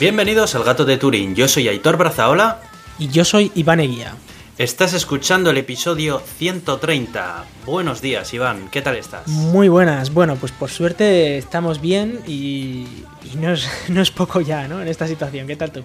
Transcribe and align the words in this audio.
Bienvenidos 0.00 0.54
al 0.54 0.64
Gato 0.64 0.86
de 0.86 0.96
Turín. 0.96 1.34
Yo 1.34 1.46
soy 1.46 1.68
Aitor 1.68 1.98
Brazaola. 1.98 2.62
Y 2.98 3.08
yo 3.08 3.22
soy 3.22 3.52
Iván 3.54 3.80
Eguía. 3.80 4.14
Estás 4.56 4.94
escuchando 4.94 5.50
el 5.50 5.58
episodio 5.58 6.22
130. 6.38 7.44
Buenos 7.66 8.00
días, 8.00 8.32
Iván. 8.32 8.70
¿Qué 8.70 8.80
tal 8.80 8.96
estás? 8.96 9.28
Muy 9.28 9.68
buenas. 9.68 10.14
Bueno, 10.14 10.36
pues 10.36 10.52
por 10.52 10.70
suerte 10.70 11.36
estamos 11.36 11.82
bien 11.82 12.20
y, 12.26 12.86
y 13.30 13.36
no, 13.36 13.52
es, 13.52 13.68
no 13.90 14.00
es 14.00 14.10
poco 14.10 14.40
ya, 14.40 14.66
¿no? 14.68 14.80
En 14.80 14.88
esta 14.88 15.06
situación. 15.06 15.46
¿Qué 15.46 15.56
tal 15.56 15.70
tú? 15.70 15.84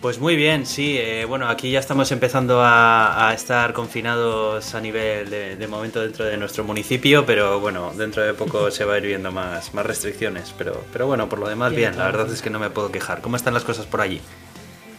Pues 0.00 0.18
muy 0.18 0.36
bien, 0.36 0.66
sí. 0.66 0.96
Eh, 0.98 1.24
bueno, 1.24 1.48
aquí 1.48 1.70
ya 1.70 1.80
estamos 1.80 2.12
empezando 2.12 2.60
a, 2.60 3.28
a 3.28 3.34
estar 3.34 3.72
confinados 3.72 4.74
a 4.74 4.80
nivel 4.80 5.30
de, 5.30 5.56
de, 5.56 5.66
momento 5.66 6.00
dentro 6.00 6.24
de 6.24 6.36
nuestro 6.36 6.64
municipio, 6.64 7.24
pero 7.24 7.60
bueno, 7.60 7.92
dentro 7.96 8.22
de 8.22 8.34
poco 8.34 8.70
se 8.70 8.84
va 8.84 8.94
a 8.94 8.98
ir 8.98 9.06
viendo 9.06 9.32
más, 9.32 9.72
más 9.74 9.86
restricciones. 9.86 10.54
Pero, 10.56 10.84
pero 10.92 11.06
bueno, 11.06 11.28
por 11.28 11.38
lo 11.38 11.48
demás, 11.48 11.70
bien, 11.70 11.92
bien. 11.92 11.98
La 11.98 12.06
verdad 12.06 12.30
es 12.30 12.42
que 12.42 12.50
no 12.50 12.58
me 12.58 12.70
puedo 12.70 12.92
quejar. 12.92 13.20
¿Cómo 13.20 13.36
están 13.36 13.54
las 13.54 13.64
cosas 13.64 13.86
por 13.86 14.00
allí? 14.00 14.20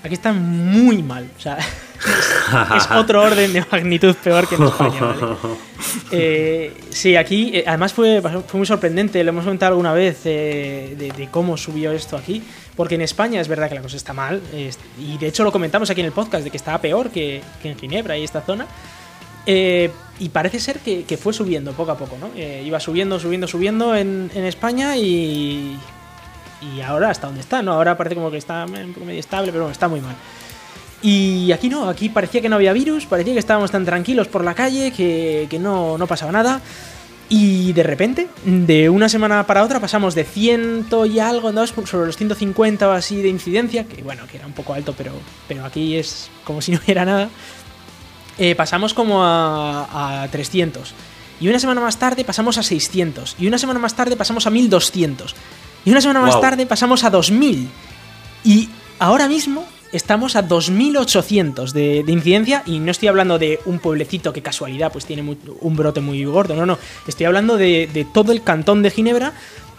Aquí 0.04 0.14
está 0.14 0.32
muy 0.32 1.04
mal. 1.04 1.30
O 1.38 1.40
sea, 1.40 1.58
es, 1.58 2.76
es, 2.78 2.92
otro 2.92 3.22
orden 3.22 3.54
de 3.54 3.64
magnitud 3.72 4.16
peor 4.16 4.48
que 4.48 4.56
en 4.56 4.64
España. 4.64 5.02
¿vale? 5.02 5.36
Eh, 6.12 6.74
sí, 6.90 7.16
aquí, 7.16 7.52
eh, 7.54 7.64
además 7.68 7.94
fue, 7.94 8.22
fue, 8.22 8.58
muy 8.58 8.66
sorprendente, 8.66 9.24
lo 9.24 9.30
hemos 9.30 9.44
comentado 9.44 9.72
alguna 9.72 9.94
vez 9.94 10.22
eh, 10.26 10.96
de, 10.98 11.12
de, 11.12 11.28
cómo 11.30 11.56
subió 11.58 11.92
esto 11.92 12.18
aquí. 12.18 12.42
Porque 12.78 12.96
en 12.96 13.02
España 13.02 13.42
es 13.42 13.50
verdad 13.50 13.68
que 13.68 13.76
la 13.76 13.82
cosa 13.82 13.98
está 13.98 14.14
mal. 14.14 14.42
Y 14.98 15.18
de 15.18 15.28
hecho 15.28 15.44
lo 15.44 15.52
comentamos 15.52 15.90
aquí 15.90 16.00
en 16.00 16.06
el 16.06 16.14
podcast 16.14 16.46
de 16.46 16.52
que 16.52 16.58
estaba 16.58 16.80
peor 16.80 17.10
que, 17.10 17.42
que 17.62 17.72
en 17.72 17.78
Ginebra 17.78 18.18
y 18.18 18.24
esta 18.24 18.42
zona. 18.42 18.68
Eh, 19.46 19.92
y 20.20 20.30
parece 20.30 20.60
ser 20.60 20.80
que, 20.80 21.04
que, 21.04 21.18
fue 21.18 21.34
subiendo 21.34 21.72
poco 21.74 21.92
a 21.92 21.98
poco, 21.98 22.18
¿no? 22.20 22.30
Eh, 22.36 22.64
iba 22.66 22.80
subiendo, 22.80 23.20
subiendo, 23.20 23.48
subiendo 23.48 23.96
en, 23.96 24.30
en 24.36 24.46
España 24.46 24.98
y, 24.98 25.78
y 26.62 26.82
ahora 26.82 27.10
hasta 27.10 27.28
donde 27.28 27.42
está, 27.42 27.62
¿no? 27.62 27.74
Ahora 27.74 27.98
parece 27.98 28.16
como 28.16 28.30
que 28.30 28.38
está 28.38 28.66
un 28.66 28.94
poco 28.94 29.06
medio 29.06 29.20
estable, 29.20 29.52
pero 29.52 29.64
bueno, 29.64 29.72
está 29.72 29.88
muy 29.88 30.02
mal. 30.02 30.16
Y 31.02 31.52
aquí 31.52 31.70
no, 31.70 31.88
aquí 31.88 32.10
parecía 32.10 32.42
que 32.42 32.50
no 32.50 32.56
había 32.56 32.74
virus, 32.74 33.06
parecía 33.06 33.34
que 33.34 33.40
estábamos 33.40 33.72
tan 33.72 33.86
tranquilos 33.86 34.28
por 34.28 34.44
la 34.44 34.54
calle, 34.54 34.92
que, 34.92 35.48
que 35.50 35.60
no, 35.60 35.98
no 35.98 36.08
pasaba 36.08 36.32
nada. 36.32 36.62
Y 37.30 37.74
de 37.74 37.84
repente, 37.84 38.30
de 38.46 38.90
una 38.90 39.10
semana 39.10 39.46
para 39.46 39.64
otra, 39.64 39.82
pasamos 39.82 40.16
de 40.16 40.24
ciento 40.24 41.06
y 41.06 41.20
algo, 41.20 41.52
¿no? 41.52 41.68
sobre 41.68 42.06
los 42.06 42.16
150 42.16 42.88
o 42.88 42.92
así 42.92 43.22
de 43.22 43.28
incidencia, 43.28 43.86
que 43.86 44.02
bueno, 44.02 44.26
que 44.32 44.38
era 44.38 44.48
un 44.48 44.54
poco 44.54 44.74
alto, 44.74 44.94
pero, 44.98 45.12
pero 45.48 45.66
aquí 45.66 45.98
es 45.98 46.30
como 46.46 46.62
si 46.62 46.72
no 46.72 46.80
hubiera 46.84 47.04
nada. 47.04 47.30
Eh, 48.38 48.56
pasamos 48.56 48.94
como 48.94 49.24
a, 49.24 50.24
a 50.24 50.28
300. 50.30 50.94
Y 51.40 51.50
una 51.50 51.60
semana 51.60 51.82
más 51.82 51.98
tarde 51.98 52.24
pasamos 52.24 52.58
a 52.58 52.64
600. 52.64 53.36
Y 53.40 53.48
una 53.48 53.58
semana 53.58 53.80
más 53.80 53.96
tarde 53.96 54.16
pasamos 54.16 54.48
a 54.48 54.50
1200. 54.50 55.36
Y 55.86 55.92
una 55.92 56.02
semana 56.02 56.22
wow. 56.22 56.30
más 56.30 56.42
tarde 56.42 56.66
pasamos 56.66 57.04
a 57.04 57.10
2000. 57.10 57.70
Y 58.44 58.70
ahora 59.00 59.28
mismo 59.28 59.66
estamos 59.92 60.36
a 60.36 60.48
2.800 60.48 61.72
de, 61.72 62.04
de, 62.04 62.12
incidencia 62.12 62.64
y 62.66 62.80
no 62.80 62.92
estoy 62.92 63.08
hablando 63.08 63.40
de 63.40 63.60
un 63.66 63.80
pueblecito 63.80 64.34
que 64.34 64.42
casualidad 64.42 64.92
pues 64.92 65.06
tiene 65.06 65.38
un 65.62 65.76
brote 65.76 66.02
muy 66.02 66.24
gordo, 66.26 66.56
no, 66.56 66.66
no, 66.66 66.78
estoy 67.08 67.26
hablando 67.26 67.58
de, 67.58 68.06
todo 68.14 68.32
el 68.32 68.44
cantón 68.44 68.84
de 68.84 68.92
Ginebra, 68.92 69.34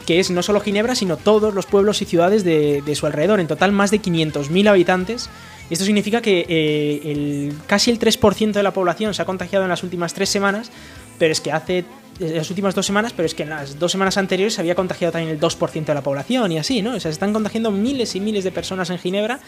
que 0.07 0.21
es 0.21 0.31
no 0.31 0.43
solo 0.43 0.61
Ginebra, 0.61 0.95
sino 0.95 1.17
todos 1.17 1.55
los 1.55 1.67
pueblos 1.67 2.01
y 2.01 2.07
ciudades 2.07 2.45
de, 2.45 2.95
su 2.95 3.07
alrededor, 3.07 3.41
en 3.41 3.47
total 3.47 3.73
más 3.73 3.91
de 3.91 4.01
500.000 4.01 4.69
habitantes. 4.69 5.29
Esto 5.69 5.85
significa 5.85 6.23
que 6.23 6.47
eh, 6.49 7.53
casi 7.67 7.91
el 7.91 7.99
3% 7.99 8.53
de 8.53 8.63
la 8.63 8.73
población 8.73 9.13
se 9.13 9.21
ha 9.21 9.27
contagiado 9.27 9.67
en 9.67 9.69
las 9.69 9.83
últimas 9.83 10.15
tres 10.15 10.31
semanas, 10.31 10.71
pero 11.19 11.33
es 11.33 11.43
que 11.43 11.53
hace 11.53 11.85
las 12.19 12.49
últimas 12.49 12.75
dos 12.75 12.87
semanas, 12.87 13.13
pero 13.15 13.27
es 13.27 13.35
que 13.35 13.43
en 13.43 13.51
las 13.51 13.79
dos 13.79 13.93
semanas 13.93 14.17
anteriores 14.17 14.55
se 14.55 14.63
había 14.63 14.75
contagiado 14.75 15.13
también 15.13 15.33
el 15.33 15.41
2% 15.41 15.85
de 15.85 15.95
la 15.95 16.03
población 16.03 16.51
y 16.53 16.59
así, 16.59 16.83
¿no? 16.83 16.91
O 16.91 16.93
sea, 16.95 17.03
se 17.03 17.11
están 17.11 17.33
contagiando 17.33 17.71
miles 17.71 18.17
y 18.17 18.21
miles 18.21 18.45
de 18.45 18.51
personas 18.51 18.91
en 18.91 18.99
Ginebra 18.99 19.41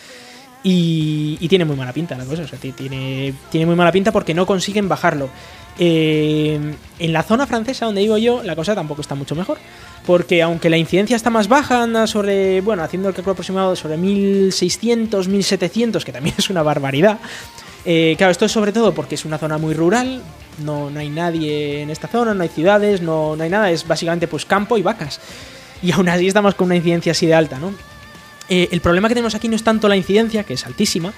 y, 0.62 1.38
y, 1.41 1.48
tiene 1.48 1.65
muy 1.65 1.76
mala 1.76 1.93
pinta 1.93 2.16
la 2.16 2.25
cosa, 2.25 2.43
o 2.43 2.47
sea, 2.47 2.59
tiene, 2.59 3.32
tiene 3.50 3.66
muy 3.66 3.76
mala 3.76 3.93
pinta 3.93 4.12
porque 4.12 4.34
no 4.34 4.47
consiguen 4.47 4.88
bajarlo. 4.88 5.31
Eh, 5.82 6.60
en 6.98 7.12
la 7.15 7.22
zona 7.22 7.47
francesa 7.47 7.87
donde 7.87 8.03
vivo 8.03 8.19
yo, 8.19 8.43
la 8.43 8.54
cosa 8.54 8.75
tampoco 8.75 9.00
está 9.00 9.15
mucho 9.15 9.34
mejor. 9.34 9.56
Porque 10.06 10.43
aunque 10.43 10.69
la 10.69 10.76
incidencia 10.76 11.16
está 11.16 11.31
más 11.31 11.48
baja, 11.48 11.82
anda 11.82 12.06
sobre, 12.06 12.60
bueno, 12.60 12.82
haciendo 12.82 13.09
el 13.09 13.15
cálculo 13.15 13.32
aproximado 13.32 13.75
sobre 13.76 13.97
1600, 13.97 15.28
1700, 15.28 16.04
que 16.04 16.12
también 16.12 16.34
es 16.38 16.50
una 16.50 16.62
barbaridad. 16.62 17.19
Eh, 17.87 18.15
claro, 18.19 18.31
esto 18.31 18.44
es 18.44 18.53
sobre 18.53 18.72
todo 18.72 18.92
porque 18.92 19.15
es 19.15 19.25
una 19.25 19.38
zona 19.38 19.56
muy 19.56 19.72
rural, 19.72 20.22
no, 20.62 20.91
no 20.91 21.00
hay 21.00 21.09
nadie 21.09 21.81
en 21.81 21.88
esta 21.88 22.09
zona, 22.09 22.34
no 22.34 22.42
hay 22.42 22.50
ciudades, 22.50 23.00
no, 23.00 23.37
no 23.37 23.42
hay 23.42 23.48
nada, 23.48 23.71
es 23.71 23.88
básicamente 23.88 24.28
pues 24.28 24.44
campo 24.44 24.77
y 24.77 24.82
vacas. 24.82 25.19
Y 25.82 25.92
aún 25.92 26.10
así 26.10 26.27
estamos 26.27 26.54
con 26.54 26.66
una 26.66 26.77
incidencia 26.77 27.12
así 27.12 27.27
de 27.27 27.32
alta, 27.32 27.59
¿no? 27.59 27.72
Eh, 28.50 28.69
el 28.72 28.81
problema 28.81 29.09
que 29.09 29.15
tenemos 29.15 29.37
aquí 29.37 29.49
no 29.49 29.55
es 29.55 29.62
tanto 29.62 29.88
la 29.88 29.97
incidencia, 29.97 30.43
que 30.43 30.55
es 30.55 30.66
altísima, 30.66 31.15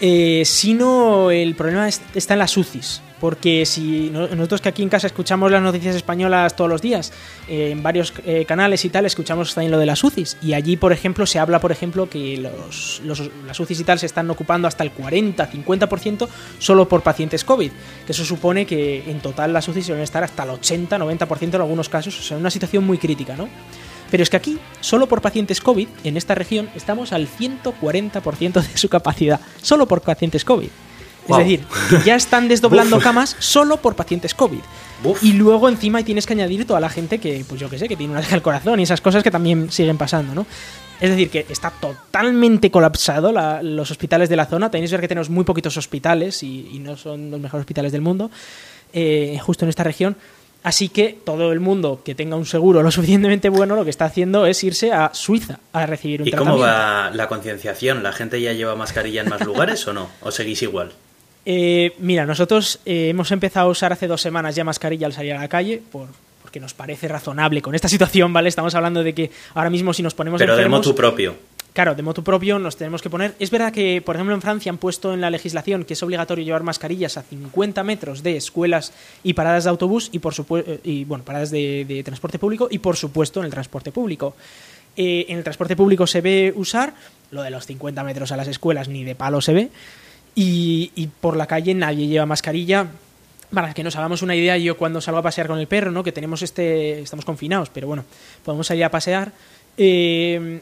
eh, 0.00 0.42
sino 0.44 1.30
el 1.30 1.54
problema 1.54 1.88
es, 1.88 2.02
está 2.14 2.34
en 2.34 2.40
las 2.40 2.56
UCIs. 2.56 3.00
Porque 3.20 3.64
si 3.66 4.10
no, 4.10 4.26
nosotros 4.26 4.60
que 4.60 4.68
aquí 4.68 4.82
en 4.82 4.88
casa 4.88 5.06
escuchamos 5.06 5.48
las 5.52 5.62
noticias 5.62 5.94
españolas 5.94 6.56
todos 6.56 6.68
los 6.68 6.82
días, 6.82 7.12
eh, 7.46 7.70
en 7.70 7.80
varios 7.80 8.12
canales 8.48 8.84
y 8.84 8.88
tal, 8.88 9.06
escuchamos 9.06 9.54
también 9.54 9.70
lo 9.70 9.78
de 9.78 9.86
las 9.86 10.02
UCIs. 10.02 10.38
Y 10.42 10.54
allí, 10.54 10.76
por 10.76 10.92
ejemplo, 10.92 11.24
se 11.24 11.38
habla, 11.38 11.60
por 11.60 11.70
ejemplo, 11.70 12.10
que 12.10 12.36
los, 12.36 13.00
las 13.46 13.60
UCIs 13.60 13.78
y 13.78 13.84
tal 13.84 14.00
se 14.00 14.06
están 14.06 14.28
ocupando 14.28 14.66
hasta 14.66 14.82
el 14.82 14.92
40-50% 14.92 16.28
solo 16.58 16.88
por 16.88 17.04
pacientes 17.04 17.44
COVID. 17.44 17.70
Que 18.04 18.10
eso 18.10 18.24
supone 18.24 18.66
que 18.66 19.08
en 19.08 19.20
total 19.20 19.52
las 19.52 19.68
UCIs 19.68 19.86
deben 19.86 20.02
estar 20.02 20.24
hasta 20.24 20.42
el 20.42 20.50
80-90% 20.50 21.42
en 21.42 21.60
algunos 21.60 21.88
casos. 21.88 22.18
O 22.18 22.22
sea, 22.24 22.36
una 22.38 22.50
situación 22.50 22.82
muy 22.82 22.98
crítica, 22.98 23.36
¿no? 23.36 23.48
Pero 24.12 24.24
es 24.24 24.28
que 24.28 24.36
aquí, 24.36 24.58
solo 24.82 25.08
por 25.08 25.22
pacientes 25.22 25.62
COVID, 25.62 25.88
en 26.04 26.18
esta 26.18 26.34
región, 26.34 26.68
estamos 26.76 27.14
al 27.14 27.26
140% 27.26 28.52
de 28.60 28.76
su 28.76 28.90
capacidad. 28.90 29.40
Solo 29.62 29.88
por 29.88 30.02
pacientes 30.02 30.44
COVID. 30.44 30.68
Wow. 31.28 31.38
Es 31.38 31.44
decir, 31.46 31.64
que 31.88 32.04
ya 32.04 32.14
están 32.14 32.46
desdoblando 32.46 33.00
camas 33.00 33.34
solo 33.38 33.78
por 33.78 33.96
pacientes 33.96 34.34
COVID. 34.34 34.60
Uf. 35.04 35.22
Y 35.22 35.32
luego 35.32 35.66
encima 35.66 36.04
tienes 36.04 36.26
que 36.26 36.34
añadir 36.34 36.66
toda 36.66 36.78
la 36.78 36.90
gente 36.90 37.20
que, 37.20 37.42
pues 37.48 37.58
yo 37.58 37.70
que 37.70 37.78
sé, 37.78 37.88
que 37.88 37.96
tiene 37.96 38.12
una 38.12 38.20
deja 38.20 38.34
al 38.34 38.42
corazón 38.42 38.80
y 38.80 38.82
esas 38.82 39.00
cosas 39.00 39.22
que 39.22 39.30
también 39.30 39.72
siguen 39.72 39.96
pasando, 39.96 40.34
¿no? 40.34 40.44
Es 41.00 41.08
decir, 41.08 41.30
que 41.30 41.46
está 41.48 41.70
totalmente 41.70 42.70
colapsado 42.70 43.32
la, 43.32 43.62
los 43.62 43.90
hospitales 43.90 44.28
de 44.28 44.36
la 44.36 44.44
zona. 44.44 44.70
Tenéis 44.70 44.90
que 44.90 44.96
ver 44.96 45.00
que 45.00 45.08
tenemos 45.08 45.30
muy 45.30 45.44
poquitos 45.44 45.74
hospitales 45.78 46.42
y, 46.42 46.68
y 46.70 46.80
no 46.80 46.98
son 46.98 47.30
los 47.30 47.40
mejores 47.40 47.62
hospitales 47.62 47.92
del 47.92 48.02
mundo, 48.02 48.30
eh, 48.92 49.38
justo 49.40 49.64
en 49.64 49.70
esta 49.70 49.84
región. 49.84 50.16
Así 50.62 50.88
que 50.88 51.18
todo 51.24 51.52
el 51.52 51.60
mundo 51.60 52.02
que 52.04 52.14
tenga 52.14 52.36
un 52.36 52.46
seguro 52.46 52.82
lo 52.82 52.90
suficientemente 52.90 53.48
bueno 53.48 53.74
lo 53.74 53.84
que 53.84 53.90
está 53.90 54.04
haciendo 54.04 54.46
es 54.46 54.62
irse 54.62 54.92
a 54.92 55.10
Suiza 55.12 55.58
a 55.72 55.86
recibir 55.86 56.22
un 56.22 56.28
¿Y 56.28 56.30
tratamiento. 56.30 56.58
¿Y 56.58 56.62
cómo 56.62 56.72
va 56.72 57.10
la 57.10 57.28
concienciación? 57.28 58.02
¿La 58.02 58.12
gente 58.12 58.40
ya 58.40 58.52
lleva 58.52 58.76
mascarilla 58.76 59.22
en 59.22 59.28
más 59.28 59.40
lugares 59.46 59.86
o 59.88 59.92
no? 59.92 60.08
¿O 60.20 60.30
seguís 60.30 60.62
igual? 60.62 60.92
Eh, 61.44 61.94
mira, 61.98 62.24
nosotros 62.24 62.78
eh, 62.84 63.08
hemos 63.08 63.32
empezado 63.32 63.66
a 63.66 63.70
usar 63.70 63.92
hace 63.92 64.06
dos 64.06 64.20
semanas 64.20 64.54
ya 64.54 64.62
mascarilla 64.62 65.06
al 65.06 65.12
salir 65.12 65.32
a 65.34 65.40
la 65.40 65.48
calle 65.48 65.82
por, 65.90 66.06
porque 66.42 66.60
nos 66.60 66.74
parece 66.74 67.08
razonable 67.08 67.60
con 67.60 67.74
esta 67.74 67.88
situación, 67.88 68.32
¿vale? 68.32 68.48
Estamos 68.48 68.74
hablando 68.76 69.02
de 69.02 69.14
que 69.14 69.30
ahora 69.54 69.70
mismo 69.70 69.92
si 69.92 70.02
nos 70.02 70.14
ponemos 70.14 70.38
Pero 70.38 70.52
enfermos, 70.52 70.82
de 70.82 70.88
motu 70.90 70.96
propio. 70.96 71.34
Claro, 71.72 71.94
de 71.94 72.02
motu 72.02 72.22
propio 72.22 72.58
nos 72.58 72.76
tenemos 72.76 73.00
que 73.00 73.08
poner. 73.08 73.34
Es 73.38 73.50
verdad 73.50 73.72
que, 73.72 74.02
por 74.02 74.16
ejemplo, 74.16 74.34
en 74.34 74.42
Francia 74.42 74.68
han 74.68 74.76
puesto 74.76 75.14
en 75.14 75.22
la 75.22 75.30
legislación 75.30 75.84
que 75.84 75.94
es 75.94 76.02
obligatorio 76.02 76.44
llevar 76.44 76.62
mascarillas 76.62 77.16
a 77.16 77.22
50 77.22 77.82
metros 77.82 78.22
de 78.22 78.36
escuelas 78.36 78.92
y 79.22 79.32
paradas 79.32 79.64
de 79.64 79.70
autobús 79.70 80.10
y, 80.12 80.18
por 80.18 80.34
supuesto, 80.34 80.70
y 80.84 81.04
bueno, 81.04 81.24
paradas 81.24 81.50
de, 81.50 82.02
transporte 82.04 82.38
público 82.38 82.68
y, 82.70 82.78
por 82.78 82.96
supuesto, 82.96 83.40
en 83.40 83.46
el 83.46 83.50
transporte 83.50 83.90
público. 83.90 84.36
Eh, 84.98 85.24
en 85.28 85.38
el 85.38 85.44
transporte 85.44 85.74
público 85.74 86.06
se 86.06 86.20
ve 86.20 86.52
usar 86.54 86.92
lo 87.30 87.40
de 87.40 87.48
los 87.48 87.64
50 87.64 88.04
metros 88.04 88.32
a 88.32 88.36
las 88.36 88.48
escuelas, 88.48 88.88
ni 88.88 89.02
de 89.02 89.14
palo 89.14 89.40
se 89.40 89.54
ve. 89.54 89.70
Y, 90.34 90.92
y 90.94 91.06
por 91.06 91.38
la 91.38 91.46
calle 91.46 91.74
nadie 91.74 92.06
lleva 92.06 92.26
mascarilla. 92.26 92.88
Para 93.50 93.72
que 93.72 93.82
nos 93.82 93.96
hagamos 93.96 94.20
una 94.20 94.34
idea, 94.34 94.58
yo 94.58 94.76
cuando 94.76 95.00
salgo 95.00 95.20
a 95.20 95.22
pasear 95.22 95.46
con 95.46 95.58
el 95.58 95.66
perro, 95.66 95.90
¿no? 95.90 96.02
que 96.02 96.12
tenemos 96.12 96.42
este. 96.42 97.00
estamos 97.00 97.24
confinados, 97.24 97.70
pero 97.70 97.86
bueno, 97.86 98.04
podemos 98.44 98.66
salir 98.66 98.84
a 98.84 98.90
pasear. 98.90 99.32
Eh, 99.78 100.60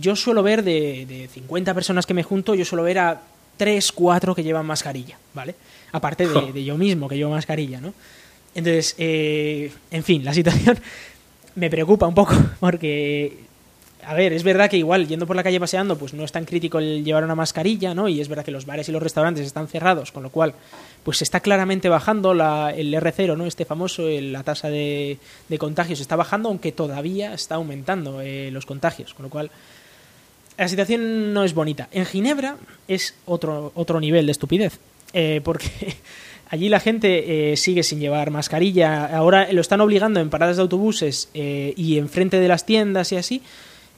yo 0.00 0.16
suelo 0.16 0.42
ver 0.42 0.62
de, 0.62 1.06
de 1.06 1.28
50 1.28 1.74
personas 1.74 2.06
que 2.06 2.14
me 2.14 2.22
junto, 2.22 2.54
yo 2.54 2.64
suelo 2.64 2.82
ver 2.82 2.98
a 2.98 3.20
3, 3.56 3.92
4 3.92 4.34
que 4.34 4.42
llevan 4.42 4.64
mascarilla, 4.66 5.18
¿vale? 5.34 5.54
Aparte 5.92 6.26
de, 6.26 6.52
de 6.54 6.64
yo 6.64 6.78
mismo 6.78 7.08
que 7.08 7.16
llevo 7.16 7.32
mascarilla, 7.32 7.80
¿no? 7.80 7.92
Entonces, 8.54 8.94
eh, 8.98 9.70
en 9.90 10.02
fin, 10.02 10.24
la 10.24 10.32
situación 10.32 10.78
me 11.54 11.68
preocupa 11.68 12.06
un 12.06 12.14
poco 12.14 12.34
porque, 12.60 13.36
a 14.08 14.14
ver, 14.14 14.32
es 14.32 14.42
verdad 14.42 14.70
que 14.70 14.78
igual 14.78 15.06
yendo 15.06 15.26
por 15.26 15.36
la 15.36 15.42
calle 15.42 15.60
paseando, 15.60 15.98
pues 15.98 16.14
no 16.14 16.24
es 16.24 16.32
tan 16.32 16.46
crítico 16.46 16.78
el 16.78 17.04
llevar 17.04 17.24
una 17.24 17.34
mascarilla, 17.34 17.94
¿no? 17.94 18.08
Y 18.08 18.22
es 18.22 18.28
verdad 18.28 18.42
que 18.42 18.50
los 18.50 18.64
bares 18.64 18.88
y 18.88 18.92
los 18.92 19.02
restaurantes 19.02 19.46
están 19.46 19.68
cerrados, 19.68 20.12
con 20.12 20.22
lo 20.22 20.30
cual, 20.30 20.54
pues 21.02 21.18
se 21.18 21.24
está 21.24 21.40
claramente 21.40 21.90
bajando 21.90 22.32
la, 22.32 22.72
el 22.74 22.94
R0, 22.94 23.36
¿no? 23.36 23.44
Este 23.44 23.66
famoso, 23.66 24.08
la 24.08 24.42
tasa 24.44 24.70
de, 24.70 25.18
de, 25.50 25.58
contagios 25.58 26.00
está 26.00 26.16
bajando, 26.16 26.48
aunque 26.48 26.72
todavía 26.72 27.34
está 27.34 27.56
aumentando 27.56 28.22
eh, 28.22 28.50
los 28.50 28.64
contagios, 28.64 29.12
con 29.12 29.24
lo 29.24 29.30
cual 29.30 29.50
la 30.56 30.68
situación 30.68 31.34
no 31.34 31.44
es 31.44 31.52
bonita. 31.52 31.90
En 31.92 32.06
Ginebra 32.06 32.56
es 32.88 33.14
otro, 33.26 33.72
otro 33.74 34.00
nivel 34.00 34.24
de 34.24 34.32
estupidez, 34.32 34.80
eh, 35.12 35.42
porque 35.44 35.68
allí 36.48 36.68
la 36.68 36.80
gente 36.80 37.52
eh, 37.52 37.56
sigue 37.58 37.82
sin 37.82 38.00
llevar 38.00 38.30
mascarilla, 38.30 39.04
ahora 39.04 39.52
lo 39.52 39.60
están 39.60 39.80
obligando 39.80 40.18
en 40.18 40.30
paradas 40.30 40.56
de 40.56 40.62
autobuses 40.62 41.28
eh, 41.34 41.74
y 41.76 41.98
enfrente 41.98 42.40
de 42.40 42.48
las 42.48 42.66
tiendas 42.66 43.12
y 43.12 43.16
así, 43.16 43.42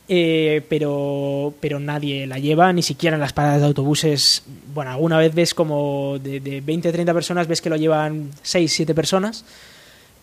eh, 0.08 0.62
pero, 0.68 1.54
pero 1.60 1.78
nadie 1.78 2.26
la 2.26 2.38
lleva, 2.38 2.72
ni 2.72 2.82
siquiera 2.82 3.16
en 3.16 3.20
las 3.20 3.32
paradas 3.32 3.60
de 3.60 3.66
autobuses. 3.66 4.42
Bueno, 4.74 4.90
alguna 4.90 5.18
vez 5.18 5.34
ves 5.34 5.54
como 5.54 6.18
de, 6.18 6.40
de 6.40 6.60
20 6.60 6.92
30 6.92 7.14
personas, 7.14 7.46
ves 7.46 7.60
que 7.60 7.70
lo 7.70 7.76
llevan 7.76 8.30
6, 8.42 8.72
7 8.72 8.94
personas. 8.94 9.44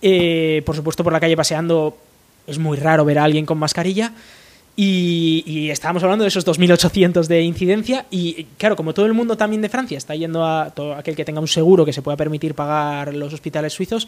Eh, 0.01 0.61
por 0.65 0.75
supuesto, 0.75 1.03
por 1.03 1.13
la 1.13 1.19
calle 1.19 1.35
paseando 1.35 1.97
es 2.45 2.59
muy 2.59 2.77
raro 2.77 3.05
ver 3.05 3.19
a 3.19 3.23
alguien 3.23 3.45
con 3.45 3.57
mascarilla. 3.57 4.13
Y, 4.79 5.69
estábamos 5.71 6.03
hablando 6.03 6.23
de 6.23 6.27
esos 6.27 6.45
2.800 6.45 7.25
de 7.25 7.41
incidencia 7.41 8.05
y 8.11 8.43
claro, 8.59 8.75
como 8.75 8.93
todo 8.93 9.07
el 9.07 9.13
mundo 9.13 9.35
también 9.35 9.59
de 9.59 9.69
Francia 9.69 9.97
está 9.97 10.13
yendo 10.13 10.45
a 10.45 10.69
todo 10.69 10.93
aquel 10.93 11.15
que 11.15 11.25
tenga 11.25 11.39
un 11.39 11.47
seguro 11.47 11.83
que 11.83 11.91
se 11.91 12.03
pueda 12.03 12.15
permitir 12.15 12.53
pagar 12.53 13.15
los 13.15 13.33
hospitales 13.33 13.73
suizos, 13.73 14.07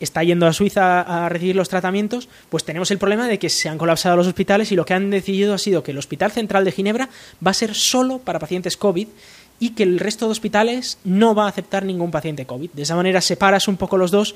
está 0.00 0.22
yendo 0.22 0.46
a 0.46 0.52
Suiza 0.52 1.00
a 1.00 1.28
recibir 1.28 1.56
los 1.56 1.68
tratamientos, 1.68 2.28
pues 2.50 2.64
tenemos 2.64 2.90
el 2.90 2.98
problema 2.98 3.28
de 3.28 3.38
que 3.38 3.48
se 3.48 3.68
han 3.68 3.78
colapsado 3.78 4.16
los 4.16 4.26
hospitales 4.26 4.72
y 4.72 4.76
lo 4.76 4.84
que 4.84 4.94
han 4.94 5.10
decidido 5.10 5.54
ha 5.54 5.58
sido 5.58 5.82
que 5.82 5.92
el 5.92 5.98
Hospital 5.98 6.32
Central 6.32 6.64
de 6.64 6.72
Ginebra 6.72 7.08
va 7.44 7.50
a 7.50 7.54
ser 7.54 7.74
solo 7.74 8.18
para 8.18 8.38
pacientes 8.38 8.76
COVID 8.76 9.08
y 9.58 9.70
que 9.70 9.82
el 9.82 9.98
resto 9.98 10.26
de 10.26 10.32
hospitales 10.32 10.98
no 11.04 11.34
va 11.34 11.44
a 11.44 11.48
aceptar 11.48 11.84
ningún 11.84 12.10
paciente 12.10 12.46
COVID. 12.46 12.70
De 12.72 12.82
esa 12.82 12.96
manera 12.96 13.20
separas 13.20 13.68
un 13.68 13.76
poco 13.76 13.96
los 13.96 14.10
dos 14.10 14.34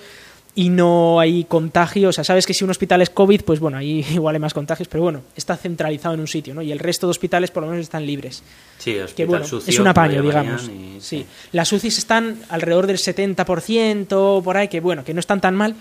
y 0.55 0.69
no 0.69 1.21
hay 1.21 1.45
contagios. 1.45 2.11
O 2.11 2.13
sea, 2.13 2.25
sabes 2.25 2.47
que 2.47 2.55
si 2.55 2.65
un 2.65 2.71
hospital 2.71 3.03
es 3.03 3.11
COVID, 3.11 3.43
pues 3.43 3.61
bueno, 3.61 3.79
ahí 3.79 4.05
igual 4.13 4.35
hay 4.35 4.41
más 4.41 4.55
contagios, 4.55 4.89
pero 4.89 5.03
bueno, 5.03 5.23
está 5.37 5.57
centralizado 5.57 6.15
en 6.15 6.21
un 6.21 6.29
sitio, 6.29 6.55
¿no? 6.55 6.63
Y 6.63 6.73
el 6.73 6.79
resto 6.79 7.07
de 7.07 7.13
hospitales 7.13 7.51
por 7.51 7.63
lo 7.63 7.69
menos 7.71 7.85
están 7.85 8.05
libres. 8.05 8.43
Sí, 8.79 8.97
que 9.15 9.25
bueno, 9.25 9.45
es 9.45 9.79
un 9.79 9.87
apaño, 9.87 10.23
digamos. 10.23 10.71
Sí. 11.01 11.25
Las 11.53 11.73
UCIs 11.73 11.99
están 11.99 12.41
alrededor 12.49 12.87
del 12.87 12.99
70%, 12.99 14.43
por 14.43 14.57
ahí, 14.57 14.69
que 14.69 14.81
bueno, 14.81 15.05
que 15.05 15.15
no 15.15 15.21
están 15.21 15.41
tan 15.41 15.55
mal, 15.55 15.75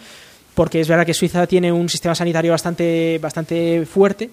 porque 0.53 0.81
es 0.81 0.87
verdad 0.87 1.05
que 1.05 1.13
Suiza 1.13 1.47
tiene 1.47 1.71
un 1.71 1.89
sistema 1.89 2.15
sanitario 2.15 2.51
bastante, 2.51 3.19
bastante 3.21 3.85
fuerte 3.85 4.29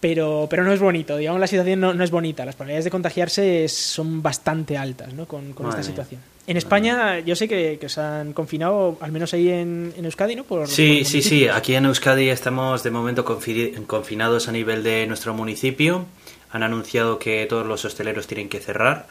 pero, 0.00 0.46
pero 0.48 0.64
no 0.64 0.72
es 0.72 0.80
bonito, 0.80 1.16
digamos, 1.18 1.40
la 1.40 1.46
situación 1.46 1.78
no, 1.78 1.92
no 1.92 2.02
es 2.02 2.10
bonita. 2.10 2.46
Las 2.46 2.56
probabilidades 2.56 2.86
de 2.86 2.90
contagiarse 2.90 3.68
son 3.68 4.22
bastante 4.22 4.78
altas 4.78 5.12
¿no? 5.12 5.26
con, 5.26 5.52
con 5.52 5.68
esta 5.68 5.82
situación. 5.82 6.22
En 6.50 6.56
España, 6.56 7.20
yo 7.20 7.36
sé 7.36 7.46
que, 7.46 7.78
que, 7.78 7.86
os 7.86 7.96
han 7.96 8.32
confinado, 8.32 8.98
al 9.00 9.12
menos 9.12 9.32
ahí 9.34 9.50
en, 9.50 9.94
en 9.96 10.04
Euskadi, 10.04 10.34
¿no? 10.34 10.42
Por, 10.42 10.66
sí, 10.66 11.04
sí, 11.04 11.22
sí. 11.22 11.46
Aquí 11.46 11.76
en 11.76 11.84
Euskadi 11.84 12.28
estamos 12.28 12.82
de 12.82 12.90
momento 12.90 13.24
confinados 13.24 14.48
a 14.48 14.50
nivel 14.50 14.82
de 14.82 15.06
nuestro 15.06 15.32
municipio. 15.32 16.06
Han 16.50 16.64
anunciado 16.64 17.20
que 17.20 17.46
todos 17.46 17.64
los 17.64 17.84
hosteleros 17.84 18.26
tienen 18.26 18.48
que 18.48 18.58
cerrar, 18.58 19.06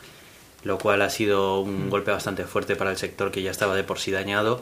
lo 0.65 0.77
cual 0.79 1.01
ha 1.01 1.09
sido 1.09 1.61
un 1.61 1.87
mm. 1.87 1.89
golpe 1.89 2.11
bastante 2.11 2.43
fuerte 2.43 2.75
para 2.75 2.91
el 2.91 2.97
sector 2.97 3.31
que 3.31 3.41
ya 3.41 3.51
estaba 3.51 3.73
de 3.73 3.85
por 3.85 3.99
sí 3.99 4.11
dañado. 4.11 4.61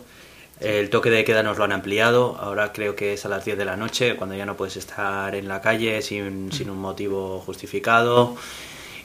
El 0.59 0.91
toque 0.91 1.09
de 1.09 1.23
queda 1.23 1.41
nos 1.41 1.57
lo 1.57 1.63
han 1.63 1.71
ampliado, 1.71 2.37
ahora 2.39 2.73
creo 2.73 2.95
que 2.95 3.13
es 3.13 3.25
a 3.25 3.29
las 3.29 3.43
10 3.43 3.57
de 3.57 3.65
la 3.65 3.75
noche, 3.75 4.15
cuando 4.15 4.35
ya 4.35 4.45
no 4.45 4.55
puedes 4.55 4.77
estar 4.77 5.33
en 5.33 5.47
la 5.47 5.61
calle 5.61 6.03
sin, 6.03 6.51
sin 6.51 6.69
un 6.69 6.77
motivo 6.77 7.39
justificado. 7.39 8.37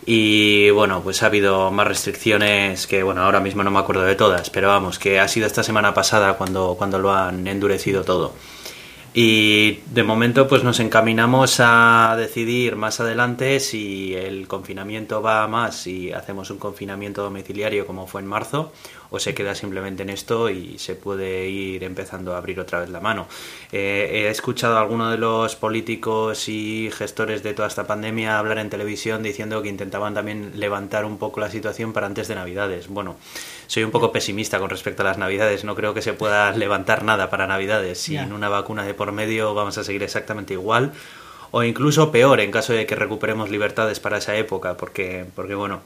Y 0.05 0.71
bueno, 0.71 1.01
pues 1.03 1.23
ha 1.23 1.27
habido 1.27 1.71
más 1.71 1.87
restricciones 1.87 2.87
que, 2.87 3.03
bueno, 3.03 3.23
ahora 3.23 3.41
mismo 3.41 3.63
no 3.63 3.71
me 3.71 3.79
acuerdo 3.79 4.03
de 4.03 4.17
todas, 4.17 4.51
pero 4.51 4.69
vamos, 4.69 4.99
que 4.99 5.21
ha 5.21 5.29
sido 5.29 5.47
esta 5.47 5.63
semana 5.63 5.95
pasada 5.95 6.35
cuando, 6.35 6.75
cuando 6.77 6.99
lo 6.99 7.13
han 7.13 7.47
endurecido 7.47 8.03
todo. 8.03 8.33
Y 9.15 9.81
de 9.93 10.03
momento 10.05 10.49
pues 10.49 10.65
nos 10.65 10.81
encaminamos 10.81 11.57
a 11.59 12.15
decidir 12.17 12.77
más 12.77 12.99
adelante 12.99 13.61
si 13.61 14.15
el 14.15 14.49
confinamiento 14.49 15.21
va 15.21 15.47
más, 15.49 15.77
si 15.77 16.11
hacemos 16.13 16.51
un 16.51 16.59
confinamiento 16.59 17.23
domiciliario 17.23 17.87
como 17.87 18.07
fue 18.07 18.23
en 18.23 18.27
marzo, 18.27 18.73
o 19.11 19.19
se 19.19 19.35
queda 19.35 19.55
simplemente 19.55 20.03
en 20.03 20.09
esto 20.09 20.49
y 20.49 20.79
se 20.79 20.95
puede 20.95 21.47
ir 21.51 21.85
empezando 21.85 22.35
a 22.35 22.39
abrir 22.39 22.59
otra 22.59 22.81
vez 22.81 22.89
la 22.89 23.01
mano. 23.01 23.27
Eh, 23.71 24.09
he 24.11 24.31
escuchado 24.31 24.79
a 24.79 24.81
algunos 24.81 25.11
de 25.11 25.19
los 25.19 25.57
políticos 25.57 26.49
y 26.49 26.91
gestores 26.91 27.43
de 27.43 27.53
toda 27.53 27.69
esta 27.69 27.87
pandemia 27.87 28.39
hablar 28.39 28.59
en 28.59 28.71
televisión 28.71 29.23
diciendo 29.23 29.61
que 29.61 29.69
intentaban 29.69 30.15
también 30.15 30.53
levantar 30.55 31.05
un 31.05 31.19
poco 31.19 31.41
la 31.41 31.51
situación 31.51 31.93
para 31.93 32.07
antes 32.07 32.29
de 32.29 32.35
Navidades. 32.37 32.89
Bueno, 32.89 33.17
soy 33.73 33.85
un 33.85 33.91
poco 33.91 34.13
pesimista 34.13 34.59
con 34.59 34.69
respecto 34.69 35.01
a 35.01 35.07
las 35.07 35.17
Navidades. 35.17 35.65
No 35.65 35.75
creo 35.75 35.95
que 35.95 36.03
se 36.03 36.13
pueda 36.13 36.53
levantar 36.57 37.05
nada 37.05 37.31
para 37.31 37.47
Navidades. 37.47 37.99
Sin 37.99 38.35
una 38.35 38.51
vacuna 38.51 38.85
de 38.85 38.93
por 38.93 39.13
medio 39.13 39.55
vamos 39.55 39.79
a 39.79 39.85
seguir 39.85 40.03
exactamente 40.03 40.53
igual 40.53 40.93
o 41.53 41.63
incluso 41.63 42.13
peor 42.13 42.41
en 42.41 42.51
caso 42.51 42.75
de 42.75 42.85
que 42.85 42.95
recuperemos 42.97 43.49
libertades 43.49 43.99
para 43.99 44.19
esa 44.19 44.37
época, 44.37 44.77
porque, 44.77 45.25
porque 45.35 45.55
bueno, 45.55 45.81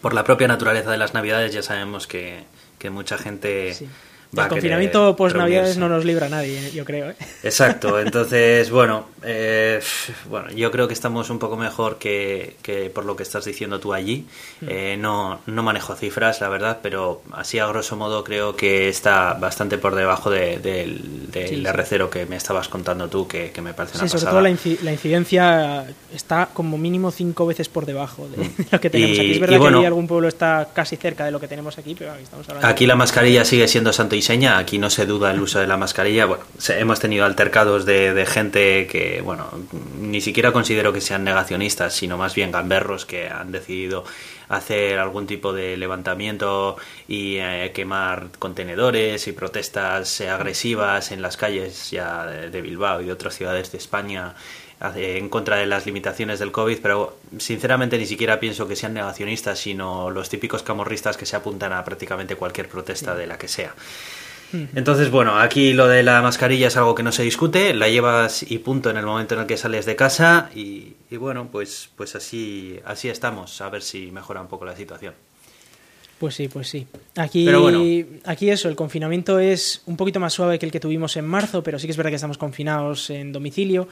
por 0.00 0.14
la 0.14 0.22
propia 0.22 0.46
naturaleza 0.46 0.92
de 0.92 0.98
las 0.98 1.14
navidades 1.14 1.52
ya 1.52 1.62
sabemos 1.62 2.06
que, 2.06 2.44
que 2.78 2.90
mucha 2.90 3.18
gente 3.18 3.76
el 4.42 4.48
confinamiento 4.48 5.16
post 5.16 5.36
navidades 5.36 5.76
no 5.76 5.88
nos 5.88 6.04
libra 6.04 6.26
a 6.26 6.28
nadie, 6.28 6.70
yo 6.72 6.84
creo. 6.84 7.10
¿eh? 7.10 7.16
Exacto, 7.42 8.00
entonces, 8.04 8.70
bueno, 8.70 9.06
eh, 9.22 9.80
bueno, 10.28 10.50
yo 10.50 10.70
creo 10.70 10.88
que 10.88 10.94
estamos 10.94 11.30
un 11.30 11.38
poco 11.38 11.56
mejor 11.56 11.98
que, 11.98 12.56
que 12.62 12.90
por 12.90 13.04
lo 13.04 13.16
que 13.16 13.22
estás 13.22 13.44
diciendo 13.44 13.80
tú 13.80 13.92
allí. 13.92 14.26
Mm. 14.60 14.66
Eh, 14.68 14.96
no, 14.98 15.40
no 15.46 15.62
manejo 15.62 15.94
cifras, 15.94 16.40
la 16.40 16.48
verdad, 16.48 16.78
pero 16.82 17.22
así 17.32 17.58
a 17.58 17.66
grosso 17.66 17.96
modo 17.96 18.24
creo 18.24 18.56
que 18.56 18.88
está 18.88 19.34
bastante 19.34 19.78
por 19.78 19.94
debajo 19.94 20.30
del 20.30 21.30
R0 21.32 22.08
que 22.08 22.26
me 22.26 22.36
estabas 22.36 22.68
contando 22.68 23.08
tú, 23.08 23.26
que, 23.26 23.52
me 23.62 23.72
parece 23.72 23.98
una 23.98 24.08
sí, 24.08 24.18
sobre 24.18 24.30
todo 24.30 24.40
la, 24.40 24.50
incidencia 24.92 25.86
está 26.14 26.48
como 26.52 26.76
mínimo 26.76 27.10
cinco 27.10 27.46
veces 27.46 27.68
por 27.68 27.86
debajo 27.86 28.28
de, 28.28 28.44
mm. 28.44 28.52
lo 28.72 28.80
que 28.80 28.90
tenemos 28.90 29.18
aquí. 29.18 29.32
Es 29.32 29.40
verdad 29.40 29.60
que 29.60 29.76
aquí 29.76 29.84
algún 29.86 30.06
pueblo 30.06 30.28
está 30.28 30.68
casi 30.72 30.96
cerca 30.96 31.24
de 31.24 31.30
lo 31.30 31.40
que 31.40 31.48
tenemos 31.48 31.78
aquí, 31.78 31.94
pero 31.94 32.12
aquí 32.12 32.24
estamos 32.24 32.48
hablando. 32.48 32.68
Aquí 32.68 32.86
la 32.86 32.96
mascarilla 32.96 33.44
sigue 33.44 33.68
siendo 33.68 33.92
santo 33.92 34.16
y 34.16 34.22
aquí 34.30 34.78
no 34.78 34.90
se 34.90 35.06
duda 35.06 35.30
el 35.30 35.40
uso 35.40 35.58
de 35.58 35.66
la 35.66 35.76
mascarilla. 35.76 36.26
Bueno, 36.26 36.44
hemos 36.68 37.00
tenido 37.00 37.24
altercados 37.24 37.84
de, 37.84 38.26
gente 38.26 38.86
que, 38.86 39.20
bueno, 39.22 39.50
ni 40.00 40.20
siquiera 40.20 40.52
considero 40.52 40.92
que 40.92 41.00
sean 41.00 41.24
negacionistas, 41.24 41.94
sino 41.94 42.16
más 42.16 42.34
bien 42.34 42.50
gamberros 42.50 43.04
que 43.04 43.28
han 43.28 43.52
decidido 43.52 44.04
hacer 44.48 44.98
algún 44.98 45.26
tipo 45.26 45.52
de 45.52 45.76
levantamiento 45.76 46.76
y 47.08 47.36
eh, 47.36 47.72
quemar 47.74 48.28
contenedores 48.38 49.26
y 49.26 49.32
protestas 49.32 50.20
agresivas 50.20 51.12
en 51.12 51.22
las 51.22 51.36
calles 51.36 51.90
ya 51.90 52.26
de 52.26 52.62
Bilbao 52.62 53.00
y 53.00 53.06
de 53.06 53.12
otras 53.12 53.34
ciudades 53.34 53.72
de 53.72 53.78
España 53.78 54.34
en 54.96 55.28
contra 55.28 55.56
de 55.56 55.66
las 55.66 55.86
limitaciones 55.86 56.38
del 56.38 56.52
COVID, 56.52 56.78
pero 56.82 57.18
sinceramente 57.38 57.96
ni 57.96 58.06
siquiera 58.06 58.40
pienso 58.40 58.68
que 58.68 58.76
sean 58.76 58.94
negacionistas, 58.94 59.58
sino 59.58 60.10
los 60.10 60.28
típicos 60.28 60.62
camorristas 60.62 61.16
que 61.16 61.26
se 61.26 61.36
apuntan 61.36 61.72
a 61.72 61.84
prácticamente 61.84 62.36
cualquier 62.36 62.68
protesta 62.68 63.14
de 63.14 63.26
la 63.26 63.38
que 63.38 63.48
sea. 63.48 63.74
Entonces, 64.74 65.10
bueno, 65.10 65.38
aquí 65.38 65.72
lo 65.72 65.88
de 65.88 66.02
la 66.02 66.22
mascarilla 66.22 66.68
es 66.68 66.76
algo 66.76 66.94
que 66.94 67.02
no 67.02 67.12
se 67.12 67.22
discute, 67.22 67.74
la 67.74 67.88
llevas 67.88 68.44
y 68.48 68.58
punto 68.58 68.90
en 68.90 68.96
el 68.96 69.04
momento 69.04 69.34
en 69.34 69.42
el 69.42 69.46
que 69.46 69.56
sales 69.56 69.84
de 69.86 69.96
casa 69.96 70.50
y, 70.54 70.94
bueno, 71.16 71.48
pues, 71.50 71.90
pues 71.96 72.14
así, 72.14 72.78
así 72.84 73.08
estamos, 73.08 73.60
a 73.60 73.68
ver 73.68 73.82
si 73.82 74.10
mejora 74.10 74.40
un 74.40 74.48
poco 74.48 74.64
la 74.64 74.76
situación. 74.76 75.14
Pues 76.18 76.36
sí, 76.36 76.48
pues 76.48 76.68
sí. 76.68 76.86
Aquí, 77.16 77.48
aquí 78.24 78.50
eso, 78.50 78.68
el 78.68 78.76
confinamiento 78.76 79.40
es 79.40 79.82
un 79.86 79.96
poquito 79.96 80.20
más 80.20 80.32
suave 80.32 80.58
que 80.58 80.66
el 80.66 80.72
que 80.72 80.80
tuvimos 80.80 81.16
en 81.16 81.26
marzo, 81.26 81.62
pero 81.62 81.78
sí 81.78 81.86
que 81.86 81.90
es 81.90 81.96
verdad 81.96 82.10
que 82.10 82.16
estamos 82.16 82.38
confinados 82.38 83.10
en 83.10 83.32
domicilio. 83.32 83.88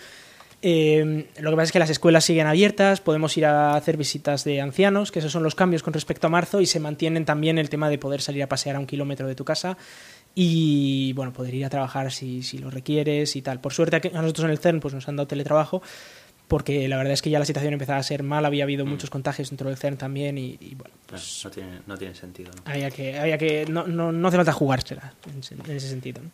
Eh, 0.65 1.27
lo 1.41 1.51
que 1.51 1.57
pasa 1.57 1.65
es 1.65 1.73
que 1.73 1.81
las 1.81 1.91
escuelas 1.91 2.25
siguen 2.25 2.47
abiertas, 2.47 3.01
podemos 3.01 3.37
ir 3.37 3.47
a 3.47 3.75
hacer 3.75 3.97
visitas 3.97 4.45
de 4.45 4.61
ancianos, 4.61 5.11
que 5.11 5.19
esos 5.19 5.33
son 5.33 5.43
los 5.43 5.57
cambios 5.57 5.83
con 5.83 5.93
respecto 5.93 6.29
a 6.29 6.31
marzo, 6.31 6.61
y 6.61 6.67
se 6.67 6.79
mantienen 6.79 7.25
también 7.25 7.59
el 7.59 7.69
tema 7.69 7.91
de 7.91 7.99
poder 7.99 8.21
salir 8.23 8.45
a 8.45 8.49
pasear 8.49 8.77
a 8.77 8.79
un 8.79 8.87
kilómetro 8.87 9.27
de 9.27 9.35
tu 9.35 9.45
casa 9.45 9.77
y 10.35 11.13
bueno, 11.15 11.33
poder 11.33 11.55
ir 11.55 11.65
a 11.65 11.71
trabajar 11.71 12.11
si, 12.13 12.43
si 12.43 12.59
lo 12.59 12.71
requieres 12.71 13.37
y 13.37 13.43
tal. 13.43 13.61
Por 13.61 13.73
suerte 13.73 13.97
a 14.15 14.23
nosotros 14.23 14.45
en 14.45 14.51
el 14.51 14.59
CERN 14.59 14.81
pues 14.81 14.95
nos 14.95 15.09
han 15.09 15.17
dado 15.17 15.27
teletrabajo 15.27 15.83
porque 16.49 16.87
la 16.89 16.99
verdad 16.99 17.15
es 17.15 17.23
que 17.23 17.31
ya 17.31 17.39
la 17.39 17.45
situación 17.45 17.73
empezaba 17.73 17.99
a 17.99 18.03
ser 18.03 18.23
mal, 18.23 18.45
había 18.45 18.65
habido 18.65 18.85
mm. 18.85 18.89
muchos 18.89 19.11
contagios 19.11 19.51
dentro 19.51 19.69
del 19.69 19.79
CERN 19.79 19.97
también 19.97 20.37
y, 20.37 20.57
bueno, 20.77 20.95
pues 21.07 21.43
no, 21.45 21.51
tiene, 21.51 21.81
no 21.87 21.97
tiene 21.97 22.15
sentido. 22.15 22.51
¿no? 22.55 22.71
Había 22.71 22.91
que, 22.91 23.19
había 23.19 23.39
que 23.39 23.65
no, 23.67 23.87
no, 23.87 24.13
no 24.13 24.29
hace 24.29 24.37
falta 24.37 24.53
jugársela 24.53 25.15
en, 25.27 25.71
en 25.71 25.77
ese 25.77 25.89
sentido. 25.89 26.23
¿no? 26.23 26.31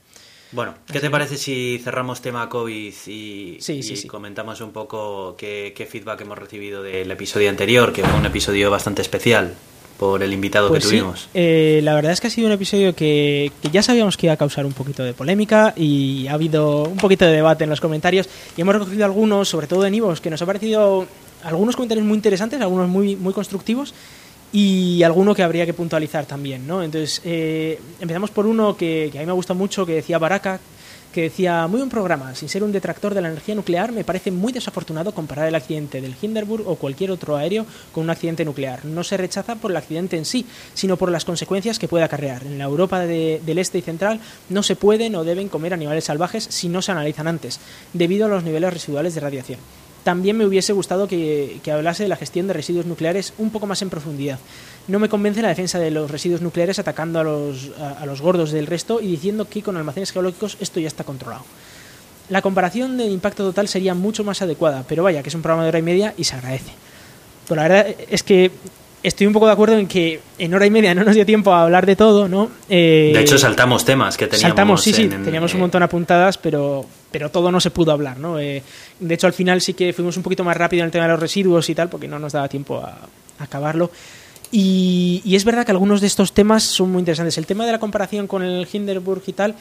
Bueno, 0.50 0.74
¿qué 0.90 0.98
te 1.00 1.10
parece 1.10 1.36
si 1.36 1.78
cerramos 1.82 2.22
tema 2.22 2.48
COVID 2.48 2.94
y, 3.06 3.58
comentamos 4.06 4.60
un 4.62 4.72
poco 4.72 5.36
qué, 5.36 5.88
feedback 5.90 6.22
hemos 6.22 6.38
recibido 6.38 6.82
del 6.82 7.10
episodio 7.10 7.50
anterior, 7.50 7.92
que 7.92 8.02
fue 8.02 8.18
un 8.18 8.24
episodio 8.24 8.70
bastante 8.70 9.02
especial 9.02 9.54
por 9.98 10.22
el 10.22 10.32
invitado 10.32 10.68
que 10.68 10.74
pues 10.74 10.84
tuvimos? 10.84 11.28
Eh, 11.34 11.80
la 11.82 11.94
verdad 11.94 12.12
es 12.12 12.20
que 12.20 12.28
ha 12.28 12.30
sido 12.30 12.46
un 12.46 12.52
episodio 12.52 12.94
que, 12.94 13.52
ya 13.72 13.82
sabíamos 13.82 14.16
que 14.16 14.26
iba 14.26 14.34
a 14.34 14.36
causar 14.36 14.64
un 14.64 14.72
poquito 14.72 15.02
de 15.02 15.12
polémica 15.12 15.74
y 15.76 16.26
ha 16.28 16.34
habido 16.34 16.84
un 16.84 16.96
poquito 16.96 17.24
de 17.24 17.32
debate 17.32 17.64
en 17.64 17.70
los 17.70 17.80
comentarios 17.80 18.28
y 18.56 18.60
hemos 18.60 18.74
recogido 18.74 19.04
algunos, 19.04 19.48
sobre 19.48 19.66
todo 19.66 19.82
de 19.82 19.90
Nivos, 19.90 20.20
que 20.20 20.30
nos 20.30 20.40
ha 20.40 20.46
parecido 20.46 21.06
algunos 21.42 21.74
comentarios 21.74 22.06
muy 22.06 22.14
interesantes, 22.14 22.60
algunos 22.60 22.88
muy, 22.88 23.16
muy 23.16 23.32
constructivos 23.32 23.92
y 24.52 25.02
alguno 25.02 25.34
que 25.34 25.42
habría 25.42 25.66
que 25.66 25.74
puntualizar 25.74 26.26
también, 26.26 26.66
¿no? 26.66 26.82
Entonces, 26.82 27.20
eh, 27.24 27.78
empezamos 28.00 28.30
por 28.30 28.46
uno 28.46 28.76
que, 28.76 29.10
a 29.14 29.18
mí 29.18 29.26
me 29.26 29.32
gusta 29.32 29.52
mucho, 29.52 29.84
que 29.84 29.94
decía 29.94 30.18
Baraka, 30.18 30.60
que 31.18 31.22
decía, 31.22 31.66
muy 31.66 31.78
buen 31.78 31.90
programa, 31.90 32.32
sin 32.36 32.48
ser 32.48 32.62
un 32.62 32.70
detractor 32.70 33.12
de 33.12 33.20
la 33.20 33.26
energía 33.26 33.56
nuclear, 33.56 33.90
me 33.90 34.04
parece 34.04 34.30
muy 34.30 34.52
desafortunado 34.52 35.10
comparar 35.10 35.48
el 35.48 35.56
accidente 35.56 36.00
del 36.00 36.14
Hindenburg 36.22 36.62
o 36.64 36.76
cualquier 36.76 37.10
otro 37.10 37.36
aéreo 37.36 37.66
con 37.90 38.04
un 38.04 38.10
accidente 38.10 38.44
nuclear. 38.44 38.84
No 38.84 39.02
se 39.02 39.16
rechaza 39.16 39.56
por 39.56 39.72
el 39.72 39.78
accidente 39.78 40.16
en 40.16 40.24
sí, 40.24 40.46
sino 40.74 40.96
por 40.96 41.10
las 41.10 41.24
consecuencias 41.24 41.80
que 41.80 41.88
puede 41.88 42.04
acarrear. 42.04 42.44
En 42.44 42.56
la 42.56 42.66
Europa 42.66 43.00
del 43.00 43.58
Este 43.58 43.78
y 43.78 43.82
Central 43.82 44.20
no 44.48 44.62
se 44.62 44.76
pueden 44.76 45.16
o 45.16 45.24
deben 45.24 45.48
comer 45.48 45.74
animales 45.74 46.04
salvajes 46.04 46.44
si 46.44 46.68
no 46.68 46.82
se 46.82 46.92
analizan 46.92 47.26
antes, 47.26 47.58
debido 47.92 48.26
a 48.26 48.28
los 48.28 48.44
niveles 48.44 48.72
residuales 48.72 49.12
de 49.16 49.20
radiación 49.20 49.58
también 50.08 50.38
me 50.38 50.46
hubiese 50.46 50.72
gustado 50.72 51.06
que, 51.06 51.60
hablase 51.70 52.04
de 52.04 52.08
la 52.08 52.16
gestión 52.16 52.46
de 52.46 52.54
residuos 52.54 52.86
nucleares 52.86 53.34
un 53.36 53.50
poco 53.50 53.66
más 53.66 53.82
en 53.82 53.90
profundidad. 53.90 54.38
No 54.88 54.98
me 54.98 55.08
convence 55.08 55.42
la 55.42 55.48
defensa 55.48 55.78
de 55.78 55.90
los 55.90 56.10
residuos 56.10 56.40
nucleares 56.40 56.78
atacando 56.78 57.20
a 57.20 57.24
los, 57.24 57.70
a, 57.78 58.04
los 58.06 58.20
gordos 58.20 58.50
del 58.50 58.66
resto 58.66 59.00
y 59.00 59.06
diciendo 59.06 59.46
que 59.48 59.62
con 59.62 59.76
almacenes 59.76 60.12
geológicos 60.12 60.56
esto 60.60 60.80
ya 60.80 60.88
está 60.88 61.04
controlado. 61.04 61.44
La 62.30 62.42
comparación 62.42 62.96
de 62.96 63.04
impacto 63.06 63.44
total 63.44 63.68
sería 63.68 63.94
mucho 63.94 64.24
más 64.24 64.42
adecuada, 64.42 64.84
pero 64.88 65.02
vaya, 65.02 65.22
que 65.22 65.28
es 65.28 65.34
un 65.34 65.42
programa 65.42 65.62
de 65.62 65.68
hora 65.68 65.78
y 65.78 65.82
media 65.82 66.14
y 66.16 66.24
se 66.24 66.36
agradece. 66.36 66.72
Pero 67.46 67.62
la 67.62 67.68
verdad 67.68 67.94
es 68.10 68.22
que 68.22 68.50
estoy 69.02 69.26
un 69.26 69.32
poco 69.32 69.46
de 69.46 69.52
acuerdo 69.52 69.76
en 69.76 69.86
que 69.86 70.20
en 70.38 70.54
hora 70.54 70.66
y 70.66 70.70
media 70.70 70.94
no 70.94 71.04
nos 71.04 71.14
dio 71.14 71.24
tiempo 71.24 71.52
a 71.52 71.62
hablar 71.62 71.86
de 71.86 71.96
todo, 71.96 72.28
¿no? 72.28 72.50
Eh, 72.68 73.12
de 73.14 73.20
hecho, 73.20 73.38
saltamos 73.38 73.84
temas 73.84 74.16
que 74.16 74.26
teníamos. 74.26 74.50
Saltamos, 74.50 74.82
sí, 74.82 74.92
sí, 74.92 75.08
teníamos 75.08 75.54
un 75.54 75.60
montón 75.60 75.82
apuntadas, 75.82 76.38
pero, 76.38 76.84
pero 77.10 77.30
todo 77.30 77.50
no 77.52 77.60
se 77.60 77.70
pudo 77.70 77.92
hablar, 77.92 78.18
¿no? 78.18 78.38
Eh, 78.38 78.62
de 78.98 79.14
hecho, 79.14 79.26
al 79.26 79.32
final 79.32 79.60
sí 79.60 79.74
que 79.74 79.92
fuimos 79.92 80.16
un 80.16 80.22
poquito 80.22 80.44
más 80.44 80.56
rápido 80.56 80.82
en 80.82 80.86
el 80.86 80.92
tema 80.92 81.04
de 81.04 81.12
los 81.12 81.20
residuos 81.20 81.68
y 81.68 81.74
tal, 81.74 81.88
porque 81.88 82.08
no 82.08 82.18
nos 82.18 82.32
daba 82.32 82.48
tiempo 82.48 82.78
a, 82.78 82.98
acabarlo. 83.38 83.90
Y, 84.50 85.22
es 85.34 85.44
verdad 85.44 85.64
que 85.66 85.72
algunos 85.72 86.00
de 86.00 86.06
estos 86.06 86.32
temas 86.32 86.62
son 86.62 86.90
muy 86.90 87.00
interesantes. 87.00 87.36
El 87.38 87.46
tema 87.46 87.66
de 87.66 87.72
la 87.72 87.78
comparación 87.78 88.26
con 88.26 88.42
el 88.42 88.66
Hindenburg 88.70 89.22
y 89.26 89.32
tal, 89.32 89.54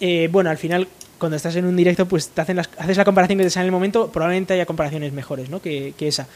eh, 0.00 0.28
bueno, 0.30 0.50
al 0.50 0.58
final, 0.58 0.86
cuando 1.18 1.36
estás 1.36 1.56
en 1.56 1.64
un 1.64 1.76
directo, 1.76 2.06
pues 2.06 2.28
te 2.28 2.40
hacen 2.40 2.56
las, 2.56 2.68
haces 2.78 2.96
la 2.96 3.04
comparación 3.04 3.38
que 3.38 3.44
te 3.44 3.50
sale 3.50 3.64
en 3.64 3.68
el 3.68 3.72
momento, 3.72 4.10
probablemente 4.10 4.54
haya 4.54 4.66
comparaciones 4.66 5.12
mejores, 5.12 5.48
¿no? 5.48 5.60
Que, 5.60 5.94
esa. 5.98 6.26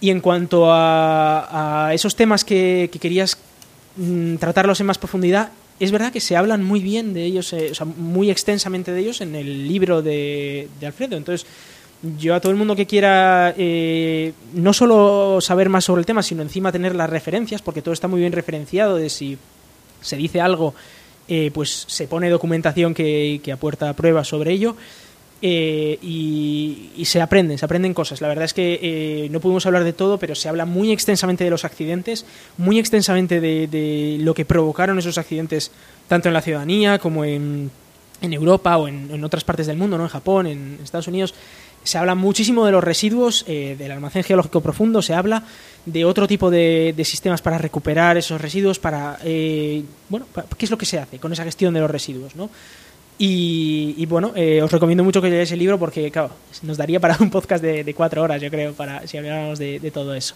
Y 0.00 0.10
en 0.10 0.20
cuanto 0.20 0.66
a, 0.68 1.90
esos 1.92 2.14
temas 2.14 2.44
que, 2.44 2.90
querías 3.00 3.38
mm, 3.96 4.36
tratarlos 4.36 4.80
en 4.80 4.86
más 4.86 4.98
profundidad, 4.98 5.50
es 5.78 5.92
verdad 5.92 6.12
que 6.12 6.20
se 6.20 6.36
hablan 6.36 6.62
muy 6.62 6.80
bien 6.80 7.14
de 7.14 7.24
ellos, 7.24 7.52
eh, 7.54 7.68
o 7.70 7.74
sea, 7.74 7.86
muy 7.86 8.30
extensamente 8.30 8.92
de 8.92 9.00
ellos 9.00 9.22
en 9.22 9.34
el 9.34 9.66
libro 9.66 10.02
de, 10.02 10.68
Alfredo. 10.84 11.16
Entonces, 11.16 11.46
yo 12.18 12.34
a 12.34 12.40
todo 12.40 12.52
el 12.52 12.58
mundo 12.58 12.76
que 12.76 12.86
quiera 12.86 13.54
eh, 13.56 14.32
no 14.54 14.72
solo 14.72 15.40
saber 15.40 15.68
más 15.68 15.84
sobre 15.84 16.00
el 16.00 16.06
tema, 16.06 16.22
sino 16.22 16.42
encima 16.42 16.72
tener 16.72 16.94
las 16.94 17.10
referencias, 17.10 17.62
porque 17.62 17.82
todo 17.82 17.92
está 17.92 18.08
muy 18.08 18.20
bien 18.20 18.32
referenciado 18.32 18.96
de 18.96 19.10
si 19.10 19.38
se 20.00 20.16
dice 20.16 20.40
algo, 20.40 20.74
eh, 21.28 21.50
pues 21.52 21.84
se 21.86 22.08
pone 22.08 22.30
documentación 22.30 22.94
que, 22.94 23.40
que 23.42 23.52
aporta 23.52 23.92
pruebas 23.92 24.28
sobre 24.28 24.52
ello. 24.52 24.76
Eh, 25.42 25.98
y, 26.02 27.02
se 27.04 27.20
aprenden, 27.20 27.56
se 27.56 27.64
aprenden 27.64 27.94
cosas. 27.94 28.20
La 28.20 28.28
verdad 28.28 28.44
es 28.44 28.52
que 28.52 28.78
eh, 28.82 29.28
no 29.30 29.40
pudimos 29.40 29.64
hablar 29.66 29.84
de 29.84 29.92
todo, 29.92 30.18
pero 30.18 30.34
se 30.34 30.48
habla 30.48 30.66
muy 30.66 30.92
extensamente 30.92 31.44
de 31.44 31.50
los 31.50 31.64
accidentes, 31.64 32.26
muy 32.58 32.78
extensamente 32.78 33.40
de, 33.40 34.18
lo 34.20 34.34
que 34.34 34.44
provocaron 34.44 34.98
esos 34.98 35.16
accidentes, 35.18 35.70
tanto 36.08 36.28
en 36.28 36.34
la 36.34 36.42
ciudadanía 36.42 36.98
como 36.98 37.24
en, 37.24 37.70
en 38.20 38.32
Europa 38.32 38.76
o 38.76 38.86
en, 38.86 39.24
otras 39.24 39.44
partes 39.44 39.66
del 39.66 39.78
mundo, 39.78 39.96
¿no? 39.96 40.04
en 40.04 40.10
Japón, 40.10 40.46
en 40.46 40.78
Estados 40.82 41.08
Unidos. 41.08 41.34
Se 41.82 41.98
habla 41.98 42.14
muchísimo 42.14 42.66
de 42.66 42.72
los 42.72 42.84
residuos, 42.84 43.44
eh, 43.48 43.74
del 43.78 43.92
almacén 43.92 44.22
geológico 44.22 44.60
profundo, 44.60 45.02
se 45.02 45.14
habla 45.14 45.42
de 45.86 46.04
otro 46.04 46.28
tipo 46.28 46.50
de, 46.50 46.92
de 46.96 47.04
sistemas 47.04 47.40
para 47.40 47.58
recuperar 47.58 48.16
esos 48.18 48.40
residuos, 48.40 48.78
para, 48.78 49.18
bueno, 50.10 50.26
¿qué 50.58 50.66
es 50.66 50.70
lo 50.70 50.76
que 50.76 50.84
se 50.84 50.98
hace 50.98 51.18
con 51.18 51.32
esa 51.32 51.44
gestión 51.44 51.72
de 51.72 51.80
los 51.80 51.90
residuos? 51.90 52.36
¿no? 52.36 52.50
Y, 53.16 54.06
bueno, 54.06 54.32
eh, 54.34 54.62
os 54.62 54.70
recomiendo 54.70 55.04
mucho 55.04 55.20
que 55.20 55.30
leáis 55.30 55.52
el 55.52 55.58
libro 55.58 55.78
porque, 55.78 56.10
claro, 56.10 56.30
nos 56.62 56.76
daría 56.76 57.00
para 57.00 57.16
un 57.20 57.30
podcast 57.30 57.62
de, 57.62 57.94
cuatro 57.94 58.22
horas, 58.22 58.40
yo 58.40 58.50
creo, 58.50 58.72
para 58.72 59.06
si 59.06 59.16
habláramos 59.16 59.58
de 59.58 59.90
todo 59.92 60.14
eso. 60.14 60.34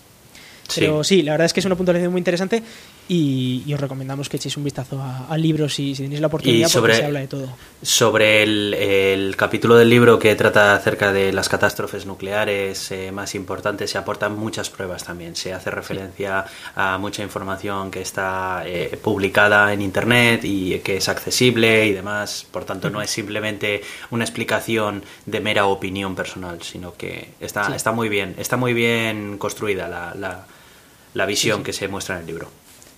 Pero 0.75 1.05
sí. 1.05 1.23
la 1.23 1.33
verdad 1.33 1.47
es 1.47 1.53
que 1.53 1.61
es 1.61 1.67
una 1.67 1.77
puntualización 1.77 2.13
muy 2.13 2.21
interesante 2.21 2.63
y, 3.09 3.73
os 3.73 3.81
recomendamos 3.81 4.29
que 4.29 4.37
echéis 4.37 4.57
un 4.57 4.65
vistazo 4.65 5.03
al 5.29 5.43
libro 5.43 5.69
si, 5.69 5.95
tenéis 5.95 6.21
la 6.21 6.29
oportunidad 6.29 6.71
porque 6.73 6.95
se 6.95 7.05
habla 7.05 7.21
de 7.21 7.29
todo. 7.29 7.49
Sobre 7.83 8.43
el, 8.43 9.35
capítulo 9.37 9.77
del 9.77 9.91
libro 9.91 10.19
que 10.19 10.35
trata 10.35 10.75
acerca 10.75 11.13
de 11.13 11.33
las 11.33 11.49
catástrofes 11.49 12.07
nucleares 12.07 12.91
eh, 12.91 13.13
más 13.13 13.35
importantes, 13.35 13.91
se 13.91 13.99
aportan 13.99 14.37
muchas 14.37 14.71
pruebas 14.71 15.05
también. 15.05 15.37
Se 15.37 15.53
hace 15.53 15.71
referencia 15.71 16.45
a 16.75 16.99
mucha 16.99 17.23
información 17.23 17.91
que 17.91 18.01
está 18.01 18.63
eh, 18.67 18.99
publicada 19.03 19.73
en 19.73 19.83
Internet 19.83 20.41
y 20.45 20.79
que 20.79 20.97
es 20.97 21.09
accesible 21.09 21.87
y 21.87 21.93
demás. 21.93 22.47
Por 22.51 22.65
tanto, 22.65 22.91
no 22.91 23.03
es 23.03 23.11
simplemente 23.11 23.83
una 24.11 24.25
explicación 24.25 25.03
de 25.27 25.41
mera 25.41 25.67
opinión 25.67 26.15
personal, 26.15 26.63
sino 26.63 26.95
que 26.95 27.29
está, 27.41 27.75
está 27.75 27.93
muy 27.93 28.09
bien, 28.09 28.35
está 28.39 28.57
muy 28.57 28.73
bien 28.73 29.37
construida 29.39 29.89
la 29.89 30.47
la 31.15 31.27
visión 31.27 31.63
que 31.63 31.73
se 31.73 31.89
muestra 31.89 32.17
en 32.17 32.23
el 32.23 32.27
libro. 32.27 32.51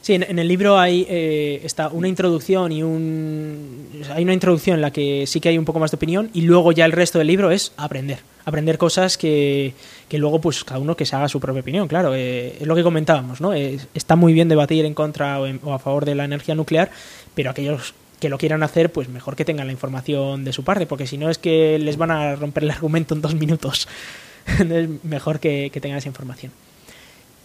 Sí, 0.07 0.15
en, 0.15 0.39
el 0.39 0.47
libro 0.47 0.79
hay 0.79 1.05
eh, 1.11 1.63
está 1.65 1.89
una 1.89 2.07
introducción 2.07 2.71
y 2.71 2.81
un 2.85 3.91
hay 4.15 4.23
una 4.23 4.35
introducción 4.35 4.77
en 4.77 4.81
la 4.81 4.93
que 4.93 5.27
sí 5.27 5.41
que 5.41 5.49
hay 5.49 5.59
un 5.59 5.65
poco 5.65 5.81
más 5.81 5.91
de 5.91 5.97
opinión 5.97 6.31
y 6.33 6.43
luego 6.43 6.71
ya 6.71 6.85
el 6.85 6.93
resto 6.93 7.19
del 7.19 7.27
libro 7.27 7.51
es 7.51 7.73
aprender, 7.77 8.21
aprender 8.45 8.79
cosas 8.79 9.19
que, 9.19 9.75
que 10.09 10.19
luego 10.19 10.41
pues 10.41 10.63
cada 10.63 10.79
uno 10.79 10.97
que 10.97 11.07
se 11.07 11.17
haga 11.17 11.29
su 11.29 11.41
propia 11.41 11.61
opinión, 11.61 11.89
claro, 11.89 12.15
eh, 12.15 12.57
es 12.61 12.69
lo 12.69 12.77
que 12.77 12.85
comentábamos, 12.85 13.41
¿no? 13.41 13.53
está 13.53 14.15
muy 14.15 14.33
bien 14.33 14.49
debatir 14.49 14.85
en 14.85 14.95
contra 14.95 15.41
o, 15.41 15.73
a 15.73 15.81
favor 15.81 16.05
de 16.05 16.15
la 16.15 16.25
energía 16.25 16.55
nuclear, 16.55 16.89
pero 17.35 17.51
aquellos 17.51 17.93
que 18.21 18.29
lo 18.29 18.39
quieran 18.39 18.63
hacer, 18.63 18.93
pues 18.93 19.09
mejor 19.09 19.35
que 19.35 19.45
tengan 19.45 19.67
la 19.67 19.73
información 19.73 20.45
de 20.45 20.53
su 20.53 20.63
parte, 20.63 20.87
porque 20.87 21.09
si 21.09 21.19
no 21.19 21.31
es 21.31 21.39
que 21.39 21.81
les 21.81 21.97
van 21.97 22.13
a 22.13 22.37
romper 22.37 22.63
el 22.63 22.71
argumento 22.71 23.17
en 23.17 23.23
dos 23.23 23.35
minutos. 23.35 23.89
es 24.47 24.89
mejor 25.03 25.41
que 25.41 25.77
tengan 25.81 25.99
esa 25.99 26.07
información. 26.07 26.53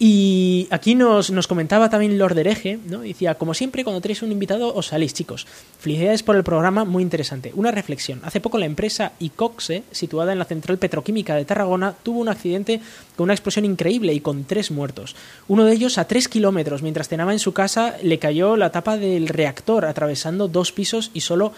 Y 0.03 0.67
aquí 0.71 0.95
nos, 0.95 1.29
nos, 1.29 1.45
comentaba 1.45 1.87
también 1.91 2.17
Lord 2.17 2.35
Hereje, 2.35 2.79
¿no? 2.87 3.01
Decía, 3.01 3.35
como 3.35 3.53
siempre, 3.53 3.83
cuando 3.83 4.01
tenéis 4.01 4.23
un 4.23 4.31
invitado 4.31 4.73
os 4.73 4.87
salís, 4.87 5.13
chicos. 5.13 5.45
Felicidades 5.77 6.23
por 6.23 6.35
el 6.35 6.43
programa, 6.43 6.85
muy 6.85 7.03
interesante. 7.03 7.51
Una 7.53 7.69
reflexión. 7.69 8.19
Hace 8.23 8.41
poco 8.41 8.57
la 8.57 8.65
empresa 8.65 9.11
Icoxe, 9.19 9.83
situada 9.91 10.31
en 10.31 10.39
la 10.39 10.45
central 10.45 10.79
petroquímica 10.79 11.35
de 11.35 11.45
Tarragona, 11.45 11.93
tuvo 12.01 12.19
un 12.19 12.29
accidente 12.29 12.81
con 13.15 13.25
una 13.25 13.35
explosión 13.35 13.63
increíble 13.63 14.11
y 14.11 14.21
con 14.21 14.45
tres 14.45 14.71
muertos. 14.71 15.15
Uno 15.47 15.65
de 15.65 15.73
ellos 15.73 15.99
a 15.99 16.07
tres 16.07 16.27
kilómetros, 16.27 16.81
mientras 16.81 17.07
cenaba 17.07 17.31
en 17.31 17.37
su 17.37 17.53
casa, 17.53 17.95
le 18.01 18.17
cayó 18.17 18.57
la 18.57 18.71
tapa 18.71 18.97
del 18.97 19.27
reactor, 19.27 19.85
atravesando 19.85 20.47
dos 20.47 20.71
pisos 20.71 21.11
y 21.13 21.21
solo 21.21 21.53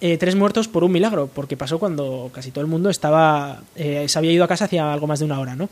eh, 0.00 0.16
tres 0.18 0.34
muertos 0.34 0.66
por 0.66 0.82
un 0.82 0.90
milagro, 0.90 1.30
porque 1.32 1.56
pasó 1.56 1.78
cuando 1.78 2.32
casi 2.34 2.50
todo 2.50 2.62
el 2.62 2.68
mundo 2.68 2.90
estaba 2.90 3.62
eh, 3.76 4.06
se 4.08 4.18
había 4.18 4.32
ido 4.32 4.42
a 4.42 4.48
casa 4.48 4.64
hacía 4.64 4.92
algo 4.92 5.06
más 5.06 5.20
de 5.20 5.24
una 5.24 5.38
hora, 5.38 5.54
¿no? 5.54 5.68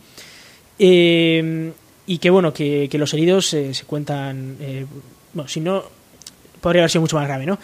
Eh, 0.79 1.73
y 2.07 2.19
que 2.19 2.31
bueno, 2.31 2.53
que, 2.53 2.89
los 2.93 3.13
heridos 3.15 3.47
se 3.47 3.85
cuentan, 3.87 4.57
eh, 4.61 4.87
bueno, 5.33 5.49
si 5.49 5.61
no, 5.61 5.85
podría 6.61 6.83
haber 6.83 6.91
sido 6.91 7.03
mucho 7.03 7.17
más 7.17 7.27
grave, 7.27 7.47
¿no? 7.47 7.59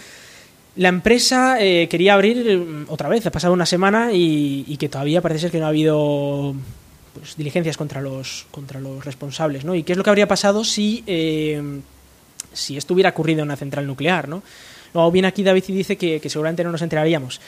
La 0.77 0.89
empresa 0.89 1.61
eh, 1.61 1.89
quería 1.89 2.15
abrir 2.15 2.45
eh, 2.49 2.85
otra 2.89 3.09
vez, 3.09 3.27
ha 3.27 3.33
pasado 3.33 3.53
una 3.53 3.67
semana 3.67 4.11
y, 4.13 4.77
que 4.79 4.89
todavía 4.89 5.21
parece 5.21 5.41
ser 5.41 5.51
que 5.51 5.59
no 5.59 5.67
ha 5.67 5.71
habido 5.71 6.55
pues, 7.13 7.37
diligencias 7.37 7.77
contra 7.77 8.01
los, 8.01 8.47
contra 8.51 8.81
los 8.81 9.05
responsables, 9.05 9.65
¿no? 9.65 9.75
¿Y 9.75 9.83
qué 9.83 9.93
es 9.93 9.99
lo 9.99 10.05
que 10.05 10.11
habría 10.11 10.29
pasado 10.29 10.65
si, 10.65 11.05
si 12.53 12.77
esto 12.77 12.95
hubiera 12.95 13.11
ocurrido 13.11 13.41
en 13.41 13.49
una 13.49 13.57
central 13.57 13.87
nuclear, 13.87 14.29
¿no? 14.29 14.43
Luego 14.95 15.11
viene 15.11 15.29
aquí 15.29 15.43
David 15.43 15.65
y 15.69 15.73
dice 15.73 15.97
que, 15.97 16.19
que 16.19 16.31
seguramente 16.31 16.65
no 16.65 16.73
nos 16.73 16.83
enteraríamos. 16.83 17.41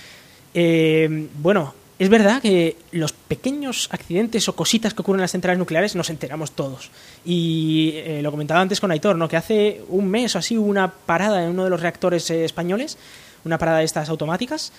bueno, 0.54 1.74
es 2.02 2.08
verdad 2.08 2.42
que 2.42 2.76
los 2.90 3.12
pequeños 3.12 3.88
accidentes 3.92 4.48
o 4.48 4.56
cositas 4.56 4.92
que 4.92 5.02
ocurren 5.02 5.20
en 5.20 5.22
las 5.22 5.30
centrales 5.30 5.56
nucleares 5.56 5.94
nos 5.94 6.10
enteramos 6.10 6.50
todos. 6.50 6.90
Y 7.24 7.92
eh, 7.94 8.18
lo 8.22 8.32
comentaba 8.32 8.60
antes 8.60 8.80
con 8.80 8.90
Aitor, 8.90 9.14
¿no? 9.14 9.28
que 9.28 9.36
hace 9.36 9.82
un 9.88 10.08
mes 10.08 10.34
o 10.34 10.40
así 10.40 10.58
hubo 10.58 10.66
una 10.66 10.90
parada 10.90 11.44
en 11.44 11.50
uno 11.50 11.62
de 11.62 11.70
los 11.70 11.80
reactores 11.80 12.28
eh, 12.30 12.44
españoles, 12.44 12.98
una 13.44 13.56
parada 13.56 13.78
de 13.78 13.84
estas 13.84 14.08
automáticas, 14.08 14.72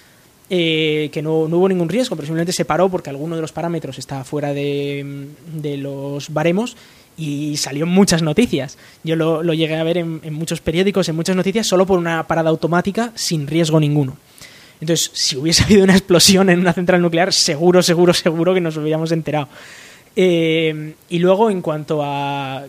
eh, 0.50 1.10
que 1.14 1.22
no, 1.22 1.44
hubo 1.44 1.70
ningún 1.70 1.88
riesgo, 1.88 2.18
pero 2.18 2.26
simplemente 2.26 2.52
se 2.52 2.66
paró 2.66 2.90
porque 2.90 3.10
alguno 3.10 3.38
de 3.38 3.42
los 3.42 3.54
parámetros 3.54 4.00
está 4.00 4.26
fuera 4.26 4.54
de, 4.54 5.26
los 5.78 6.34
baremos 6.34 6.76
y 7.16 7.56
salió 7.56 7.86
muchas 7.86 8.22
noticias. 8.22 8.78
Yo 9.06 9.16
lo, 9.16 9.42
llegué 9.54 9.78
a 9.78 9.84
ver 9.86 9.98
en 10.00 10.34
muchos 10.34 10.60
periódicos, 10.60 11.08
en 11.08 11.16
muchas 11.16 11.38
noticias, 11.38 11.68
solo 11.68 11.86
por 11.86 12.00
una 12.00 12.28
parada 12.28 12.50
automática 12.50 13.14
sin 13.16 13.48
riesgo 13.48 13.80
ninguno. 13.80 14.18
Entonces, 14.82 15.12
si 15.14 15.38
hubiese 15.38 15.64
habido 15.66 15.84
una 15.84 15.94
explosión 15.94 16.50
en 16.50 16.60
una 16.60 16.74
central 16.74 17.02
nuclear, 17.02 17.34
seguro, 17.34 17.82
seguro, 17.82 18.14
seguro 18.14 18.54
que 18.54 18.62
nos 18.62 18.78
hubiéramos 18.78 19.12
enterado. 19.12 19.48
Eh, 20.16 20.94
y 21.10 21.20
luego, 21.20 21.50
en 21.50 21.62
cuanto 21.62 22.02
a 22.04 22.64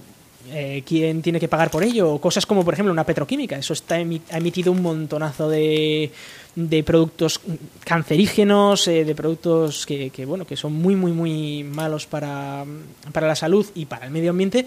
eh, 0.51 0.83
quién 0.87 1.23
tiene 1.23 1.41
que 1.41 1.49
pagar 1.49 1.71
por 1.71 1.83
ello, 1.83 2.19
cosas 2.19 2.47
como, 2.47 2.65
por 2.65 2.75
ejemplo, 2.75 2.93
una 2.93 3.05
petroquímica, 3.05 3.57
eso 3.57 3.73
está 3.73 3.97
ha 3.97 4.37
emitido 4.39 4.73
un 4.73 4.83
montonazo 4.83 5.49
de, 5.49 6.11
de 6.55 6.83
productos 6.83 7.41
cancerígenos, 7.85 8.87
eh, 8.89 9.05
de 9.05 9.15
productos 9.15 9.87
que, 9.87 10.11
que, 10.11 10.25
bueno, 10.25 10.47
que 10.47 10.57
son 10.57 10.75
muy, 10.75 10.97
muy, 10.97 11.13
muy 11.13 11.65
malos 11.65 12.07
para, 12.07 12.65
para 13.13 13.27
la 13.27 13.35
salud 13.35 13.67
y 13.75 13.87
para 13.87 14.07
el 14.07 14.11
medio 14.11 14.31
ambiente 14.31 14.67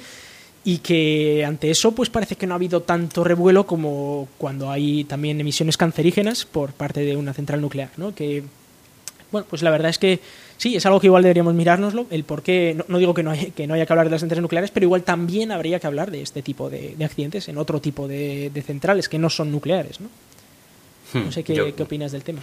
y 0.67 0.79
que 0.79 1.45
ante 1.45 1.71
eso 1.71 1.93
pues 1.93 2.09
parece 2.09 2.35
que 2.35 2.45
no 2.45 2.53
ha 2.53 2.57
habido 2.57 2.81
tanto 2.81 3.23
revuelo 3.23 3.65
como 3.65 4.27
cuando 4.37 4.69
hay 4.69 5.05
también 5.05 5.39
emisiones 5.39 5.77
cancerígenas 5.77 6.43
por 6.43 6.73
parte 6.73 6.99
de 7.05 7.15
una 7.15 7.33
central 7.33 7.61
nuclear, 7.61 7.89
¿no? 7.95 8.13
Que 8.13 8.43
bueno, 9.31 9.47
pues 9.49 9.61
la 9.61 9.71
verdad 9.71 9.89
es 9.89 9.97
que 9.97 10.19
sí, 10.57 10.75
es 10.75 10.85
algo 10.85 10.99
que 10.99 11.07
igual 11.07 11.23
deberíamos 11.23 11.53
mirárnoslo, 11.53 12.05
el 12.09 12.25
por 12.25 12.43
qué, 12.43 12.77
no, 12.89 12.97
digo 12.97 13.13
que 13.13 13.23
no, 13.23 13.31
hay, 13.31 13.51
que 13.51 13.65
no 13.65 13.75
haya 13.75 13.85
que 13.85 13.93
hablar 13.93 14.07
de 14.07 14.11
las 14.11 14.19
centrales 14.19 14.41
nucleares, 14.41 14.71
pero 14.71 14.85
igual 14.85 15.03
también 15.03 15.53
habría 15.53 15.79
que 15.79 15.87
hablar 15.87 16.11
de 16.11 16.21
este 16.21 16.41
tipo 16.41 16.69
de, 16.69 16.97
accidentes 17.01 17.47
en 17.47 17.57
otro 17.57 17.79
tipo 17.79 18.05
de, 18.05 18.51
centrales 18.65 19.07
que 19.07 19.17
no 19.17 19.29
son 19.29 19.53
nucleares, 19.53 20.01
¿no? 20.01 20.09
Hmm, 21.13 21.27
no 21.27 21.31
sé 21.31 21.45
qué, 21.45 21.73
qué 21.77 21.83
opinas 21.83 22.11
del 22.11 22.23
tema. 22.23 22.41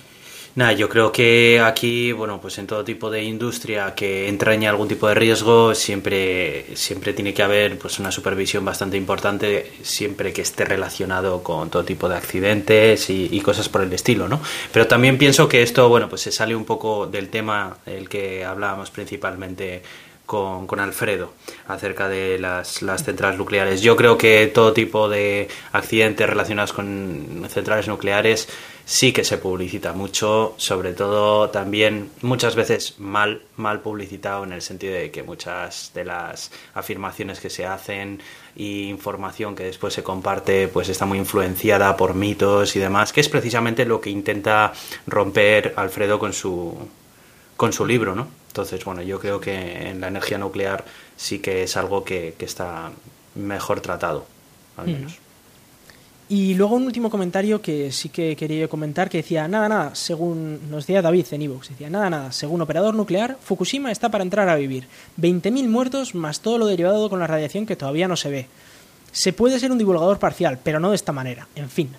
Nada, 0.56 0.72
yo 0.72 0.88
creo 0.88 1.10
que 1.10 1.60
aquí, 1.60 2.12
bueno, 2.12 2.40
pues 2.40 2.58
en 2.58 2.68
todo 2.68 2.84
tipo 2.84 3.10
de 3.10 3.24
industria 3.24 3.92
que 3.96 4.28
entraña 4.28 4.70
algún 4.70 4.86
tipo 4.86 5.08
de 5.08 5.16
riesgo, 5.16 5.74
siempre, 5.74 6.76
siempre 6.76 7.12
tiene 7.12 7.34
que 7.34 7.42
haber 7.42 7.76
pues 7.76 7.98
una 7.98 8.12
supervisión 8.12 8.64
bastante 8.64 8.96
importante, 8.96 9.72
siempre 9.82 10.32
que 10.32 10.42
esté 10.42 10.64
relacionado 10.64 11.42
con 11.42 11.70
todo 11.70 11.84
tipo 11.84 12.08
de 12.08 12.14
accidentes 12.14 13.10
y, 13.10 13.40
cosas 13.40 13.68
por 13.68 13.82
el 13.82 13.92
estilo, 13.92 14.28
¿no? 14.28 14.40
Pero 14.72 14.86
también 14.86 15.18
pienso 15.18 15.48
que 15.48 15.60
esto, 15.60 15.88
bueno, 15.88 16.08
pues 16.08 16.22
se 16.22 16.30
sale 16.30 16.54
un 16.54 16.64
poco 16.64 17.08
del 17.08 17.30
tema 17.30 17.78
el 17.84 18.08
que 18.08 18.44
hablábamos 18.44 18.92
principalmente 18.92 19.82
con, 20.26 20.66
con, 20.66 20.80
Alfredo 20.80 21.32
acerca 21.68 22.08
de 22.08 22.38
las, 22.38 22.80
centrales 23.04 23.38
nucleares. 23.38 23.82
Yo 23.82 23.96
creo 23.96 24.16
que 24.16 24.46
todo 24.46 24.72
tipo 24.72 25.08
de 25.08 25.48
accidentes 25.72 26.28
relacionados 26.28 26.72
con 26.72 27.46
centrales 27.48 27.88
nucleares 27.88 28.48
sí 28.86 29.12
que 29.12 29.24
se 29.24 29.38
publicita 29.38 29.92
mucho, 29.92 30.54
sobre 30.56 30.92
todo 30.92 31.50
también 31.50 32.10
muchas 32.22 32.54
veces 32.54 32.98
mal, 32.98 33.42
mal 33.56 33.80
publicitado 33.80 34.44
en 34.44 34.52
el 34.52 34.62
sentido 34.62 34.94
de 34.94 35.10
que 35.10 35.22
muchas 35.22 35.90
de 35.94 36.04
las 36.04 36.50
afirmaciones 36.74 37.40
que 37.40 37.50
se 37.50 37.66
hacen 37.66 38.20
y 38.56 38.88
información 38.88 39.54
que 39.54 39.64
después 39.64 39.94
se 39.94 40.02
comparte 40.02 40.68
pues 40.68 40.88
está 40.88 41.06
muy 41.06 41.18
influenciada 41.18 41.96
por 41.96 42.14
mitos 42.14 42.76
y 42.76 42.80
demás, 42.80 43.12
que 43.12 43.20
es 43.20 43.28
precisamente 43.28 43.84
lo 43.84 44.00
que 44.00 44.10
intenta 44.10 44.72
romper 45.06 45.74
Alfredo 45.76 46.18
con 46.18 46.32
su 46.32 46.76
con 47.56 47.72
su 47.72 47.86
libro, 47.86 48.14
¿no? 48.14 48.43
Entonces, 48.54 48.84
bueno, 48.84 49.02
yo 49.02 49.18
creo 49.18 49.40
que 49.40 49.90
en 49.90 50.00
la 50.00 50.06
energía 50.06 50.38
nuclear 50.38 50.84
sí 51.16 51.40
que 51.40 51.64
es 51.64 51.76
algo 51.76 52.04
que, 52.04 52.36
está 52.38 52.92
mejor 53.34 53.80
tratado, 53.80 54.26
al 54.76 54.86
menos. 54.86 55.18
Y 56.28 56.54
luego 56.54 56.76
un 56.76 56.84
último 56.84 57.10
comentario 57.10 57.60
que 57.60 57.90
sí 57.90 58.10
que 58.10 58.36
quería 58.36 58.68
comentar, 58.68 59.10
que 59.10 59.16
decía, 59.16 59.48
nada, 59.48 59.68
nada, 59.68 59.94
según 59.96 60.70
nos 60.70 60.86
decía 60.86 61.02
David 61.02 61.26
en 61.32 61.42
Evox, 61.42 61.70
decía, 61.70 61.90
nada, 61.90 62.08
nada, 62.08 62.30
según 62.30 62.60
operador 62.60 62.94
nuclear, 62.94 63.36
Fukushima 63.42 63.90
está 63.90 64.08
para 64.08 64.22
entrar 64.22 64.48
a 64.48 64.54
vivir. 64.54 64.86
20.000 65.20 65.66
muertos 65.66 66.14
más 66.14 66.38
todo 66.38 66.56
lo 66.56 66.66
derivado 66.66 67.10
con 67.10 67.18
la 67.18 67.26
radiación 67.26 67.66
que 67.66 67.74
todavía 67.74 68.06
no 68.06 68.14
se 68.14 68.30
ve. 68.30 68.46
Se 69.10 69.32
puede 69.32 69.58
ser 69.58 69.72
un 69.72 69.78
divulgador 69.78 70.20
parcial, 70.20 70.60
pero 70.62 70.78
no 70.78 70.90
de 70.90 70.96
esta 70.96 71.10
manera. 71.10 71.48
En 71.56 71.68
fin. 71.68 71.90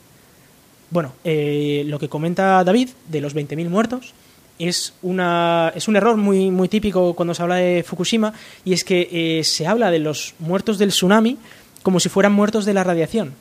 Bueno, 0.89 1.12
eh, 1.25 1.83
lo 1.85 2.00
que 2.00 2.07
comenta 2.07 2.63
David 2.63 2.91
de 3.09 3.19
los 3.19 3.35
20.000 3.35 3.67
muertos 3.67 4.13
es, 4.59 4.93
una, 5.01 5.71
es 5.75 5.88
un 5.88 5.95
error 5.95 6.17
muy, 6.17 6.51
muy 6.51 6.69
típico 6.69 7.13
cuando 7.13 7.33
se 7.33 7.43
habla 7.43 7.55
de 7.55 7.83
Fukushima 7.83 8.33
y 8.63 8.74
es 8.74 8.83
que 8.83 9.09
eh, 9.12 9.43
se 9.43 9.67
habla 9.67 9.91
de 9.91 10.00
los 10.00 10.33
muertos 10.39 10.77
del 10.77 10.89
tsunami 10.89 11.38
como 11.83 12.00
si 12.00 12.09
fueran 12.09 12.33
muertos 12.33 12.65
de 12.65 12.74
la 12.74 12.83
radiación 12.83 13.33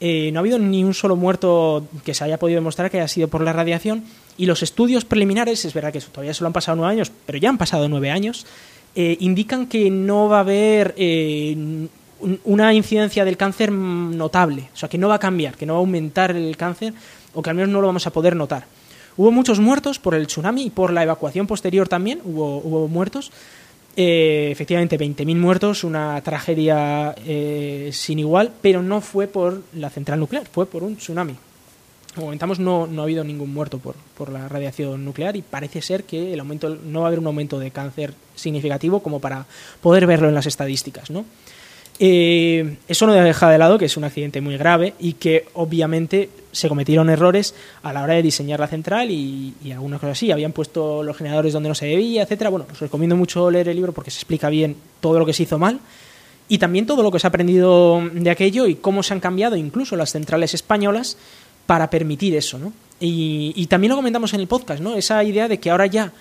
eh, 0.00 0.30
no 0.32 0.38
ha 0.38 0.42
habido 0.42 0.58
ni 0.58 0.82
un 0.82 0.92
solo 0.92 1.16
muerto 1.16 1.86
que 2.04 2.14
se 2.14 2.24
haya 2.24 2.38
podido 2.38 2.58
demostrar 2.58 2.90
que 2.90 2.98
haya 2.98 3.08
sido 3.08 3.28
por 3.28 3.42
la 3.42 3.52
radiación 3.52 4.04
y 4.36 4.46
los 4.46 4.62
estudios 4.62 5.04
preliminares, 5.04 5.64
es 5.64 5.72
verdad 5.72 5.92
que 5.92 6.00
todavía 6.00 6.34
solo 6.34 6.48
han 6.48 6.52
pasado 6.52 6.76
nueve 6.76 6.92
años, 6.92 7.12
pero 7.24 7.38
ya 7.38 7.48
han 7.48 7.58
pasado 7.58 7.88
nueve 7.88 8.10
años, 8.10 8.44
eh, 8.96 9.16
indican 9.20 9.66
que 9.66 9.90
no 9.90 10.28
va 10.28 10.38
a 10.38 10.40
haber 10.40 10.94
una 12.44 12.74
incidencia 12.74 13.24
del 13.24 13.36
cáncer 13.36 13.70
notable, 13.70 14.68
o 14.74 14.76
sea, 14.76 14.88
que 14.88 14.98
no 14.98 15.08
va 15.08 15.14
a 15.14 15.20
cambiar, 15.20 15.56
que 15.56 15.64
no 15.64 15.74
va 15.74 15.78
a 15.78 15.80
aumentar 15.80 16.32
el 16.32 16.56
cáncer 16.56 16.92
o 17.32 17.42
que 17.42 17.50
al 17.50 17.56
menos 17.56 17.70
no 17.70 17.80
lo 17.80 17.86
vamos 17.86 18.06
a 18.06 18.10
poder 18.10 18.34
notar. 18.34 18.66
Hubo 19.16 19.30
muchos 19.30 19.60
muertos 19.60 19.98
por 19.98 20.14
el 20.14 20.26
tsunami 20.26 20.64
y 20.64 20.70
por 20.70 20.92
la 20.92 21.02
evacuación 21.02 21.46
posterior 21.46 21.88
también, 21.88 22.20
hubo, 22.24 22.58
hubo 22.58 22.88
muertos, 22.88 23.30
eh, 23.96 24.48
efectivamente, 24.50 24.98
20.000 24.98 25.36
muertos, 25.36 25.84
una 25.84 26.20
tragedia 26.22 27.14
eh, 27.24 27.90
sin 27.92 28.18
igual, 28.18 28.50
pero 28.60 28.82
no 28.82 29.00
fue 29.00 29.28
por 29.28 29.62
la 29.74 29.90
central 29.90 30.18
nuclear, 30.18 30.46
fue 30.50 30.66
por 30.66 30.82
un 30.82 30.96
tsunami. 30.96 31.36
Como 32.14 32.26
comentamos, 32.26 32.58
no, 32.58 32.86
no 32.86 33.02
ha 33.02 33.04
habido 33.04 33.24
ningún 33.24 33.52
muerto 33.52 33.78
por, 33.78 33.96
por, 34.16 34.30
la 34.30 34.48
radiación 34.48 35.04
nuclear 35.04 35.34
y 35.36 35.42
parece 35.42 35.82
ser 35.82 36.04
que 36.04 36.32
el 36.32 36.40
aumento, 36.40 36.76
no 36.84 37.00
va 37.00 37.06
a 37.06 37.08
haber 37.08 37.18
un 37.18 37.26
aumento 37.26 37.58
de 37.58 37.72
cáncer 37.72 38.14
significativo 38.36 39.00
como 39.00 39.20
para 39.20 39.46
poder 39.80 40.06
verlo 40.06 40.28
en 40.28 40.34
las 40.34 40.46
estadísticas. 40.46 41.10
¿no? 41.10 41.24
Eh, 41.98 42.76
eso 42.88 43.06
no 43.06 43.12
deja 43.12 43.50
de 43.50 43.58
lado 43.58 43.78
que 43.78 43.84
es 43.86 43.96
un 43.96 44.04
accidente 44.04 44.40
muy 44.40 44.56
grave 44.56 44.94
y 44.98 45.14
que 45.14 45.46
obviamente 45.54 46.28
se 46.54 46.68
cometieron 46.68 47.10
errores 47.10 47.54
a 47.82 47.92
la 47.92 48.02
hora 48.02 48.14
de 48.14 48.22
diseñar 48.22 48.60
la 48.60 48.66
central 48.66 49.10
y, 49.10 49.54
algunas 49.72 50.00
cosas 50.00 50.16
así. 50.16 50.30
Habían 50.30 50.52
puesto 50.52 51.02
los 51.02 51.16
generadores 51.16 51.52
donde 51.52 51.68
no 51.68 51.74
se 51.74 51.86
debía, 51.86 52.22
etcétera. 52.22 52.50
Bueno, 52.50 52.66
os 52.70 52.80
recomiendo 52.80 53.16
mucho 53.16 53.50
leer 53.50 53.68
el 53.68 53.76
libro 53.76 53.92
porque 53.92 54.10
se 54.10 54.18
explica 54.18 54.48
bien 54.48 54.76
todo 55.00 55.18
lo 55.18 55.26
que 55.26 55.32
se 55.32 55.42
hizo 55.42 55.58
mal 55.58 55.80
y 56.48 56.58
también 56.58 56.86
todo 56.86 57.02
lo 57.02 57.10
que 57.10 57.18
se 57.18 57.26
ha 57.26 57.28
aprendido 57.28 58.02
de 58.12 58.30
aquello 58.30 58.66
y 58.66 58.76
cómo 58.76 59.02
se 59.02 59.14
han 59.14 59.20
cambiado 59.20 59.56
incluso 59.56 59.96
las 59.96 60.12
centrales 60.12 60.54
españolas 60.54 61.16
para 61.66 61.90
permitir 61.90 62.36
eso, 62.36 62.58
¿no? 62.58 62.72
Y, 63.00 63.52
y 63.56 63.66
también 63.66 63.90
lo 63.90 63.96
comentamos 63.96 64.34
en 64.34 64.40
el 64.40 64.46
podcast, 64.46 64.80
¿no? 64.80 64.94
Esa 64.94 65.24
idea 65.24 65.48
de 65.48 65.58
que 65.58 65.70
ahora 65.70 65.86
ya 65.86 66.12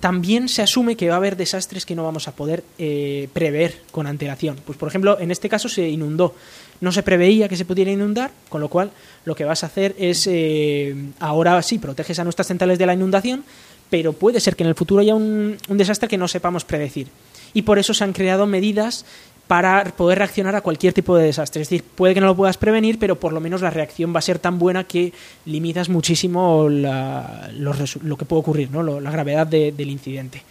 también 0.00 0.48
se 0.48 0.62
asume 0.62 0.96
que 0.96 1.08
va 1.08 1.14
a 1.14 1.16
haber 1.16 1.36
desastres 1.36 1.84
que 1.84 1.94
no 1.94 2.04
vamos 2.04 2.28
a 2.28 2.32
poder 2.32 2.62
eh, 2.78 3.28
prever 3.32 3.82
con 3.90 4.06
antelación. 4.06 4.56
Pues, 4.64 4.78
por 4.78 4.88
ejemplo, 4.88 5.18
en 5.18 5.30
este 5.30 5.48
caso 5.48 5.68
se 5.68 5.88
inundó. 5.88 6.34
No 6.80 6.92
se 6.92 7.02
preveía 7.02 7.48
que 7.48 7.56
se 7.56 7.64
pudiera 7.64 7.90
inundar, 7.90 8.30
con 8.48 8.60
lo 8.60 8.68
cual 8.68 8.90
lo 9.24 9.34
que 9.34 9.44
vas 9.44 9.64
a 9.64 9.66
hacer 9.66 9.94
es, 9.98 10.26
eh, 10.26 10.94
ahora 11.18 11.60
sí, 11.62 11.78
proteges 11.78 12.18
a 12.18 12.24
nuestras 12.24 12.46
centrales 12.46 12.78
de 12.78 12.86
la 12.86 12.94
inundación, 12.94 13.44
pero 13.90 14.12
puede 14.12 14.40
ser 14.40 14.54
que 14.54 14.62
en 14.62 14.68
el 14.68 14.74
futuro 14.74 15.00
haya 15.00 15.14
un, 15.14 15.56
un 15.68 15.78
desastre 15.78 16.08
que 16.08 16.18
no 16.18 16.28
sepamos 16.28 16.64
predecir. 16.64 17.08
Y 17.54 17.62
por 17.62 17.78
eso 17.78 17.94
se 17.94 18.04
han 18.04 18.12
creado 18.12 18.46
medidas 18.46 19.04
para 19.48 19.82
poder 19.96 20.18
reaccionar 20.18 20.54
a 20.54 20.60
cualquier 20.60 20.92
tipo 20.92 21.16
de 21.16 21.24
desastre. 21.24 21.62
Es 21.62 21.70
decir, 21.70 21.82
puede 21.82 22.14
que 22.14 22.20
no 22.20 22.26
lo 22.26 22.36
puedas 22.36 22.58
prevenir, 22.58 22.98
pero 22.98 23.18
por 23.18 23.32
lo 23.32 23.40
menos 23.40 23.62
la 23.62 23.70
reacción 23.70 24.14
va 24.14 24.18
a 24.18 24.22
ser 24.22 24.38
tan 24.38 24.58
buena 24.58 24.84
que 24.84 25.12
limitas 25.46 25.88
muchísimo 25.88 26.68
lo, 26.68 28.16
que 28.18 28.24
puede 28.26 28.40
ocurrir, 28.40 28.70
¿no? 28.70 29.00
la 29.00 29.10
gravedad 29.10 29.46
del 29.46 29.90
incidente. 29.90 30.42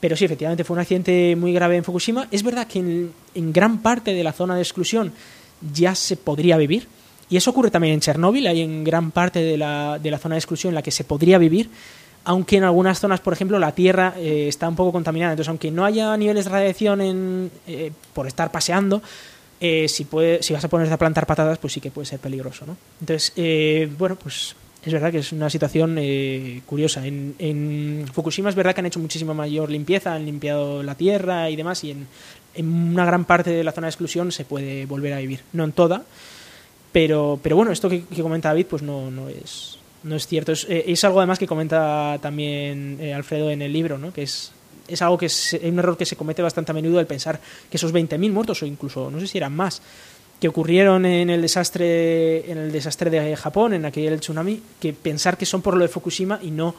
Pero 0.00 0.16
sí, 0.16 0.24
efectivamente 0.24 0.64
fue 0.64 0.74
un 0.74 0.80
accidente 0.80 1.34
muy 1.36 1.52
grave 1.52 1.76
en 1.76 1.84
Fukushima. 1.84 2.28
Es 2.30 2.42
verdad 2.42 2.66
que 2.66 2.78
en, 2.78 3.52
gran 3.52 3.78
parte 3.78 4.14
de 4.14 4.22
la 4.22 4.32
zona 4.32 4.54
de 4.54 4.62
exclusión 4.62 5.12
ya 5.72 5.94
se 5.94 6.16
podría 6.16 6.56
vivir. 6.56 6.88
Y 7.30 7.36
eso 7.36 7.50
ocurre 7.50 7.70
también 7.70 7.94
en 7.94 8.00
Chernóbil. 8.00 8.46
Hay 8.46 8.62
en 8.62 8.84
gran 8.84 9.10
parte 9.10 9.40
de 9.40 9.56
la, 9.56 9.98
de 9.98 10.10
la 10.10 10.18
zona 10.18 10.34
de 10.34 10.38
exclusión 10.38 10.70
en 10.70 10.76
la 10.76 10.82
que 10.82 10.90
se 10.90 11.04
podría 11.04 11.38
vivir 11.38 11.70
aunque 12.28 12.58
en 12.58 12.64
algunas 12.64 13.00
zonas, 13.00 13.20
por 13.20 13.32
ejemplo, 13.32 13.58
la 13.58 13.72
tierra 13.72 14.12
eh, 14.18 14.48
está 14.48 14.68
un 14.68 14.76
poco 14.76 14.92
contaminada. 14.92 15.32
Entonces, 15.32 15.48
aunque 15.48 15.70
no 15.70 15.86
haya 15.86 16.14
niveles 16.14 16.44
de 16.44 16.50
radiación 16.50 17.50
eh, 17.66 17.90
por 18.12 18.26
estar 18.26 18.52
paseando, 18.52 19.00
eh, 19.58 19.88
si, 19.88 20.04
puede, 20.04 20.42
si 20.42 20.52
vas 20.52 20.62
a 20.62 20.68
ponerte 20.68 20.92
a 20.92 20.98
plantar 20.98 21.26
patatas, 21.26 21.56
pues 21.56 21.72
sí 21.72 21.80
que 21.80 21.90
puede 21.90 22.04
ser 22.04 22.18
peligroso. 22.18 22.66
¿no? 22.66 22.76
Entonces, 23.00 23.32
bueno, 23.96 24.16
pues 24.16 24.54
es 24.84 24.92
verdad 24.92 25.10
que 25.10 25.20
es 25.20 25.32
una 25.32 25.48
situación 25.48 25.98
curiosa. 26.66 27.06
En, 27.06 28.04
Fukushima 28.12 28.50
es 28.50 28.54
verdad 28.54 28.74
que 28.74 28.80
han 28.80 28.86
hecho 28.86 29.00
muchísima 29.00 29.32
mayor 29.32 29.70
limpieza, 29.70 30.12
han 30.12 30.26
limpiado 30.26 30.82
la 30.82 30.96
tierra 30.96 31.48
y 31.48 31.56
demás, 31.56 31.82
y 31.84 31.92
en, 31.92 32.06
una 32.56 33.04
gran 33.04 33.24
parte 33.24 33.50
de 33.50 33.64
la 33.64 33.72
zona 33.72 33.86
de 33.86 33.90
exclusión 33.90 34.32
se 34.32 34.44
puede 34.44 34.86
volver 34.86 35.12
a 35.12 35.18
vivir. 35.18 35.40
No 35.52 35.64
en 35.64 35.72
toda, 35.72 36.04
pero, 36.92 37.38
pero 37.42 37.56
bueno, 37.56 37.72
esto 37.72 37.88
que, 37.88 38.04
que 38.04 38.22
comenta 38.22 38.48
David, 38.48 38.66
pues 38.66 38.82
no, 38.82 39.10
es 39.28 39.78
no 40.02 40.16
es 40.16 40.26
cierto. 40.26 40.52
Es, 40.52 40.66
eh, 40.68 40.84
es, 40.86 41.04
algo 41.04 41.20
además 41.20 41.38
que 41.38 41.46
comenta 41.46 42.18
también 42.20 42.98
eh, 43.00 43.14
Alfredo 43.14 43.50
en 43.50 43.62
el 43.62 43.72
libro, 43.72 43.98
¿no? 43.98 44.12
que 44.12 44.22
es, 44.22 44.52
es 44.86 45.02
algo 45.02 45.18
que 45.18 45.26
es 45.26 45.58
un 45.62 45.78
error 45.78 45.96
que 45.96 46.06
se 46.06 46.16
comete 46.16 46.42
bastante 46.42 46.72
a 46.72 46.74
menudo 46.74 46.98
el 46.98 47.06
pensar 47.06 47.40
que 47.70 47.76
esos 47.76 47.92
20.000 47.92 48.32
muertos 48.32 48.62
o 48.62 48.66
incluso 48.66 49.10
no 49.10 49.20
sé 49.20 49.26
si 49.26 49.38
eran 49.38 49.54
más 49.54 49.82
que 50.40 50.48
ocurrieron 50.48 51.04
en 51.04 51.30
el 51.30 51.42
desastre 51.42 52.50
en 52.50 52.58
el 52.58 52.72
desastre 52.72 53.10
de 53.10 53.36
Japón 53.36 53.74
en 53.74 53.84
aquel 53.84 54.20
tsunami 54.20 54.62
que 54.80 54.92
pensar 54.92 55.36
que 55.36 55.46
son 55.46 55.62
por 55.62 55.76
lo 55.76 55.82
de 55.82 55.88
Fukushima 55.88 56.38
y 56.42 56.50
no 56.50 56.74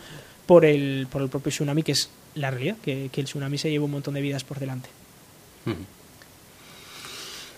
por 0.45 0.65
el 0.65 1.07
por 1.11 1.21
el 1.21 1.29
propio 1.29 1.51
tsunami 1.51 1.83
que 1.83 1.91
es 1.91 2.09
la 2.35 2.51
realidad 2.51 2.77
que, 2.83 3.09
el 3.13 3.25
tsunami 3.25 3.57
se 3.57 3.69
lleva 3.69 3.85
un 3.85 3.91
montón 3.91 4.13
de 4.13 4.21
vidas 4.21 4.43
por 4.43 4.59
delante 4.59 4.89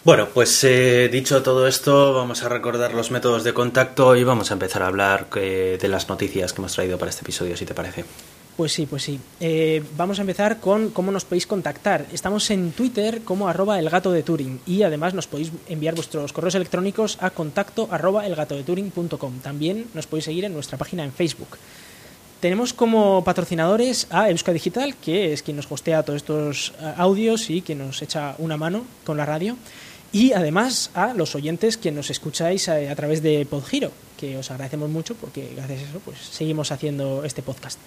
bueno, 0.04 0.30
pues 0.34 0.63
eh, 0.63 1.10
dicho 1.12 1.43
todo 1.43 1.67
esto, 1.67 2.13
vamos 2.13 2.43
a 2.43 2.50
recordar 2.50 2.93
los 2.93 3.12
métodos 3.12 3.43
de 3.43 3.54
contacto 3.54 4.15
y 4.15 4.24
vamos 4.24 4.50
a 4.52 4.54
empezar 4.54 4.82
a 4.84 4.88
hablar 4.88 5.28
eh, 5.36 5.78
de 5.80 5.88
las 5.88 6.10
noticias 6.10 6.54
que 6.54 6.62
hemos 6.62 6.74
traído 6.74 6.97
para 6.97 7.10
este 7.10 7.21
episodio, 7.21 7.56
si 7.56 7.65
te 7.65 7.74
parece. 7.74 8.06
Pues 8.58 8.74
sí, 8.74 8.86
pues 8.86 9.04
sí. 9.04 9.19
Eh, 9.39 9.82
vamos 9.97 10.19
a 10.19 10.21
empezar 10.21 10.60
con 10.60 10.89
cómo 10.89 11.12
nos 11.12 11.26
podéis 11.26 11.47
contactar. 11.47 12.06
Estamos 12.12 12.50
en 12.52 12.71
Twitter 12.74 13.21
como 13.24 13.47
arroba 13.47 13.80
el 13.80 13.89
gato 13.89 14.12
de 14.12 14.24
Turing 14.24 14.60
y 14.65 14.84
además 14.84 15.13
nos 15.13 15.28
podéis 15.28 15.52
enviar 15.67 15.95
vuestros 15.95 16.34
correos 16.34 16.56
electrónicos 16.56 17.17
a 17.21 17.30
contacto 17.30 17.88
arroba 17.91 18.26
elgatodeturing.com. 18.28 19.39
También 19.41 19.88
nos 19.93 20.06
podéis 20.06 20.26
seguir 20.26 20.45
en 20.45 20.54
nuestra 20.54 20.78
página 20.78 21.04
en 21.04 21.13
Facebook. 21.13 21.58
Tenemos 22.41 22.73
como 22.73 23.23
patrocinadores 23.23 24.08
a 24.10 24.30
Euska 24.30 24.51
Digital, 24.51 24.95
que 24.95 25.32
es 25.32 25.43
quien 25.43 25.58
nos 25.58 25.71
hostea 25.71 26.04
todos 26.04 26.17
estos 26.17 26.73
eh, 26.82 26.93
audios 26.97 27.49
y 27.51 27.62
que 27.62 27.75
nos 27.75 28.01
echa 28.01 28.36
una 28.39 28.58
mano 28.58 28.84
con 29.06 29.15
la 29.15 29.25
radio. 29.25 29.56
Y 30.12 30.34
además 30.34 30.89
a 30.93 31.13
los 31.13 31.36
oyentes 31.36 31.77
que 31.77 31.91
nos 31.91 32.10
escucháis 32.10 32.67
a, 32.67 32.93
través 32.95 33.21
de 33.21 33.45
Podgiro, 33.45 33.91
que 34.17 34.38
os 34.38 34.51
agradecemos 34.51 34.89
mucho 34.89 35.15
porque 35.15 35.54
gracias 35.56 35.84
a 35.84 35.84
eso 35.84 36.01
pues, 36.04 36.17
seguimos 36.19 36.71
haciendo 36.71 37.23
este 37.23 37.41
podcast. 37.41 37.80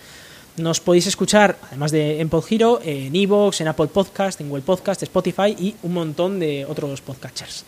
Nos 0.56 0.80
podéis 0.80 1.08
escuchar, 1.08 1.58
además 1.66 1.90
de 1.90 2.20
en 2.20 2.28
Podgiro, 2.28 2.80
en 2.82 3.14
Evox, 3.14 3.60
en 3.60 3.68
Apple 3.68 3.88
Podcast, 3.88 4.40
en 4.40 4.48
Google 4.48 4.62
Podcast, 4.62 5.02
Spotify 5.02 5.54
y 5.58 5.74
un 5.82 5.92
montón 5.92 6.38
de 6.38 6.64
otros 6.64 7.00
podcasters. 7.02 7.64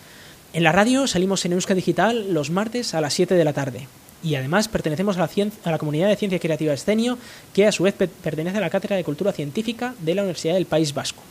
En 0.52 0.62
la 0.62 0.72
radio 0.72 1.06
salimos 1.06 1.44
en 1.44 1.52
Euska 1.52 1.74
Digital 1.74 2.32
los 2.32 2.50
martes 2.50 2.94
a 2.94 3.00
las 3.00 3.12
7 3.12 3.34
de 3.34 3.44
la 3.44 3.52
tarde. 3.52 3.88
Y 4.22 4.34
además 4.34 4.68
pertenecemos 4.68 5.16
a 5.16 5.20
la, 5.20 5.30
a 5.64 5.70
la 5.70 5.78
comunidad 5.78 6.08
de 6.08 6.16
Ciencia 6.16 6.38
Creativa 6.38 6.72
Escenio, 6.72 7.18
que 7.52 7.66
a 7.66 7.72
su 7.72 7.84
vez 7.84 7.94
pertenece 7.94 8.58
a 8.58 8.60
la 8.60 8.70
Cátedra 8.70 8.96
de 8.96 9.04
Cultura 9.04 9.32
Científica 9.32 9.94
de 10.00 10.14
la 10.14 10.22
Universidad 10.22 10.54
del 10.54 10.66
País 10.66 10.94
Vasco. 10.94 11.22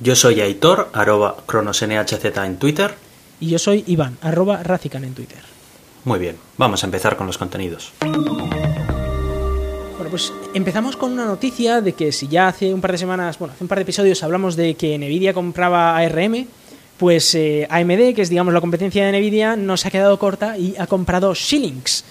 Yo 0.00 0.16
soy 0.16 0.40
Aitor, 0.40 0.88
arroba 0.94 1.36
cronosnhz 1.46 2.24
en 2.24 2.56
Twitter. 2.56 2.94
Y 3.38 3.50
yo 3.50 3.58
soy 3.58 3.84
Iván, 3.86 4.16
arroba 4.22 4.62
Racican 4.62 5.04
en 5.04 5.14
Twitter. 5.14 5.38
Muy 6.04 6.18
bien, 6.18 6.36
vamos 6.56 6.82
a 6.82 6.86
empezar 6.86 7.16
con 7.16 7.26
los 7.26 7.36
contenidos. 7.36 7.92
Bueno, 8.00 10.10
pues 10.10 10.32
empezamos 10.54 10.96
con 10.96 11.12
una 11.12 11.26
noticia 11.26 11.82
de 11.82 11.92
que 11.92 12.12
si 12.12 12.28
ya 12.28 12.48
hace 12.48 12.72
un 12.72 12.80
par 12.80 12.92
de 12.92 12.98
semanas, 12.98 13.38
bueno, 13.38 13.52
hace 13.52 13.62
un 13.62 13.68
par 13.68 13.76
de 13.76 13.82
episodios 13.82 14.22
hablamos 14.22 14.56
de 14.56 14.74
que 14.74 14.96
Nvidia 14.96 15.34
compraba 15.34 15.98
ARM, 15.98 16.46
pues 16.96 17.34
eh, 17.34 17.66
AMD, 17.68 18.14
que 18.14 18.22
es 18.22 18.30
digamos 18.30 18.54
la 18.54 18.62
competencia 18.62 19.04
de 19.04 19.12
Nvidia, 19.12 19.56
nos 19.56 19.84
ha 19.84 19.90
quedado 19.90 20.18
corta 20.18 20.56
y 20.56 20.74
ha 20.78 20.86
comprado 20.86 21.34
Xilinx 21.34 22.04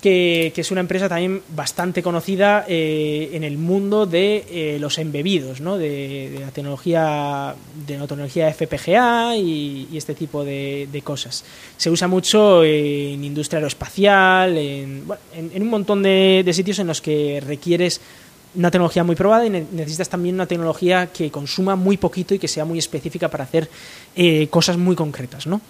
que, 0.00 0.52
es 0.56 0.70
una 0.70 0.80
empresa 0.80 1.08
también 1.08 1.42
bastante 1.54 2.02
conocida 2.02 2.64
eh, 2.68 3.30
en 3.32 3.44
el 3.44 3.58
mundo 3.58 4.06
de 4.06 4.44
eh, 4.50 4.78
los 4.80 4.98
embebidos, 4.98 5.60
¿no? 5.60 5.76
de, 5.78 6.38
la 6.40 6.50
tecnología 6.50 7.54
de 7.86 7.98
la 7.98 8.06
tecnología 8.06 8.52
FPGA 8.52 9.36
y, 9.36 9.88
este 9.94 10.14
tipo 10.14 10.44
de, 10.44 11.02
cosas. 11.04 11.44
Se 11.76 11.90
usa 11.90 12.08
mucho 12.08 12.64
en 12.64 13.24
industria 13.24 13.58
aeroespacial, 13.58 14.56
en, 14.56 15.04
en, 15.34 15.62
un 15.62 15.68
montón 15.68 16.02
de, 16.02 16.48
sitios 16.52 16.78
en 16.78 16.86
los 16.86 17.00
que 17.00 17.42
requieres 17.44 18.00
una 18.54 18.70
tecnología 18.70 19.04
muy 19.04 19.14
probada 19.14 19.46
y 19.46 19.50
necesitas 19.50 20.08
también 20.08 20.34
una 20.34 20.46
tecnología 20.46 21.08
que 21.12 21.30
consuma 21.30 21.76
muy 21.76 21.96
poquito 21.96 22.34
y 22.34 22.38
que 22.38 22.48
sea 22.48 22.64
muy 22.64 22.78
específica 22.78 23.28
para 23.28 23.44
hacer 23.44 23.68
eh, 24.16 24.48
cosas 24.48 24.76
muy 24.76 24.96
concretas, 24.96 25.46
¿no? 25.46 25.60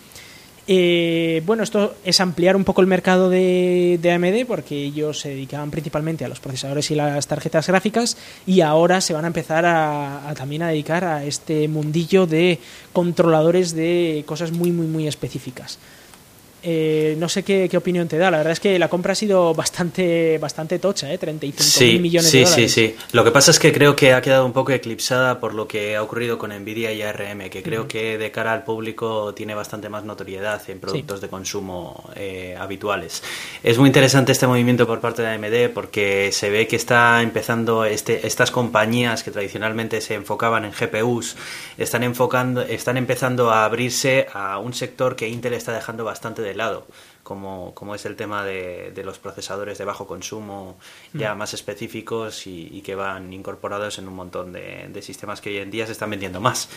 Eh, 0.70 1.42
bueno, 1.46 1.62
esto 1.62 1.94
es 2.04 2.20
ampliar 2.20 2.54
un 2.54 2.62
poco 2.62 2.83
el 2.83 2.87
mercado 2.87 3.31
de, 3.31 3.98
AMD 4.04 4.46
porque 4.46 4.76
ellos 4.76 5.18
se 5.18 5.31
dedicaban 5.31 5.70
principalmente 5.70 6.26
a 6.26 6.28
los 6.28 6.40
procesadores 6.40 6.90
y 6.90 6.94
las 6.94 7.26
tarjetas 7.26 7.66
gráficas 7.66 8.18
y 8.46 8.61
ahora 8.61 9.00
se 9.00 9.14
van 9.14 9.24
a 9.24 9.28
empezar 9.28 9.64
a, 9.64 10.35
también 10.37 10.61
a 10.61 10.68
dedicar 10.68 11.07
a 11.07 11.24
este 11.24 11.68
mundillo 11.68 12.26
de 12.26 12.59
controladores 12.92 13.74
de 13.74 14.24
cosas 14.26 14.52
muy, 14.52 14.70
muy, 14.70 14.87
muy 14.87 15.09
específicas. 15.09 15.78
Eh, 16.70 17.14
no 17.16 17.31
sé 17.31 17.42
qué, 17.44 17.70
opinión 17.78 18.09
te 18.09 18.18
da. 18.18 18.31
La 18.31 18.37
verdad 18.37 18.52
es 18.52 18.61
que 18.61 18.78
la 18.78 18.88
compra 18.88 19.12
ha 19.12 19.14
sido 19.14 19.54
bastante, 19.54 20.37
bastante 20.37 20.78
tocha, 20.78 21.11
¿eh? 21.11 21.16
35 21.16 21.81
mil 21.81 22.00
millones 22.02 22.31
de 22.31 22.40
dólares. 22.42 22.54
Sí, 22.54 22.68
sí, 22.68 22.88
sí. 22.88 22.96
Lo 23.12 23.24
que 23.24 23.31
pasa 23.31 23.52
es 23.52 23.59
que 23.59 23.72
creo 23.72 23.96
que 23.96 24.12
ha 24.12 24.20
quedado 24.20 24.44
un 24.44 24.52
poco 24.52 24.72
eclipsada 24.72 25.40
por 25.40 25.54
lo 25.54 25.66
que 25.66 25.96
ha 25.96 26.02
ocurrido 26.02 26.37
con 26.37 26.50
Nvidia 26.50 26.92
y 26.92 27.00
ARM, 27.00 27.48
que 27.48 27.62
creo 27.62 27.88
que 27.88 28.18
de 28.18 28.31
cara 28.31 28.52
al 28.52 28.64
público 28.64 29.33
tiene 29.33 29.54
bastante 29.54 29.88
más 29.88 30.04
notoriedad 30.04 30.61
en 30.68 30.78
productos 30.78 31.22
de 31.22 31.28
consumo 31.28 32.04
eh, 32.16 32.54
habituales. 32.61 33.22
Es 33.62 33.78
muy 33.78 33.87
interesante 33.87 34.33
este 34.33 34.46
movimiento 34.46 34.87
por 34.87 35.00
parte 35.00 35.22
de 35.22 35.28
AMD 35.28 35.72
porque 35.72 36.33
se 36.33 36.50
ve 36.50 36.66
que 36.66 36.76
está 36.76 37.22
empezando 37.22 37.87
este, 37.87 38.26
estas 38.26 38.50
compañías 38.50 39.22
que 39.22 39.31
tradicionalmente 39.31 40.02
se 40.02 40.12
enfocaban 40.12 40.66
en 40.66 40.72
GPUs, 40.72 41.35
están 41.78 42.02
enfocando, 42.02 42.61
están 42.61 42.98
empezando 42.98 43.50
a 43.50 43.64
abrirse 43.64 44.26
a 44.35 44.59
un 44.59 44.74
sector 44.74 45.16
que 45.16 45.28
Intel 45.28 45.54
está 45.54 45.72
dejando 45.72 46.04
bastante 46.04 46.42
de 46.42 46.57
lado, 46.58 46.86
como, 47.22 47.74
como 47.74 47.94
es 47.94 48.06
el 48.06 48.16
tema 48.16 48.44
de, 48.44 48.92
los 49.04 49.18
procesadores 49.18 49.78
de 49.78 49.84
bajo 49.84 50.06
consumo 50.06 50.78
ya 51.12 51.34
mm. 51.34 51.38
más 51.38 51.54
específicos 51.54 52.46
y, 52.46 52.82
que 52.82 52.94
van 52.94 53.32
incorporados 53.32 53.98
en 53.98 54.08
un 54.08 54.14
montón 54.14 54.52
de, 54.52 55.02
sistemas 55.02 55.40
que 55.40 55.50
hoy 55.50 55.56
en 55.58 55.70
día 55.70 55.86
se 55.86 55.92
están 55.92 56.10
vendiendo 56.10 56.40
más, 56.40 56.68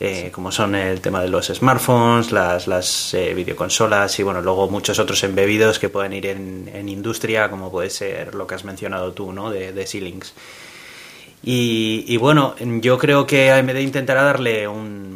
eh, 0.00 0.30
como 0.32 0.50
son 0.50 0.74
el 0.74 1.00
tema 1.00 1.20
de 1.20 1.28
los 1.28 1.46
smartphones, 1.46 2.32
las, 2.32 2.66
las 2.66 3.14
eh, 3.14 3.34
videoconsolas 3.34 4.18
y 4.18 4.22
bueno, 4.22 4.40
luego 4.40 4.68
muchos 4.68 4.98
otros 4.98 5.22
embebidos 5.24 5.78
que 5.78 5.88
pueden 5.88 6.12
ir 6.12 6.26
en, 6.26 6.70
en, 6.72 6.88
industria, 6.88 7.50
como 7.50 7.70
puede 7.70 7.90
ser 7.90 8.34
lo 8.34 8.46
que 8.46 8.54
has 8.54 8.64
mencionado 8.64 9.12
tú, 9.12 9.32
¿no? 9.32 9.50
De, 9.50 9.72
de 9.72 9.86
Ceilings. 9.86 10.34
Y, 11.42 12.04
y, 12.08 12.16
bueno, 12.16 12.56
yo 12.58 12.98
creo 12.98 13.26
que 13.26 13.52
AMD 13.52 13.76
intentará 13.76 14.22
darle 14.22 14.66
un, 14.66 15.15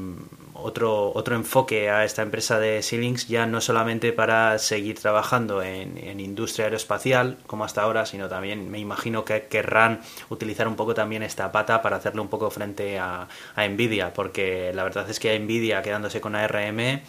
otro, 0.63 1.13
otro 1.15 1.35
enfoque 1.37 1.91
a 1.91 2.05
esta 2.05 2.23
empresa 2.23 2.59
de 2.59 2.83
Ceilings, 2.83 3.29
ya 3.29 3.47
no 3.47 3.61
solamente 3.61 4.13
para 4.13 4.59
seguir 4.59 4.99
trabajando 4.99 5.63
en, 5.63 5.99
en, 5.99 6.21
industria 6.21 6.67
aeroespacial 6.67 7.39
como 7.47 7.65
hasta 7.65 7.83
ahora, 7.83 8.07
sino 8.07 8.29
también 8.29 8.71
me 8.71 8.79
imagino 8.79 9.25
que 9.25 9.47
querrán 9.47 10.01
utilizar 10.29 10.69
un 10.69 10.77
poco 10.77 10.95
también 10.95 11.23
esta 11.23 11.51
pata 11.53 11.83
para 11.83 11.97
hacerle 11.97 12.21
un 12.21 12.29
poco 12.29 12.51
frente 12.51 12.99
a, 12.99 13.29
a 13.55 13.69
Nvidia, 13.69 14.13
porque 14.13 14.73
la 14.75 14.85
verdad 14.85 15.09
es 15.09 15.19
que 15.19 15.39
Nvidia 15.39 15.83
quedándose 15.83 16.21
con 16.21 16.35
ARM 16.35 17.01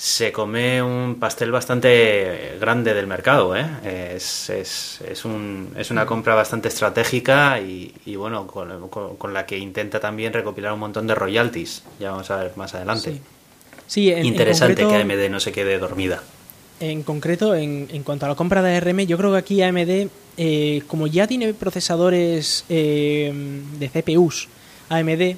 se 0.00 0.32
come 0.32 0.80
un 0.80 1.16
pastel 1.16 1.52
bastante 1.52 2.56
grande 2.58 2.94
del 2.94 3.06
mercado. 3.06 3.54
¿eh? 3.54 3.66
Es, 4.16 4.48
es, 4.48 4.98
es, 5.06 5.26
un, 5.26 5.74
es 5.76 5.90
una 5.90 6.06
compra 6.06 6.34
bastante 6.34 6.68
estratégica 6.68 7.60
y, 7.60 7.92
y 8.06 8.16
bueno, 8.16 8.46
con, 8.46 8.88
con, 8.88 9.34
la 9.34 9.44
que 9.44 9.58
intenta 9.58 10.00
también 10.00 10.32
recopilar 10.32 10.72
un 10.72 10.80
montón 10.80 11.06
de 11.06 11.14
royalties. 11.14 11.82
Ya 11.98 12.12
vamos 12.12 12.30
a 12.30 12.36
ver 12.36 12.52
más 12.56 12.74
adelante. 12.74 13.20
Sí. 13.86 14.10
Interesante 14.10 14.86
que 14.86 14.96
AMD 14.96 15.28
no 15.30 15.38
se 15.38 15.52
quede 15.52 15.78
dormida. 15.78 16.22
En 16.80 17.02
concreto, 17.02 17.54
en, 17.54 17.86
en, 17.92 18.02
cuanto 18.02 18.24
a 18.24 18.30
la 18.30 18.36
compra 18.36 18.62
de 18.62 18.74
ARM, 18.76 19.00
yo 19.00 19.18
creo 19.18 19.32
que 19.32 19.36
aquí 19.38 19.60
AMD, 19.60 20.08
eh, 20.38 20.82
como 20.86 21.08
ya 21.08 21.26
tiene 21.26 21.52
procesadores 21.52 22.64
eh, 22.70 23.62
de 23.78 23.88
CPUs, 23.90 24.48
AMD, 24.88 25.20
eh, 25.20 25.36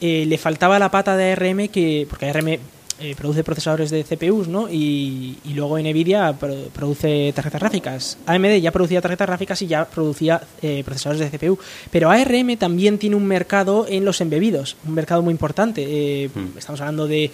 le 0.00 0.36
faltaba 0.36 0.80
la 0.80 0.90
pata 0.90 1.16
de 1.16 1.30
ARM 1.30 1.68
que, 1.68 2.08
porque 2.10 2.28
ARM 2.28 2.58
eh, 3.00 3.14
produce 3.16 3.42
procesadores 3.42 3.90
de 3.90 4.04
CPUs, 4.04 4.46
¿no? 4.48 4.68
Y, 4.70 5.36
luego 5.54 5.78
Nvidia 5.78 6.34
produce 6.72 7.32
tarjetas 7.34 7.60
gráficas. 7.60 8.18
AMD 8.26 8.60
ya 8.60 8.70
producía 8.70 9.00
tarjetas 9.00 9.26
gráficas 9.26 9.62
y 9.62 9.66
ya 9.66 9.84
producía 9.84 10.40
eh, 10.62 10.82
procesadores 10.84 11.30
de 11.30 11.38
CPU. 11.38 11.58
Pero 11.90 12.10
ARM 12.10 12.56
también 12.56 12.98
tiene 12.98 13.16
un 13.16 13.26
mercado 13.26 13.86
en 13.88 14.04
los 14.04 14.20
embebidos, 14.20 14.76
un 14.86 14.94
mercado 14.94 15.22
muy 15.22 15.32
importante. 15.32 15.84
Eh, 15.88 16.30
hmm. 16.34 16.58
Estamos 16.58 16.80
hablando 16.80 17.06
de, 17.06 17.30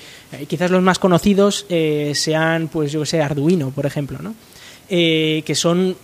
quizás 0.49 0.71
los 0.71 0.83
más 0.83 0.99
conocidos 0.99 1.67
sean, 2.15 2.69
pues 2.69 2.93
yo 2.93 3.01
que 3.01 3.07
sé, 3.07 3.21
Arduino, 3.21 3.71
por 3.71 3.87
ejemplo, 3.87 4.19
¿no? 4.21 4.35
que 4.89 5.55
son 5.55 5.97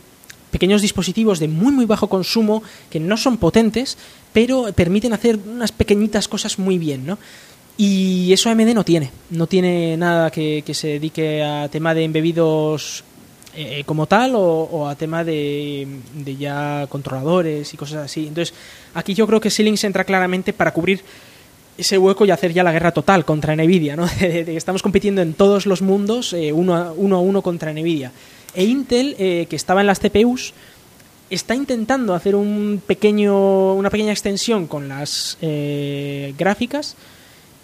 pequeños 0.51 0.83
dispositivos 0.83 1.39
de 1.39 1.49
muy 1.49 1.73
muy 1.73 1.87
bajo 1.87 2.09
consumo 2.09 2.63
que 2.91 2.99
no 2.99 3.17
son 3.17 3.39
potentes 3.39 3.97
pero 4.33 4.73
permiten 4.73 5.13
hacer 5.13 5.39
unas 5.47 5.73
pequeñitas 5.73 6.29
cosas 6.29 6.59
muy 6.59 6.79
bien, 6.79 7.07
¿no? 7.07 7.19
Y 7.77 8.33
eso 8.33 8.51
AMD 8.51 8.75
no 8.75 8.85
tiene. 8.85 9.11
No 9.31 9.47
tiene 9.47 9.97
nada 9.97 10.31
que, 10.31 10.63
se 10.73 10.89
dedique 10.89 11.43
a 11.43 11.69
tema 11.69 11.95
de 11.95 12.05
embebidos 12.05 13.05
eh, 13.55 13.83
como 13.85 14.07
tal 14.07 14.33
o, 14.35 14.89
a 14.89 14.95
tema 14.95 15.25
de, 15.25 15.87
ya 16.39 16.87
controladores 16.89 17.73
y 17.73 17.77
cosas 17.77 18.05
así. 18.05 18.27
Entonces, 18.29 18.55
aquí 18.95 19.15
yo 19.15 19.27
creo 19.27 19.41
que 19.41 19.51
Xilinx 19.51 19.85
entra 19.85 20.05
claramente 20.05 20.53
para 20.53 20.73
cubrir 20.73 21.03
ese 21.79 21.97
hueco 21.97 22.27
y 22.27 22.31
hacer 22.31 22.53
ya 22.53 22.63
la 22.63 22.73
guerra 22.73 22.93
total 22.93 23.25
contra 23.25 23.57
Nvidia, 23.57 23.97
¿no? 23.97 24.07
estamos 24.21 24.83
compitiendo 24.83 25.23
en 25.23 25.33
todos 25.33 25.65
los 25.65 25.81
mundos 25.81 26.35
eh, 26.35 26.53
uno, 26.53 26.77
a, 26.77 26.93
uno, 26.93 27.43
contra 27.43 27.73
Nvidia. 27.73 28.13
E 28.55 28.65
Intel, 28.65 29.17
eh, 29.19 29.47
que 29.49 29.57
estaba 29.57 29.81
en 29.81 29.87
las 29.87 29.99
CPUs, 29.99 30.53
está 31.31 31.55
intentando 31.55 32.15
hacer 32.15 32.37
un 32.37 32.83
pequeño, 32.87 33.73
una 33.73 33.89
pequeña 33.89 34.13
extensión 34.13 34.67
con 34.67 34.89
las 34.89 35.39
gráficas, 35.41 36.95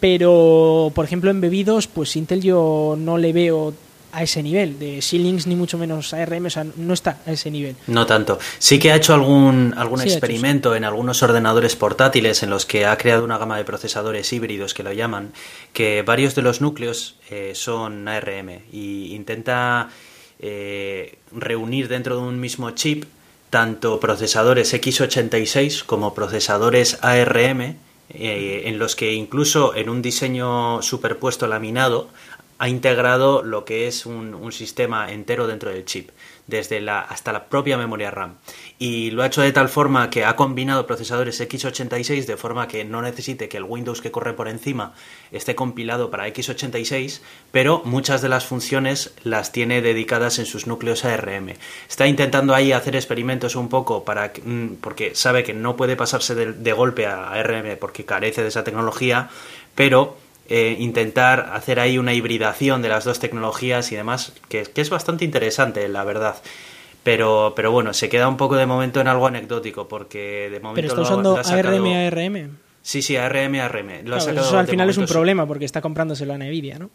pero, 0.00 0.92
por 0.94 1.04
ejemplo, 1.04 1.30
en 1.30 1.40
bebidos, 1.40 1.86
pues 1.86 2.16
Intel 2.16 2.42
yo 2.42 2.96
no 2.98 3.18
le 3.18 3.32
veo 3.32 3.74
a 4.12 4.22
ese 4.22 4.42
nivel, 4.42 4.78
de 4.78 5.02
Xilinx 5.02 5.46
ni 5.46 5.54
mucho 5.54 5.76
menos 5.76 6.14
ARM, 6.14 6.46
o 6.46 6.50
sea, 6.50 6.64
no 6.76 6.94
está 6.94 7.20
a 7.26 7.32
ese 7.32 7.50
nivel. 7.50 7.76
No 7.86 8.06
tanto. 8.06 8.38
Sí 8.58 8.78
que 8.78 8.90
ha 8.90 8.96
hecho 8.96 9.12
algún, 9.12 9.74
algún 9.76 10.00
experimento 10.00 10.74
en 10.74 10.84
algunos 10.84 11.22
ordenadores 11.22 11.76
portátiles 11.76 12.42
en 12.42 12.50
los 12.50 12.64
que 12.64 12.86
ha 12.86 12.96
creado 12.96 13.24
una 13.24 13.38
gama 13.38 13.58
de 13.58 13.64
procesadores 13.64 14.32
híbridos 14.32 14.72
que 14.72 14.82
lo 14.82 14.92
llaman, 14.92 15.32
que 15.72 16.02
varios 16.02 16.34
de 16.34 16.42
los 16.42 16.60
núcleos 16.60 17.16
eh, 17.30 17.52
son 17.54 18.08
ARM 18.08 18.62
y 18.72 19.14
intenta 19.14 19.90
eh, 20.38 21.18
reunir 21.32 21.88
dentro 21.88 22.16
de 22.16 22.22
un 22.22 22.40
mismo 22.40 22.70
chip 22.70 23.04
tanto 23.50 23.98
procesadores 24.00 24.72
x86 24.74 25.84
como 25.84 26.14
procesadores 26.14 26.98
ARM 27.02 27.76
eh, 28.10 28.62
en 28.66 28.78
los 28.78 28.96
que 28.96 29.12
incluso 29.12 29.74
en 29.74 29.88
un 29.88 30.02
diseño 30.02 30.82
superpuesto 30.82 31.46
laminado 31.46 32.08
ha 32.58 32.68
integrado 32.68 33.42
lo 33.42 33.64
que 33.64 33.86
es 33.86 34.06
un, 34.06 34.34
un 34.34 34.52
sistema 34.52 35.12
entero 35.12 35.46
dentro 35.46 35.70
del 35.70 35.84
chip 35.84 36.10
desde 36.48 36.80
la, 36.80 37.00
hasta 37.00 37.32
la 37.32 37.44
propia 37.44 37.76
memoria 37.76 38.10
RAM. 38.10 38.34
Y 38.78 39.12
lo 39.12 39.22
ha 39.22 39.26
hecho 39.26 39.42
de 39.42 39.52
tal 39.52 39.68
forma 39.68 40.10
que 40.10 40.24
ha 40.24 40.34
combinado 40.34 40.86
procesadores 40.86 41.40
x86 41.40 42.24
de 42.24 42.36
forma 42.36 42.66
que 42.66 42.84
no 42.84 43.02
necesite 43.02 43.48
que 43.48 43.58
el 43.58 43.64
Windows 43.64 44.00
que 44.00 44.10
corre 44.10 44.32
por 44.32 44.48
encima 44.48 44.94
esté 45.30 45.54
compilado 45.54 46.10
para 46.10 46.26
x86, 46.26 47.20
pero 47.52 47.82
muchas 47.84 48.22
de 48.22 48.30
las 48.30 48.46
funciones 48.46 49.12
las 49.22 49.52
tiene 49.52 49.82
dedicadas 49.82 50.38
en 50.38 50.46
sus 50.46 50.66
núcleos 50.66 51.04
ARM. 51.04 51.54
Está 51.88 52.06
intentando 52.06 52.54
ahí 52.54 52.72
hacer 52.72 52.96
experimentos 52.96 53.54
un 53.54 53.68
poco 53.68 54.04
para 54.04 54.32
mm, 54.42 54.76
porque 54.80 55.14
sabe 55.14 55.44
que 55.44 55.52
no 55.52 55.76
puede 55.76 55.96
pasarse 55.96 56.34
de, 56.34 56.54
de 56.54 56.72
golpe 56.72 57.06
a 57.06 57.30
ARM 57.30 57.76
porque 57.78 58.06
carece 58.06 58.42
de 58.42 58.48
esa 58.48 58.64
tecnología, 58.64 59.28
pero 59.74 60.16
eh, 60.48 60.76
intentar 60.78 61.50
hacer 61.52 61.78
ahí 61.78 61.98
una 61.98 62.14
hibridación 62.14 62.80
de 62.80 62.88
las 62.88 63.04
dos 63.04 63.18
tecnologías 63.20 63.92
y 63.92 63.96
demás, 63.96 64.32
que, 64.48 64.66
es 64.74 64.90
bastante 64.90 65.26
interesante, 65.26 65.86
la 65.88 66.04
verdad. 66.04 66.36
Pero, 67.02 67.52
pero 67.54 67.70
bueno, 67.70 67.92
se 67.92 68.08
queda 68.08 68.28
un 68.28 68.38
poco 68.38 68.56
de 68.56 68.64
momento 68.64 69.00
en 69.00 69.08
algo 69.08 69.26
anecdótico, 69.26 69.88
porque 69.88 70.48
de 70.50 70.60
momento. 70.60 70.76
Pero 70.76 70.88
está 70.88 71.00
usando 71.02 71.36
ARM 71.36 71.86
ARM. 71.86 72.58
Sí, 72.80 73.02
sí, 73.02 73.16
ARM 73.16 73.56
ARM. 73.56 73.90
eso 73.90 74.58
al 74.58 74.66
final 74.66 74.88
es 74.88 74.96
un 74.96 75.06
problema, 75.06 75.46
porque 75.46 75.66
está 75.66 75.82
comprándoselo 75.82 76.32
a 76.32 76.38
Nvidia, 76.38 76.78
¿no? 76.78 76.90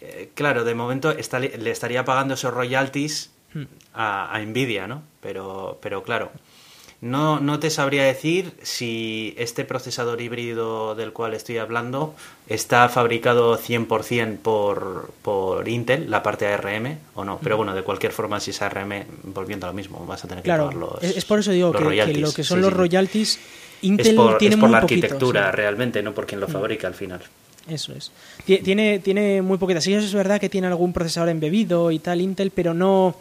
Eh, 0.00 0.30
claro, 0.34 0.64
de 0.64 0.74
momento 0.74 1.14
le 1.14 1.70
estaría 1.70 2.04
pagando 2.04 2.34
esos 2.34 2.52
royalties 2.52 3.32
hmm. 3.54 3.62
a, 3.94 4.34
a 4.34 4.40
Nvidia, 4.40 4.88
¿no? 4.88 5.02
Pero, 5.20 5.78
pero 5.80 6.02
claro. 6.02 6.32
No, 7.00 7.38
no 7.38 7.60
te 7.60 7.70
sabría 7.70 8.02
decir 8.02 8.52
si 8.62 9.32
este 9.38 9.64
procesador 9.64 10.20
híbrido 10.20 10.96
del 10.96 11.12
cual 11.12 11.34
estoy 11.34 11.58
hablando 11.58 12.14
está 12.48 12.88
fabricado 12.88 13.56
100% 13.56 14.38
por, 14.38 15.12
por 15.22 15.68
Intel, 15.68 16.10
la 16.10 16.24
parte 16.24 16.48
ARM, 16.48 16.98
o 17.14 17.24
no. 17.24 17.38
Pero 17.40 17.56
bueno, 17.56 17.72
de 17.72 17.82
cualquier 17.82 18.10
forma, 18.10 18.40
si 18.40 18.50
es 18.50 18.60
ARM, 18.62 19.04
volviendo 19.22 19.66
a 19.66 19.70
lo 19.70 19.74
mismo, 19.74 20.04
vas 20.06 20.24
a 20.24 20.28
tener 20.28 20.42
que 20.42 20.50
pagar 20.50 20.74
los 20.74 21.00
Es 21.00 21.24
por 21.24 21.38
eso 21.38 21.52
digo 21.52 21.70
que, 21.72 22.14
lo 22.14 22.32
que 22.32 22.42
son 22.42 22.60
los 22.60 22.72
royalties, 22.72 23.38
Intel 23.82 24.18
tiene 24.40 24.56
es 24.56 24.60
por 24.60 24.70
la 24.70 24.78
arquitectura 24.78 25.52
realmente, 25.52 26.02
no 26.02 26.12
por 26.12 26.26
quien 26.26 26.40
lo 26.40 26.48
mm. 26.48 26.52
fabrica 26.52 26.88
al 26.88 26.94
final. 26.94 27.20
Eso 27.68 27.92
es. 27.92 28.10
Tiene, 28.44 28.98
tiene 28.98 29.42
muy 29.42 29.58
poquitas. 29.58 29.84
Sí, 29.84 29.92
es 29.92 30.12
verdad 30.14 30.40
que 30.40 30.48
tiene 30.48 30.66
algún 30.66 30.92
procesador 30.92 31.28
embebido 31.28 31.92
y 31.92 32.00
tal, 32.00 32.20
Intel, 32.20 32.50
pero 32.50 32.74
no 32.74 33.14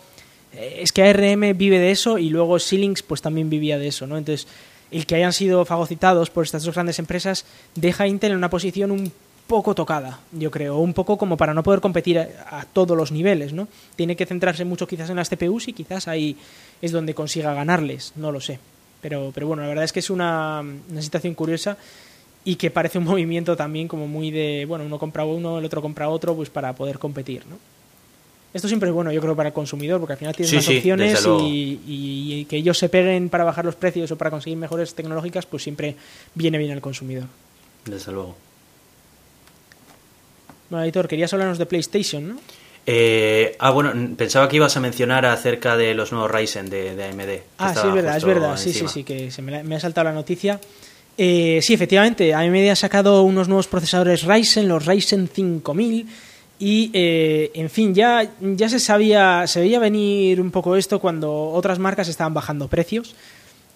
es 0.57 0.91
que 0.91 1.03
ARM 1.03 1.57
vive 1.57 1.79
de 1.79 1.91
eso 1.91 2.17
y 2.17 2.29
luego 2.29 2.59
Xilinx 2.59 3.03
pues 3.03 3.21
también 3.21 3.49
vivía 3.49 3.77
de 3.77 3.87
eso, 3.87 4.07
¿no? 4.07 4.17
Entonces, 4.17 4.47
el 4.91 5.05
que 5.05 5.15
hayan 5.15 5.33
sido 5.33 5.65
fagocitados 5.65 6.29
por 6.29 6.45
estas 6.45 6.63
dos 6.63 6.75
grandes 6.75 6.99
empresas 6.99 7.45
deja 7.75 8.05
a 8.05 8.07
Intel 8.07 8.31
en 8.31 8.37
una 8.37 8.49
posición 8.49 8.91
un 8.91 9.11
poco 9.47 9.75
tocada, 9.75 10.19
yo 10.33 10.51
creo, 10.51 10.77
un 10.77 10.93
poco 10.93 11.17
como 11.17 11.37
para 11.37 11.53
no 11.53 11.63
poder 11.63 11.79
competir 11.79 12.19
a, 12.19 12.65
todos 12.73 12.97
los 12.97 13.11
niveles, 13.11 13.53
¿no? 13.53 13.67
Tiene 13.95 14.15
que 14.15 14.25
centrarse 14.25 14.65
mucho 14.65 14.87
quizás 14.87 15.09
en 15.09 15.15
las 15.15 15.29
TPUs 15.29 15.69
y 15.69 15.73
quizás 15.73 16.07
ahí 16.07 16.35
es 16.81 16.91
donde 16.91 17.13
consiga 17.13 17.53
ganarles, 17.53 18.13
no 18.15 18.31
lo 18.31 18.41
sé. 18.41 18.59
Pero, 19.01 19.31
pero 19.33 19.47
bueno, 19.47 19.63
la 19.63 19.69
verdad 19.69 19.85
es 19.85 19.93
que 19.93 19.99
es 19.99 20.09
una, 20.09 20.59
una 20.59 21.01
situación 21.01 21.33
curiosa 21.33 21.77
y 22.43 22.55
que 22.55 22.71
parece 22.71 22.97
un 22.97 23.03
movimiento 23.05 23.55
también 23.55 23.87
como 23.87 24.07
muy 24.07 24.31
de, 24.31 24.65
bueno, 24.67 24.85
uno 24.85 24.99
compra 24.99 25.23
uno, 25.23 25.59
el 25.59 25.65
otro 25.65 25.81
compra 25.81 26.09
otro, 26.09 26.35
pues 26.35 26.49
para 26.49 26.73
poder 26.73 26.99
competir, 26.99 27.45
¿no? 27.47 27.57
Esto 28.57 28.67
siempre 28.67 28.89
es 28.89 28.95
bueno, 28.95 29.11
yo 29.11 29.21
creo, 29.21 29.35
para 29.35 29.49
el 29.49 29.53
consumidor, 29.53 29.99
porque 29.99 30.13
al 30.13 30.17
final 30.17 30.35
tienes 30.35 30.51
más 30.51 30.67
opciones 30.67 31.27
y, 31.43 32.43
que 32.49 32.57
ellos 32.57 32.75
se 32.75 32.89
peguen 32.89 33.29
para 33.29 33.43
bajar 33.43 33.63
los 33.63 33.75
precios 33.75 34.09
o 34.09 34.17
para 34.17 34.31
conseguir 34.31 34.57
mejores 34.57 34.95
tecnológicas, 34.95 35.45
pues 35.45 35.61
siempre 35.61 35.95
viene 36.33 36.57
bien 36.57 36.71
al 36.71 36.81
consumidor. 36.81 37.25
Desde 37.85 38.11
luego. 38.11 38.35
Bueno, 40.71 40.83
editor, 40.85 41.07
querías 41.07 41.31
hablarnos 41.33 41.59
de 41.59 41.67
PlayStation, 41.67 42.29
¿no? 42.29 42.37
Eh, 42.87 43.55
ah, 43.59 43.69
bueno, 43.69 43.93
pensaba 44.17 44.49
que 44.49 44.55
ibas 44.55 44.75
a 44.75 44.79
mencionar 44.79 45.27
acerca 45.27 45.77
de 45.77 45.93
los 45.93 46.11
nuevos 46.11 46.31
Ryzen 46.31 46.67
de, 46.67 46.89
AMD. 47.11 47.41
Ah, 47.59 47.75
sí, 47.75 47.87
es 47.87 47.93
verdad, 47.93 48.17
es 48.17 48.25
verdad, 48.25 48.57
sí, 48.57 48.73
sí, 48.73 48.87
sí, 48.87 49.03
que 49.03 49.29
se 49.29 49.43
me, 49.43 49.75
ha 49.75 49.79
saltado 49.79 50.05
la 50.05 50.13
noticia. 50.13 50.59
Eh, 51.15 51.59
sí, 51.61 51.75
efectivamente, 51.75 52.33
AMD 52.33 52.71
ha 52.71 52.75
sacado 52.75 53.21
unos 53.21 53.47
nuevos 53.47 53.67
procesadores 53.67 54.23
Ryzen, 54.23 54.67
los 54.67 54.87
Ryzen 54.87 55.27
5000 55.27 56.07
y, 56.59 56.89
eh, 56.93 57.51
en 57.53 57.69
fin, 57.69 57.93
ya, 57.93 58.27
ya 58.41 58.69
se 58.69 58.79
sabía, 58.79 59.45
se 59.45 59.59
veía 59.59 59.79
venir 59.79 60.41
un 60.41 60.51
poco 60.51 60.75
esto 60.75 60.99
cuando 60.99 61.49
otras 61.51 61.77
marcas 61.77 62.07
estaban 62.07 62.33
bajando 62.33 62.67
precios. 62.67 63.15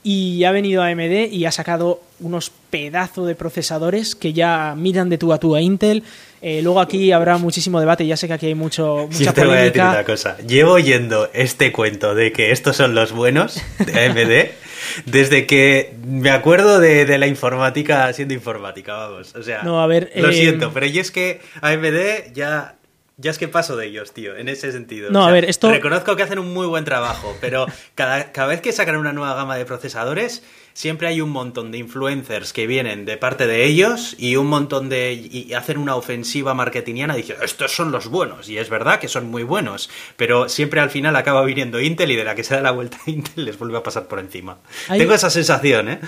Y 0.04 0.46
ha 0.46 0.52
venido 0.52 0.82
AMD 0.82 1.32
y 1.32 1.46
ha 1.46 1.52
sacado 1.52 2.02
unos 2.22 2.52
pedazos 2.72 3.28
de 3.28 3.36
procesadores 3.36 4.16
que 4.16 4.34
ya 4.34 4.74
miran 4.76 5.10
de 5.10 5.20
tú 5.20 5.32
a 5.32 5.38
tú 5.38 5.56
a 5.56 5.62
Intel. 5.62 6.04
Eh, 6.42 6.62
luego 6.64 6.80
aquí 6.80 7.12
habrá 7.12 7.38
muchísimo 7.38 7.80
debate, 7.80 8.08
ya 8.08 8.18
sé 8.18 8.26
que 8.26 8.34
aquí 8.34 8.48
hay 8.48 8.56
mucho, 8.56 9.08
mucha 9.12 9.32
te 9.32 9.46
voy 9.46 9.58
a 9.58 9.62
decir 9.62 9.80
una 9.80 10.04
cosa. 10.04 10.38
Llevo 10.38 10.72
oyendo 10.72 11.30
este 11.34 11.72
cuento 11.72 12.16
de 12.16 12.32
que 12.32 12.52
estos 12.52 12.78
son 12.78 12.96
los 12.96 13.12
buenos 13.12 13.62
de 13.78 14.06
AMD 14.06 14.50
desde 15.06 15.46
que 15.46 15.96
me 16.06 16.30
acuerdo 16.30 16.80
de, 16.80 17.18
la 17.18 17.28
informática 17.28 18.12
siendo 18.14 18.34
informática, 18.34 18.96
vamos. 18.96 19.36
O 19.36 19.44
sea, 19.44 19.64
no, 19.64 19.82
a 19.82 19.88
ver, 19.88 20.12
lo 20.16 20.30
eh, 20.30 20.34
siento, 20.34 20.72
pero 20.74 20.86
yo 20.86 21.02
es 21.02 21.12
que 21.12 21.42
AMD 21.62 22.34
ya 22.34 22.76
ya 23.22 23.30
es 23.30 23.38
que 23.38 23.48
paso 23.48 23.78
de 23.78 23.86
ellos, 23.86 24.14
tío, 24.14 24.36
en 24.36 24.50
ese 24.50 24.72
sentido. 24.72 25.12
No, 25.12 25.26
a 25.26 25.32
ver, 25.32 25.46
esto... 25.46 25.70
Reconozco 25.70 26.16
que 26.16 26.24
hacen 26.24 26.40
un 26.40 26.54
muy 26.54 26.66
buen 26.66 26.86
trabajo, 26.86 27.38
pero 27.40 27.68
cada, 27.94 28.32
cada 28.32 28.48
vez 28.48 28.62
que 28.62 28.72
sacan 28.72 28.96
una 28.96 29.14
nueva 29.14 29.36
gama 29.36 29.58
de 29.58 29.66
procesadores, 29.66 30.44
siempre 30.74 31.08
hay 31.08 31.22
un 31.22 31.30
montón 31.30 31.72
de 31.72 31.78
influencers 31.78 32.54
que 32.54 32.68
vienen 32.68 33.06
de 33.06 33.18
parte 33.18 33.48
de 33.48 33.66
ellos 33.66 34.16
y 34.18 34.36
un 34.36 34.48
montón 34.48 34.90
de... 34.90 35.14
y 35.14 35.54
hacen 35.54 35.78
una 35.78 35.96
ofensiva 35.96 36.54
marketingiana 36.54 37.16
diciendo, 37.16 37.44
estos 37.44 37.72
son 37.72 37.92
los 37.92 38.08
buenos, 38.08 38.50
y 38.50 38.58
es 38.58 38.70
verdad 38.70 39.00
que 39.00 39.08
son 39.08 39.30
muy 39.30 39.44
buenos, 39.44 39.90
pero 40.16 40.50
siempre 40.50 40.80
al 40.80 40.90
final 40.90 41.16
acaba 41.16 41.44
viniendo 41.44 41.80
Intel 41.82 42.12
y 42.12 42.16
de 42.16 42.24
la 42.24 42.36
que 42.36 42.44
se 42.44 42.56
da 42.56 42.62
la 42.62 42.72
vuelta 42.72 42.98
Intel 43.06 43.46
les 43.46 43.58
vuelve 43.58 43.78
a 43.78 43.84
pasar 43.84 44.08
por 44.08 44.20
encima. 44.20 44.58
Tengo 44.88 45.14
esa 45.14 45.30
sensación, 45.30 45.90
¿eh? 45.90 46.00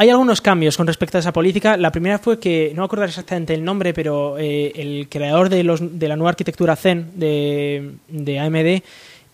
Hay 0.00 0.10
algunos 0.10 0.40
cambios 0.40 0.76
con 0.76 0.86
respecto 0.86 1.18
a 1.18 1.20
esa 1.20 1.32
política. 1.32 1.76
La 1.76 1.90
primera 1.90 2.20
fue 2.20 2.38
que, 2.38 2.70
no 2.72 2.82
me 2.82 2.84
acuerdo 2.84 3.04
exactamente 3.04 3.52
el 3.52 3.64
nombre, 3.64 3.92
pero 3.92 4.38
eh, 4.38 4.72
el 4.76 5.08
creador 5.08 5.48
de, 5.48 5.64
los, 5.64 5.98
de 5.98 6.06
la 6.06 6.14
nueva 6.14 6.30
arquitectura 6.30 6.76
Zen 6.76 7.10
de, 7.16 7.94
de 8.06 8.38
AMD, 8.38 8.82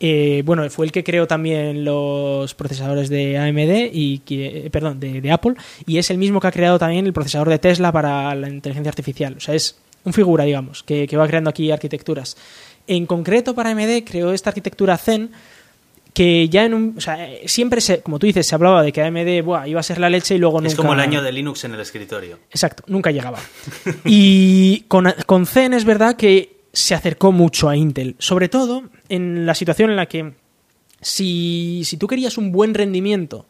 eh, 0.00 0.42
bueno, 0.44 0.68
fue 0.70 0.86
el 0.86 0.92
que 0.92 1.04
creó 1.04 1.26
también 1.26 1.84
los 1.84 2.54
procesadores 2.54 3.08
de 3.08 3.38
AMD 3.38 3.90
y 3.92 4.18
que, 4.18 4.68
perdón, 4.72 5.00
de, 5.00 5.30
Apple, 5.30 5.54
y 5.86 5.98
es 5.98 6.10
el 6.10 6.18
mismo 6.18 6.40
que 6.40 6.48
ha 6.48 6.52
creado 6.52 6.78
también 6.78 7.06
el 7.06 7.12
procesador 7.12 7.48
de 7.48 7.58
Tesla 7.58 7.92
para 7.92 8.34
la 8.34 8.48
inteligencia 8.48 8.90
artificial. 8.90 9.34
O 9.36 9.40
sea, 9.40 9.54
es 9.54 9.78
un 10.04 10.12
figura, 10.12 10.44
digamos, 10.44 10.82
que, 10.82 11.06
que 11.06 11.16
va 11.16 11.26
creando 11.26 11.50
aquí 11.50 11.70
arquitecturas. 11.70 12.36
En 12.86 13.06
concreto 13.06 13.54
para 13.54 13.70
AMD 13.70 14.04
creó 14.04 14.32
esta 14.32 14.50
arquitectura 14.50 14.98
Zen 14.98 15.30
que 16.14 16.48
ya 16.48 16.64
en 16.64 16.74
un. 16.74 16.94
O 16.96 17.00
sea, 17.00 17.28
siempre, 17.46 17.80
se, 17.80 18.00
como 18.00 18.18
tú 18.18 18.26
dices, 18.26 18.46
se 18.46 18.54
hablaba 18.54 18.82
de 18.82 18.92
que 18.92 19.02
AMD 19.02 19.42
buah, 19.42 19.66
iba 19.66 19.80
a 19.80 19.82
ser 19.82 19.98
la 19.98 20.08
leche 20.08 20.36
y 20.36 20.38
luego 20.38 20.60
nunca. 20.60 20.68
Es 20.68 20.76
como 20.76 20.94
el 20.94 21.00
año 21.00 21.20
de 21.22 21.32
Linux 21.32 21.64
en 21.64 21.74
el 21.74 21.80
escritorio. 21.80 22.38
Exacto, 22.50 22.84
nunca 22.86 23.10
llegaba. 23.10 23.40
y 24.04 24.84
con, 24.86 25.12
con 25.26 25.44
Zen 25.44 25.74
es 25.74 25.84
verdad 25.84 26.16
que 26.16 26.53
se 26.74 26.94
acercó 26.94 27.32
mucho 27.32 27.68
a 27.68 27.76
Intel, 27.76 28.16
sobre 28.18 28.48
todo 28.48 28.82
en 29.08 29.46
la 29.46 29.54
situación 29.54 29.90
en 29.90 29.96
la 29.96 30.06
que 30.06 30.34
si, 31.00 31.82
si 31.84 31.96
tú 31.96 32.06
querías 32.06 32.36
un 32.36 32.52
buen 32.52 32.74
rendimiento, 32.74 33.46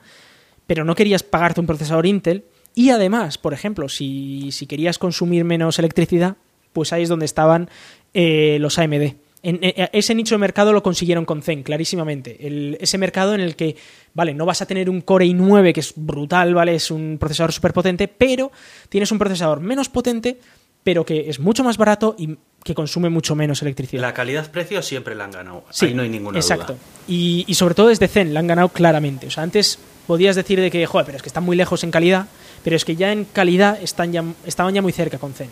pero 0.66 0.84
no 0.84 0.94
querías 0.94 1.22
pagarte 1.22 1.60
un 1.60 1.66
procesador 1.66 2.06
Intel, 2.06 2.44
y 2.74 2.90
además, 2.90 3.38
por 3.38 3.54
ejemplo, 3.54 3.88
si, 3.88 4.50
si 4.52 4.66
querías 4.66 4.98
consumir 4.98 5.44
menos 5.44 5.78
electricidad, 5.78 6.36
pues 6.72 6.92
ahí 6.92 7.04
es 7.04 7.08
donde 7.08 7.24
estaban 7.24 7.70
eh, 8.12 8.58
los 8.60 8.78
AMD. 8.78 9.14
En, 9.42 9.58
ese 9.62 10.14
nicho 10.14 10.34
de 10.34 10.38
mercado 10.38 10.72
lo 10.72 10.82
consiguieron 10.82 11.24
con 11.24 11.42
Zen, 11.42 11.62
clarísimamente. 11.62 12.36
ese 12.82 12.98
mercado 12.98 13.34
en 13.34 13.40
el 13.40 13.56
que, 13.56 13.76
vale, 14.14 14.34
no 14.34 14.46
vas 14.46 14.62
a 14.62 14.66
tener 14.66 14.90
un 14.90 15.02
Core 15.02 15.26
i9 15.26 15.72
que 15.72 15.80
es 15.80 15.92
brutal, 15.96 16.54
¿vale? 16.54 16.74
Es 16.74 16.90
un 16.90 17.18
procesador 17.20 17.52
súper 17.52 17.72
potente, 17.72 18.08
pero 18.08 18.50
tienes 18.88 19.12
un 19.12 19.18
procesador 19.18 19.60
menos 19.60 19.88
potente, 19.88 20.38
pero 20.82 21.04
que 21.04 21.28
es 21.28 21.38
mucho 21.40 21.62
más 21.62 21.76
barato 21.76 22.16
y 22.18 22.36
que 22.64 22.74
consume 22.74 23.10
mucho 23.10 23.34
menos 23.36 23.60
electricidad. 23.62 24.00
La 24.00 24.14
calidad-precio 24.14 24.82
siempre 24.82 25.14
la 25.14 25.24
han 25.24 25.30
ganado. 25.30 25.64
Sí, 25.70 25.86
Ahí 25.86 25.94
no 25.94 26.02
hay 26.02 26.08
ninguna 26.08 26.38
exacto. 26.38 26.72
duda. 26.72 26.78
Y, 27.06 27.44
y 27.46 27.54
sobre 27.54 27.74
todo 27.74 27.88
desde 27.88 28.08
Zen 28.08 28.32
la 28.32 28.40
han 28.40 28.46
ganado 28.46 28.70
claramente. 28.70 29.26
O 29.26 29.30
sea, 29.30 29.42
antes 29.42 29.78
podías 30.06 30.34
decir 30.34 30.60
de 30.60 30.70
que, 30.70 30.84
joder, 30.86 31.04
pero 31.04 31.16
es 31.16 31.22
que 31.22 31.28
están 31.28 31.44
muy 31.44 31.56
lejos 31.56 31.84
en 31.84 31.90
calidad, 31.90 32.26
pero 32.64 32.74
es 32.74 32.84
que 32.84 32.96
ya 32.96 33.12
en 33.12 33.26
calidad 33.26 33.78
están 33.82 34.12
ya, 34.12 34.24
estaban 34.46 34.74
ya 34.74 34.82
muy 34.82 34.92
cerca 34.92 35.18
con 35.18 35.34
Zen. 35.34 35.50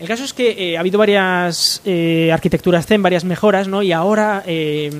El 0.00 0.08
caso 0.08 0.24
es 0.24 0.32
que 0.32 0.72
eh, 0.72 0.76
ha 0.76 0.80
habido 0.80 0.98
varias 0.98 1.80
eh, 1.84 2.30
arquitecturas 2.32 2.86
Zen, 2.86 3.02
varias 3.02 3.24
mejoras, 3.24 3.68
¿no? 3.68 3.84
Y 3.84 3.92
ahora 3.92 4.42
eh, 4.46 4.90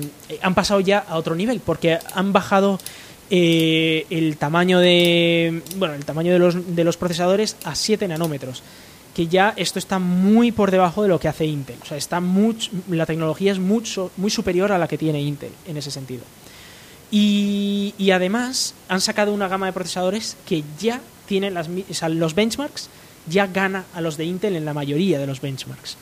han 0.41 0.55
pasado 0.55 0.79
ya 0.79 0.99
a 0.99 1.17
otro 1.17 1.35
nivel, 1.35 1.59
porque 1.59 1.99
han 2.15 2.31
bajado 2.31 2.79
el 3.29 4.37
tamaño 4.37 4.79
de. 4.79 5.61
Bueno, 5.75 5.95
el 5.95 6.05
tamaño 6.05 6.31
de 6.31 6.39
los, 6.39 6.75
de 6.75 6.83
los 6.83 6.95
procesadores 6.95 7.57
a 7.65 7.75
7 7.75 8.07
nanómetros. 8.07 8.63
Que 9.15 9.27
ya 9.27 9.53
esto 9.57 9.79
está 9.79 9.99
muy 9.99 10.51
por 10.51 10.71
debajo 10.71 11.03
de 11.03 11.09
lo 11.09 11.19
que 11.19 11.27
hace 11.27 11.45
Intel. 11.45 11.77
O 11.81 11.85
sea, 11.85 11.97
está 11.97 12.19
mucho, 12.19 12.71
la 12.89 13.05
tecnología 13.05 13.51
es 13.51 13.59
mucho, 13.59 14.11
muy 14.17 14.31
superior 14.31 14.71
a 14.71 14.77
la 14.77 14.87
que 14.87 14.97
tiene 14.97 15.21
Intel 15.21 15.51
en 15.67 15.77
ese 15.77 15.91
sentido. 15.91 16.23
Y, 17.11 18.09
además 18.11 18.73
han 18.89 19.01
sacado 19.01 19.33
una 19.33 19.47
gama 19.47 19.67
de 19.67 19.73
procesadores 19.73 20.35
que 20.47 20.63
ya 20.79 20.99
tienen 21.27 21.53
las, 21.53 21.69
los 22.09 22.33
benchmarks 22.33 22.89
ya 23.27 23.47
gana 23.47 23.85
a 23.93 24.01
los 24.01 24.17
de 24.17 24.25
Intel 24.25 24.55
en 24.55 24.65
la 24.65 24.73
mayoría 24.73 25.19
de 25.19 25.27
los 25.27 25.39
benchmarks. 25.39 25.95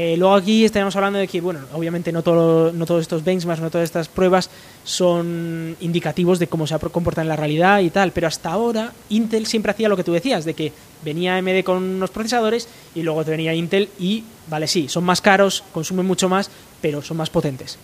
Eh, 0.00 0.16
luego 0.16 0.36
aquí 0.36 0.64
estaríamos 0.64 0.94
hablando 0.94 1.18
de 1.18 1.26
que, 1.26 1.40
bueno, 1.40 1.58
obviamente 1.72 2.12
no, 2.12 2.22
todo, 2.22 2.72
no 2.72 2.86
todos 2.86 3.00
estos 3.00 3.24
benchmarks, 3.24 3.60
no 3.60 3.68
todas 3.68 3.84
estas 3.84 4.06
pruebas 4.06 4.48
son 4.84 5.76
indicativos 5.80 6.38
de 6.38 6.46
cómo 6.46 6.68
se 6.68 6.78
comporta 6.78 7.20
en 7.20 7.26
la 7.26 7.34
realidad 7.34 7.80
y 7.80 7.90
tal, 7.90 8.12
pero 8.12 8.28
hasta 8.28 8.52
ahora 8.52 8.92
Intel 9.08 9.48
siempre 9.48 9.72
hacía 9.72 9.88
lo 9.88 9.96
que 9.96 10.04
tú 10.04 10.12
decías, 10.12 10.44
de 10.44 10.54
que 10.54 10.72
venía 11.04 11.36
AMD 11.36 11.64
con 11.64 11.82
unos 11.82 12.10
procesadores 12.10 12.68
y 12.94 13.02
luego 13.02 13.24
te 13.24 13.32
venía 13.32 13.52
Intel 13.54 13.88
y, 13.98 14.22
vale, 14.48 14.68
sí, 14.68 14.88
son 14.88 15.02
más 15.02 15.20
caros, 15.20 15.64
consumen 15.72 16.06
mucho 16.06 16.28
más, 16.28 16.48
pero 16.80 17.02
son 17.02 17.16
más 17.16 17.28
potentes. 17.28 17.76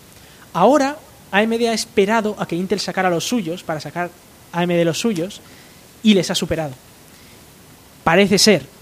Ahora 0.52 0.96
AMD 1.32 1.66
ha 1.66 1.74
esperado 1.74 2.36
a 2.38 2.46
que 2.46 2.54
Intel 2.54 2.78
sacara 2.78 3.10
los 3.10 3.26
suyos 3.26 3.64
para 3.64 3.80
sacar 3.80 4.08
AMD 4.52 4.84
los 4.84 5.00
suyos 5.00 5.40
y 6.04 6.14
les 6.14 6.30
ha 6.30 6.36
superado. 6.36 6.74
Parece 8.04 8.38
ser 8.38 8.73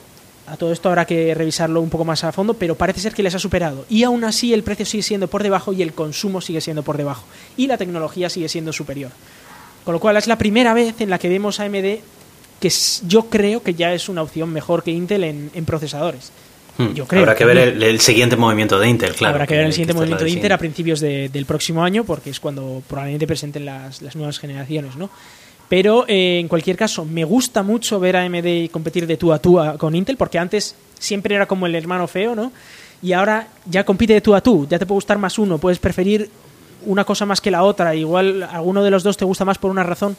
a 0.52 0.56
todo 0.58 0.70
esto 0.70 0.90
habrá 0.90 1.06
que 1.06 1.34
revisarlo 1.34 1.80
un 1.80 1.88
poco 1.88 2.04
más 2.04 2.24
a 2.24 2.30
fondo, 2.30 2.52
pero 2.52 2.74
parece 2.74 3.00
ser 3.00 3.14
que 3.14 3.22
les 3.22 3.34
ha 3.34 3.38
superado. 3.38 3.86
Y 3.88 4.02
aún 4.02 4.22
así 4.22 4.52
el 4.52 4.62
precio 4.62 4.84
sigue 4.84 5.02
siendo 5.02 5.26
por 5.26 5.42
debajo 5.42 5.72
y 5.72 5.80
el 5.80 5.94
consumo 5.94 6.42
sigue 6.42 6.60
siendo 6.60 6.82
por 6.82 6.98
debajo. 6.98 7.24
Y 7.56 7.68
la 7.68 7.78
tecnología 7.78 8.28
sigue 8.28 8.50
siendo 8.50 8.70
superior. 8.70 9.12
Con 9.82 9.94
lo 9.94 9.98
cual 9.98 10.18
es 10.18 10.26
la 10.26 10.36
primera 10.36 10.74
vez 10.74 11.00
en 11.00 11.08
la 11.08 11.18
que 11.18 11.30
vemos 11.30 11.58
AMD 11.58 12.00
que 12.60 12.70
yo 13.06 13.30
creo 13.30 13.62
que 13.62 13.72
ya 13.72 13.94
es 13.94 14.10
una 14.10 14.20
opción 14.20 14.52
mejor 14.52 14.82
que 14.82 14.90
Intel 14.90 15.24
en, 15.24 15.64
procesadores. 15.64 16.32
Hmm. 16.76 16.92
Yo 16.92 17.06
creo. 17.06 17.22
Habrá 17.22 17.34
que 17.34 17.46
ver 17.46 17.56
el, 17.56 18.00
siguiente 18.00 18.36
movimiento 18.36 18.78
de 18.78 18.90
Intel, 18.90 19.14
claro. 19.14 19.36
Habrá 19.36 19.46
que 19.46 19.56
ver 19.56 19.64
el 19.64 19.72
siguiente 19.72 19.94
movimiento 19.94 20.24
de 20.24 20.30
Intel 20.32 20.52
a 20.52 20.58
principios 20.58 21.00
del 21.00 21.46
próximo 21.46 21.82
año, 21.82 22.04
porque 22.04 22.28
es 22.28 22.40
cuando 22.40 22.82
probablemente 22.86 23.26
presenten 23.26 23.64
las, 23.64 24.02
las 24.02 24.16
nuevas 24.16 24.38
generaciones, 24.38 24.96
¿no? 24.96 25.08
Pero 25.72 26.04
eh, 26.06 26.38
en 26.38 26.48
cualquier 26.48 26.76
caso, 26.76 27.06
me 27.06 27.24
gusta 27.24 27.62
mucho 27.62 27.98
ver 27.98 28.14
a 28.18 28.24
AMD 28.24 28.68
competir 28.70 29.06
de 29.06 29.16
tú 29.16 29.32
a 29.32 29.38
tú 29.38 29.58
con 29.78 29.94
Intel, 29.94 30.18
porque 30.18 30.38
antes 30.38 30.74
siempre 30.98 31.34
era 31.34 31.46
como 31.46 31.64
el 31.64 31.74
hermano 31.74 32.06
feo, 32.06 32.34
¿no? 32.34 32.52
Y 33.00 33.14
ahora 33.14 33.48
ya 33.64 33.82
compite 33.82 34.12
de 34.12 34.20
tú 34.20 34.34
a 34.34 34.42
tú, 34.42 34.68
ya 34.68 34.78
te 34.78 34.84
puede 34.84 34.96
gustar 34.96 35.16
más 35.16 35.38
uno, 35.38 35.56
puedes 35.56 35.78
preferir 35.78 36.28
una 36.84 37.04
cosa 37.04 37.24
más 37.24 37.40
que 37.40 37.50
la 37.50 37.62
otra, 37.62 37.94
igual 37.94 38.42
alguno 38.42 38.84
de 38.84 38.90
los 38.90 39.02
dos 39.02 39.16
te 39.16 39.24
gusta 39.24 39.46
más 39.46 39.56
por 39.56 39.70
una 39.70 39.82
razón, 39.82 40.14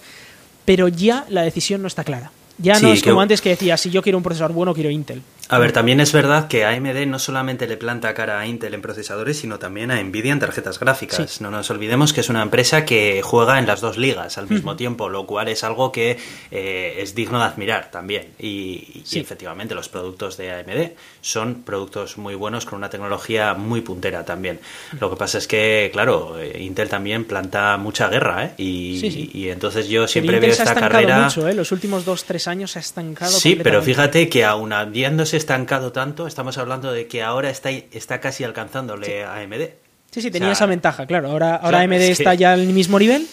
pero 0.66 0.88
ya 0.88 1.28
la 1.30 1.44
decisión 1.44 1.84
no 1.84 1.88
está 1.88 2.04
clara. 2.04 2.32
Ya 2.58 2.80
no 2.80 2.92
es 2.92 3.04
como 3.04 3.22
antes 3.22 3.40
que 3.40 3.50
decía, 3.50 3.78
si 3.78 3.92
yo 3.92 4.02
quiero 4.02 4.18
un 4.18 4.24
procesador 4.24 4.54
bueno, 4.54 4.74
quiero 4.74 4.90
Intel. 4.90 5.22
A 5.50 5.60
ver, 5.60 5.74
también 5.74 6.00
es 6.00 6.14
verdad 6.14 6.48
que 6.48 6.64
AMD 6.64 7.06
no 7.06 7.20
solamente 7.20 7.68
le 7.68 7.76
planta 7.76 8.14
cara 8.14 8.40
a 8.40 8.48
Intel 8.48 8.74
en 8.74 8.82
procesadores, 8.82 9.38
sino 9.38 9.60
también 9.60 9.92
a 9.92 10.02
Nvidia 10.02 10.32
en 10.32 10.40
tarjetas 10.40 10.80
gráficas. 10.80 11.42
No 11.42 11.52
nos 11.52 11.70
olvidemos 11.70 12.14
que 12.14 12.22
es 12.22 12.30
una 12.30 12.42
empresa 12.42 12.86
que 12.86 13.22
juega 13.22 13.60
en 13.60 13.68
las 13.68 13.82
dos 13.82 13.98
ligas 13.98 14.38
al 14.38 14.50
mismo 14.50 14.76
tiempo, 14.78 15.10
lo 15.10 15.26
cual 15.26 15.50
es 15.50 15.66
algo 15.66 15.92
que 15.92 16.18
eh, 16.50 16.96
es 17.00 17.14
digno 17.14 17.40
de 17.40 17.46
admirar 17.46 17.92
también. 17.92 18.28
Y, 18.40 19.04
efectivamente 19.14 19.76
los 19.76 19.90
productos 19.90 20.38
de 20.38 20.52
AMD 20.52 20.92
son 21.22 21.64
productos 21.64 22.18
muy 22.18 22.36
buenos 22.36 22.66
con 22.66 22.78
una 22.78 22.90
tecnología 22.90 23.54
muy 23.54 23.82
puntera 23.82 24.24
también. 24.24 24.60
Lo 25.00 25.10
que 25.10 25.18
pasa 25.18 25.38
es 25.38 25.48
que, 25.48 25.90
claro, 25.92 26.40
eh, 26.40 26.62
Intel 26.64 26.88
también 26.88 27.26
planta 27.26 27.76
mucha 27.78 28.08
guerra, 28.08 28.46
¿eh? 28.46 28.54
Y, 28.58 29.50
entonces 29.50 29.88
yo 29.88 30.08
siempre 30.08 30.40
veo 30.40 30.52
esta 30.52 30.74
carrera... 30.74 31.24
Mucho, 31.24 31.48
¿eh? 31.48 31.54
Los 31.54 31.72
últimos 31.72 32.06
dos, 32.06 32.24
tres 32.24 32.48
años 32.48 32.72
se 32.72 32.80
ha 32.80 32.82
estancado. 32.82 33.32
Sí, 33.32 33.60
pero 33.62 33.82
fíjate 33.82 34.30
que 34.30 34.46
habiéndose 34.46 35.33
estancado 35.34 35.92
tanto, 35.92 36.28
estamos 36.28 36.58
hablando 36.58 36.92
de 36.92 37.08
que 37.08 37.22
ahora 37.22 37.50
está, 37.50 37.70
está 37.70 38.20
casi 38.20 38.44
alcanzándole 38.44 39.24
a 39.24 39.36
AMD. 39.36 39.70
Sí, 40.12 40.22
sí, 40.22 40.32
tenía 40.32 40.52
esa 40.52 40.66
ventaja, 40.66 41.06
claro. 41.08 41.30
Ahora, 41.30 41.56
ahora 41.56 41.82
AMD 41.82 41.94
está 41.94 42.34
ya 42.36 42.54
al 42.54 42.68
mismo 42.68 43.00
nivel 43.00 43.28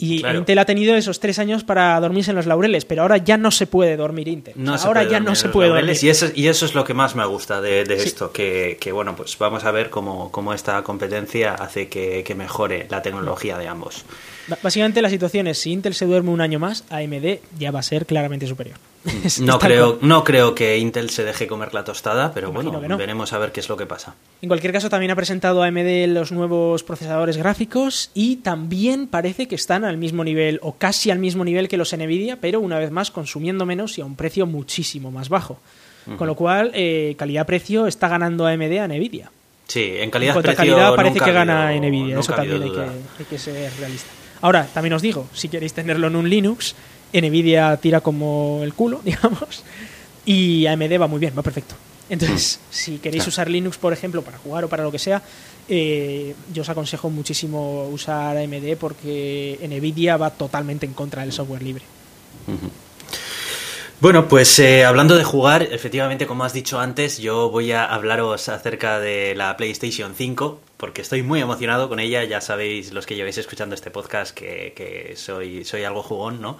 y 0.00 0.26
Intel 0.26 0.58
ha 0.58 0.64
tenido 0.64 0.96
esos 0.96 1.20
tres 1.20 1.38
años 1.38 1.62
para 1.62 2.00
dormirse 2.00 2.30
en 2.30 2.36
los 2.36 2.46
laureles, 2.46 2.86
pero 2.86 3.02
ahora 3.02 3.18
ya 3.18 3.36
no 3.36 3.50
se 3.50 3.66
puede 3.66 3.98
dormir 3.98 4.28
Intel. 4.28 4.54
ahora 4.82 5.04
ya 5.04 5.20
no 5.20 5.34
se 5.34 5.50
puede 5.50 5.68
dormir. 5.68 5.96
Y 6.00 6.08
eso, 6.08 6.26
y 6.34 6.48
eso 6.48 6.64
es 6.64 6.74
lo 6.74 6.84
que 6.84 6.94
más 6.94 7.14
me 7.14 7.26
gusta 7.26 7.60
de, 7.60 7.82
esto, 7.82 8.32
que, 8.32 8.90
bueno, 8.92 9.14
pues 9.14 9.36
vamos 9.38 9.64
a 9.64 9.70
ver 9.70 9.90
cómo, 9.90 10.32
cómo 10.32 10.54
esta 10.54 10.82
competencia 10.82 11.54
hace 11.54 11.88
que, 11.88 12.24
que 12.24 12.34
mejore 12.34 12.86
la 12.88 13.02
tecnología 13.02 13.58
de 13.58 13.68
ambos. 13.68 14.06
Básicamente 14.62 15.02
la 15.02 15.10
situación 15.10 15.46
es, 15.46 15.58
si 15.58 15.70
Intel 15.70 15.94
se 15.94 16.06
duerme 16.06 16.30
un 16.30 16.40
año 16.40 16.58
más, 16.58 16.84
AMD 16.88 17.38
ya 17.58 17.70
va 17.70 17.80
a 17.80 17.82
ser 17.82 18.06
claramente 18.06 18.46
superior. 18.46 18.78
No 19.40 19.58
creo, 19.58 19.98
no 20.02 20.24
creo 20.24 20.54
que 20.54 20.78
Intel 20.78 21.10
se 21.10 21.24
deje 21.24 21.46
comer 21.46 21.72
la 21.72 21.84
tostada, 21.84 22.32
pero 22.34 22.52
bueno, 22.52 22.78
veremos 22.96 23.32
a 23.32 23.38
ver 23.38 23.50
qué 23.50 23.60
es 23.60 23.68
lo 23.68 23.76
que 23.76 23.86
pasa. 23.86 24.14
En 24.42 24.48
cualquier 24.48 24.72
caso, 24.72 24.90
también 24.90 25.10
ha 25.10 25.16
presentado 25.16 25.62
AMD 25.62 26.06
los 26.08 26.32
nuevos 26.32 26.82
procesadores 26.82 27.36
gráficos 27.36 28.10
y 28.12 28.36
también 28.36 29.06
parece 29.06 29.48
que 29.48 29.54
están 29.54 29.84
al 29.84 29.96
mismo 29.96 30.22
nivel 30.22 30.58
o 30.62 30.74
casi 30.74 31.10
al 31.10 31.18
mismo 31.18 31.44
nivel 31.44 31.68
que 31.68 31.78
los 31.78 31.96
Nvidia, 31.96 32.40
pero 32.40 32.60
una 32.60 32.78
vez 32.78 32.90
más 32.90 33.10
consumiendo 33.10 33.64
menos 33.64 33.96
y 33.96 34.02
a 34.02 34.04
un 34.04 34.16
precio 34.16 34.46
muchísimo 34.46 35.10
más 35.10 35.28
bajo. 35.28 35.58
Con 36.16 36.26
lo 36.26 36.34
cual, 36.34 36.72
eh, 36.74 37.14
calidad-precio 37.18 37.86
está 37.86 38.08
ganando 38.08 38.46
AMD 38.46 38.78
a 38.78 38.88
Nvidia. 38.88 39.30
Sí, 39.66 39.92
en 39.98 40.10
calidad 40.10 40.36
En 40.44 40.54
calidad 40.56 40.94
parece 40.96 41.20
que 41.20 41.32
gana 41.32 41.72
Nvidia, 41.72 42.18
eso 42.18 42.34
también 42.34 42.62
hay 42.62 42.70
que, 42.70 42.80
hay 42.80 43.24
que 43.28 43.38
ser 43.38 43.72
realista. 43.78 44.10
Ahora, 44.42 44.66
también 44.72 44.94
os 44.94 45.02
digo, 45.02 45.28
si 45.32 45.48
queréis 45.48 45.74
tenerlo 45.74 46.06
en 46.06 46.16
un 46.16 46.28
Linux, 46.28 46.74
Nvidia 47.12 47.76
tira 47.76 48.00
como 48.00 48.60
el 48.62 48.74
culo, 48.74 49.00
digamos, 49.04 49.64
y 50.24 50.66
AMD 50.66 51.00
va 51.00 51.06
muy 51.06 51.18
bien, 51.18 51.34
va 51.36 51.42
perfecto. 51.42 51.74
Entonces, 52.08 52.58
mm. 52.60 52.72
si 52.72 52.98
queréis 52.98 53.26
usar 53.26 53.48
Linux, 53.48 53.78
por 53.78 53.92
ejemplo, 53.92 54.22
para 54.22 54.38
jugar 54.38 54.64
o 54.64 54.68
para 54.68 54.82
lo 54.82 54.90
que 54.90 54.98
sea, 54.98 55.22
eh, 55.68 56.34
yo 56.52 56.62
os 56.62 56.68
aconsejo 56.68 57.08
muchísimo 57.08 57.88
usar 57.88 58.36
AMD 58.36 58.76
porque 58.78 59.58
Nvidia 59.62 60.16
va 60.16 60.30
totalmente 60.30 60.86
en 60.86 60.92
contra 60.92 61.22
del 61.22 61.32
software 61.32 61.62
libre. 61.62 61.84
Bueno, 64.00 64.28
pues 64.28 64.58
eh, 64.58 64.84
hablando 64.84 65.14
de 65.16 65.24
jugar, 65.24 65.62
efectivamente, 65.62 66.26
como 66.26 66.42
has 66.42 66.52
dicho 66.52 66.80
antes, 66.80 67.18
yo 67.18 67.50
voy 67.50 67.70
a 67.72 67.84
hablaros 67.84 68.48
acerca 68.48 68.98
de 68.98 69.34
la 69.36 69.56
PlayStation 69.56 70.14
5, 70.16 70.58
porque 70.80 71.02
estoy 71.02 71.22
muy 71.22 71.40
emocionado 71.40 71.88
con 71.88 72.00
ella. 72.00 72.24
Ya 72.24 72.40
sabéis, 72.40 72.92
los 72.92 73.06
que 73.06 73.14
lleváis 73.14 73.36
escuchando 73.38 73.74
este 73.74 73.90
podcast, 73.90 74.34
que, 74.34 74.72
que, 74.74 75.14
soy, 75.14 75.64
soy 75.64 75.84
algo 75.84 76.02
jugón, 76.02 76.40
¿no? 76.40 76.56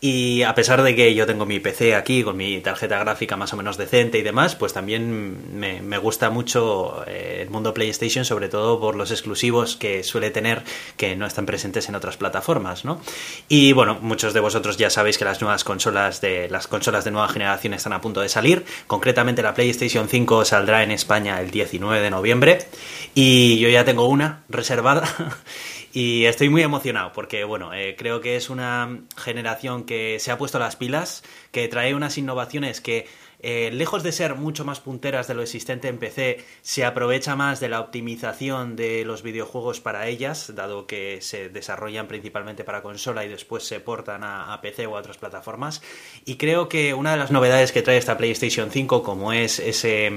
Y 0.00 0.42
a 0.42 0.54
pesar 0.54 0.82
de 0.82 0.94
que 0.94 1.14
yo 1.14 1.26
tengo 1.26 1.46
mi 1.46 1.58
PC 1.58 1.94
aquí 1.94 2.22
con 2.22 2.36
mi 2.36 2.60
tarjeta 2.60 2.98
gráfica 2.98 3.36
más 3.36 3.52
o 3.54 3.56
menos 3.56 3.78
decente 3.78 4.18
y 4.18 4.22
demás, 4.22 4.54
pues 4.54 4.74
también 4.74 5.58
me, 5.58 5.80
me 5.80 5.96
gusta 5.96 6.28
mucho 6.28 7.02
eh, 7.06 7.38
el 7.40 7.50
mundo 7.50 7.72
PlayStation, 7.72 8.24
sobre 8.24 8.48
todo 8.48 8.78
por 8.78 8.94
los 8.94 9.10
exclusivos 9.10 9.76
que 9.76 10.02
suele 10.02 10.30
tener 10.30 10.62
que 10.96 11.16
no 11.16 11.26
están 11.26 11.46
presentes 11.46 11.88
en 11.88 11.94
otras 11.94 12.18
plataformas, 12.18 12.84
¿no? 12.84 13.00
Y 13.48 13.72
bueno, 13.72 13.98
muchos 14.02 14.34
de 14.34 14.40
vosotros 14.40 14.76
ya 14.76 14.90
sabéis 14.90 15.16
que 15.16 15.24
las 15.24 15.40
nuevas 15.40 15.64
consolas 15.64 16.20
de 16.20 16.48
las 16.50 16.66
consolas 16.66 17.04
de 17.04 17.10
nueva 17.10 17.28
generación 17.28 17.72
están 17.72 17.94
a 17.94 18.02
punto 18.02 18.20
de 18.20 18.28
salir. 18.28 18.66
Concretamente 18.86 19.42
la 19.42 19.54
PlayStation 19.54 20.08
5 20.08 20.44
saldrá 20.44 20.82
en 20.82 20.90
España 20.90 21.40
el 21.40 21.50
19 21.50 22.02
de 22.02 22.10
noviembre 22.10 22.66
y 23.14 23.61
yo 23.62 23.68
ya 23.68 23.84
tengo 23.84 24.08
una 24.08 24.42
reservada 24.48 25.08
y 25.92 26.24
estoy 26.24 26.48
muy 26.48 26.62
emocionado 26.62 27.12
porque, 27.12 27.44
bueno, 27.44 27.72
eh, 27.72 27.94
creo 27.96 28.20
que 28.20 28.34
es 28.34 28.50
una 28.50 28.98
generación 29.16 29.84
que 29.84 30.18
se 30.18 30.32
ha 30.32 30.38
puesto 30.38 30.58
las 30.58 30.74
pilas, 30.74 31.22
que 31.52 31.68
trae 31.68 31.94
unas 31.94 32.18
innovaciones 32.18 32.80
que 32.80 33.06
eh, 33.42 33.70
lejos 33.72 34.02
de 34.02 34.12
ser 34.12 34.36
mucho 34.36 34.64
más 34.64 34.80
punteras 34.80 35.26
de 35.26 35.34
lo 35.34 35.42
existente 35.42 35.88
en 35.88 35.98
PC, 35.98 36.44
se 36.62 36.84
aprovecha 36.84 37.34
más 37.36 37.60
de 37.60 37.68
la 37.68 37.80
optimización 37.80 38.76
de 38.76 39.04
los 39.04 39.22
videojuegos 39.22 39.80
para 39.80 40.06
ellas, 40.06 40.52
dado 40.54 40.86
que 40.86 41.18
se 41.20 41.48
desarrollan 41.48 42.06
principalmente 42.06 42.64
para 42.64 42.82
consola 42.82 43.24
y 43.24 43.28
después 43.28 43.64
se 43.64 43.80
portan 43.80 44.22
a, 44.24 44.58
PC 44.62 44.86
o 44.86 44.96
a 44.96 45.00
otras 45.00 45.18
plataformas. 45.18 45.82
Y 46.24 46.36
creo 46.36 46.68
que 46.68 46.94
una 46.94 47.12
de 47.12 47.16
las 47.16 47.30
novedades 47.30 47.72
que 47.72 47.82
trae 47.82 47.98
esta 47.98 48.16
PlayStation 48.16 48.70
5, 48.70 49.02
como 49.02 49.32
es 49.32 49.58
ese, 49.58 50.10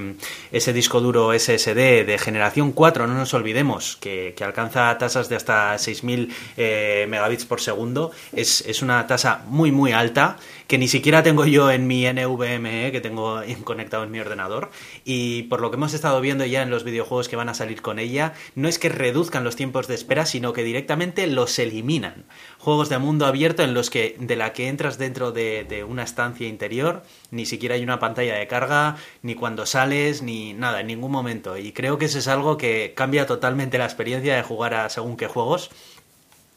disco 0.74 1.02
duro 1.02 1.38
SSD 1.38 2.06
de 2.06 2.18
generación 2.20 2.72
4, 2.72 3.08
no 3.08 3.16
nos 3.16 3.34
olvidemos, 3.34 3.98
que, 3.98 4.36
alcanza 4.46 4.96
tasas 5.00 5.28
de 5.28 5.36
hasta 5.36 5.76
6000 5.78 6.32
eh, 6.58 7.08
megabits 7.10 7.46
por 7.46 7.60
segundo, 7.60 8.12
es 8.34 8.82
una 8.84 9.08
tasa 9.08 9.44
muy 9.48 9.72
muy 9.72 9.92
alta 9.92 10.38
que 10.68 10.78
ni 10.78 10.88
siquiera 10.88 11.24
tengo 11.24 11.46
yo 11.46 11.70
en 11.70 11.88
mi 11.88 12.06
NVMe 12.06 12.92
que 12.92 13.02
tengo 13.02 13.42
conectado 13.64 14.04
en 14.04 14.12
mi 14.12 14.20
ordenador 14.20 14.72
y 15.04 15.44
por 15.44 15.62
lo 15.62 15.70
que 15.70 15.78
hemos 15.78 15.94
estado 15.94 16.20
viendo 16.22 16.46
ya 16.46 16.62
en 16.62 16.70
los 16.70 16.84
videojuegos 16.84 17.30
que 17.30 17.36
van 17.36 17.50
a 17.50 17.54
salir 17.54 17.82
con 17.82 18.00
ella, 18.00 18.34
no 18.56 18.68
es 18.68 18.80
que 18.80 18.90
reduzcan 18.90 19.44
los 19.44 19.56
tiempos 19.56 19.88
de 19.88 19.96
espera, 19.96 20.26
sino 20.26 20.54
que 20.54 20.64
directamente 20.64 21.28
los 21.28 21.58
eliminan. 21.60 22.26
Juegos 22.60 22.90
de 22.90 22.98
mundo 22.98 23.26
abierto 23.26 23.64
en 23.64 23.74
los 23.74 23.90
que 23.90 24.16
de 24.20 24.36
la 24.36 24.54
que 24.54 24.68
entras 24.68 24.98
dentro 24.98 25.32
de, 25.32 25.64
de 25.64 25.84
una 25.84 26.04
estancia 26.04 26.48
interior, 26.48 27.04
ni 27.32 27.46
siquiera 27.46 27.76
hay 27.76 27.84
una 27.84 28.00
pantalla 28.00 28.36
de 28.36 28.48
carga, 28.48 28.98
ni 29.22 29.36
cuando 29.36 29.66
sales, 29.66 30.22
ni 30.22 30.54
nada, 30.54 30.82
en 30.82 30.88
ningún 30.88 31.12
momento. 31.12 31.58
Y 31.58 31.72
creo 31.72 31.98
que 31.98 32.06
eso 32.06 32.20
es 32.20 32.28
algo 32.28 32.58
que 32.58 32.94
cambia 32.96 33.26
totalmente 33.26 33.78
la 33.78 33.86
experiencia 33.86 34.36
de 34.36 34.44
jugar 34.44 34.74
a 34.74 34.90
según 34.90 35.18
qué 35.18 35.28
juegos. 35.28 35.70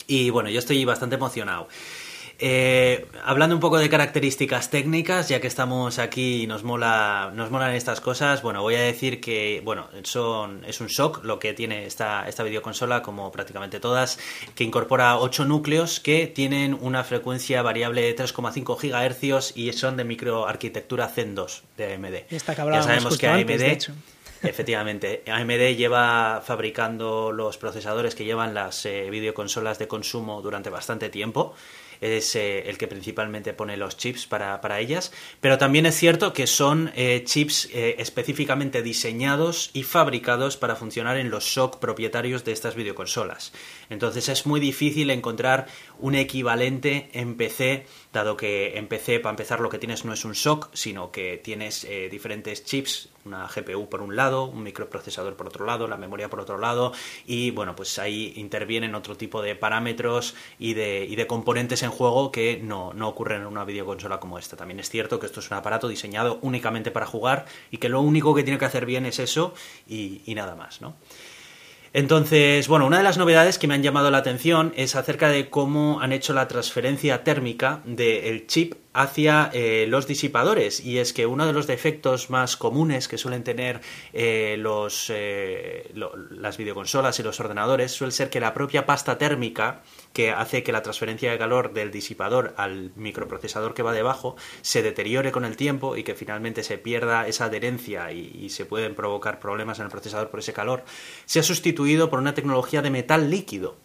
Y 0.07 0.31
bueno, 0.31 0.49
yo 0.49 0.59
estoy 0.59 0.85
bastante 0.87 1.17
emocionado. 1.17 1.69
Eh, 2.41 3.05
hablando 3.25 3.57
un 3.57 3.61
poco 3.61 3.79
de 3.79 3.89
características 3.89 4.71
técnicas, 4.71 5.29
ya 5.29 5.41
que 5.41 5.49
estamos 5.49 5.99
aquí 5.99 6.43
y 6.43 6.47
nos 6.47 6.63
mola, 6.63 7.33
nos 7.35 7.51
molan 7.51 7.75
estas 7.75 8.01
cosas, 8.01 8.43
bueno, 8.43 8.63
voy 8.63 8.77
a 8.77 8.81
decir 8.81 9.21
que, 9.21 9.61
bueno, 9.65 9.89
son, 10.05 10.65
es 10.65 10.81
un 10.81 10.87
shock 10.87 11.25
lo 11.25 11.41
que 11.41 11.53
tiene 11.53 11.85
esta, 11.85 12.29
esta 12.29 12.45
videoconsola, 12.45 13.03
como 13.03 13.33
prácticamente 13.33 13.81
todas, 13.81 14.21
que 14.55 14.63
incorpora 14.63 15.19
8 15.19 15.47
núcleos 15.47 15.99
que 15.99 16.29
tienen 16.29 16.79
una 16.81 17.03
frecuencia 17.03 17.61
variable 17.63 18.03
de 18.03 18.15
3,5 18.15 18.77
GHz 18.77 19.57
y 19.57 19.73
son 19.73 19.97
de 19.97 20.05
microarquitectura 20.05 21.09
Zen 21.09 21.35
2 21.35 21.63
de 21.77 21.95
AMD. 21.95 22.15
ya 22.31 22.83
sabemos 22.83 23.19
que 23.19 23.27
AMD 23.27 23.79
Efectivamente, 24.43 25.25
AMD 25.27 25.77
lleva 25.77 26.43
fabricando 26.45 27.33
los 27.33 27.59
procesadores 27.59 28.15
que 28.15 28.25
llevan 28.25 28.55
las 28.55 28.87
eh, 28.87 29.09
videoconsolas 29.11 29.79
de 29.79 29.89
consumo 29.89 30.43
durante 30.43 30.71
bastante 30.71 31.09
tiempo 31.09 31.55
es 32.01 32.35
eh, 32.37 32.69
el 32.69 32.79
que 32.79 32.89
principalmente 32.89 33.53
pone 33.53 33.77
los 33.77 33.97
chips 33.97 34.27
para, 34.27 34.81
ellas, 34.81 35.13
pero 35.41 35.59
también 35.59 35.87
es 35.87 35.97
cierto 35.97 36.33
que 36.33 36.47
son 36.47 36.93
eh, 36.95 37.23
chips 37.25 37.69
eh, 37.73 37.97
específicamente 37.99 38.83
diseñados 38.83 39.71
y 39.73 39.83
fabricados 39.83 40.57
para 40.57 40.77
funcionar 40.77 41.17
en 41.17 41.31
los 41.31 41.53
SOC 41.53 41.79
propietarios 41.79 42.45
de 42.45 42.53
estas 42.53 42.75
videoconsolas. 42.75 43.53
Entonces 43.91 44.29
es 44.29 44.47
muy 44.47 44.61
difícil 44.61 45.11
encontrar 45.11 45.67
un 45.99 46.15
equivalente 46.15 47.09
en 47.13 47.37
PC, 47.37 47.87
dado 48.13 48.37
que 48.37 48.79
en 48.79 48.87
PC, 48.87 49.21
para 49.21 49.33
empezar, 49.33 49.61
lo 49.61 49.69
que 49.69 49.79
tienes 49.79 50.05
no 50.05 50.13
es 50.13 50.25
un 50.25 50.35
SOC, 50.35 50.71
sino 50.75 51.11
que 51.11 51.39
tienes 51.39 51.87
diferentes 52.11 52.65
chips, 52.65 53.09
una 53.25 53.47
GPU 53.47 53.89
por 53.89 54.01
un 54.03 54.17
lado, 54.17 54.45
un 54.45 54.63
microprocesador 54.63 55.37
por 55.37 55.47
otro 55.49 55.67
lado, 55.67 55.87
la 55.87 55.97
memoria 55.97 56.29
por 56.29 56.41
otro 56.41 56.59
lado, 56.59 56.93
y 57.27 57.51
bueno, 57.51 57.77
pues 57.77 57.99
ahí 57.99 58.33
intervienen 58.37 58.95
otro 58.95 59.17
tipo 59.17 59.43
de 59.43 59.55
parámetros 59.55 60.35
y 60.59 60.75
de, 60.75 61.05
y 61.05 61.17
de 61.17 61.27
componentes 61.27 61.83
en 61.83 61.91
juego 61.91 62.33
que 62.33 62.61
no, 62.63 62.93
no 62.95 63.09
ocurren 63.09 63.43
en 63.43 63.47
una 63.47 63.65
videoconsola 63.65 64.19
como 64.21 64.39
esta. 64.39 64.57
También 64.57 64.81
es 64.81 64.89
cierto 64.89 65.21
que 65.21 65.27
esto 65.27 65.41
es 65.41 65.51
un 65.51 65.57
aparato 65.57 65.89
diseñado 65.89 66.39
únicamente 66.43 66.91
para 66.91 67.07
jugar 67.07 67.47
y 67.71 67.79
que 67.79 67.89
lo 67.89 68.01
único 68.01 68.35
que 68.35 68.43
tiene 68.43 68.59
que 68.59 68.65
hacer 68.65 68.87
bien 68.87 69.07
es 69.07 69.19
eso 69.19 69.55
y, 69.87 70.23
y 70.27 70.35
nada 70.35 70.55
más, 70.55 70.81
¿no? 70.81 70.97
Entonces, 71.93 72.69
bueno, 72.69 72.87
una 72.87 72.99
de 72.99 73.05
las 73.05 73.19
novedades 73.19 73.59
que 73.59 73.67
me 73.67 73.75
han 73.75 73.83
llamado 73.83 74.11
la 74.11 74.19
atención 74.19 74.73
es 74.77 74.95
acerca 74.95 75.29
de 75.29 75.49
cómo 75.49 76.01
han 76.01 76.13
hecho 76.13 76.33
la 76.33 76.49
transferencia 76.49 77.25
térmica 77.25 77.81
del 77.85 78.47
chip 78.47 78.75
hacia 78.99 79.49
eh, 79.53 79.87
los 79.89 80.09
disipadores. 80.09 80.85
Y 80.85 80.99
es 80.99 81.13
que 81.13 81.25
uno 81.25 81.47
de 81.47 81.53
los 81.53 81.69
defectos 81.69 82.31
más 82.31 82.57
comunes 82.57 83.07
que 83.07 83.17
suelen 83.17 83.45
tener 83.45 83.81
eh, 84.13 84.57
los, 84.59 85.11
eh, 85.15 85.89
las 86.31 86.57
videoconsolas 86.57 87.21
y 87.21 87.23
los 87.23 87.39
ordenadores 87.39 87.93
suele 87.93 88.11
ser 88.11 88.29
que 88.29 88.41
la 88.41 88.53
propia 88.55 88.87
pasta 88.87 89.17
térmica 89.17 89.83
que 90.13 90.33
hace 90.33 90.65
que 90.65 90.73
la 90.73 90.83
transferencia 90.83 91.31
de 91.31 91.39
calor 91.39 91.73
del 91.73 91.93
disipador 91.93 92.55
al 92.57 92.91
microprocesador 92.97 93.73
que 93.73 93.85
va 93.85 93.93
debajo 93.93 94.35
se 94.63 94.83
deteriore 94.83 95.31
con 95.31 95.45
el 95.45 95.57
tiempo 95.57 95.97
y 95.97 96.03
que 96.03 96.17
finalmente 96.17 96.65
se 96.65 96.77
pierda 96.77 97.29
esa 97.29 97.45
adherencia 97.45 98.11
y, 98.11 98.37
y 98.41 98.51
se 98.51 98.65
pueden 98.65 98.97
provocar 98.97 99.39
problemas 99.39 99.79
en 99.79 99.85
el 99.85 99.93
procesador 99.93 100.29
por 100.29 100.41
ese 100.41 100.53
calor, 100.53 100.83
se 101.25 101.39
ha 101.39 101.45
sustituido 101.45 102.11
por 102.11 102.19
una 102.19 102.35
tecnología 102.35 102.83
de 102.83 102.91
metal 102.91 103.31
líquido 103.31 103.77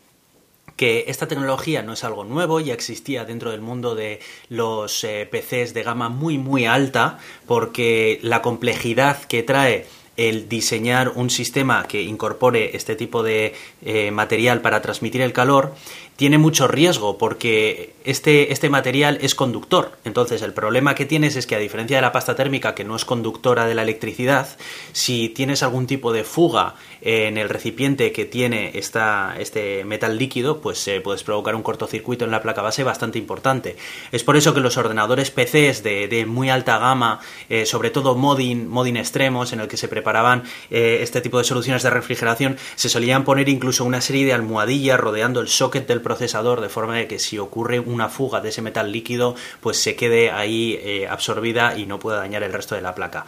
que 0.75 1.05
esta 1.07 1.27
tecnología 1.27 1.83
no 1.83 1.93
es 1.93 2.03
algo 2.03 2.23
nuevo, 2.23 2.59
ya 2.59 2.73
existía 2.73 3.25
dentro 3.25 3.51
del 3.51 3.61
mundo 3.61 3.95
de 3.95 4.19
los 4.49 5.03
eh, 5.03 5.27
PCs 5.29 5.73
de 5.73 5.83
gama 5.83 6.09
muy 6.09 6.37
muy 6.37 6.65
alta, 6.65 7.19
porque 7.45 8.19
la 8.21 8.41
complejidad 8.41 9.23
que 9.23 9.43
trae 9.43 9.85
el 10.15 10.47
diseñar 10.47 11.09
un 11.15 11.29
sistema 11.29 11.87
que 11.87 12.03
incorpore 12.03 12.75
este 12.75 12.95
tipo 12.95 13.23
de 13.23 13.55
eh, 13.81 14.11
material 14.11 14.61
para 14.61 14.81
transmitir 14.81 15.21
el 15.21 15.33
calor 15.33 15.73
tiene 16.15 16.37
mucho 16.37 16.67
riesgo 16.67 17.17
porque 17.17 17.93
este, 18.03 18.51
este 18.51 18.69
material 18.69 19.17
es 19.21 19.35
conductor. 19.35 19.97
Entonces 20.03 20.41
el 20.41 20.53
problema 20.53 20.95
que 20.95 21.05
tienes 21.05 21.35
es 21.35 21.47
que 21.47 21.55
a 21.55 21.59
diferencia 21.59 21.97
de 21.97 22.01
la 22.01 22.11
pasta 22.11 22.35
térmica 22.35 22.75
que 22.75 22.83
no 22.83 22.95
es 22.95 23.05
conductora 23.05 23.65
de 23.65 23.75
la 23.75 23.83
electricidad, 23.83 24.47
si 24.91 25.29
tienes 25.29 25.63
algún 25.63 25.87
tipo 25.87 26.13
de 26.13 26.23
fuga 26.23 26.75
en 27.01 27.37
el 27.37 27.49
recipiente 27.49 28.11
que 28.11 28.25
tiene 28.25 28.71
esta, 28.75 29.35
este 29.37 29.83
metal 29.83 30.17
líquido, 30.17 30.61
pues 30.61 30.87
eh, 30.87 31.01
puedes 31.01 31.23
provocar 31.23 31.55
un 31.55 31.63
cortocircuito 31.63 32.25
en 32.25 32.31
la 32.31 32.41
placa 32.41 32.61
base 32.61 32.83
bastante 32.83 33.19
importante. 33.19 33.75
Es 34.11 34.23
por 34.23 34.37
eso 34.37 34.53
que 34.53 34.61
los 34.61 34.77
ordenadores 34.77 35.31
PCs 35.31 35.83
de, 35.83 36.25
muy 36.27 36.49
alta 36.49 36.77
gama, 36.77 37.19
eh, 37.49 37.65
sobre 37.65 37.89
todo 37.89 38.15
modding, 38.15 38.97
extremos 38.97 39.51
en 39.51 39.59
el 39.59 39.67
que 39.67 39.77
se 39.77 39.87
preparaban 39.87 40.43
eh, 40.69 40.99
este 41.01 41.21
tipo 41.21 41.37
de 41.37 41.43
soluciones 41.43 41.83
de 41.83 41.89
refrigeración, 41.89 42.57
se 42.75 42.89
solían 42.89 43.25
poner 43.25 43.49
incluso 43.49 43.83
una 43.83 44.01
serie 44.01 44.25
de 44.25 44.33
almohadillas 44.33 44.99
rodeando 44.99 45.41
el 45.41 45.47
socket 45.47 45.87
del 45.87 46.01
procesador 46.03 46.61
de 46.61 46.69
forma 46.69 46.97
de 46.97 47.07
que 47.07 47.17
si 47.17 47.39
ocurre 47.39 47.79
una 47.79 48.09
fuga 48.09 48.41
de 48.41 48.49
ese 48.49 48.61
metal 48.61 48.91
líquido 48.91 49.35
pues 49.61 49.77
se 49.77 49.95
quede 49.95 50.29
ahí 50.29 50.79
eh, 50.83 51.07
absorbida 51.07 51.77
y 51.77 51.85
no 51.85 51.99
pueda 51.99 52.17
dañar 52.17 52.43
el 52.43 52.53
resto 52.53 52.75
de 52.75 52.81
la 52.81 52.93
placa. 52.93 53.25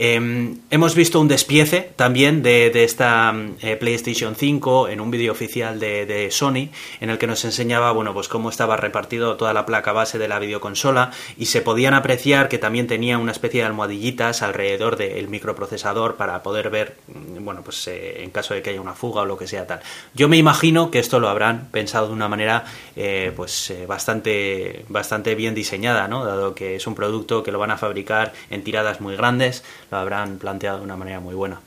Em, 0.00 0.60
hemos 0.70 0.94
visto 0.94 1.20
un 1.20 1.26
despiece 1.26 1.90
también 1.96 2.40
de, 2.44 2.70
esta 2.84 3.34
eh, 3.60 3.74
PlayStation 3.74 4.36
5 4.36 4.90
en 4.90 5.00
un 5.00 5.10
vídeo 5.10 5.32
oficial 5.32 5.80
de, 5.80 6.28
Sony 6.30 6.70
en 7.00 7.10
el 7.10 7.18
que 7.18 7.26
nos 7.26 7.44
enseñaba 7.44 7.90
bueno, 7.90 8.14
pues 8.14 8.28
cómo 8.28 8.48
estaba 8.48 8.76
repartido 8.76 9.36
toda 9.36 9.52
la 9.52 9.66
placa 9.66 9.90
base 9.90 10.18
de 10.18 10.28
la 10.28 10.38
videoconsola 10.38 11.10
y 11.36 11.46
se 11.46 11.62
podían 11.62 11.94
apreciar 11.94 12.48
que 12.48 12.58
también 12.58 12.86
tenía 12.86 13.18
una 13.18 13.32
especie 13.32 13.62
de 13.62 13.66
almohadillitas 13.66 14.42
alrededor 14.42 14.96
del 14.96 15.26
microprocesador 15.26 16.14
para 16.14 16.44
poder 16.44 16.70
ver 16.70 16.96
mm, 17.08 17.44
bueno, 17.44 17.62
pues, 17.64 17.88
eh, 17.88 18.22
en 18.22 18.30
caso 18.30 18.54
de 18.54 18.62
que 18.62 18.70
haya 18.70 18.80
una 18.80 18.94
fuga 18.94 19.22
o 19.22 19.26
lo 19.26 19.36
que 19.36 19.48
sea 19.48 19.66
tal. 19.66 19.80
Yo 20.14 20.28
me 20.28 20.36
imagino 20.36 20.92
que 20.92 21.00
esto 21.00 21.18
lo 21.18 21.28
habrán 21.28 21.70
pensado 21.72 22.06
de 22.06 22.12
una 22.12 22.28
manera 22.28 22.66
eh, 22.94 23.32
pues 23.34 23.74
bastante, 23.88 24.84
bastante 24.88 25.34
bien 25.34 25.56
diseñada, 25.56 26.06
¿no? 26.06 26.24
dado 26.24 26.54
que 26.54 26.76
es 26.76 26.86
un 26.86 26.94
producto 26.94 27.42
que 27.42 27.50
lo 27.50 27.58
van 27.58 27.72
a 27.72 27.76
fabricar 27.76 28.32
en 28.48 28.62
tiradas 28.62 29.00
muy 29.00 29.16
grandes, 29.16 29.64
lo 29.90 29.98
habrán 29.98 30.38
planteado 30.38 30.78
de 30.78 30.84
una 30.84 30.96
manera 30.96 31.20
muy 31.20 31.34
buena. 31.34 31.60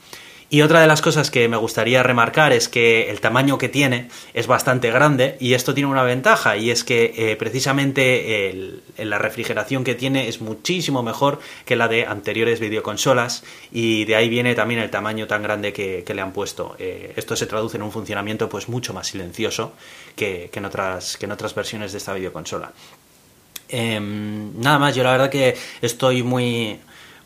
Y 0.52 0.64
otra 0.64 0.82
de 0.82 0.88
las 0.88 1.02
cosas 1.02 1.32
que 1.32 1.48
me 1.48 1.56
gustaría 1.56 2.04
remarcar 2.04 2.52
es 2.52 2.68
que 2.68 3.10
el 3.10 3.22
tamaño 3.22 3.58
que 3.58 3.70
tiene 3.70 4.10
es 4.34 4.48
bastante 4.48 4.92
grande 4.92 5.38
y 5.40 5.54
esto 5.54 5.74
tiene 5.74 5.90
una 5.90 6.04
ventaja 6.04 6.58
y 6.58 6.72
es 6.72 6.84
que 6.84 7.14
eh, 7.16 7.38
precisamente 7.38 8.82
la 8.98 9.18
refrigeración 9.18 9.86
que 9.86 9.96
tiene 9.96 10.28
es 10.28 10.42
muchísimo 10.42 11.04
mejor 11.04 11.40
que 11.64 11.78
la 11.78 11.88
de 11.88 12.06
anteriores 12.06 12.60
videoconsolas 12.60 13.46
y 13.72 14.04
de 14.04 14.18
ahí 14.18 14.28
viene 14.28 14.54
también 14.54 14.82
el 14.82 14.90
tamaño 14.90 15.26
tan 15.26 15.42
grande 15.42 15.72
que, 15.72 16.04
le 16.06 16.22
han 16.22 16.34
puesto. 16.34 16.76
Eh, 16.80 17.14
esto 17.16 17.38
se 17.38 17.46
traduce 17.46 17.78
en 17.78 17.84
un 17.84 17.92
funcionamiento 17.94 18.50
pues 18.50 18.68
mucho 18.68 18.94
más 18.94 19.08
silencioso 19.08 19.72
que, 20.18 20.50
en, 20.54 20.66
otras, 20.66 21.16
que 21.16 21.28
en 21.28 21.32
otras 21.32 21.56
versiones 21.56 21.94
de 21.94 22.00
esta 22.00 22.14
videoconsola. 22.14 22.74
Em, 23.70 24.60
nada 24.60 24.80
más, 24.80 24.94
yo 24.94 25.04
la 25.04 25.14
verdad 25.14 25.30
que 25.30 25.56
estoy 25.82 26.24
muy 26.24 26.78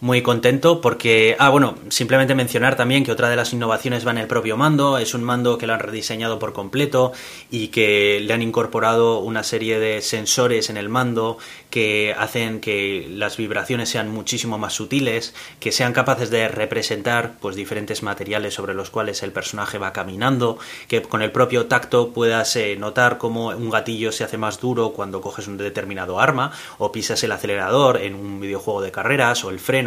muy 0.01 0.21
contento 0.21 0.81
porque, 0.81 1.35
ah, 1.39 1.49
bueno, 1.49 1.75
simplemente 1.89 2.35
mencionar 2.35 2.75
también 2.75 3.03
que 3.03 3.11
otra 3.11 3.29
de 3.29 3.35
las 3.35 3.53
innovaciones 3.53 4.05
va 4.05 4.11
en 4.11 4.17
el 4.17 4.27
propio 4.27 4.57
mando, 4.57 4.97
es 4.97 5.13
un 5.13 5.23
mando 5.23 5.57
que 5.57 5.67
lo 5.67 5.73
han 5.73 5.79
rediseñado 5.79 6.37
por 6.37 6.53
completo 6.53 7.13
y 7.49 7.69
que 7.69 8.19
le 8.21 8.33
han 8.33 8.41
incorporado 8.41 9.19
una 9.19 9.43
serie 9.43 9.79
de 9.79 10.01
sensores 10.01 10.69
en 10.69 10.77
el 10.77 10.89
mando 10.89 11.37
que 11.69 12.15
hacen 12.17 12.59
que 12.59 13.07
las 13.09 13.37
vibraciones 13.37 13.89
sean 13.89 14.09
muchísimo 14.09 14.57
más 14.57 14.73
sutiles, 14.73 15.33
que 15.59 15.71
sean 15.71 15.93
capaces 15.93 16.29
de 16.29 16.47
representar 16.47 17.33
pues 17.39 17.55
diferentes 17.55 18.03
materiales 18.03 18.53
sobre 18.53 18.73
los 18.73 18.89
cuales 18.89 19.23
el 19.23 19.31
personaje 19.31 19.77
va 19.77 19.93
caminando, 19.93 20.57
que 20.87 21.01
con 21.01 21.21
el 21.21 21.31
propio 21.31 21.67
tacto 21.67 22.11
puedas 22.11 22.55
eh, 22.55 22.75
notar 22.75 23.17
cómo 23.17 23.47
un 23.47 23.69
gatillo 23.69 24.11
se 24.11 24.23
hace 24.23 24.37
más 24.37 24.59
duro 24.59 24.91
cuando 24.91 25.21
coges 25.21 25.47
un 25.47 25.57
determinado 25.57 26.19
arma 26.19 26.51
o 26.77 26.91
pisas 26.91 27.23
el 27.23 27.31
acelerador 27.31 27.97
en 27.97 28.15
un 28.15 28.39
videojuego 28.39 28.81
de 28.81 28.91
carreras 28.91 29.43
o 29.43 29.49
el 29.49 29.59
freno 29.59 29.84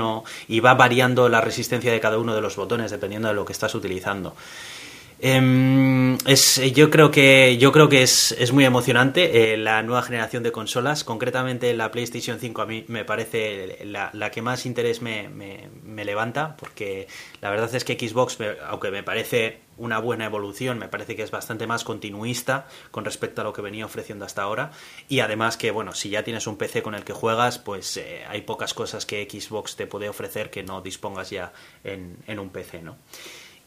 y 0.49 0.61
va 0.61 0.75
variando 0.75 1.29
la 1.29 1.41
resistencia 1.41 1.93
de 1.93 2.01
cada 2.01 2.19
uno 2.19 2.35
de 2.35 2.41
los 2.41 2.57
botones 2.57 2.91
dependiendo 2.91 3.29
de 3.29 3.35
lo 3.35 3.45
que 3.45 3.53
estás 3.53 3.75
utilizando. 3.75 4.35
Em, 5.21 6.17
es, 6.27 6.61
yo 6.75 6.91
creo 6.91 7.11
que, 7.11 7.59
yo 7.59 7.73
creo 7.73 7.89
que 7.89 8.03
es, 8.03 8.53
muy 8.53 8.65
emocionante 8.65 9.53
eh, 9.53 9.57
la 9.57 9.83
nueva 9.83 10.03
generación 10.03 10.45
de 10.45 10.53
consolas. 10.53 11.03
Concretamente 11.03 11.75
la 11.75 11.91
PlayStation 11.91 12.39
5 12.39 12.63
a 12.63 12.67
mí 12.67 12.85
me 12.87 13.05
parece 13.05 13.85
la, 13.85 14.31
que 14.31 14.43
más 14.43 14.65
interés 14.65 15.03
me, 15.03 15.29
levanta 16.05 16.57
porque 16.57 17.09
la 17.41 17.51
verdad 17.51 17.75
es 17.75 17.85
que 17.85 17.99
Xbox, 17.99 18.39
aunque 18.69 18.93
me 18.93 19.03
parece 19.03 19.61
una 19.77 19.99
buena 19.99 20.25
evolución, 20.25 20.79
me 20.79 20.89
parece 20.89 21.17
que 21.17 21.25
es 21.25 21.31
bastante 21.33 21.67
más 21.67 21.83
continuista 21.83 22.69
con 22.93 23.05
respecto 23.05 23.41
a 23.41 23.45
lo 23.45 23.53
que 23.53 23.63
venía 23.63 23.87
ofreciendo 23.87 24.25
hasta 24.25 24.43
ahora. 24.43 24.71
Y 25.09 25.19
además 25.21 25.57
que, 25.57 25.73
bueno, 25.73 25.95
si 25.95 26.11
ya 26.11 26.23
tienes 26.23 26.47
un 26.47 26.57
PC 26.57 26.83
con 26.83 26.95
el 26.95 27.03
que 27.03 27.13
juegas, 27.13 27.59
pues 27.59 27.97
eh, 27.97 28.25
hay 28.29 28.43
pocas 28.43 28.73
cosas 28.73 29.05
que 29.05 29.27
Xbox 29.29 29.75
te 29.75 29.89
puede 29.89 30.09
ofrecer 30.09 30.51
que 30.51 30.63
no 30.63 30.81
dispongas 30.81 31.31
ya 31.31 31.53
en, 31.83 32.19
en 32.29 32.39
un 32.39 32.51
PC, 32.51 32.83
¿no? 32.83 32.99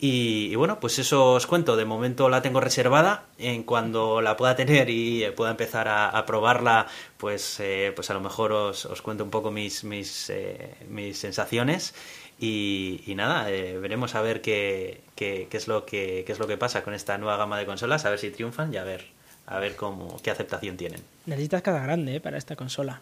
Y, 0.03 0.55
bueno, 0.55 0.79
pues 0.79 0.97
eso 0.97 1.33
os 1.33 1.45
cuento. 1.45 1.75
De 1.75 1.85
momento 1.85 2.27
la 2.27 2.41
tengo 2.41 2.59
reservada. 2.59 3.25
En 3.37 3.61
cuando 3.61 4.19
la 4.19 4.35
pueda 4.35 4.55
tener 4.55 4.89
y 4.89 5.23
eh, 5.23 5.31
pueda 5.31 5.51
empezar 5.51 5.87
a, 5.87 6.25
probarla, 6.25 6.87
pues, 7.17 7.59
eh, 7.59 7.93
pues 7.95 8.09
a 8.09 8.15
lo 8.15 8.19
mejor 8.19 8.51
os, 8.51 8.85
os 8.85 8.99
cuento 9.03 9.23
un 9.23 9.29
poco 9.29 9.51
mis, 9.51 9.83
mis, 9.83 10.31
eh, 10.31 10.73
mis 10.89 11.19
sensaciones. 11.19 11.93
Y, 12.39 13.03
nada, 13.15 13.43
veremos 13.43 14.15
a 14.15 14.23
ver 14.23 14.41
qué, 14.41 15.01
qué, 15.13 15.45
qué, 15.47 15.57
es 15.57 15.67
lo 15.67 15.85
que, 15.85 16.23
qué 16.25 16.31
es 16.31 16.39
lo 16.39 16.47
que 16.47 16.57
pasa 16.57 16.83
con 16.83 16.95
esta 16.95 17.19
nueva 17.19 17.37
gama 17.37 17.59
de 17.59 17.67
consolas, 17.67 18.03
a 18.05 18.09
ver 18.09 18.17
si 18.17 18.31
triunfan 18.31 18.73
y 18.73 18.77
a 18.77 18.83
ver, 18.83 19.05
a 19.45 19.59
ver 19.59 19.75
cómo, 19.75 20.19
qué 20.23 20.31
aceptación 20.31 20.77
tienen. 20.77 21.01
Necesitas 21.27 21.61
cada 21.61 21.83
grande 21.83 22.19
para 22.19 22.39
esta 22.39 22.55
consola. 22.55 23.01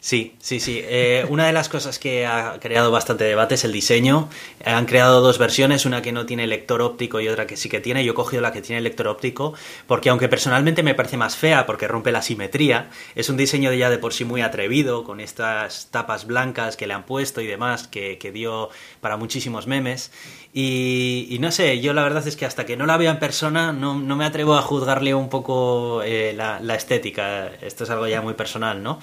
Sí, 0.00 0.34
sí, 0.38 0.60
sí. 0.60 0.80
Eh, 0.82 1.26
una 1.28 1.46
de 1.46 1.52
las 1.52 1.68
cosas 1.68 1.98
que 1.98 2.24
ha 2.24 2.58
creado 2.58 2.90
bastante 2.90 3.24
debate 3.24 3.56
es 3.56 3.64
el 3.64 3.72
diseño. 3.72 4.30
Han 4.64 4.86
creado 4.86 5.20
dos 5.20 5.36
versiones, 5.36 5.84
una 5.84 6.00
que 6.00 6.10
no 6.10 6.24
tiene 6.24 6.46
lector 6.46 6.80
óptico 6.80 7.20
y 7.20 7.28
otra 7.28 7.46
que 7.46 7.58
sí 7.58 7.68
que 7.68 7.80
tiene. 7.80 8.02
Yo 8.02 8.12
he 8.12 8.14
cogido 8.14 8.40
la 8.40 8.50
que 8.50 8.62
tiene 8.62 8.80
lector 8.80 9.08
óptico 9.08 9.52
porque 9.86 10.08
aunque 10.08 10.30
personalmente 10.30 10.82
me 10.82 10.94
parece 10.94 11.18
más 11.18 11.36
fea 11.36 11.66
porque 11.66 11.86
rompe 11.86 12.12
la 12.12 12.22
simetría, 12.22 12.88
es 13.14 13.28
un 13.28 13.36
diseño 13.36 13.70
de 13.70 13.76
ya 13.76 13.90
de 13.90 13.98
por 13.98 14.14
sí 14.14 14.24
muy 14.24 14.40
atrevido 14.40 15.04
con 15.04 15.20
estas 15.20 15.88
tapas 15.90 16.26
blancas 16.26 16.78
que 16.78 16.86
le 16.86 16.94
han 16.94 17.04
puesto 17.04 17.42
y 17.42 17.46
demás 17.46 17.86
que, 17.86 18.16
dio 18.32 18.70
para 19.02 19.18
muchísimos 19.18 19.66
memes. 19.66 20.12
Y, 20.54 21.36
no 21.40 21.52
sé, 21.52 21.80
yo 21.80 21.92
la 21.92 22.02
verdad 22.02 22.26
es 22.26 22.36
que 22.36 22.46
hasta 22.46 22.64
que 22.64 22.76
no 22.76 22.86
la 22.86 22.96
vea 22.96 23.10
en 23.10 23.18
persona 23.18 23.72
no, 23.72 23.94
me 23.94 24.24
atrevo 24.24 24.54
a 24.54 24.62
juzgarle 24.62 25.14
un 25.14 25.28
poco 25.28 26.02
eh, 26.02 26.32
la 26.34 26.74
estética. 26.74 27.48
Esto 27.60 27.84
es 27.84 27.90
algo 27.90 28.06
ya 28.06 28.22
muy 28.22 28.34
personal, 28.34 28.82
¿no? 28.82 28.98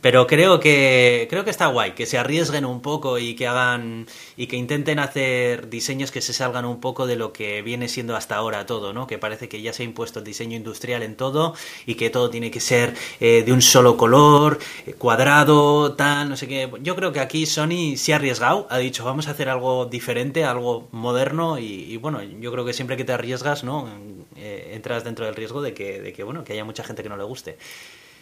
Pero 0.00 0.26
creo 0.26 0.60
que 0.60 1.26
creo 1.28 1.44
que 1.44 1.50
está 1.50 1.66
guay, 1.66 1.92
que 1.92 2.06
se 2.06 2.18
arriesguen 2.18 2.64
un 2.64 2.80
poco 2.80 3.18
y 3.18 3.34
que 3.34 3.48
hagan 3.48 4.06
y 4.36 4.46
que 4.46 4.56
intenten 4.56 5.00
hacer 5.00 5.68
diseños 5.68 6.12
que 6.12 6.20
se 6.20 6.32
salgan 6.32 6.64
un 6.64 6.80
poco 6.80 7.06
de 7.06 7.16
lo 7.16 7.32
que 7.32 7.62
viene 7.62 7.88
siendo 7.88 8.14
hasta 8.14 8.36
ahora 8.36 8.64
todo, 8.64 8.92
¿no? 8.92 9.08
Que 9.08 9.18
parece 9.18 9.48
que 9.48 9.60
ya 9.60 9.72
se 9.72 9.82
ha 9.82 9.86
impuesto 9.86 10.20
el 10.20 10.24
diseño 10.24 10.56
industrial 10.56 11.02
en 11.02 11.16
todo 11.16 11.54
y 11.84 11.96
que 11.96 12.10
todo 12.10 12.30
tiene 12.30 12.50
que 12.50 12.60
ser 12.60 12.94
eh, 13.18 13.42
de 13.44 13.52
un 13.52 13.60
solo 13.60 13.96
color, 13.96 14.60
eh, 14.86 14.92
cuadrado, 14.92 15.94
tal, 15.94 16.28
no 16.28 16.36
sé 16.36 16.46
qué. 16.46 16.70
Yo 16.80 16.94
creo 16.94 17.12
que 17.12 17.20
aquí 17.20 17.46
Sony 17.46 17.96
se 17.96 18.12
ha 18.12 18.16
arriesgado, 18.16 18.68
ha 18.70 18.78
dicho 18.78 19.04
vamos 19.04 19.26
a 19.26 19.32
hacer 19.32 19.48
algo 19.48 19.86
diferente, 19.86 20.44
algo 20.44 20.88
moderno 20.92 21.58
y, 21.58 21.96
bueno, 21.96 22.22
yo 22.22 22.52
creo 22.52 22.64
que 22.64 22.72
siempre 22.72 22.96
que 22.96 23.04
te 23.04 23.12
arriesgas, 23.12 23.64
¿no? 23.64 23.88
Eh, 24.36 24.70
entras 24.74 25.02
dentro 25.02 25.26
del 25.26 25.34
riesgo 25.34 25.60
de 25.60 25.74
que, 25.74 26.00
de 26.00 26.12
que 26.12 26.22
bueno, 26.22 26.44
que 26.44 26.52
haya 26.52 26.64
mucha 26.64 26.84
gente 26.84 27.02
que 27.02 27.08
no 27.08 27.16
le 27.16 27.24
guste. 27.24 27.58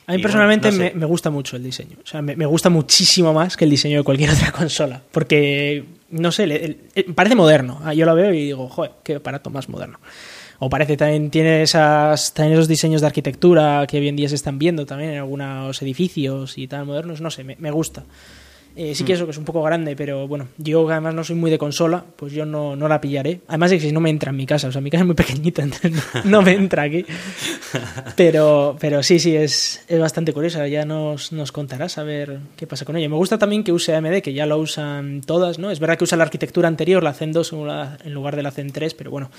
A 0.06 0.12
mí 0.12 0.22
personalmente 0.22 0.70
me, 0.70 1.06
gusta 1.06 1.30
mucho 1.30 1.56
el 1.56 1.64
diseño. 1.64 1.96
O 2.02 2.06
sea, 2.06 2.22
me, 2.22 2.46
gusta 2.46 2.70
muchísimo 2.70 3.32
más 3.32 3.56
que 3.56 3.64
el 3.64 3.70
diseño 3.70 3.98
de 3.98 4.04
cualquier 4.04 4.30
otra 4.34 4.52
consola. 4.52 5.02
Porque, 5.10 5.84
no 6.10 6.30
sé, 6.30 6.78
parece 7.14 7.34
moderno. 7.34 7.80
Ah, 7.84 7.92
yo 7.92 8.06
lo 8.06 8.14
veo 8.14 8.32
y 8.32 8.46
digo, 8.46 8.68
joder, 8.68 8.92
qué 9.02 9.16
aparato 9.16 9.50
más 9.50 9.68
moderno. 9.68 9.98
O 10.58 10.70
parece 10.70 10.96
también, 10.96 11.30
tiene 11.30 11.62
esas, 11.62 12.32
también 12.32 12.54
esos 12.54 12.68
diseños 12.68 13.00
de 13.00 13.08
arquitectura 13.08 13.84
que 13.86 13.98
hoy 13.98 14.08
en 14.08 14.16
día 14.16 14.28
se 14.28 14.36
están 14.36 14.58
viendo 14.58 14.86
también 14.86 15.10
en 15.10 15.18
algunos 15.18 15.82
edificios 15.82 16.56
y 16.56 16.68
tal 16.68 16.86
modernos. 16.86 17.20
No 17.20 17.30
sé, 17.30 17.44
me 17.44 17.70
gusta. 17.70 18.04
Eh, 18.76 18.94
sí 18.94 19.04
que 19.04 19.14
mm. 19.14 19.16
eso, 19.16 19.24
que 19.24 19.30
es 19.30 19.38
un 19.38 19.46
poco 19.46 19.62
grande, 19.62 19.96
pero 19.96 20.28
bueno, 20.28 20.48
yo 20.58 20.88
además 20.90 21.14
no 21.14 21.24
soy 21.24 21.34
muy 21.34 21.50
de 21.50 21.56
consola, 21.56 22.04
pues 22.14 22.34
yo 22.34 22.44
no, 22.44 22.76
no 22.76 22.88
la 22.88 23.00
pillaré. 23.00 23.40
Además 23.48 23.70
de 23.70 23.78
que 23.78 23.86
si 23.86 23.92
no 23.92 24.00
me 24.00 24.10
entra 24.10 24.30
en 24.30 24.36
mi 24.36 24.44
casa, 24.44 24.68
o 24.68 24.72
sea, 24.72 24.82
mi 24.82 24.90
casa 24.90 25.02
es 25.02 25.06
muy 25.06 25.14
pequeñita, 25.16 25.62
entonces 25.62 25.92
no, 26.24 26.42
me 26.42 26.52
entra 26.52 26.82
aquí. 26.82 27.04
Pero, 28.16 28.76
pero 28.80 29.02
sí, 29.02 29.18
sí, 29.18 29.36
es, 29.36 29.84
es 29.88 29.98
bastante 29.98 30.32
curiosa, 30.32 30.66
ya 30.66 30.84
nos, 30.84 31.32
nos 31.32 31.52
contarás 31.52 31.98
a 31.98 32.02
ver 32.04 32.38
qué 32.56 32.66
pasa 32.66 32.84
con 32.84 32.96
ella. 32.96 33.08
Me 33.08 33.16
gusta 33.16 33.38
también 33.38 33.64
que 33.64 33.72
use 33.72 33.94
AMD, 33.94 34.20
que 34.22 34.32
ya 34.32 34.46
lo 34.46 34.58
usan 34.58 35.20
todas, 35.20 35.58
¿no? 35.58 35.70
Es 35.70 35.78
verdad 35.78 35.98
que 35.98 36.04
usa 36.04 36.16
la 36.16 36.24
arquitectura 36.24 36.68
anterior, 36.68 37.02
la 37.02 37.12
Zen 37.12 37.32
2 37.32 37.52
en 38.04 38.14
lugar 38.14 38.36
de 38.36 38.42
la 38.42 38.50
Zen 38.50 38.72
3, 38.72 38.94
pero 38.94 39.10
bueno, 39.10 39.30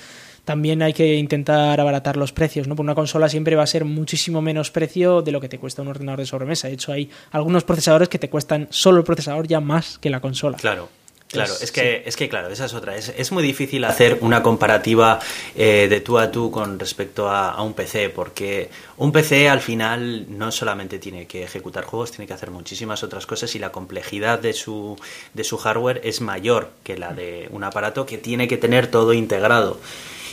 también 0.48 0.80
hay 0.80 0.94
que 0.94 1.16
intentar 1.16 1.78
abaratar 1.78 2.16
los 2.16 2.32
precios, 2.32 2.66
¿no? 2.66 2.74
Por 2.74 2.82
una 2.82 2.94
consola 2.94 3.28
siempre 3.28 3.54
va 3.54 3.64
a 3.64 3.66
ser 3.66 3.84
muchísimo 3.84 4.40
menos 4.40 4.70
precio 4.70 5.20
de 5.20 5.30
lo 5.30 5.42
que 5.42 5.48
te 5.50 5.58
cuesta 5.58 5.82
un 5.82 5.88
ordenador 5.88 6.20
de 6.20 6.24
sobremesa. 6.24 6.68
De 6.68 6.74
hecho, 6.74 6.90
hay 6.90 7.10
algunos 7.32 7.64
procesadores 7.64 8.08
que 8.08 8.18
te 8.18 8.30
cuestan 8.30 8.66
solo 8.70 8.96
el 8.96 9.04
procesador 9.04 9.46
ya 9.46 9.60
más 9.60 9.98
que 9.98 10.08
la 10.08 10.20
consola. 10.20 10.56
Claro. 10.56 10.88
Claro, 11.30 11.52
es, 11.60 11.70
que, 11.70 12.02
es 12.06 12.16
que, 12.16 12.30
claro, 12.30 12.48
esa 12.48 12.64
es 12.64 12.72
otra. 12.72 12.96
Es, 12.96 13.30
muy 13.30 13.42
difícil 13.42 13.84
hacer 13.84 14.16
una 14.22 14.42
comparativa 14.42 15.18
eh, 15.54 15.86
de 15.90 16.00
tú 16.00 16.18
a 16.18 16.30
tú 16.30 16.50
con 16.50 16.78
respecto 16.78 17.28
a, 17.28 17.62
un 17.62 17.74
PC, 17.74 18.08
porque 18.08 18.70
un 18.96 19.12
PC 19.12 19.50
al 19.50 19.60
final 19.60 20.24
no 20.30 20.50
solamente 20.50 20.98
tiene 20.98 21.26
que 21.26 21.42
ejecutar 21.42 21.84
juegos, 21.84 22.12
tiene 22.12 22.26
que 22.26 22.32
hacer 22.32 22.50
muchísimas 22.50 23.02
otras 23.02 23.26
cosas 23.26 23.54
y 23.54 23.58
la 23.58 23.70
complejidad 23.70 24.38
de 24.38 24.54
su, 24.54 24.96
de 25.34 25.44
su 25.44 25.58
hardware 25.58 26.00
es 26.02 26.22
mayor 26.22 26.70
que 26.82 26.96
la 26.96 27.12
de 27.12 27.48
un 27.50 27.62
aparato 27.62 28.06
que 28.06 28.16
tiene 28.16 28.48
que 28.48 28.56
tener 28.56 28.86
todo 28.86 29.12
integrado. 29.12 29.78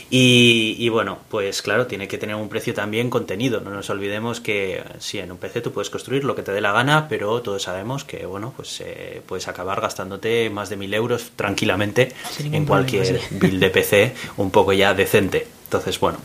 Y, 0.08 0.88
bueno, 0.88 1.18
pues 1.28 1.62
claro, 1.62 1.86
tiene 1.86 2.06
que 2.06 2.16
tener 2.16 2.36
un 2.36 2.48
precio 2.48 2.72
también 2.74 3.10
contenido. 3.10 3.60
No 3.60 3.70
nos 3.70 3.90
olvidemos 3.90 4.40
que 4.40 4.82
sí, 5.00 5.18
en 5.18 5.32
un 5.32 5.38
PC 5.38 5.60
tú 5.60 5.72
puedes 5.72 5.90
construir 5.90 6.24
lo 6.24 6.36
que 6.36 6.42
te 6.42 6.52
dé 6.52 6.60
la 6.60 6.72
gana, 6.72 7.08
pero 7.08 7.42
todos 7.42 7.64
sabemos 7.64 8.04
que 8.04 8.24
bueno, 8.24 8.52
pues 8.56 8.80
eh, 8.80 9.20
puedes 9.26 9.48
acabar 9.48 9.80
gastándote 9.80 10.48
más 10.50 10.70
de 10.70 10.76
mil 10.76 10.94
euros 10.94 11.32
tranquilamente 11.34 12.12
en 12.40 12.66
cualquier 12.66 13.20
build 13.30 13.60
de 13.60 13.70
PC 13.70 14.14
un 14.36 14.50
poco 14.50 14.72
ya 14.72 14.94
decente. 14.94 15.48
Entonces, 15.64 15.98
bueno, 15.98 16.18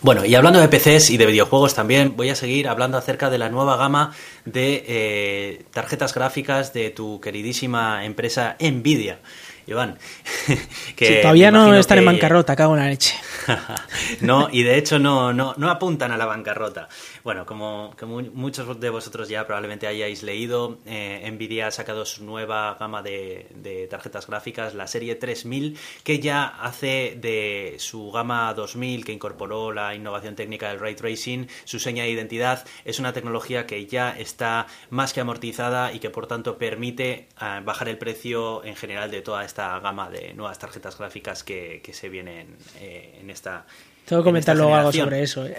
bueno, 0.00 0.24
y 0.24 0.34
hablando 0.34 0.60
de 0.60 0.68
PCs 0.68 1.10
y 1.10 1.16
de 1.16 1.26
videojuegos 1.26 1.74
también, 1.74 2.16
voy 2.16 2.28
a 2.28 2.36
seguir 2.36 2.68
hablando 2.68 2.96
acerca 2.96 3.28
de 3.28 3.38
la 3.38 3.48
nueva 3.48 3.76
gama 3.76 4.14
de 4.44 4.84
eh, 4.86 5.64
tarjetas 5.72 6.14
gráficas 6.14 6.72
de 6.72 6.90
tu 6.90 7.20
queridísima 7.20 8.04
empresa 8.04 8.56
Nvidia. 8.60 9.18
Iván. 9.66 9.98
que 10.96 11.16
todavía 11.16 11.50
no 11.50 11.74
están 11.74 11.98
en 11.98 12.04
bancarrota, 12.04 12.56
cago 12.56 12.74
en 12.74 12.80
la 12.80 12.88
leche. 12.88 13.14
no, 14.20 14.48
y 14.50 14.62
de 14.62 14.76
hecho 14.78 14.98
no, 14.98 15.32
no, 15.32 15.54
no 15.56 15.70
apuntan 15.70 16.12
a 16.12 16.16
la 16.16 16.26
bancarrota. 16.26 16.88
Bueno, 17.22 17.46
como, 17.46 17.92
muchos 18.34 18.80
de 18.80 18.90
vosotros 18.90 19.28
ya 19.28 19.46
probablemente 19.46 19.86
hayáis 19.86 20.22
leído, 20.22 20.78
eh, 20.86 21.28
Nvidia 21.30 21.68
ha 21.68 21.70
sacado 21.70 22.04
su 22.04 22.24
nueva 22.24 22.76
gama 22.78 23.02
de, 23.02 23.86
tarjetas 23.90 24.26
gráficas, 24.26 24.74
la 24.74 24.86
serie 24.86 25.14
3000, 25.14 25.78
que 26.02 26.20
ya 26.20 26.46
hace 26.46 27.16
de 27.20 27.76
su 27.78 28.10
gama 28.10 28.52
2000, 28.54 29.04
que 29.04 29.12
incorporó 29.12 29.72
la 29.72 29.94
innovación 29.94 30.34
técnica 30.34 30.68
del 30.68 30.80
ray 30.80 30.94
tracing, 30.94 31.48
su 31.64 31.78
seña 31.78 32.04
de 32.04 32.10
identidad. 32.10 32.64
Es 32.84 32.98
una 32.98 33.12
tecnología 33.12 33.66
que 33.66 33.86
ya 33.86 34.16
está 34.16 34.66
más 34.90 35.12
que 35.12 35.20
amortizada 35.20 35.92
y 35.92 35.98
que 35.98 36.10
por 36.10 36.26
tanto 36.26 36.58
permite 36.58 37.28
eh, 37.40 37.60
bajar 37.64 37.88
el 37.88 37.98
precio 37.98 38.64
en 38.64 38.76
general 38.76 39.10
de 39.10 39.22
toda 39.22 39.44
esta 39.44 39.78
gama 39.80 40.10
de 40.10 40.34
nuevas 40.36 40.58
tarjetas 40.58 40.96
gráficas 40.98 41.42
que, 41.42 41.82
se 41.92 42.08
vienen 42.08 42.56
eh, 42.78 43.18
en 43.20 43.30
esta. 43.30 43.66
Tengo 44.04 44.22
que 44.22 44.26
comentar 44.26 44.56
luego 44.56 44.74
algo 44.74 44.92
sobre 44.92 45.22
eso. 45.22 45.46
¿eh? 45.46 45.56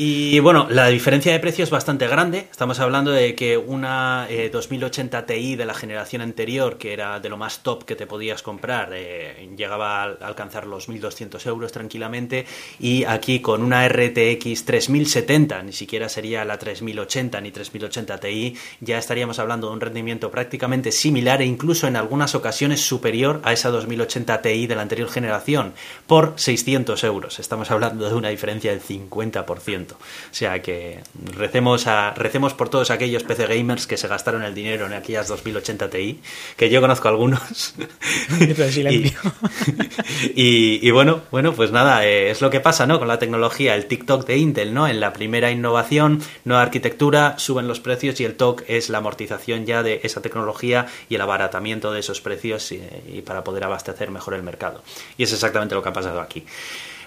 Y 0.00 0.38
bueno, 0.38 0.68
la 0.70 0.86
diferencia 0.86 1.32
de 1.32 1.40
precio 1.40 1.64
es 1.64 1.70
bastante 1.70 2.06
grande. 2.06 2.46
Estamos 2.52 2.78
hablando 2.78 3.10
de 3.10 3.34
que 3.34 3.58
una 3.58 4.28
2080 4.52 5.18
eh, 5.18 5.22
Ti 5.24 5.56
de 5.56 5.66
la 5.66 5.74
generación 5.74 6.22
anterior, 6.22 6.78
que 6.78 6.92
era 6.92 7.18
de 7.18 7.28
lo 7.28 7.36
más 7.36 7.64
top 7.64 7.82
que 7.82 7.96
te 7.96 8.06
podías 8.06 8.44
comprar, 8.44 8.92
eh, 8.94 9.50
llegaba 9.56 10.04
a 10.04 10.04
alcanzar 10.04 10.68
los 10.68 10.88
1200 10.88 11.44
euros 11.46 11.72
tranquilamente. 11.72 12.46
Y 12.78 13.02
aquí 13.06 13.40
con 13.40 13.60
una 13.60 13.88
RTX 13.88 14.66
3070, 14.66 15.64
ni 15.64 15.72
siquiera 15.72 16.08
sería 16.08 16.44
la 16.44 16.60
3080 16.60 17.40
ni 17.40 17.50
3080 17.50 18.20
Ti, 18.20 18.54
ya 18.80 18.98
estaríamos 18.98 19.40
hablando 19.40 19.66
de 19.66 19.72
un 19.72 19.80
rendimiento 19.80 20.30
prácticamente 20.30 20.92
similar 20.92 21.42
e 21.42 21.46
incluso 21.46 21.88
en 21.88 21.96
algunas 21.96 22.36
ocasiones 22.36 22.82
superior 22.82 23.40
a 23.42 23.52
esa 23.52 23.70
2080 23.70 24.42
Ti 24.42 24.68
de 24.68 24.76
la 24.76 24.82
anterior 24.82 25.10
generación, 25.10 25.72
por 26.06 26.34
600 26.36 27.02
euros. 27.02 27.40
Estamos 27.40 27.72
hablando 27.72 28.08
de 28.08 28.14
una 28.14 28.28
diferencia 28.28 28.70
del 28.70 28.80
50%. 28.80 29.87
O 29.96 30.34
sea 30.34 30.60
que 30.62 31.00
recemos, 31.34 31.86
a, 31.86 32.12
recemos 32.14 32.54
por 32.54 32.68
todos 32.68 32.90
aquellos 32.90 33.24
PC 33.24 33.46
gamers 33.46 33.86
que 33.86 33.96
se 33.96 34.08
gastaron 34.08 34.42
el 34.42 34.54
dinero 34.54 34.86
en 34.86 34.92
aquellas 34.92 35.28
2080 35.28 35.90
Ti, 35.90 36.20
que 36.56 36.70
yo 36.70 36.80
conozco 36.80 37.08
algunos. 37.08 37.74
y, 40.34 40.86
y, 40.86 40.90
bueno, 40.90 41.22
bueno, 41.30 41.52
pues 41.52 41.70
nada, 41.70 42.06
eh, 42.06 42.30
es 42.30 42.40
lo 42.40 42.50
que 42.50 42.60
pasa, 42.60 42.86
¿no? 42.86 42.98
Con 42.98 43.08
la 43.08 43.18
tecnología, 43.18 43.74
el 43.74 43.86
TikTok 43.86 44.26
de 44.26 44.36
Intel, 44.36 44.74
¿no? 44.74 44.86
En 44.88 45.00
la 45.00 45.12
primera 45.12 45.50
innovación, 45.50 46.22
nueva 46.44 46.62
arquitectura, 46.62 47.38
suben 47.38 47.68
los 47.68 47.80
precios 47.80 48.20
y 48.20 48.24
el 48.24 48.34
TOC 48.36 48.64
es 48.68 48.88
la 48.90 48.98
amortización 48.98 49.66
ya 49.66 49.82
de 49.82 50.00
esa 50.02 50.22
tecnología 50.22 50.86
y 51.08 51.14
el 51.14 51.20
abaratamiento 51.20 51.92
de 51.92 52.00
esos 52.00 52.20
precios 52.20 52.72
y 52.72 53.22
para 53.22 53.44
poder 53.44 53.64
abastecer 53.64 54.10
mejor 54.10 54.34
el 54.34 54.42
mercado. 54.42 54.82
Y 55.16 55.22
es 55.22 55.32
exactamente 55.32 55.74
lo 55.74 55.82
que 55.82 55.88
ha 55.88 55.92
pasado 55.92 56.20
aquí. 56.20 56.44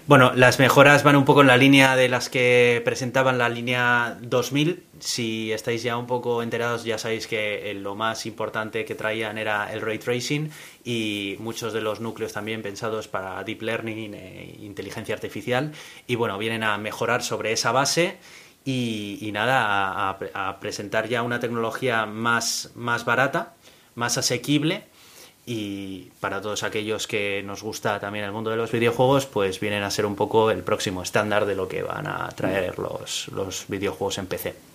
Bueno, 0.07 0.33
las 0.33 0.57
mejoras 0.57 1.03
van 1.03 1.15
un 1.15 1.25
poco 1.25 1.41
en 1.41 1.47
la 1.47 1.57
línea 1.57 1.95
de 1.95 2.09
las 2.09 2.27
que 2.27 2.81
presentaban 2.83 3.37
la 3.37 3.49
línea 3.49 4.17
2000. 4.19 4.83
Si 4.99 5.51
estáis 5.51 5.83
ya 5.83 5.95
un 5.95 6.07
poco 6.07 6.41
enterados, 6.41 6.83
ya 6.83 6.97
sabéis 6.97 7.27
que 7.27 7.69
eh, 7.69 7.73
lo 7.75 7.95
más 7.95 8.25
importante 8.25 8.83
que 8.83 8.95
traían 8.95 9.37
era 9.37 9.71
el 9.71 9.79
ray 9.79 9.99
tracing 9.99 10.49
y 10.83 11.35
muchos 11.39 11.71
de 11.71 11.81
los 11.81 11.99
núcleos 11.99 12.33
también 12.33 12.63
pensados 12.63 13.07
para 13.07 13.43
deep 13.43 13.61
learning 13.61 14.13
e 14.15 14.57
inteligencia 14.61 15.13
artificial. 15.13 15.71
Y 16.07 16.15
bueno, 16.15 16.37
vienen 16.39 16.63
a 16.63 16.77
mejorar 16.79 17.21
sobre 17.21 17.51
esa 17.51 17.71
base 17.71 18.17
y, 18.65 19.29
nada, 19.31 20.09
a, 20.33 20.59
presentar 20.59 21.07
ya 21.09 21.21
una 21.21 21.39
tecnología 21.39 22.07
más, 22.07 22.71
más 22.73 23.05
barata, 23.05 23.53
más 23.93 24.17
asequible 24.17 24.90
y 25.45 26.11
para 26.19 26.41
todos 26.41 26.63
aquellos 26.63 27.07
que 27.07 27.41
nos 27.43 27.63
gusta 27.63 27.99
también 27.99 28.25
el 28.25 28.31
mundo 28.31 28.51
de 28.51 28.57
los 28.57 28.71
videojuegos, 28.71 29.25
pues 29.25 29.59
vienen 29.59 29.83
a 29.83 29.91
ser 29.91 30.05
un 30.05 30.15
poco 30.15 30.51
el 30.51 30.63
próximo 30.63 31.01
estándar 31.01 31.45
de 31.45 31.55
lo 31.55 31.67
que 31.67 31.83
van 31.83 32.07
a 32.07 32.29
traer 32.29 32.77
los, 32.77 33.27
los 33.29 33.65
videojuegos 33.67 34.17
en 34.19 34.27
PC. 34.27 34.70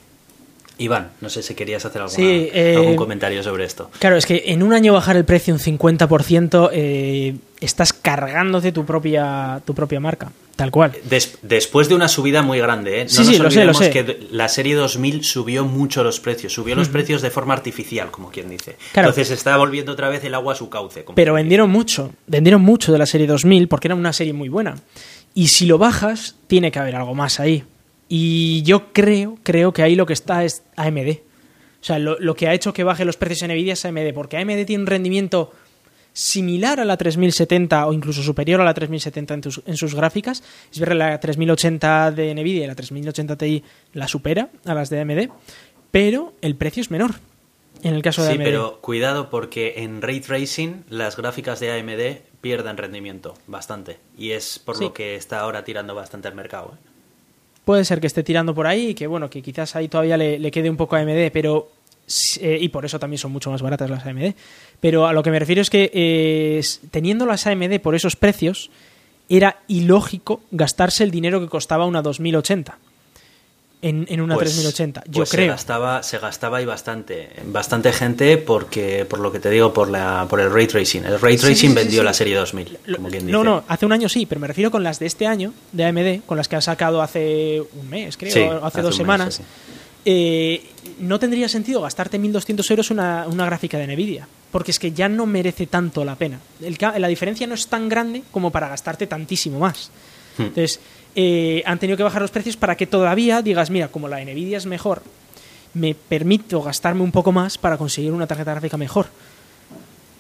Iván, 0.79 1.11
no 1.23 1.31
sé 1.31 1.43
si 1.43 1.55
querías 1.55 1.85
hacer 1.87 2.03
alguna, 2.03 2.17
Sí, 2.17 2.49
eh, 2.53 2.75
algún 2.77 2.97
comentario 2.97 3.43
sobre 3.43 3.65
esto. 3.65 3.91
Claro, 3.99 4.17
es 4.17 4.27
que 4.27 4.43
en 4.47 4.63
un 4.63 4.73
año 4.75 4.93
bajar 4.93 5.17
el 5.17 5.25
precio 5.25 5.55
un 5.55 5.61
50% 5.61 6.71
eh, 6.73 7.37
estás 7.61 7.93
cargándote 7.93 8.73
tu 8.73 8.85
propia, 8.85 9.63
tu 9.65 9.75
propia 9.75 10.01
marca, 10.01 10.31
tal 10.55 10.71
cual. 10.71 10.93
Des- 11.09 11.39
después 11.41 11.89
de 11.89 11.95
una 11.95 12.09
subida 12.09 12.43
muy 12.43 12.59
grande, 12.59 13.01
¿eh? 13.01 13.05
No 13.05 13.09
Sí, 13.11 13.17
nos 13.19 13.27
sí, 13.27 13.33
lo 13.33 13.37
sé, 13.37 13.43
lo 13.65 13.71
olvidemos 13.73 13.79
sé. 13.79 13.91
que 13.91 14.27
la 14.33 14.49
serie 14.49 14.75
2000 14.75 15.25
subió 15.25 15.65
mucho 15.65 16.05
los 16.05 16.21
precios, 16.21 16.53
subió 16.53 16.75
los 16.75 16.89
precios 16.91 17.23
de 17.23 17.31
forma 17.31 17.55
artificial, 17.55 18.11
como 18.11 18.31
quien 18.31 18.51
dice. 18.51 18.77
Claro. 18.93 19.09
Entonces 19.09 19.31
está 19.31 19.57
volviendo 19.57 19.93
otra 19.93 20.11
vez 20.11 20.23
el 20.25 20.35
agua 20.35 20.53
a 20.53 20.57
su 20.57 20.69
cauce. 20.69 21.05
como 21.05 21.17
Pero 21.17 21.33
vendieron 21.35 21.71
mucho, 21.71 22.13
vendieron 22.27 22.61
mucho 22.61 22.93
de 22.93 22.99
la 22.99 23.07
serie 23.07 23.27
2000 23.27 23.69
porque 23.69 23.89
era 23.89 23.95
una 23.95 24.13
serie 24.13 24.35
muy 24.35 24.51
buena. 24.51 24.75
Y 25.35 25.49
si 25.49 25.65
lo 25.67 25.79
bajas, 25.79 26.37
tiene 26.47 26.71
que 26.71 26.79
haber 26.79 26.97
algo 26.97 27.15
más 27.15 27.41
ahí. 27.41 27.65
Y 28.09 28.63
yo 28.63 28.93
creo, 28.93 29.39
creo 29.43 29.73
que 29.73 29.83
ahí 29.83 29.97
lo 29.97 30.07
que 30.07 30.13
está 30.13 30.45
es 30.45 30.63
AMD. 30.77 31.09
O 31.81 31.85
sea, 31.87 31.99
lo, 31.99 32.19
lo 32.19 32.35
que 32.35 32.49
ha 32.49 32.55
hecho 32.55 32.73
que 32.73 32.85
baje 32.85 33.05
los 33.05 33.17
precios 33.17 33.43
en 33.43 33.51
Nvidia 33.53 33.73
es 33.75 33.85
AMD, 33.85 34.13
porque 34.15 34.37
AMD 34.39 34.65
tiene 34.65 34.83
un 34.83 34.87
rendimiento 34.87 35.53
similar 36.13 36.81
a 36.81 36.85
la 36.85 36.97
3070 36.97 37.87
o 37.87 37.93
incluso 37.93 38.23
superior 38.23 38.61
a 38.61 38.65
la 38.65 38.73
3070 38.75 39.35
en, 39.35 39.41
tus- 39.43 39.63
en 39.67 39.77
sus 39.77 39.95
gráficas. 39.95 40.43
Es 40.73 40.79
verdad, 40.81 40.97
la 40.97 41.21
3080 41.21 42.11
de 42.13 42.35
Nvidia 42.35 42.65
y 42.65 42.67
la 42.67 42.75
3080 42.75 43.37
Ti 43.37 43.63
la 43.93 44.09
supera 44.09 44.49
a 44.65 44.75
las 44.75 44.89
de 44.89 45.01
AMD, 45.01 45.29
pero 45.91 46.33
el 46.41 46.57
precio 46.57 46.81
es 46.81 46.91
menor 46.91 47.13
en 47.83 47.95
el 47.95 48.03
caso 48.03 48.23
de 48.23 48.29
Sí, 48.31 48.35
AMD. 48.37 48.45
pero 48.45 48.81
cuidado 48.81 49.29
porque 49.29 49.75
en 49.79 50.01
Ray 50.01 50.21
Tracing 50.21 50.85
las 50.89 51.17
gráficas 51.17 51.61
de 51.61 51.73
AMD 51.79 52.23
pierden 52.41 52.79
rendimiento 52.79 53.35
bastante. 53.47 53.99
Y 54.17 54.31
es 54.31 54.59
por 54.59 54.77
Sí. 54.79 54.85
lo 54.85 54.93
que 54.95 55.17
está 55.17 55.41
ahora 55.41 55.65
tirando 55.65 55.95
bastante 55.95 56.29
el 56.29 56.35
mercado. 56.35 56.73
¿eh? 56.75 56.89
Puede 57.67 57.85
ser 57.85 58.01
que 58.01 58.07
esté 58.07 58.23
tirando 58.23 58.55
por 58.55 58.69
ahí 58.69 58.91
y 58.91 58.95
que 58.95 59.09
bueno, 59.09 59.29
que 59.29 59.43
quizás 59.43 59.75
ahí 59.75 59.89
todavía 59.89 60.17
le, 60.17 60.39
le 60.39 60.51
quede 60.53 60.71
un 60.71 60.77
poco 60.77 60.95
AMD, 60.95 61.33
pero 61.33 61.69
eh, 62.41 62.59
y 62.61 62.69
por 62.69 62.85
eso 62.85 63.01
también 63.01 63.19
son 63.19 63.33
mucho 63.33 63.51
más 63.51 63.61
baratas 63.61 63.91
las 63.91 64.07
AMD. 64.07 64.35
Pero 64.79 65.09
a 65.09 65.13
lo 65.13 65.25
que 65.25 65.33
me 65.33 65.41
refiero 65.41 65.63
es 65.63 65.69
que 65.69 65.91
eh, 65.93 66.63
teniendo 66.93 67.27
las 67.27 67.45
AMD 67.45 67.81
por 67.81 67.97
esos 67.97 68.15
precios, 68.15 68.71
era 69.29 69.63
ilógico 69.67 70.43
gastarse 70.53 71.03
el 71.03 71.11
dinero 71.11 71.41
que 71.41 71.49
costaba 71.49 71.87
una 71.87 72.03
2080 72.03 72.79
en, 73.89 74.07
en 74.09 74.21
una 74.21 74.35
Pues- 74.35 74.51
3080. 74.51 75.05
Yo 75.07 75.13
pues 75.13 75.29
Se 75.29 75.37
creo. 75.37 75.49
gastaba, 75.53 76.03
se 76.03 76.19
gastaba 76.19 76.61
y 76.63 76.65
bastante. 76.65 77.29
Bastante 77.47 77.93
gente 77.93 78.37
porque, 78.39 79.05
por 79.05 79.21
lo 79.21 79.31
que 79.33 79.39
te 79.41 79.51
digo, 79.51 79.73
por, 79.73 79.89
la, 79.89 80.27
por 80.29 80.41
el 80.41 80.51
Ray 80.53 80.67
Tracing. 80.67 81.05
El 81.05 81.21
Ray 81.21 81.37
Tracing 81.37 81.57
sí, 81.57 81.69
sí, 81.69 81.75
vendió 81.75 82.01
sí. 82.01 82.05
la 82.05 82.13
serie 82.15 82.37
2000, 82.37 82.79
Lo- 82.87 82.97
como 82.97 83.09
quien 83.09 83.23
dice. 83.27 83.33
no, 83.33 83.45
no, 83.45 83.65
hace 83.69 83.87
un 83.87 83.93
año 83.93 84.09
sí, 84.09 84.27
pero 84.27 84.41
me 84.41 84.47
refiero 84.47 84.71
con 84.71 84.83
las 84.83 84.99
de 84.99 85.07
este 85.07 85.27
año, 85.27 85.53
de 85.73 85.85
AMD, 85.85 86.21
con 86.27 86.37
las 86.37 86.49
que 86.49 86.57
han 86.57 86.63
sacado 86.63 87.01
hace 87.03 87.63
un 87.75 87.89
mes, 87.89 88.17
creo, 88.17 88.31
hace, 88.57 88.67
hace 88.67 88.83
dos 88.83 88.91
mes, 88.91 88.97
semanas. 88.97 89.41
eh, 90.05 90.63
no 91.01 91.19
tendría 91.19 91.49
sentido 91.49 91.81
gastarte 91.83 92.19
1.200 92.21 92.71
euros 92.71 92.91
una, 92.91 93.27
una 93.29 93.45
gráfica 93.47 93.77
de 93.79 93.87
Nvidia, 93.87 94.27
porque 94.51 94.71
es 94.71 94.79
que 94.79 94.93
ya 94.93 95.09
no 95.09 95.27
merece 95.27 95.67
tanto 95.67 96.05
la 96.05 96.15
pena. 96.17 96.41
El 96.63 96.77
la 96.99 97.09
diferencia 97.09 97.47
no 97.47 97.55
es 97.55 97.67
tan 97.69 97.89
grande 97.89 98.23
como 98.31 98.51
para 98.51 98.69
gastarte 98.69 99.07
tantísimo 99.07 99.59
más. 99.59 99.91
Hmm. 100.39 100.43
Entonces, 100.43 100.81
eh, 101.19 101.63
han 101.65 101.79
tenido 101.79 101.97
que 101.97 102.03
bajar 102.03 102.21
los 102.21 102.31
precios 102.31 102.59
para 102.59 102.77
que 102.77 102.87
todavía 102.87 103.41
digas, 103.41 103.71
mira, 103.71 103.89
como 103.89 104.07
la 104.07 104.23
Nvidia 104.23 104.59
es 104.59 104.67
mejor, 104.67 105.03
me 105.73 105.95
permito 105.95 106.61
gastarme 106.63 107.03
un 107.03 107.11
poco 107.11 107.33
más 107.33 107.57
para 107.57 107.79
conseguir 107.79 108.13
una 108.13 108.27
tarjeta 108.27 108.53
gráfica 108.53 108.77
mejor. 108.77 109.07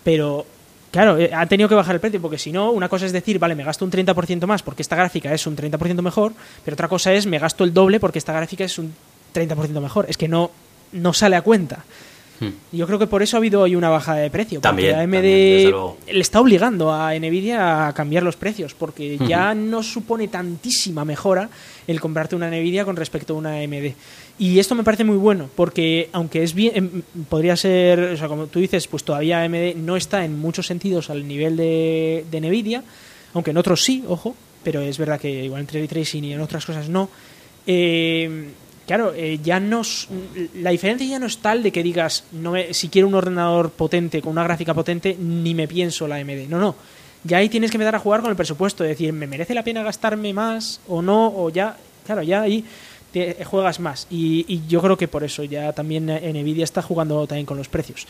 Pero, 0.02 0.46
claro, 0.90 1.18
eh, 1.18 1.30
han 1.34 1.48
tenido 1.48 1.68
que 1.68 1.74
bajar 1.74 1.96
el 1.96 2.00
precio, 2.00 2.22
porque 2.22 2.38
si 2.38 2.50
no, 2.50 2.70
una 2.70 2.88
cosa 2.88 3.04
es 3.04 3.12
decir, 3.12 3.38
vale, 3.38 3.54
me 3.54 3.62
gasto 3.62 3.84
un 3.84 3.90
30% 3.90 4.46
más 4.46 4.62
porque 4.62 4.80
esta 4.80 4.96
gráfica 4.96 5.34
es 5.34 5.46
un 5.46 5.54
30% 5.54 6.00
mejor, 6.00 6.32
pero 6.64 6.74
otra 6.74 6.88
cosa 6.88 7.12
es, 7.12 7.26
me 7.26 7.38
gasto 7.38 7.64
el 7.64 7.74
doble 7.74 8.00
porque 8.00 8.18
esta 8.18 8.32
gráfica 8.32 8.64
es 8.64 8.78
un 8.78 8.94
30% 9.34 9.80
mejor. 9.80 10.06
Es 10.08 10.16
que 10.16 10.28
no, 10.28 10.50
no 10.92 11.12
sale 11.12 11.36
a 11.36 11.42
cuenta. 11.42 11.84
Hmm. 12.40 12.48
Yo 12.72 12.86
creo 12.86 12.98
que 12.98 13.06
por 13.06 13.22
eso 13.22 13.36
ha 13.36 13.38
habido 13.38 13.60
hoy 13.62 13.74
una 13.74 13.88
bajada 13.88 14.18
de 14.18 14.30
precio. 14.30 14.60
Porque 14.60 14.68
También, 14.68 14.94
AMD 14.94 15.12
también, 15.12 15.74
le 16.16 16.20
está 16.20 16.40
obligando 16.40 16.92
a 16.92 17.14
Nvidia 17.14 17.88
a 17.88 17.92
cambiar 17.92 18.22
los 18.22 18.36
precios, 18.36 18.74
porque 18.74 19.18
ya 19.26 19.54
no 19.54 19.82
supone 19.82 20.28
tantísima 20.28 21.04
mejora 21.04 21.48
el 21.86 22.00
comprarte 22.00 22.36
una 22.36 22.48
Nvidia 22.48 22.84
con 22.84 22.96
respecto 22.96 23.34
a 23.34 23.36
una 23.36 23.60
AMD. 23.60 23.92
Y 24.38 24.58
esto 24.58 24.74
me 24.74 24.84
parece 24.84 25.04
muy 25.04 25.16
bueno, 25.16 25.48
porque 25.54 26.10
aunque 26.12 26.42
es 26.42 26.54
bien, 26.54 26.72
em, 26.74 27.24
podría 27.28 27.56
ser, 27.56 27.98
o 28.00 28.16
sea, 28.16 28.28
como 28.28 28.46
tú 28.48 28.58
dices, 28.58 28.86
pues 28.86 29.02
todavía 29.02 29.42
AMD 29.42 29.76
no 29.76 29.96
está 29.96 30.24
en 30.24 30.38
muchos 30.38 30.66
sentidos 30.66 31.08
al 31.08 31.26
nivel 31.26 31.56
de, 31.56 32.24
de 32.30 32.40
Nvidia, 32.40 32.82
aunque 33.32 33.52
en 33.52 33.56
otros 33.56 33.82
sí, 33.82 34.04
ojo, 34.06 34.36
pero 34.62 34.80
es 34.80 34.98
verdad 34.98 35.20
que 35.20 35.44
igual 35.44 35.62
en 35.62 35.68
Ray 35.68 35.88
Tracing 35.88 36.24
y 36.24 36.32
en 36.32 36.40
otras 36.40 36.66
cosas 36.66 36.88
no. 36.88 37.08
Eh, 37.66 38.48
claro, 38.86 39.12
eh, 39.14 39.38
ya 39.42 39.60
no 39.60 39.82
la 40.54 40.70
diferencia 40.70 41.06
ya 41.06 41.18
no 41.18 41.26
es 41.26 41.38
tal 41.38 41.62
de 41.62 41.70
que 41.72 41.82
digas, 41.82 42.24
no 42.32 42.52
me- 42.52 42.72
si 42.72 42.88
quiero 42.88 43.08
un 43.08 43.14
ordenador 43.14 43.70
potente 43.70 44.20
con 44.22 44.32
una 44.32 44.44
gráfica 44.44 44.72
potente, 44.74 45.16
ni 45.18 45.54
me 45.54 45.66
pienso 45.68 46.06
la 46.08 46.16
AMD. 46.16 46.48
No, 46.48 46.58
no. 46.58 46.74
Ya 47.24 47.38
ahí 47.38 47.48
tienes 47.48 47.70
que 47.70 47.76
empezar 47.76 47.96
a 47.96 47.98
jugar 47.98 48.20
con 48.20 48.30
el 48.30 48.36
presupuesto, 48.36 48.84
es 48.84 48.90
decir, 48.90 49.12
¿me 49.12 49.26
merece 49.26 49.52
la 49.54 49.64
pena 49.64 49.82
gastarme 49.82 50.32
más 50.32 50.80
o 50.86 51.02
no? 51.02 51.26
O 51.34 51.50
ya, 51.50 51.76
claro, 52.04 52.22
ya 52.22 52.42
ahí 52.42 52.64
te 53.12 53.44
juegas 53.44 53.80
más. 53.80 54.06
Y, 54.10 54.44
y 54.46 54.62
yo 54.68 54.80
creo 54.80 54.96
que 54.96 55.08
por 55.08 55.24
eso 55.24 55.42
ya 55.42 55.72
también 55.72 56.06
Nvidia 56.06 56.64
está 56.64 56.82
jugando 56.82 57.26
también 57.26 57.46
con 57.46 57.56
los 57.58 57.68
precios. 57.68 58.06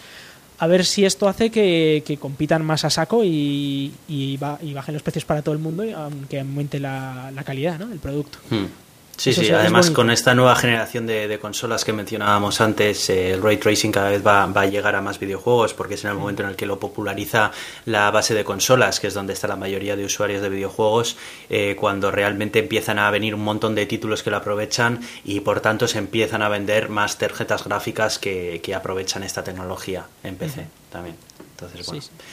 A 0.58 0.66
ver 0.66 0.84
si 0.84 1.04
esto 1.04 1.28
hace 1.28 1.50
que, 1.50 2.18
compitan 2.20 2.64
más 2.64 2.84
a 2.84 2.90
saco 2.90 3.22
y, 3.24 3.92
y, 4.08 4.38
y 4.62 4.72
bajen 4.74 4.94
los 4.94 5.02
precios 5.02 5.24
para 5.24 5.42
todo 5.42 5.54
el 5.54 5.60
mundo, 5.60 5.84
aunque 5.96 6.40
aumente 6.40 6.78
la, 6.80 7.30
calidad 7.44 7.78
¿no? 7.78 7.86
del 7.86 7.98
producto. 7.98 8.38
Hmm. 8.50 8.64
Sí, 9.16 9.30
Eso 9.30 9.40
sí, 9.40 9.50
además 9.50 9.86
bonito. 9.86 9.96
con 9.96 10.10
esta 10.10 10.34
nueva 10.34 10.54
generación 10.56 11.06
de, 11.06 11.26
de 11.26 11.38
consolas 11.38 11.86
que 11.86 11.92
mencionábamos 11.94 12.60
antes, 12.60 13.08
eh, 13.08 13.32
el 13.32 13.42
ray 13.42 13.56
tracing 13.56 13.90
cada 13.90 14.10
vez 14.10 14.24
va, 14.24 14.44
va 14.46 14.60
a 14.62 14.66
llegar 14.66 14.94
a 14.94 15.00
más 15.00 15.18
videojuegos 15.18 15.72
porque 15.72 15.94
es 15.94 16.04
en 16.04 16.10
el 16.10 16.16
momento 16.18 16.42
en 16.42 16.50
el 16.50 16.56
que 16.56 16.66
lo 16.66 16.78
populariza 16.78 17.50
la 17.86 18.10
base 18.10 18.34
de 18.34 18.44
consolas, 18.44 19.00
que 19.00 19.06
es 19.06 19.14
donde 19.14 19.32
está 19.32 19.48
la 19.48 19.56
mayoría 19.56 19.96
de 19.96 20.04
usuarios 20.04 20.42
de 20.42 20.50
videojuegos, 20.50 21.16
eh, 21.48 21.76
cuando 21.80 22.10
realmente 22.10 22.58
empiezan 22.58 22.98
a 22.98 23.10
venir 23.10 23.34
un 23.34 23.42
montón 23.42 23.74
de 23.74 23.86
títulos 23.86 24.22
que 24.22 24.30
lo 24.30 24.36
aprovechan 24.36 25.00
y 25.24 25.40
por 25.40 25.60
tanto 25.60 25.88
se 25.88 25.98
empiezan 25.98 26.42
a 26.42 26.50
vender 26.50 26.90
más 26.90 27.16
tarjetas 27.16 27.64
gráficas 27.64 28.18
que, 28.18 28.60
que 28.62 28.74
aprovechan 28.74 29.22
esta 29.22 29.42
tecnología 29.42 30.04
en 30.24 30.36
PC 30.36 30.66
también. 30.92 31.16
Entonces, 31.52 31.86
bueno. 31.86 32.02
Sí, 32.02 32.08
sí. 32.08 32.24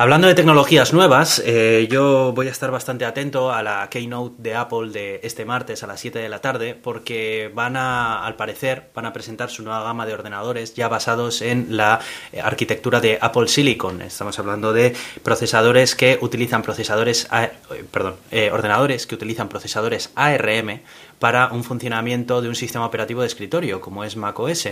Hablando 0.00 0.28
de 0.28 0.34
tecnologías 0.34 0.94
nuevas, 0.94 1.42
eh, 1.44 1.86
yo 1.90 2.32
voy 2.32 2.48
a 2.48 2.50
estar 2.50 2.70
bastante 2.70 3.04
atento 3.04 3.52
a 3.52 3.62
la 3.62 3.86
keynote 3.90 4.36
de 4.38 4.54
Apple 4.54 4.92
de 4.92 5.20
este 5.22 5.44
martes 5.44 5.82
a 5.82 5.86
las 5.86 6.00
7 6.00 6.20
de 6.20 6.30
la 6.30 6.40
tarde 6.40 6.74
porque 6.74 7.50
van 7.54 7.76
a, 7.76 8.24
al 8.24 8.34
parecer, 8.34 8.88
van 8.94 9.04
a 9.04 9.12
presentar 9.12 9.50
su 9.50 9.62
nueva 9.62 9.82
gama 9.82 10.06
de 10.06 10.14
ordenadores 10.14 10.72
ya 10.72 10.88
basados 10.88 11.42
en 11.42 11.76
la 11.76 12.00
eh, 12.32 12.40
arquitectura 12.40 13.02
de 13.02 13.18
Apple 13.20 13.46
Silicon. 13.46 14.00
Estamos 14.00 14.38
hablando 14.38 14.72
de 14.72 14.96
procesadores 15.22 15.94
que 15.94 16.18
utilizan 16.22 16.62
procesadores, 16.62 17.28
eh, 17.30 17.50
perdón, 17.90 18.16
eh, 18.30 18.50
ordenadores 18.50 19.06
que 19.06 19.16
utilizan 19.16 19.50
procesadores 19.50 20.12
ARM 20.14 20.80
para 21.20 21.52
un 21.52 21.62
funcionamiento 21.62 22.40
de 22.40 22.48
un 22.48 22.56
sistema 22.56 22.86
operativo 22.86 23.20
de 23.20 23.26
escritorio 23.26 23.80
como 23.80 24.04
es 24.04 24.16
macOS. 24.16 24.68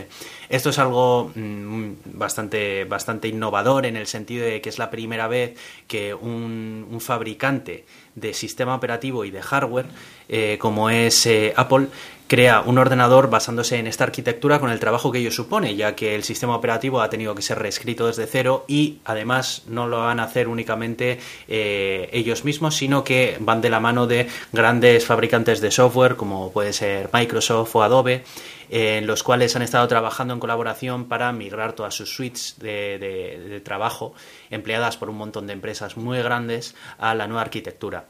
Esto 0.49 0.71
es 0.71 0.79
algo 0.79 1.31
mm, 1.35 1.91
bastante, 2.07 2.87
bastante 2.87 3.29
innovador 3.29 3.85
en 3.85 3.97
el 3.97 4.07
sentido 4.07 4.47
de 4.47 4.63
que 4.63 4.71
es 4.71 4.79
la 4.79 4.91
primera 4.91 5.29
vez 5.29 5.59
que 5.87 6.15
un, 6.15 6.89
un 6.91 7.01
fabricante 7.03 7.85
de 8.21 8.35
sistema 8.35 8.75
operativo 8.75 9.25
y 9.25 9.31
de 9.31 9.43
hardware 9.43 9.87
eh, 10.29 10.59
como 10.61 10.91
es 10.91 11.25
eh, 11.27 11.55
Apple 11.57 11.89
crea 12.29 12.61
un 12.61 12.77
ordenador 12.77 13.31
basándose 13.31 13.79
en 13.79 13.87
esta 13.87 14.05
arquitectura 14.05 14.61
con 14.61 14.71
el 14.71 14.79
trabajo 14.79 15.11
que 15.11 15.19
ello 15.19 15.31
supone, 15.31 15.75
ya 15.75 15.97
que 15.97 16.15
el 16.15 16.23
sistema 16.23 16.55
operativo 16.55 17.01
ha 17.01 17.09
tenido 17.09 17.35
que 17.35 17.41
ser 17.41 17.59
reescrito 17.59 18.07
desde 18.07 18.27
cero 18.27 18.67
y 18.69 18.99
además 19.07 19.63
no 19.67 19.89
lo 19.89 20.01
van 20.01 20.21
a 20.21 20.25
hacer 20.25 20.47
únicamente 20.47 21.19
eh, 21.49 22.11
ellos 22.13 22.45
mismos, 22.45 22.77
sino 22.77 23.03
que 23.03 23.39
van 23.41 23.63
de 23.63 23.71
la 23.71 23.81
mano 23.81 24.07
de 24.07 24.29
grandes 24.53 25.07
fabricantes 25.07 25.63
de 25.63 25.71
software 25.71 26.17
como 26.17 26.53
puede 26.53 26.75
ser 26.75 27.09
Microsoft 27.15 27.75
o 27.75 27.83
Adobe, 27.83 28.25
en 28.71 29.07
los 29.07 29.23
cuales 29.23 29.57
han 29.57 29.63
estado 29.63 29.89
trabajando 29.89 30.35
en 30.35 30.41
colaboración 30.41 31.07
para 31.07 31.33
migrar 31.33 31.73
todas 31.73 31.95
sus 31.95 32.15
suites 32.15 32.57
de, 32.59 32.99
de- 32.99 33.61
trabajo 33.61 34.15
empleadas 34.51 34.97
por 34.97 35.11
un 35.11 35.17
montón 35.17 35.47
de 35.47 35.53
empresas 35.55 35.97
muy 35.97 36.19
grandes 36.23 36.75
a 36.99 37.15
la 37.15 37.27
nueva 37.27 37.43
arquitectura. 37.43 38.05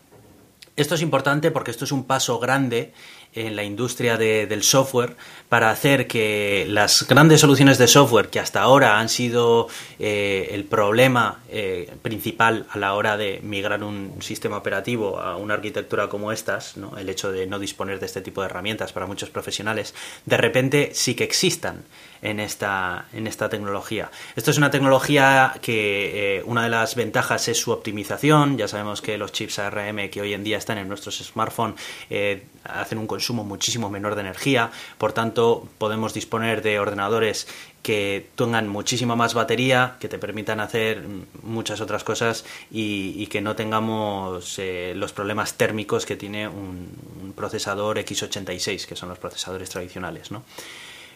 Esto 0.77 0.95
es 0.95 1.03
importante 1.03 1.51
porque 1.51 1.71
esto 1.73 1.85
es 1.85 1.93
un 1.93 2.05
paso 2.05 2.39
grande 2.39 2.93
en 3.35 3.55
la 3.57 3.63
industria 3.65 4.17
de- 4.17 4.47
del 4.47 4.63
software 4.63 5.17
para 5.49 5.71
hacer 5.71 6.07
que 6.07 6.67
las 6.69 7.07
grandes 7.07 7.41
soluciones 7.41 7.79
de 7.79 7.87
software 7.87 8.29
que 8.29 8.41
hasta 8.41 8.61
ahora 8.63 8.99
han 8.99 9.09
sido 9.09 9.69
eh, 9.99 10.49
el 10.53 10.65
problema 10.65 11.41
eh, 11.51 11.91
principal 12.03 12.67
a 12.71 12.79
la 12.79 12.95
hora 12.95 13.17
de 13.17 13.41
migrar 13.43 13.83
un 13.85 14.15
sistema 14.21 14.57
operativo 14.57 15.21
a 15.21 15.37
una 15.37 15.55
arquitectura 15.55 16.09
como 16.09 16.33
estas, 16.33 16.77
¿no? 16.77 16.97
el 16.99 17.09
hecho 17.09 17.31
de 17.33 17.47
no 17.47 17.59
disponer 17.59 18.01
de 18.01 18.07
este 18.07 18.21
tipo 18.21 18.41
de 18.43 18.47
herramientas 18.47 18.93
para 18.93 19.07
muchos 19.07 19.31
profesionales, 19.31 19.95
de 20.27 20.37
repente 20.37 20.91
sí 20.95 21.15
que 21.15 21.25
existan 21.25 21.85
en 22.23 22.41
esta, 22.41 23.07
en 23.13 23.27
esta 23.27 23.49
tecnología. 23.49 24.11
Esto 24.37 24.51
es 24.51 24.59
una 24.59 24.71
tecnología 24.71 25.55
que 25.61 26.39
eh, 26.39 26.43
una 26.45 26.65
de 26.65 26.71
las 26.71 26.95
ventajas 26.95 27.49
es 27.49 27.59
su 27.59 27.71
optimización. 27.71 28.59
Ya 28.59 28.69
sabemos 28.69 29.01
que 29.01 29.19
los 29.19 29.33
chips 29.33 29.59
ARM 29.59 30.09
que 30.11 30.21
hoy 30.21 30.35
en 30.35 30.45
día 30.45 30.59
están 30.59 30.79
en 30.79 30.89
nuestros 30.89 31.19
smartphones 31.19 31.81
eh, 32.11 32.45
hacen 32.65 32.99
un 32.99 33.07
consumo 33.07 33.45
muchísimo 33.45 33.91
menor 33.91 34.15
de 34.15 34.23
energía. 34.23 34.71
Por 34.99 35.13
tanto, 35.13 35.67
podemos 35.79 36.15
disponer 36.15 36.63
de 36.63 36.79
ordenadores 36.79 37.47
que 37.83 38.29
tengan 38.35 38.69
muchísima 38.69 39.17
más 39.17 39.35
batería, 39.35 39.97
que 40.01 40.09
te 40.09 40.19
permitan 40.19 40.61
hacer 40.61 41.03
muchas 41.43 41.81
otras 41.81 42.05
cosas 42.05 42.45
y, 42.71 43.27
que 43.29 43.41
no 43.41 43.57
tengamos 43.57 44.59
eh, 44.59 44.93
los 44.97 45.13
problemas 45.13 45.55
térmicos 45.55 46.05
que 46.05 46.17
tiene 46.17 46.49
un, 46.49 46.89
un, 47.23 47.33
procesador 47.33 47.99
x86, 47.99 48.87
que 48.87 48.97
son 48.97 49.09
los 49.09 49.19
procesadores 49.19 49.71
tradicionales. 49.71 50.31
¿no? 50.31 50.43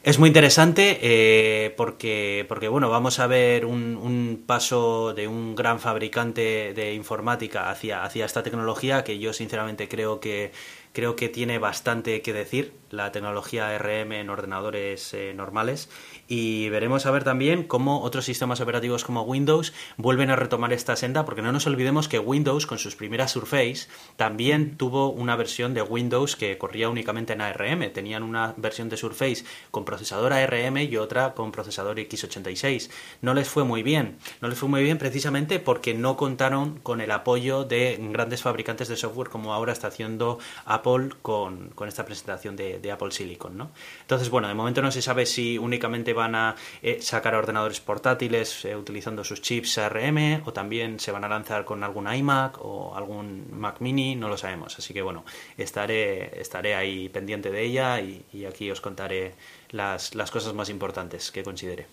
Es 0.05 0.19
muy 0.19 0.27
interesante 0.31 0.99
eh, 1.01 1.73
porque, 1.77 2.45
porque, 2.49 2.67
bueno, 2.67 2.91
vamos 2.91 3.21
a 3.21 3.29
ver 3.29 3.65
un, 3.65 3.97
un, 3.97 4.43
paso 4.45 5.15
de 5.15 5.29
un 5.29 5.55
gran 5.55 5.79
fabricante 5.79 6.75
de 6.75 6.95
informática 6.95 7.71
hacia, 7.71 8.03
hacia 8.03 8.25
esta 8.25 8.43
tecnología 8.43 9.05
que 9.05 9.21
yo 9.21 9.33
sinceramente 9.33 9.89
creo 9.89 10.19
que, 10.19 10.51
creo 10.93 11.15
que 11.15 11.29
tiene 11.29 11.59
bastante 11.59 12.21
que 12.21 12.33
decir. 12.33 12.73
La 12.91 13.13
tecnología 13.13 13.79
RM 13.79 14.13
en 14.13 14.29
ordenadores 14.29 15.15
eh, 15.15 15.35
normales 15.35 15.89
y 16.29 16.69
veremos 16.69 17.07
a 17.07 17.11
ver 17.11 17.25
también 17.25 17.65
cómo 17.65 18.03
otros 18.03 18.25
sistemas 18.25 18.61
operativos 18.61 19.05
como 19.05 19.23
Windows 19.23 19.73
vuelven 19.97 20.31
a 20.31 20.37
retomar 20.37 20.73
esta 20.73 20.97
senda, 20.97 21.25
porque 21.25 21.43
no 21.43 21.53
nos 21.53 21.67
olvidemos 21.67 22.09
que 22.09 22.19
Windows 22.19 22.67
con 22.67 22.79
sus 22.79 22.97
primeras 22.97 23.33
Surface 23.33 23.89
también 24.17 24.77
tuvo 24.77 25.11
una 25.11 25.37
versión 25.37 25.75
de 25.75 25.83
Windows 25.83 26.37
que 26.37 26.59
corría 26.59 26.89
únicamente 26.89 27.33
en 27.33 27.41
ARM, 27.41 27.93
tenían 27.93 28.23
una 28.23 28.55
versión 28.57 28.89
de 28.89 28.97
Surface 28.97 29.45
con 29.71 29.85
procesador 29.85 30.33
ARM 30.33 30.79
y 30.79 30.97
otra 30.97 31.35
con 31.35 31.53
procesador 31.53 31.99
x86. 31.99 32.91
No 33.21 33.35
les 33.35 33.49
fue 33.49 33.65
muy 33.65 33.83
bien, 33.83 34.19
no 34.41 34.49
les 34.49 34.59
fue 34.59 34.69
muy 34.69 34.83
bien 34.83 34.99
precisamente 34.99 35.59
porque 35.59 35.95
no 35.95 36.17
contaron 36.17 36.79
con 36.81 37.01
el 37.01 37.11
apoyo 37.11 37.65
de 37.65 37.99
grandes 38.11 38.43
fabricantes 38.43 38.89
de 38.89 38.97
software 38.97 39.29
como 39.29 39.53
ahora 39.53 39.73
está 39.73 39.89
haciendo 39.89 40.39
Apple 40.65 41.11
con, 41.23 41.69
con 41.71 41.89
esta 41.89 42.05
presentación 42.05 42.57
de, 42.57 42.93
Apple 42.93 43.11
Silicon. 43.11 43.57
¿no? 43.57 43.71
Entonces, 44.03 44.29
bueno, 44.31 44.49
de 44.49 44.55
momento 44.55 44.83
no 44.83 44.93
se 44.93 45.03
sabe 45.03 45.27
si 45.27 45.59
únicamente 45.59 46.12
va 46.13 46.23
van 46.23 46.35
a 46.35 46.57
eh, 46.83 46.99
sacar 47.01 47.35
ordenadores 47.35 47.81
portátiles 47.81 48.65
eh, 48.65 48.77
utilizando 48.77 49.25
sus 49.25 49.43
chips 49.43 49.79
ARM 49.79 50.43
o 50.47 50.53
también 50.53 51.01
se 51.01 51.11
van 51.11 51.25
a 51.25 51.29
lanzar 51.29 51.65
con 51.65 51.83
algún 51.83 52.13
iMac 52.13 52.59
o 52.61 52.95
algún 52.95 53.47
Mac 53.51 53.81
mini, 53.81 54.15
no 54.15 54.29
lo 54.29 54.37
sabemos. 54.37 54.79
Así 54.79 54.95
que 54.95 55.03
bueno, 55.03 55.25
estaré, 55.59 56.41
estaré 56.41 56.75
ahí 56.75 57.09
pendiente 57.09 57.51
de 57.51 57.63
ella 57.65 58.01
y, 58.01 58.45
aquí 58.45 58.71
os 58.71 58.81
contaré 58.81 59.35
las, 59.71 60.15
las, 60.15 60.31
cosas 60.31 60.53
más 60.55 60.69
importantes 60.69 61.31
que 61.31 61.43
considere. 61.43 61.87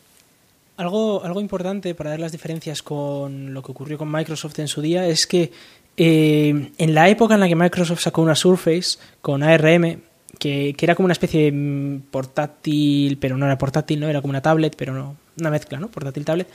Algo, 0.78 1.24
algo 1.24 1.41
importante 1.41 1.93
para 1.95 2.11
ver 2.11 2.20
las 2.20 2.32
diferencias 2.32 2.82
con 2.82 3.53
lo 3.53 3.61
que 3.61 3.72
ocurrió 3.72 3.97
con 3.97 4.11
Microsoft 4.11 4.59
en 4.59 4.67
su 4.67 4.82
día 4.82 5.07
es 5.07 5.28
que 5.28 5.51
eh, 5.97 6.72
en 6.78 6.93
la 6.93 7.09
época 7.09 7.34
en 7.34 7.41
la 7.41 7.47
que 7.47 7.55
Microsoft 7.55 7.99
sacó 7.99 8.22
una 8.22 8.36
Surface 8.36 8.97
con 9.22 9.43
ARM, 9.43 10.01
que, 10.40 10.76
era 10.80 10.96
como 10.96 11.06
una 11.06 11.14
especie 11.14 11.52
de 11.52 12.00
portátil, 12.10 13.18
pero 13.20 13.38
no 13.38 13.46
era 13.46 13.58
portátil, 13.58 14.00
¿no? 14.00 14.08
Era 14.08 14.22
como 14.22 14.32
una 14.32 14.42
tablet, 14.42 14.76
pero 14.76 14.94
no, 14.94 15.18
una 15.40 15.52
mezcla, 15.52 15.80
¿no? 15.80 15.90
Portátil-tablet. 15.90 16.48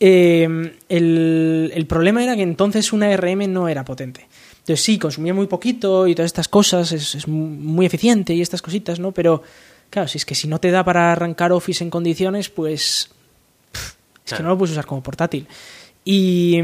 Eh, 0.00 0.76
el, 0.88 1.86
problema 1.88 2.22
era 2.22 2.36
que 2.36 2.42
entonces 2.42 2.92
una 2.92 3.14
RM 3.16 3.52
no 3.52 3.68
era 3.68 3.84
potente. 3.84 4.26
Entonces 4.60 4.84
sí, 4.84 4.98
consumía 4.98 5.34
muy 5.34 5.46
poquito 5.46 6.06
y 6.06 6.14
todas 6.14 6.28
estas 6.28 6.48
cosas, 6.48 6.92
es, 6.92 7.28
muy 7.28 7.86
eficiente 7.86 8.34
y 8.34 8.40
estas 8.40 8.62
cositas, 8.62 8.98
¿no? 8.98 9.12
Pero 9.12 9.42
claro, 9.90 10.08
si 10.08 10.18
es 10.18 10.24
que 10.24 10.34
si 10.34 10.48
no 10.48 10.58
te 10.58 10.70
da 10.70 10.84
para 10.84 11.12
arrancar 11.12 11.52
Office 11.52 11.84
en 11.84 11.90
condiciones, 11.90 12.48
pues 12.48 13.10
es 14.24 14.32
que 14.32 14.42
no 14.42 14.50
lo 14.50 14.58
puedes 14.58 14.72
usar 14.72 14.86
como 14.86 15.02
portátil. 15.02 15.46
Y, 16.04 16.58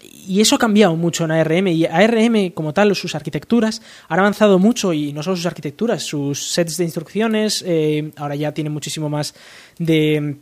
y 0.00 0.40
eso 0.40 0.56
ha 0.56 0.58
cambiado 0.58 0.94
mucho 0.94 1.24
en 1.24 1.32
ARM 1.32 1.68
y 1.68 1.86
ARM 1.86 2.50
como 2.50 2.72
tal, 2.72 2.94
sus 2.94 3.14
arquitecturas 3.14 3.82
han 4.08 4.20
avanzado 4.20 4.58
mucho 4.58 4.92
y 4.92 5.12
no 5.12 5.22
solo 5.22 5.36
sus 5.36 5.46
arquitecturas, 5.46 6.02
sus 6.02 6.50
sets 6.52 6.76
de 6.76 6.84
instrucciones, 6.84 7.64
eh, 7.66 8.12
ahora 8.16 8.36
ya 8.36 8.52
tiene 8.52 8.70
muchísimo 8.70 9.08
más 9.08 9.34
de, 9.78 10.36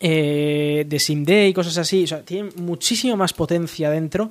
eh, 0.00 0.84
de 0.86 1.00
SIMD 1.00 1.48
y 1.48 1.52
cosas 1.52 1.78
así, 1.78 2.04
o 2.04 2.06
sea, 2.06 2.22
tiene 2.22 2.50
muchísima 2.56 3.16
más 3.16 3.32
potencia 3.32 3.90
dentro, 3.90 4.30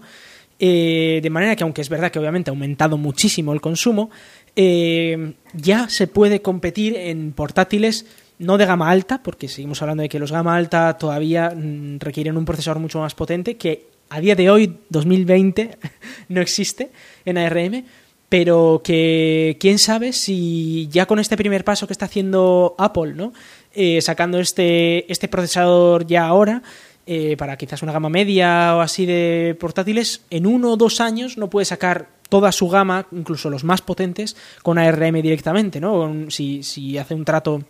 eh, 0.58 1.20
de 1.22 1.30
manera 1.30 1.56
que 1.56 1.64
aunque 1.64 1.82
es 1.82 1.90
verdad 1.90 2.12
que 2.12 2.20
obviamente 2.20 2.50
ha 2.50 2.54
aumentado 2.54 2.98
muchísimo 2.98 3.54
el 3.54 3.62
consumo, 3.62 4.10
ya 4.56 5.90
se 5.90 6.08
puede 6.08 6.42
competir 6.42 6.96
en 6.96 7.32
portátiles 7.32 8.06
no 8.42 8.58
de 8.58 8.66
gama 8.66 8.90
alta, 8.90 9.22
porque 9.22 9.48
seguimos 9.48 9.82
hablando 9.82 10.04
de 10.04 10.10
que 10.10 10.20
los 10.20 10.32
gama 10.32 10.56
alta 10.56 10.98
todavía 10.98 11.52
mm, 11.56 12.00
requieren 12.00 12.38
un 12.38 12.46
procesador 12.46 12.80
mucho 12.80 13.00
más 13.00 13.14
potente, 13.14 13.56
que 13.56 13.91
a 14.12 14.20
día 14.20 14.36
de 14.36 14.50
hoy, 14.50 14.78
2020, 14.90 15.78
no 16.28 16.42
existe 16.42 16.92
en 17.24 17.38
ARM, 17.38 17.86
pero 18.28 18.82
que 18.84 19.56
quién 19.58 19.80
sabe 19.80 20.12
si 20.12 20.90
ya 20.92 21.06
con 21.06 21.20
este 21.20 21.38
primer 21.38 21.64
paso 21.64 21.88
que 21.88 21.94
está 21.94 22.06
haciendo 22.06 22.76
Apple, 22.78 23.14
¿no? 23.14 23.32
Eh, 23.74 24.02
sacando 24.02 24.40
este, 24.40 25.10
este 25.10 25.30
procesador 25.30 26.06
ya 26.06 26.26
ahora, 26.26 26.62
eh, 27.06 27.38
para 27.38 27.56
quizás 27.56 27.84
una 27.84 27.94
gama 27.94 28.10
media 28.10 28.76
o 28.76 28.82
así 28.82 29.06
de 29.06 29.56
portátiles, 29.58 30.24
en 30.30 30.46
uno 30.46 30.74
o 30.74 30.78
dos 30.78 31.00
años 31.00 31.38
no 31.38 31.50
puede 31.50 31.64
sacar 31.64 32.10
toda 32.28 32.52
su 32.52 32.68
gama, 32.68 33.08
incluso 33.14 33.50
los 33.50 33.64
más 33.64 33.82
potentes, 33.82 34.36
con 34.62 34.78
ARM 34.78 35.22
directamente, 35.22 35.80
¿no? 35.80 36.30
Si, 36.30 36.64
si 36.64 36.98
hace 36.98 37.14
un 37.14 37.24
trato 37.24 37.64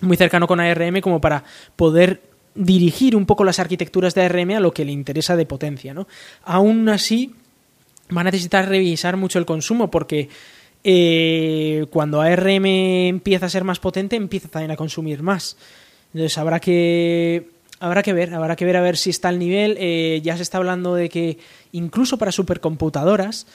muy 0.00 0.16
cercano 0.16 0.46
con 0.46 0.58
ARM 0.58 1.02
como 1.02 1.20
para 1.20 1.44
poder 1.76 2.22
dirigir 2.56 3.14
un 3.14 3.26
poco 3.26 3.44
las 3.44 3.58
arquitecturas 3.58 4.14
de 4.14 4.22
ARM 4.22 4.50
a 4.52 4.60
lo 4.60 4.72
que 4.72 4.84
le 4.84 4.92
interesa 4.92 5.36
de 5.36 5.46
potencia. 5.46 5.94
¿no? 5.94 6.08
Aún 6.44 6.88
así, 6.88 7.34
va 8.14 8.22
a 8.22 8.24
necesitar 8.24 8.68
revisar 8.68 9.16
mucho 9.16 9.38
el 9.38 9.46
consumo 9.46 9.90
porque 9.90 10.28
eh, 10.84 11.86
cuando 11.90 12.20
ARM 12.20 12.66
empieza 12.66 13.46
a 13.46 13.50
ser 13.50 13.64
más 13.64 13.78
potente, 13.78 14.16
empieza 14.16 14.48
también 14.48 14.70
a 14.70 14.76
consumir 14.76 15.22
más. 15.22 15.56
Entonces 16.14 16.38
habrá 16.38 16.60
que 16.60 17.48
habrá 17.80 18.02
que 18.02 18.12
ver, 18.12 18.34
habrá 18.34 18.56
que 18.56 18.64
ver 18.64 18.76
a 18.76 18.80
ver 18.80 18.96
si 18.96 19.10
está 19.10 19.28
al 19.28 19.38
nivel. 19.38 19.76
Eh, 19.78 20.20
ya 20.22 20.36
se 20.36 20.42
está 20.42 20.58
hablando 20.58 20.94
de 20.94 21.08
que 21.08 21.38
incluso 21.72 22.18
para 22.18 22.32
supercomputadoras 22.32 23.46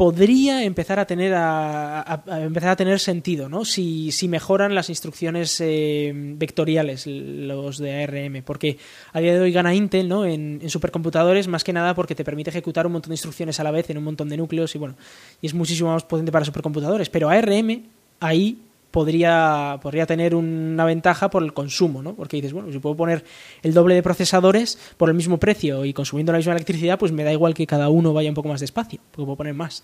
podría 0.00 0.64
empezar 0.64 0.98
a 0.98 1.04
tener 1.04 1.34
a, 1.36 2.22
empezar 2.26 2.70
a 2.70 2.76
tener 2.76 2.98
sentido, 3.00 3.50
¿no? 3.50 3.66
Si, 3.66 4.12
si 4.12 4.28
mejoran 4.28 4.74
las 4.74 4.88
instrucciones 4.88 5.60
eh, 5.60 6.10
vectoriales, 6.14 7.06
los 7.06 7.76
de 7.76 8.02
ARM, 8.02 8.42
porque 8.42 8.78
a 9.12 9.20
día 9.20 9.34
de 9.34 9.40
hoy 9.40 9.52
gana 9.52 9.74
Intel, 9.74 10.08
¿no? 10.08 10.24
En, 10.24 10.70
supercomputadores 10.70 11.48
más 11.48 11.64
que 11.64 11.74
nada 11.74 11.94
porque 11.94 12.14
te 12.14 12.24
permite 12.24 12.48
ejecutar 12.48 12.86
un 12.86 12.92
montón 12.92 13.10
de 13.10 13.16
instrucciones 13.16 13.60
a 13.60 13.62
la 13.62 13.72
vez 13.72 13.90
en 13.90 13.98
un 13.98 14.04
montón 14.04 14.30
de 14.30 14.38
núcleos 14.38 14.74
y 14.74 14.78
bueno, 14.78 14.96
y 15.42 15.48
es 15.48 15.52
muchísimo 15.52 15.92
más 15.92 16.04
potente 16.04 16.32
para 16.32 16.46
supercomputadores, 16.46 17.10
pero 17.10 17.28
ARM 17.28 17.82
ahí 18.20 18.56
podría, 18.90 19.78
podría 19.82 20.06
tener 20.06 20.34
una 20.34 20.84
ventaja 20.84 21.30
por 21.30 21.42
el 21.42 21.52
consumo, 21.52 22.02
¿no? 22.02 22.14
Porque 22.14 22.36
dices, 22.36 22.52
bueno, 22.52 22.72
si 22.72 22.78
puedo 22.78 22.96
poner 22.96 23.24
el 23.62 23.74
doble 23.74 23.94
de 23.94 24.02
procesadores 24.02 24.78
por 24.96 25.08
el 25.08 25.14
mismo 25.14 25.38
precio 25.38 25.84
y 25.84 25.92
consumiendo 25.92 26.32
la 26.32 26.38
misma 26.38 26.54
electricidad, 26.54 26.98
pues 26.98 27.12
me 27.12 27.24
da 27.24 27.32
igual 27.32 27.54
que 27.54 27.66
cada 27.66 27.88
uno 27.88 28.12
vaya 28.12 28.28
un 28.28 28.34
poco 28.34 28.48
más 28.48 28.60
despacio, 28.60 29.00
porque 29.10 29.24
puedo 29.26 29.36
poner 29.36 29.54
más. 29.54 29.82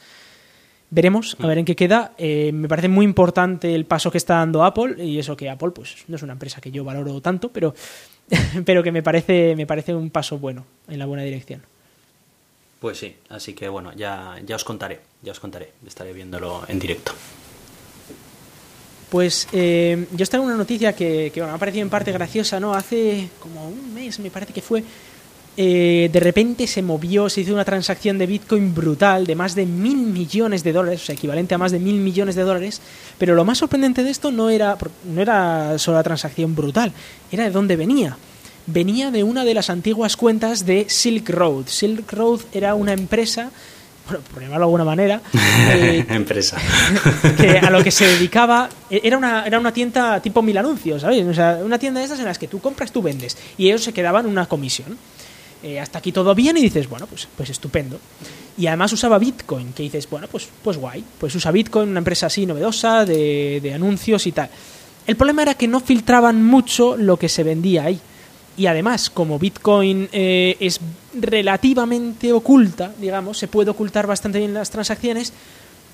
Veremos, 0.89 1.37
a 1.41 1.47
ver 1.47 1.59
en 1.59 1.65
qué 1.65 1.75
queda. 1.75 2.13
Eh, 2.17 2.53
me 2.53 2.69
parece 2.69 2.89
muy 2.89 3.05
importante 3.05 3.75
el 3.75 3.87
paso 3.87 4.11
que 4.11 4.19
está 4.19 4.37
dando 4.37 4.65
Apple, 4.65 5.05
y 5.05 5.19
eso 5.19 5.37
que 5.37 5.51
Apple, 5.51 5.71
pues 5.71 6.05
no 6.09 6.17
es 6.17 6.23
una 6.23 6.35
empresa 6.35 6.61
que 6.61 6.71
yo 6.71 6.85
valoro 6.85 7.21
tanto, 7.21 7.51
pero, 7.51 7.75
pero 8.65 8.83
que 8.83 8.93
me 8.93 9.03
parece, 9.03 9.57
me 9.57 9.67
parece 9.67 9.95
un 9.95 10.11
paso 10.11 10.39
bueno, 10.39 10.65
en 10.89 10.99
la 10.99 11.07
buena 11.07 11.23
dirección. 11.23 11.63
Pues 12.81 12.99
sí, 12.99 13.17
así 13.31 13.55
que 13.55 13.69
bueno, 13.69 13.93
ya, 13.95 14.37
ya 14.45 14.55
os 14.55 14.65
contaré, 14.65 15.01
ya 15.23 15.33
os 15.33 15.41
contaré, 15.41 15.73
estaré 15.87 16.13
viéndolo 16.13 16.63
en 16.69 16.79
directo. 16.79 17.13
Pues 19.11 19.47
eh, 19.53 20.07
yo 20.13 20.25
estaba 20.25 20.43
en 20.43 20.49
una 20.49 20.57
noticia 20.57 20.93
que, 20.93 21.33
me 21.37 21.43
ha 21.43 21.59
parecido 21.59 21.83
en 21.83 21.91
parte 21.91 22.11
graciosa, 22.11 22.59
¿no? 22.59 22.75
Hace 22.75 23.29
como 23.39 23.69
un 23.69 23.95
mes, 23.95 24.19
me 24.19 24.31
parece 24.31 24.53
que 24.53 24.63
fue, 24.63 24.83
eh, 25.57 26.11
de 26.13 26.21
repente 26.21 26.67
se 26.67 26.83
movió, 26.83 27.31
se 27.31 27.43
hizo 27.43 27.55
una 27.55 27.65
transacción 27.65 28.19
de 28.19 28.27
Bitcoin 28.27 28.75
brutal 28.75 29.25
de 29.27 29.37
más 29.37 29.55
de 29.55 29.65
mil 29.65 29.97
millones 29.97 30.65
de 30.65 30.73
dólares, 30.73 31.03
o 31.03 31.07
sea, 31.07 31.15
equivalente 31.15 31.55
a 31.55 31.59
más 31.59 31.71
de 31.71 31.79
mil 31.79 31.97
millones 31.97 32.35
de 32.35 32.43
dólares, 32.43 32.81
pero 33.17 33.35
lo 33.35 33.45
más 33.45 33.59
sorprendente 33.59 34.03
de 34.03 34.11
esto 34.11 34.33
no 34.33 34.51
era, 34.51 34.77
no 35.05 35.23
era 35.23 35.79
solo 35.79 35.99
la 35.99 36.03
transacción 36.03 36.55
brutal, 36.57 36.93
era 37.31 37.45
de 37.45 37.51
dónde 37.51 37.77
venía. 37.77 38.19
Venía 38.67 39.13
de 39.13 39.23
una 39.23 39.45
de 39.45 39.55
las 39.55 39.71
antiguas 39.71 40.17
cuentas 40.17 40.67
de 40.67 40.87
Silk 40.89 41.31
Road. 41.31 41.67
Silk 41.69 42.13
Road 42.13 42.41
era 42.53 42.75
una 42.75 42.93
empresa 42.93 43.53
bueno, 44.09 44.25
por 44.33 44.43
llamarlo 44.43 44.59
de 44.59 44.65
alguna 44.65 44.85
manera, 44.85 45.21
eh, 45.35 46.05
empresa, 46.11 46.59
que 47.37 47.59
a 47.59 47.71
lo 47.71 47.83
que 47.83 47.91
se 47.91 48.07
dedicaba 48.07 48.69
e-, 48.91 49.01
era 49.05 49.17
una, 49.17 49.45
era 49.47 49.59
una 49.59 49.73
tienda 49.73 50.21
tipo 50.21 50.43
mil 50.43 50.57
anuncios, 50.57 51.03
¿sabes? 51.03 51.27
O 51.27 51.35
sea, 51.35 51.61
una 51.65 51.79
tienda 51.79 52.01
de 52.01 52.07
esas 52.07 52.19
en 52.19 52.27
las 52.27 52.39
que 52.39 52.49
tú 52.49 52.61
compras, 52.61 52.93
tú 52.93 53.03
vendes, 53.03 53.37
y 53.59 53.67
ellos 53.67 53.83
se 53.83 53.93
quedaban 53.93 54.27
una 54.27 54.47
comisión. 54.47 54.99
Eh, 55.63 55.81
hasta 55.81 55.99
aquí 55.99 56.13
todo 56.13 56.35
bien 56.35 56.57
y 56.59 56.61
dices, 56.61 56.89
bueno, 56.89 57.07
pues, 57.07 57.27
pues 57.35 57.51
estupendo. 57.51 57.99
Y 58.59 58.67
además 58.67 58.93
usaba 58.93 59.19
Bitcoin, 59.19 59.73
que 59.73 59.83
dices, 59.83 60.09
bueno, 60.09 60.29
pues, 60.31 60.49
pues 60.63 60.77
guay, 60.77 61.03
pues 61.19 61.35
usa 61.35 61.51
Bitcoin, 61.51 61.89
una 61.89 61.99
empresa 61.99 62.27
así 62.27 62.47
novedosa, 62.47 63.05
de, 63.05 63.61
de 63.63 63.75
anuncios 63.75 64.27
y 64.27 64.33
tal. 64.33 64.51
El 65.07 65.17
problema 65.17 65.43
era 65.43 65.55
que 65.55 65.67
no 65.67 65.81
filtraban 65.81 66.45
mucho 66.45 66.97
lo 66.97 67.17
que 67.17 67.29
se 67.29 67.43
vendía 67.43 67.85
ahí. 67.85 68.01
Y 68.57 68.67
además, 68.67 69.11
como 69.11 69.39
Bitcoin 69.39 70.09
eh, 70.13 70.57
es 70.61 70.81
relativamente 71.21 72.33
oculta, 72.33 72.93
digamos, 72.99 73.39
se 73.39 73.49
puede 73.49 73.71
ocultar 73.71 74.07
bastante 74.07 74.39
bien 74.39 74.55
las 74.55 74.71
transacciones, 74.71 75.33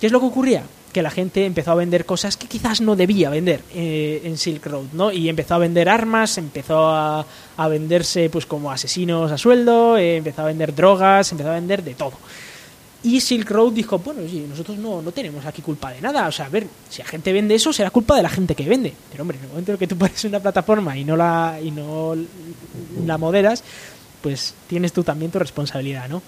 ¿qué 0.01 0.07
es 0.07 0.13
lo 0.13 0.21
que 0.21 0.27
ocurría? 0.27 0.63
Que 0.93 1.03
la 1.03 1.11
gente 1.11 1.47
empezó 1.47 1.73
a 1.73 1.77
vender 1.77 2.05
cosas 2.05 2.37
que 2.37 2.47
quizás 2.47 2.81
no 2.81 2.97
debía 2.97 3.31
vender 3.31 3.61
eh, 3.75 4.21
en 4.25 4.37
Silk 4.37 4.67
Road, 4.67 4.87
¿no? 4.93 5.11
Y 5.11 5.29
empezó 5.29 5.55
a 5.55 5.59
vender 5.59 5.89
armas, 5.89 6.39
empezó 6.39 6.91
a, 6.91 7.25
venderse 7.69 8.29
pues 8.29 8.45
como 8.45 8.71
asesinos 8.71 9.31
a 9.31 9.39
sueldo, 9.39 9.97
eh, 9.97 10.17
empezó 10.17 10.43
a 10.43 10.47
vender 10.47 10.75
drogas, 10.75 11.31
empezó 11.33 11.51
a 11.51 11.55
vender 11.55 11.83
de 11.83 11.95
todo. 11.95 12.13
Y 13.05 13.21
Silk 13.21 13.51
Road 13.51 13.73
dijo, 13.73 13.99
bueno, 13.99 14.21
sí, 14.31 14.47
nosotros 14.49 14.79
no, 14.79 15.03
no 15.03 15.11
tenemos 15.11 15.45
aquí 15.45 15.61
culpa 15.61 15.91
de 15.91 16.01
nada. 16.01 16.29
O 16.29 16.33
sea, 16.33 16.47
a 16.47 16.49
ver, 16.49 16.69
si 16.89 17.03
la 17.03 17.09
gente 17.09 17.33
vende 17.33 17.55
eso, 17.57 17.73
será 17.73 17.91
culpa 17.91 18.15
de 18.15 18.23
la 18.23 18.29
gente 18.29 18.55
que 18.55 18.69
vende. 18.69 18.95
Pero 19.11 19.23
hombre, 19.23 19.39
en 19.39 19.45
el 19.45 19.51
momento 19.51 19.73
en 19.73 19.79
que 19.79 19.89
tú 19.89 19.97
pones 19.99 20.25
una 20.25 20.39
plataforma 20.39 20.97
y 20.97 21.05
no 21.05 21.17
la, 21.17 21.59
y 21.61 21.73
no 21.73 22.15
la 23.05 23.19
moderas, 23.19 23.65
pues 24.23 24.55
tienes 24.69 24.93
tú 24.93 25.03
también 25.03 25.31
tu 25.31 25.39
responsabilidad, 25.39 26.09
¿no? 26.09 26.23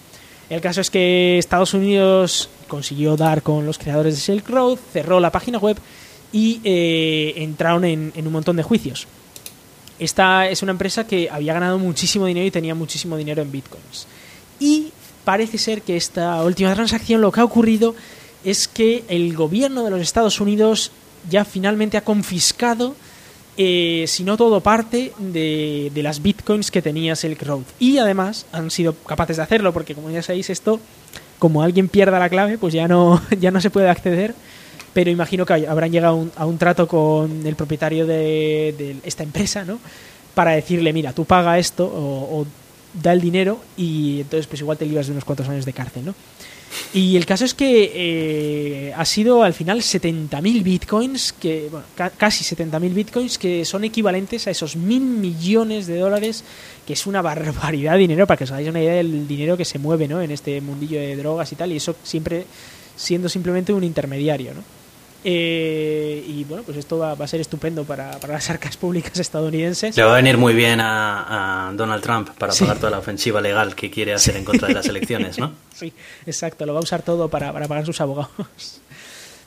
El 0.50 0.60
caso 0.60 0.80
es 0.80 0.90
que 0.90 1.38
Estados 1.38 1.72
Unidos 1.72 2.50
consiguió 2.68 3.16
dar 3.16 3.42
con 3.42 3.64
los 3.64 3.78
creadores 3.78 4.14
de 4.16 4.20
Silk 4.20 4.48
Road, 4.48 4.78
cerró 4.92 5.20
la 5.20 5.32
página 5.32 5.58
web 5.58 5.78
y 6.32 6.60
eh, 6.64 7.34
entraron 7.36 7.84
en, 7.84 8.12
en 8.14 8.26
un 8.26 8.32
montón 8.32 8.56
de 8.56 8.62
juicios. 8.62 9.06
Esta 9.98 10.48
es 10.48 10.62
una 10.62 10.72
empresa 10.72 11.06
que 11.06 11.30
había 11.30 11.54
ganado 11.54 11.78
muchísimo 11.78 12.26
dinero 12.26 12.46
y 12.46 12.50
tenía 12.50 12.74
muchísimo 12.74 13.16
dinero 13.16 13.40
en 13.40 13.52
bitcoins. 13.52 14.06
Y 14.58 14.92
parece 15.24 15.56
ser 15.56 15.82
que 15.82 15.96
esta 15.96 16.42
última 16.44 16.74
transacción 16.74 17.20
lo 17.20 17.32
que 17.32 17.40
ha 17.40 17.44
ocurrido 17.44 17.94
es 18.44 18.68
que 18.68 19.04
el 19.08 19.34
gobierno 19.34 19.84
de 19.84 19.90
los 19.90 20.00
Estados 20.00 20.40
Unidos 20.40 20.90
ya 21.30 21.44
finalmente 21.44 21.96
ha 21.96 22.04
confiscado, 22.04 22.94
eh, 23.56 24.04
si 24.08 24.24
no 24.24 24.36
todo 24.36 24.60
parte, 24.60 25.12
de, 25.18 25.90
de, 25.94 26.02
las 26.02 26.22
bitcoins 26.22 26.70
que 26.70 26.82
tenía 26.82 27.16
Silk 27.16 27.42
Road. 27.42 27.62
Y 27.78 27.98
además 27.98 28.46
han 28.52 28.70
sido 28.70 28.94
capaces 28.94 29.36
de 29.36 29.42
hacerlo, 29.42 29.72
porque 29.72 29.94
como 29.94 30.10
ya 30.10 30.22
sabéis, 30.22 30.50
esto, 30.50 30.80
como 31.38 31.62
alguien 31.62 31.88
pierda 31.88 32.18
la 32.18 32.28
clave, 32.28 32.58
pues 32.58 32.74
ya 32.74 32.88
no, 32.88 33.22
ya 33.40 33.50
no 33.50 33.60
se 33.60 33.70
puede 33.70 33.88
acceder. 33.88 34.34
Pero 34.92 35.10
imagino 35.10 35.44
que 35.44 35.66
habrán 35.66 35.90
llegado 35.90 36.28
a 36.36 36.46
un, 36.46 36.58
trato 36.58 36.86
con 36.86 37.44
el 37.46 37.56
propietario 37.56 38.06
de, 38.06 38.96
esta 39.04 39.24
empresa, 39.24 39.64
¿no? 39.64 39.80
Para 40.34 40.52
decirle, 40.52 40.92
mira, 40.92 41.12
tú 41.12 41.24
paga 41.24 41.58
esto 41.58 41.84
o 41.84 42.46
da 43.02 43.12
el 43.12 43.20
dinero 43.20 43.60
y 43.76 44.20
entonces 44.20 44.46
pues 44.46 44.60
igual 44.60 44.78
te 44.78 44.86
libras 44.86 45.06
de 45.06 45.12
unos 45.12 45.24
cuantos 45.24 45.48
años 45.48 45.64
de 45.64 45.72
cárcel, 45.72 46.04
¿no? 46.04 46.14
Y 46.92 47.16
el 47.16 47.26
caso 47.26 47.44
es 47.44 47.54
que 47.54 47.92
eh, 47.94 48.92
ha 48.96 49.04
sido 49.04 49.42
al 49.42 49.54
final 49.54 49.80
70.000 49.80 50.62
bitcoins, 50.62 51.32
que, 51.32 51.68
bueno, 51.70 51.86
ca 51.96 52.10
casi 52.10 52.44
70.000 52.44 52.94
bitcoins, 52.94 53.38
que 53.38 53.64
son 53.64 53.84
equivalentes 53.84 54.46
a 54.46 54.50
esos 54.50 54.76
mil 54.76 55.02
millones 55.02 55.86
de 55.86 55.98
dólares, 55.98 56.44
que 56.86 56.94
es 56.94 57.06
una 57.06 57.22
barbaridad 57.22 57.92
de 57.92 57.98
dinero, 57.98 58.26
para 58.26 58.38
que 58.38 58.44
os 58.44 58.50
hagáis 58.50 58.68
una 58.68 58.80
idea 58.80 58.94
del 58.94 59.26
dinero 59.28 59.56
que 59.56 59.64
se 59.64 59.78
mueve 59.78 60.08
¿no? 60.08 60.20
en 60.20 60.30
este 60.30 60.60
mundillo 60.60 60.98
de 60.98 61.16
drogas 61.16 61.52
y 61.52 61.56
tal, 61.56 61.72
y 61.72 61.76
eso 61.76 61.94
siempre 62.02 62.44
siendo 62.96 63.28
simplemente 63.28 63.72
un 63.72 63.84
intermediario, 63.84 64.54
¿no? 64.54 64.83
Eh, 65.26 66.22
y 66.28 66.44
bueno, 66.44 66.62
pues 66.64 66.76
esto 66.76 66.98
va, 66.98 67.14
va 67.14 67.24
a 67.24 67.28
ser 67.28 67.40
estupendo 67.40 67.84
para, 67.84 68.10
para, 68.20 68.34
las 68.34 68.50
arcas 68.50 68.76
públicas 68.76 69.18
estadounidenses. 69.18 69.96
Le 69.96 70.02
va 70.02 70.12
a 70.12 70.16
venir 70.16 70.36
muy 70.36 70.52
bien 70.52 70.80
a, 70.80 71.68
a 71.68 71.72
Donald 71.72 72.02
Trump 72.02 72.28
para 72.38 72.52
sí. 72.52 72.64
pagar 72.64 72.76
toda 72.76 72.90
la 72.90 72.98
ofensiva 72.98 73.40
legal 73.40 73.74
que 73.74 73.90
quiere 73.90 74.12
hacer 74.12 74.34
sí. 74.34 74.38
en 74.40 74.44
contra 74.44 74.68
de 74.68 74.74
las 74.74 74.86
elecciones, 74.86 75.38
¿no? 75.38 75.52
sí, 75.74 75.94
exacto, 76.26 76.66
lo 76.66 76.74
va 76.74 76.80
a 76.80 76.82
usar 76.82 77.00
todo 77.02 77.28
para, 77.28 77.52
para 77.54 77.66
pagar 77.66 77.86
sus 77.86 78.02
abogados. 78.02 78.82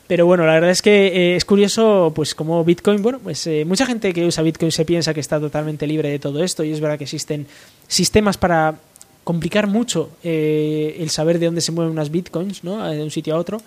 Pero 0.08 0.26
bueno, 0.26 0.46
la 0.46 0.54
verdad 0.54 0.70
es 0.70 0.82
que 0.82 1.08
eh, 1.08 1.36
es 1.36 1.44
curioso, 1.44 2.14
pues 2.16 2.34
como 2.34 2.64
Bitcoin, 2.64 3.02
bueno, 3.02 3.20
pues 3.20 3.46
eh, 3.46 3.66
mucha 3.66 3.86
gente 3.86 4.14
que 4.14 4.26
usa 4.26 4.42
Bitcoin 4.42 4.72
se 4.72 4.86
piensa 4.86 5.14
que 5.14 5.20
está 5.20 5.40
totalmente 5.40 5.86
libre 5.86 6.10
de 6.10 6.18
todo 6.18 6.42
esto 6.44 6.64
y 6.64 6.72
es 6.72 6.80
verdad 6.80 6.98
que 6.98 7.04
existen 7.04 7.46
sistemas 7.88 8.38
para 8.38 8.80
complicar 9.26 9.68
mucho 9.68 10.10
eh, 10.24 10.96
el 11.00 11.10
saber 11.10 11.40
de 11.40 11.48
dónde 11.48 11.60
se 11.60 11.74
mueven 11.74 11.92
unas 11.92 12.10
Bitcoins, 12.10 12.64
¿no? 12.64 12.88
De 12.88 13.04
un 13.04 13.12
sitio 13.12 13.36
a 13.36 13.38
otro. 13.38 13.62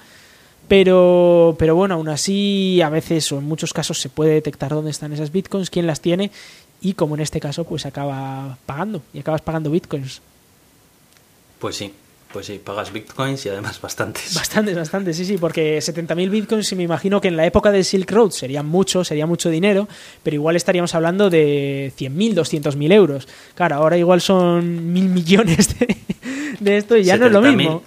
Pero, 0.70 1.56
pero 1.58 1.74
bueno, 1.74 1.96
aún 1.96 2.08
así, 2.08 2.80
a 2.80 2.90
veces 2.90 3.32
o 3.32 3.38
en 3.38 3.44
muchos 3.44 3.72
casos 3.72 4.00
se 4.00 4.08
puede 4.08 4.34
detectar 4.34 4.70
dónde 4.70 4.92
están 4.92 5.12
esas 5.12 5.32
bitcoins, 5.32 5.68
quién 5.68 5.84
las 5.84 6.00
tiene 6.00 6.30
y 6.80 6.92
como 6.92 7.16
en 7.16 7.22
este 7.22 7.40
caso, 7.40 7.64
pues 7.64 7.86
acaba 7.86 8.56
pagando 8.66 9.02
y 9.12 9.18
acabas 9.18 9.40
pagando 9.40 9.68
bitcoins. 9.72 10.22
Pues 11.58 11.74
sí, 11.74 11.92
pues 12.32 12.46
sí, 12.46 12.60
pagas 12.64 12.92
bitcoins 12.92 13.44
y 13.46 13.48
además 13.48 13.80
bastantes. 13.80 14.32
Bastantes, 14.32 14.76
bastantes, 14.76 15.16
sí, 15.16 15.24
sí, 15.24 15.38
porque 15.38 15.80
70.000 15.80 16.30
bitcoins, 16.30 16.72
me 16.74 16.84
imagino 16.84 17.20
que 17.20 17.26
en 17.26 17.36
la 17.36 17.46
época 17.46 17.72
del 17.72 17.84
Silk 17.84 18.08
Road 18.08 18.30
sería 18.30 18.62
mucho, 18.62 19.02
sería 19.02 19.26
mucho 19.26 19.50
dinero, 19.50 19.88
pero 20.22 20.36
igual 20.36 20.54
estaríamos 20.54 20.94
hablando 20.94 21.30
de 21.30 21.92
100.000, 21.98 22.34
200.000 22.34 22.92
euros. 22.92 23.26
Claro, 23.56 23.74
ahora 23.74 23.98
igual 23.98 24.20
son 24.20 24.92
mil 24.92 25.08
millones 25.08 25.76
de, 25.80 25.96
de 26.60 26.76
esto 26.76 26.96
y 26.96 27.02
ya 27.02 27.16
no 27.16 27.26
es 27.26 27.32
lo 27.32 27.42
mismo. 27.42 27.82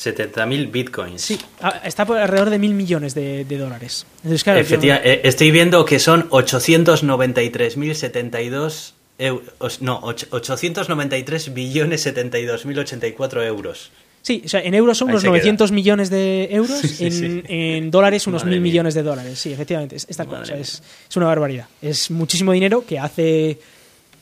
70.000 0.00 0.70
bitcoins. 0.70 1.20
Sí, 1.20 1.38
está 1.84 2.06
por 2.06 2.16
alrededor 2.16 2.48
de 2.48 2.58
mil 2.58 2.72
millones 2.72 3.14
de, 3.14 3.44
de 3.44 3.58
dólares. 3.58 4.06
Entonces, 4.16 4.42
claro, 4.42 4.60
Efectivamente, 4.60 5.20
yo... 5.22 5.28
estoy 5.28 5.50
viendo 5.50 5.84
que 5.84 5.98
son 5.98 6.30
893.072 6.30 8.92
euros. 9.18 9.82
No, 9.82 10.00
893 10.02 11.52
billones 11.52 12.06
72.084 12.06 13.46
euros. 13.46 13.90
Sí, 14.22 14.42
o 14.44 14.48
sea, 14.48 14.60
en 14.60 14.74
euros 14.74 14.98
son 14.98 15.08
unos 15.10 15.24
900 15.24 15.70
queda. 15.70 15.74
millones 15.74 16.10
de 16.10 16.48
euros, 16.50 16.78
sí, 16.80 16.88
sí, 16.88 17.06
en, 17.06 17.12
sí. 17.12 17.42
en, 17.48 17.90
dólares 17.90 18.26
unos 18.26 18.42
Madre 18.42 18.56
mil 18.56 18.62
mía. 18.62 18.72
millones 18.72 18.94
de 18.94 19.02
dólares. 19.02 19.38
Sí, 19.38 19.52
efectivamente, 19.52 19.96
es, 19.96 20.06
esta 20.08 20.24
cosa 20.24 20.54
es, 20.54 20.82
es, 21.08 21.16
una 21.16 21.26
barbaridad. 21.26 21.66
Es 21.82 22.10
muchísimo 22.10 22.52
dinero 22.52 22.84
que 22.86 22.98
hace 22.98 23.58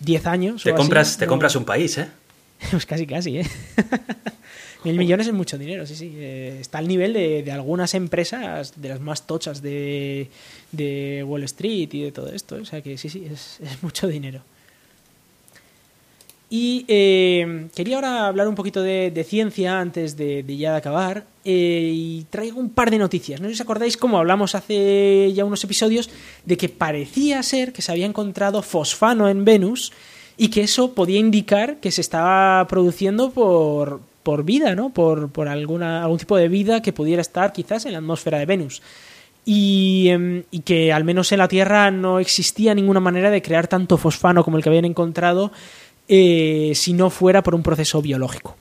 10 0.00 0.26
años. 0.26 0.62
Te, 0.62 0.74
compras, 0.74 1.10
así, 1.10 1.18
te 1.20 1.26
no... 1.26 1.30
compras 1.30 1.54
un 1.56 1.64
país, 1.64 1.98
¿eh? 1.98 2.08
Pues 2.70 2.86
casi, 2.86 3.06
casi, 3.06 3.38
¿eh? 3.38 3.46
Mil 4.84 4.96
millones 4.96 5.26
es 5.26 5.32
mucho 5.32 5.58
dinero, 5.58 5.86
sí, 5.86 5.96
sí. 5.96 6.12
Eh, 6.16 6.58
está 6.60 6.78
al 6.78 6.86
nivel 6.86 7.12
de, 7.12 7.42
de, 7.42 7.50
algunas 7.52 7.94
empresas, 7.94 8.80
de 8.80 8.88
las 8.88 9.00
más 9.00 9.26
tochas 9.26 9.60
de, 9.60 10.28
de, 10.70 11.24
Wall 11.26 11.42
Street 11.44 11.88
y 11.92 12.02
de 12.02 12.12
todo 12.12 12.30
esto. 12.32 12.56
O 12.56 12.64
sea 12.64 12.80
que 12.80 12.96
sí, 12.96 13.08
sí, 13.08 13.26
es, 13.30 13.58
es 13.62 13.82
mucho 13.82 14.06
dinero. 14.06 14.40
Y 16.50 16.86
eh, 16.88 17.68
quería 17.74 17.96
ahora 17.96 18.26
hablar 18.26 18.48
un 18.48 18.54
poquito 18.54 18.80
de, 18.80 19.10
de 19.10 19.24
ciencia 19.24 19.80
antes 19.80 20.16
de, 20.16 20.42
de, 20.42 20.56
ya 20.56 20.72
de 20.72 20.78
acabar. 20.78 21.26
Eh, 21.44 21.90
y 21.92 22.26
traigo 22.30 22.58
un 22.60 22.70
par 22.70 22.90
de 22.90 22.98
noticias. 22.98 23.40
No 23.40 23.48
sé 23.48 23.54
si 23.54 23.60
os 23.60 23.60
acordáis 23.62 23.96
cómo 23.96 24.16
hablamos 24.18 24.54
hace 24.54 25.32
ya 25.34 25.44
unos 25.44 25.62
episodios 25.64 26.08
de 26.46 26.56
que 26.56 26.68
parecía 26.68 27.42
ser 27.42 27.72
que 27.72 27.82
se 27.82 27.92
había 27.92 28.06
encontrado 28.06 28.62
fosfano 28.62 29.28
en 29.28 29.44
Venus 29.44 29.92
y 30.38 30.48
que 30.48 30.62
eso 30.62 30.94
podía 30.94 31.18
indicar 31.18 31.80
que 31.80 31.90
se 31.90 32.00
estaba 32.00 32.66
produciendo 32.68 33.30
por, 33.30 34.00
por 34.28 34.44
vida, 34.44 34.74
¿no? 34.74 34.90
Por, 34.90 35.30
por 35.32 35.48
alguna, 35.48 36.02
algún 36.02 36.18
tipo 36.18 36.36
de 36.36 36.48
vida 36.48 36.82
que 36.82 36.92
pudiera 36.92 37.22
estar 37.22 37.50
quizás 37.50 37.86
en 37.86 37.92
la 37.92 37.98
atmósfera 37.98 38.38
de 38.38 38.44
Venus. 38.44 38.82
Y, 39.46 40.08
eh, 40.10 40.44
y, 40.50 40.60
que 40.60 40.92
al 40.92 41.02
menos 41.04 41.32
en 41.32 41.38
la 41.38 41.48
Tierra 41.48 41.90
no 41.90 42.18
existía 42.18 42.74
ninguna 42.74 43.00
manera 43.00 43.30
de 43.30 43.40
crear 43.40 43.68
tanto 43.68 43.96
fosfano 43.96 44.44
como 44.44 44.58
el 44.58 44.62
que 44.62 44.68
habían 44.68 44.84
encontrado 44.84 45.50
eh, 46.08 46.72
si 46.74 46.92
no 46.92 47.08
fuera 47.08 47.42
por 47.42 47.54
un 47.54 47.62
proceso 47.62 48.02
biológico. 48.02 48.54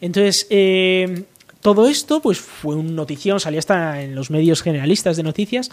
Entonces, 0.00 0.46
eh, 0.50 1.24
todo 1.62 1.88
esto 1.88 2.22
pues 2.22 2.38
fue 2.38 2.76
un 2.76 2.94
notición, 2.94 3.40
salía 3.40 3.58
hasta 3.58 4.00
en 4.02 4.14
los 4.14 4.30
medios 4.30 4.62
generalistas 4.62 5.16
de 5.16 5.24
noticias. 5.24 5.68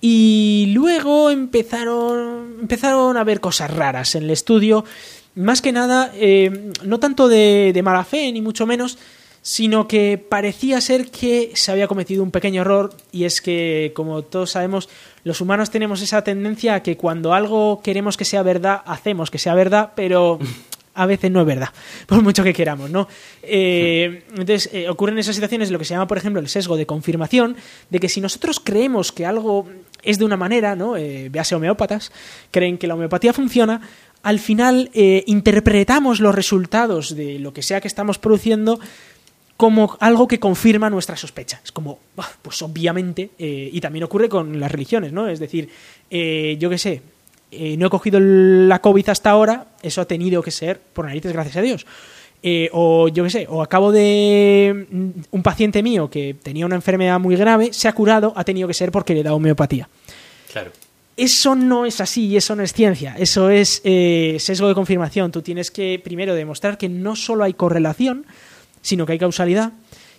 Y 0.00 0.72
luego 0.74 1.30
empezaron, 1.30 2.56
empezaron 2.62 3.16
a 3.16 3.22
ver 3.22 3.38
cosas 3.38 3.70
raras 3.70 4.16
en 4.16 4.24
el 4.24 4.30
estudio 4.30 4.84
más 5.40 5.62
que 5.62 5.72
nada, 5.72 6.12
eh, 6.14 6.70
no 6.84 7.00
tanto 7.00 7.28
de, 7.28 7.72
de, 7.74 7.82
mala 7.82 8.04
fe, 8.04 8.30
ni 8.32 8.40
mucho 8.40 8.66
menos, 8.66 8.98
sino 9.42 9.88
que 9.88 10.18
parecía 10.18 10.80
ser 10.80 11.10
que 11.10 11.52
se 11.54 11.72
había 11.72 11.88
cometido 11.88 12.22
un 12.22 12.30
pequeño 12.30 12.60
error 12.60 12.94
y 13.10 13.24
es 13.24 13.40
que, 13.40 13.92
como 13.94 14.22
todos 14.22 14.50
sabemos, 14.50 14.88
los 15.24 15.40
humanos 15.40 15.70
tenemos 15.70 16.02
esa 16.02 16.22
tendencia 16.22 16.74
a 16.74 16.82
que 16.82 16.96
cuando 16.96 17.32
algo 17.32 17.80
queremos 17.82 18.16
que 18.16 18.24
sea 18.24 18.42
verdad, 18.42 18.82
hacemos 18.84 19.30
que 19.30 19.38
sea 19.38 19.54
verdad, 19.54 19.92
pero 19.94 20.38
a 20.94 21.06
veces 21.06 21.30
no 21.30 21.40
es 21.40 21.46
verdad, 21.46 21.70
por 22.06 22.22
mucho 22.22 22.44
que 22.44 22.52
queramos, 22.52 22.90
¿no? 22.90 23.08
Eh, 23.42 24.24
entonces, 24.30 24.68
eh, 24.72 24.88
ocurren 24.88 25.18
esas 25.18 25.34
situaciones 25.34 25.70
lo 25.70 25.78
que 25.78 25.84
se 25.84 25.94
llama, 25.94 26.06
por 26.06 26.18
ejemplo, 26.18 26.40
el 26.40 26.48
sesgo 26.48 26.76
de 26.76 26.86
confirmación, 26.86 27.56
de 27.88 28.00
que 28.00 28.08
si 28.08 28.20
nosotros 28.20 28.60
creemos 28.60 29.12
que 29.12 29.24
algo 29.24 29.66
es 30.02 30.18
de 30.18 30.24
una 30.24 30.36
manera, 30.36 30.76
¿no? 30.76 30.96
Eh, 30.96 31.28
véase 31.30 31.54
homeópatas, 31.54 32.12
creen 32.50 32.78
que 32.78 32.86
la 32.86 32.94
homeopatía 32.94 33.32
funciona, 33.32 33.80
al 34.22 34.38
final 34.38 34.90
eh, 34.94 35.24
interpretamos 35.26 36.20
los 36.20 36.34
resultados 36.34 37.14
de 37.14 37.38
lo 37.38 37.52
que 37.52 37.62
sea 37.62 37.80
que 37.80 37.88
estamos 37.88 38.18
produciendo 38.18 38.78
como 39.60 39.98
algo 40.00 40.26
que 40.26 40.40
confirma 40.40 40.88
nuestra 40.88 41.18
sospecha. 41.18 41.60
Es 41.62 41.70
como, 41.70 41.98
pues 42.40 42.62
obviamente, 42.62 43.32
eh, 43.38 43.68
y 43.70 43.78
también 43.78 44.04
ocurre 44.04 44.26
con 44.26 44.58
las 44.58 44.72
religiones, 44.72 45.12
¿no? 45.12 45.28
Es 45.28 45.38
decir, 45.38 45.68
eh, 46.10 46.56
yo 46.58 46.70
qué 46.70 46.78
sé, 46.78 47.02
eh, 47.50 47.76
no 47.76 47.88
he 47.88 47.90
cogido 47.90 48.18
la 48.20 48.78
COVID 48.80 49.10
hasta 49.10 49.28
ahora, 49.28 49.66
eso 49.82 50.00
ha 50.00 50.06
tenido 50.06 50.42
que 50.42 50.50
ser 50.50 50.80
por 50.80 51.04
narices, 51.04 51.34
gracias 51.34 51.58
a 51.58 51.60
Dios. 51.60 51.86
O 52.72 53.08
yo 53.08 53.22
qué 53.24 53.28
sé, 53.28 53.46
o 53.50 53.60
acabo 53.60 53.92
de 53.92 54.86
mm, 54.90 55.08
un 55.30 55.42
paciente 55.42 55.82
mío 55.82 56.08
que 56.08 56.34
tenía 56.42 56.64
una 56.64 56.76
enfermedad 56.76 57.20
muy 57.20 57.36
grave, 57.36 57.74
se 57.74 57.86
ha 57.86 57.92
curado, 57.92 58.32
ha 58.36 58.44
tenido 58.44 58.66
que 58.66 58.72
ser 58.72 58.90
porque 58.90 59.12
le 59.12 59.22
da 59.22 59.34
homeopatía. 59.34 59.90
Claro. 60.50 60.70
Eso 61.22 61.54
no 61.54 61.86
es 61.86 62.00
así 62.00 62.26
y 62.26 62.36
eso 62.36 62.56
no 62.56 62.62
es 62.62 62.72
ciencia, 62.72 63.14
eso 63.18 63.50
es 63.50 63.82
eh, 63.84 64.36
sesgo 64.40 64.68
de 64.68 64.74
confirmación. 64.74 65.30
Tú 65.32 65.42
tienes 65.42 65.70
que 65.70 66.00
primero 66.02 66.34
demostrar 66.34 66.78
que 66.78 66.88
no 66.88 67.16
solo 67.16 67.44
hay 67.44 67.54
correlación, 67.54 68.26
sino 68.82 69.06
que 69.06 69.12
hay 69.12 69.18
causalidad 69.18 69.72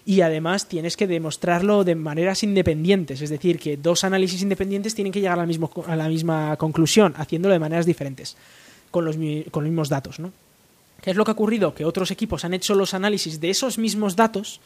y 0.05 0.21
además 0.21 0.67
tienes 0.67 0.97
que 0.97 1.07
demostrarlo 1.07 1.83
de 1.83 1.95
maneras 1.95 2.43
independientes, 2.43 3.21
es 3.21 3.29
decir, 3.29 3.59
que 3.59 3.77
dos 3.77 4.03
análisis 4.03 4.41
independientes 4.41 4.95
tienen 4.95 5.11
que 5.11 5.21
llegar 5.21 5.39
a 5.39 5.95
la, 5.95 6.07
misma 6.07 6.55
conclusión, 6.57 7.13
haciéndolo 7.17 7.53
de 7.53 7.59
maneras 7.59 7.85
diferentes, 7.85 8.35
con 8.89 9.05
los, 9.05 9.15
con 9.15 9.63
los 9.63 9.71
mismos 9.71 9.89
datos. 9.89 10.19
¿no? 10.19 10.31
¿Qué 11.01 11.11
es 11.11 11.15
lo 11.17 11.25
que 11.25 11.31
ha 11.31 11.33
ocurrido? 11.33 11.73
Que 11.73 11.85
otros 11.85 12.11
equipos 12.11 12.45
han 12.45 12.53
hecho 12.53 12.75
los 12.75 12.93
análisis 12.93 13.39
de 13.39 13.49
esos 13.49 13.77
mismos 13.77 14.15
datos 14.15 14.61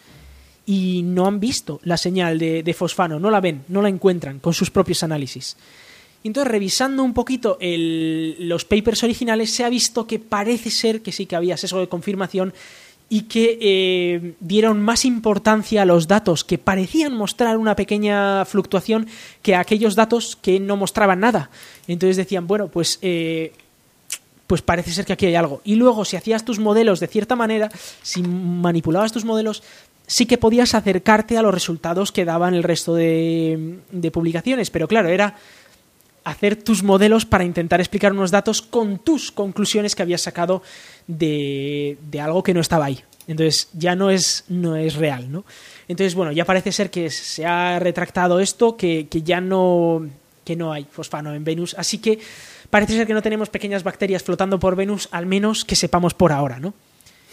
y 0.66 1.02
no 1.04 1.28
han 1.28 1.40
visto 1.40 1.80
la 1.84 1.98
señal 1.98 2.40
de, 2.40 2.76
fosfano, 2.78 3.20
no 3.20 3.30
la 3.30 3.40
ven, 3.40 3.64
no 3.70 3.82
la 3.82 3.90
encuentran 3.90 4.40
con 4.40 4.54
sus 4.54 4.72
propios 4.72 5.04
análisis. 5.04 5.56
Entonces, 6.26 6.52
revisando 6.52 7.04
un 7.04 7.14
poquito 7.14 7.60
los 7.62 8.66
papers 8.66 9.04
originales, 9.04 9.54
se 9.54 9.64
ha 9.64 9.70
visto 9.70 10.08
que 10.08 10.18
parece 10.18 10.72
ser 10.72 11.02
que 11.02 11.12
sí 11.12 11.28
que 11.28 11.36
había 11.36 11.56
sesgo 11.56 11.80
de 11.80 11.88
confirmación 11.88 12.52
y 13.10 13.22
que 13.22 13.60
eh, 13.62 14.34
dieron 14.40 14.82
más 14.82 15.06
importancia 15.06 15.84
a 15.84 15.86
los 15.86 16.08
datos 16.08 16.44
que 16.44 16.58
parecían 16.58 17.14
mostrar 17.14 17.58
una 17.58 17.76
pequeña 17.76 18.44
fluctuación 18.46 19.06
que 19.44 19.54
a 19.54 19.60
aquellos 19.60 19.94
datos 19.96 20.36
que 20.36 20.60
no 20.60 20.78
mostraban 20.78 21.20
nada. 21.20 21.52
Entonces 21.88 22.18
decían, 22.18 22.48
bueno, 22.48 22.70
pues, 22.70 22.98
eh, 23.04 23.54
pues 24.48 24.64
parece 24.64 24.94
ser 24.94 25.06
que 25.06 25.14
aquí 25.14 25.28
hay 25.28 25.36
algo. 25.36 25.62
Y 25.64 25.76
luego, 25.76 26.06
si 26.06 26.18
hacías 26.18 26.44
tus 26.44 26.58
modelos 26.58 27.00
de 27.00 27.08
cierta 27.08 27.36
manera, 27.36 27.70
si 28.02 28.24
manipulabas 28.24 29.12
tus 29.12 29.26
modelos, 29.26 29.62
sí 30.08 30.26
que 30.26 30.38
podías 30.38 30.74
acercarte 30.74 31.38
a 31.38 31.42
los 31.42 31.54
resultados 31.54 32.12
que 32.12 32.26
daban 32.26 32.54
el 32.54 32.64
resto 32.64 32.96
de, 32.96 33.80
publicaciones, 34.12 34.70
pero 34.70 34.88
claro, 34.88 35.10
era 35.10 35.36
hacer 36.26 36.56
tus 36.56 36.84
modelos 36.84 37.26
para 37.26 37.46
intentar 37.46 37.80
explicar 37.80 38.12
unos 38.12 38.32
datos 38.32 38.62
con 38.62 39.00
tus 39.00 39.32
conclusiones 39.32 39.96
que 39.96 40.02
habías 40.02 40.22
sacado 40.22 40.62
de, 41.08 41.98
algo 42.22 42.44
que 42.44 42.54
no 42.54 42.60
estaba 42.60 42.86
ahí. 42.86 43.00
Entonces 43.28 43.70
ya 43.74 43.96
no 43.96 44.10
es, 44.10 44.44
no 44.50 44.76
es 44.76 44.96
real, 44.96 45.32
¿no? 45.32 45.46
Entonces, 45.88 46.16
bueno, 46.16 46.32
ya 46.32 46.46
parece 46.46 46.72
ser 46.72 46.92
que 46.92 47.10
se 47.10 47.46
ha 47.46 47.80
retractado 47.80 48.40
esto, 48.40 48.76
que, 48.76 49.08
que 49.08 49.22
ya 49.22 49.40
no, 49.40 50.08
que 50.44 50.56
no 50.56 50.74
hay 50.74 50.86
fosfano 50.90 51.34
en 51.34 51.44
Venus, 51.44 51.76
así 51.78 52.00
que 52.00 52.20
parece 52.70 52.94
ser 52.94 53.08
que 53.08 53.14
no 53.14 53.22
tenemos 53.22 53.50
pequeñas 53.50 53.84
bacterias 53.84 54.24
flotando 54.24 54.60
por 54.60 54.76
Venus, 54.76 55.08
al 55.12 55.26
menos 55.26 55.64
que 55.64 55.76
sepamos 55.76 56.14
por 56.14 56.32
ahora, 56.32 56.60
¿no? 56.60 56.74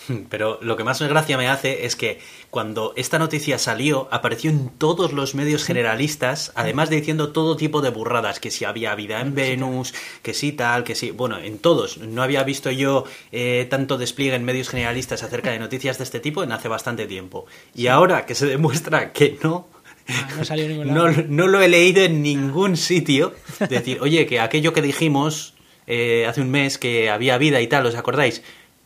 Pero 0.30 0.58
lo 0.62 0.76
que 0.76 0.84
más 0.84 1.00
gracia 1.02 1.36
me 1.36 1.48
hace 1.48 1.86
es 1.86 1.96
que 1.96 2.20
cuando 2.50 2.92
esta 2.96 3.18
noticia 3.18 3.58
salió, 3.58 4.08
apareció 4.10 4.50
en 4.50 4.68
todos 4.70 5.12
los 5.12 5.34
medios 5.34 5.64
generalistas, 5.64 6.52
además 6.54 6.90
de 6.90 6.96
diciendo 6.96 7.32
todo 7.32 7.56
tipo 7.56 7.80
de 7.80 7.90
burradas, 7.90 8.40
que 8.40 8.50
si 8.50 8.64
había 8.64 8.94
vida 8.94 9.20
en 9.20 9.34
Venus, 9.34 9.94
que 10.22 10.34
sí 10.34 10.52
tal, 10.52 10.84
que 10.84 10.94
sí, 10.94 11.10
bueno, 11.10 11.38
en 11.38 11.58
todos. 11.58 11.98
No 11.98 12.22
había 12.22 12.42
visto 12.44 12.70
yo 12.70 13.04
eh, 13.30 13.66
tanto 13.70 13.98
despliegue 13.98 14.36
en 14.36 14.44
medios 14.44 14.68
generalistas 14.68 15.22
acerca 15.22 15.50
de 15.50 15.58
noticias 15.58 15.98
de 15.98 16.04
este 16.04 16.20
tipo 16.20 16.42
en 16.42 16.52
hace 16.52 16.68
bastante 16.68 17.06
tiempo. 17.06 17.46
Y 17.74 17.86
ahora 17.86 18.26
que 18.26 18.34
se 18.34 18.46
demuestra 18.46 19.12
que 19.12 19.38
no, 19.42 19.68
ah, 20.08 20.28
no, 20.36 20.44
salió 20.44 20.84
no, 21.28 21.46
lo 21.46 21.60
he 21.60 21.68
leído 21.68 22.02
en 22.02 22.22
ningún 22.22 22.76
sitio. 22.76 23.34
Decir, 23.68 23.98
oye, 24.00 24.26
que 24.26 24.40
aquello 24.40 24.72
que 24.72 24.82
dijimos 24.82 25.54
eh, 25.86 26.26
hace 26.28 26.40
un 26.40 26.50
mes 26.50 26.78
que 26.78 27.10
había 27.10 27.38
vida 27.38 27.60
y 27.60 27.66
tal, 27.66 27.86
¿os 27.86 27.94
acordáis? 27.94 28.42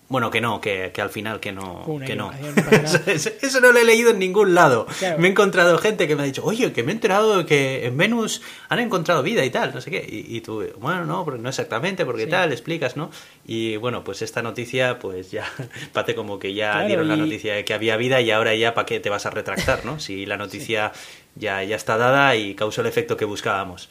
Bueno, 0.08 0.30
que 0.30 0.40
no, 0.40 0.60
que, 0.60 0.92
al 0.96 1.10
final 1.10 1.40
que 1.40 1.50
no. 1.50 1.84
que 2.06 2.14
no. 2.14 2.30
eso, 3.06 3.60
no 3.60 3.72
lo 3.72 3.78
he 3.80 3.84
leído 3.84 4.10
en 4.10 4.20
ningún 4.20 4.54
lado. 4.54 4.86
Me 5.18 5.26
he 5.26 5.30
encontrado 5.30 5.76
gente 5.78 6.06
que 6.06 6.14
me 6.14 6.22
ha 6.22 6.24
dicho, 6.24 6.44
oye, 6.44 6.72
que 6.72 6.84
me 6.84 6.92
he 6.92 6.94
enterado 6.94 7.44
que 7.44 7.86
en 7.86 7.96
Venus 7.96 8.40
han 8.68 8.78
encontrado 8.78 9.24
vida 9.24 9.44
y 9.44 9.50
tal, 9.50 9.74
no 9.74 9.80
sé 9.80 9.90
qué. 9.90 10.06
Y, 10.08 10.40
tú, 10.42 10.64
bueno, 10.78 11.04
no, 11.06 11.24
no 11.24 11.48
exactamente, 11.48 12.04
porque 12.04 12.28
tal, 12.28 12.52
explicas, 12.52 12.96
¿no? 12.96 13.10
Y 13.46 13.76
bueno, 13.76 14.04
pues 14.04 14.22
esta 14.22 14.42
noticia, 14.42 15.00
pues 15.00 15.32
ya, 15.32 15.44
parece 15.92 16.14
como 16.14 16.38
que 16.38 16.54
ya 16.54 16.86
dieron 16.86 17.08
la 17.08 17.16
noticia 17.16 17.54
de 17.54 17.64
que 17.64 17.74
había 17.74 17.96
vida 17.96 18.20
y 18.20 18.30
ahora 18.30 18.54
ya, 18.54 18.74
¿para 18.74 18.86
qué 18.86 19.00
te 19.00 19.10
vas 19.10 19.26
a 19.26 19.30
retractar, 19.30 19.84
no? 19.84 19.98
Si 19.98 20.24
la 20.24 20.36
noticia 20.36 20.92
ya, 21.34 21.64
ya 21.64 21.74
está 21.74 21.96
dada 21.96 22.36
y 22.36 22.54
causó 22.54 22.80
el 22.80 22.86
efecto 22.86 23.16
que 23.16 23.24
buscábamos. 23.24 23.88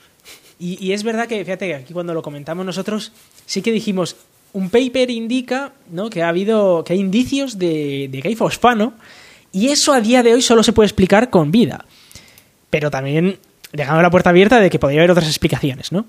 Y, 0.60 0.82
y, 0.82 0.94
es 0.94 1.04
verdad 1.04 1.28
que, 1.28 1.44
fíjate, 1.44 1.68
que 1.68 1.76
aquí 1.76 1.94
cuando 1.94 2.14
lo 2.14 2.22
comentamos 2.22 2.66
nosotros, 2.66 3.12
sí 3.46 3.62
que 3.62 3.74
dijimos, 3.74 4.16
un 4.56 4.70
paper 4.70 5.12
indica 5.12 5.74
que 6.10 6.24
ha 6.24 6.30
habido 6.30 6.84
que 6.86 6.94
hay 6.94 7.00
indicios 7.00 7.60
de, 7.60 8.08
de 8.10 8.22
que 8.22 8.30
hay 8.30 8.36
fosfano 8.36 8.94
y 9.52 9.68
eso 9.68 9.92
a 9.92 10.00
día 10.00 10.24
de 10.24 10.34
hoy 10.34 10.42
solo 10.42 10.64
se 10.64 10.72
puede 10.72 10.88
explicar 10.88 11.30
con 11.30 11.52
vida. 11.52 11.84
Pero 12.70 12.90
también 12.90 13.38
dejando 13.74 14.02
la 14.02 14.10
puerta 14.10 14.30
abierta 14.30 14.62
de 14.62 14.70
que 14.70 14.80
podría 14.80 15.02
haber 15.02 15.12
otras 15.12 15.28
explicaciones, 15.28 15.92
¿no? 15.92 16.06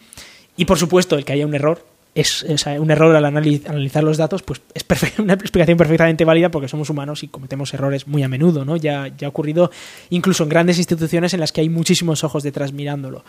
Y 0.56 0.64
por 0.64 0.78
supuesto, 0.78 1.16
el 1.16 1.24
que 1.24 1.32
haya 1.32 1.44
un 1.44 1.56
error 1.56 1.84
es, 2.14 2.46
un 2.78 2.90
error 2.90 3.16
al 3.16 3.24
analizar 3.24 4.04
los 4.04 4.16
datos, 4.16 4.42
pues 4.42 4.62
es 4.74 4.84
una 5.18 5.34
explicación 5.34 5.76
perfectamente 5.76 6.24
válida 6.24 6.48
porque 6.48 6.68
somos 6.68 6.88
humanos 6.88 7.24
y 7.24 7.28
cometemos 7.28 7.74
errores 7.74 8.06
muy 8.06 8.22
a 8.22 8.28
menudo, 8.28 8.64
¿no? 8.64 8.76
Ya, 8.76 9.08
ya 9.08 9.26
ha 9.26 9.30
ocurrido 9.30 9.72
incluso 10.10 10.44
en 10.44 10.50
grandes 10.50 10.78
instituciones 10.78 11.34
en 11.34 11.40
las 11.40 11.50
que 11.50 11.62
hay 11.62 11.68
muchísimos 11.68 12.22
ojos 12.22 12.44
detrás 12.44 12.72
mirándolo. 12.72 13.24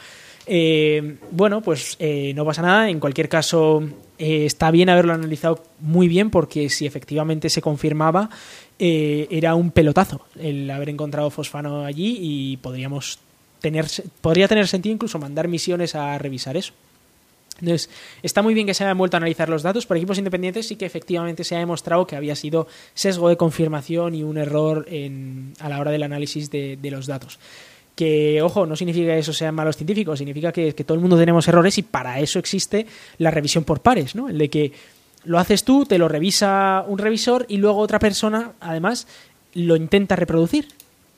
Eh, 0.47 1.17
bueno, 1.31 1.61
pues 1.61 1.97
eh, 1.99 2.31
no 2.33 2.45
pasa 2.45 2.61
nada. 2.61 2.89
En 2.89 2.99
cualquier 2.99 3.27
caso, 3.27 3.83
eh, 4.17 4.45
está 4.45 4.71
bien 4.71 4.89
haberlo 4.89 5.13
analizado 5.13 5.63
muy 5.81 6.07
bien 6.07 6.29
porque 6.29 6.69
si 6.69 6.85
efectivamente 6.85 7.49
se 7.49 7.61
confirmaba, 7.61 8.29
era 8.79 9.55
un 9.55 9.71
pelotazo 9.71 10.21
el 10.39 10.69
haber 10.69 10.89
encontrado 10.89 11.31
fosfano 11.31 11.83
allí 11.83 12.17
y 12.21 12.57
podríamos 12.57 13.17
tener, 13.59 13.87
podría 14.21 14.47
tener 14.47 14.67
sentido 14.67 14.93
incluso 14.93 15.17
mandar 15.17 15.47
misiones 15.47 15.95
a 15.95 16.15
revisar 16.19 16.55
eso. 16.55 16.73
Entonces, 17.59 17.89
está 18.21 18.43
muy 18.43 18.53
bien 18.53 18.67
que 18.67 18.75
se 18.75 18.83
hayan 18.83 18.99
vuelto 18.99 19.17
a 19.17 19.19
analizar 19.19 19.49
los 19.49 19.63
datos 19.63 19.87
por 19.87 19.97
equipos 19.97 20.19
independientes 20.19 20.69
y 20.69 20.75
que 20.75 20.85
efectivamente 20.85 21.43
se 21.43 21.55
ha 21.55 21.59
demostrado 21.59 22.05
que 22.05 22.15
había 22.15 22.35
sido 22.35 22.67
sesgo 22.93 23.29
de 23.29 23.37
confirmación 23.37 24.13
y 24.13 24.21
un 24.21 24.37
error 24.37 24.85
a 25.59 25.69
la 25.69 25.79
hora 25.79 25.89
del 25.89 26.03
análisis 26.03 26.51
de 26.51 26.77
los 26.91 27.07
datos 27.07 27.39
que, 27.97 28.43
ojo, 28.43 28.67
no 28.67 28.75
significa 28.75 29.07
que 29.07 29.17
eso 29.17 29.33
sean 29.33 29.55
malos 29.55 29.75
científicos, 29.75 30.19
significa 30.19 30.51
que, 30.51 30.71
todo 30.71 30.93
el 30.93 31.01
mundo 31.01 31.17
tenemos 31.17 31.47
errores 31.47 31.79
y 31.79 31.81
para 31.81 32.19
eso 32.19 32.37
existe 32.37 32.85
la 33.17 33.31
revisión 33.31 33.63
por 33.63 33.81
pares, 33.81 34.13
¿no? 34.13 34.29
El 34.29 34.37
de 34.37 34.49
que 34.51 34.71
lo 35.25 35.39
haces 35.39 35.63
tú, 35.63 35.83
te 35.83 35.97
lo 35.97 36.07
revisa 36.07 36.85
un 36.87 36.99
revisor 36.99 37.47
y 37.49 37.57
luego 37.57 37.79
otra 37.79 37.97
persona, 37.97 38.51
además, 38.59 39.07
lo 39.55 39.75
intenta 39.75 40.15
reproducir 40.15 40.67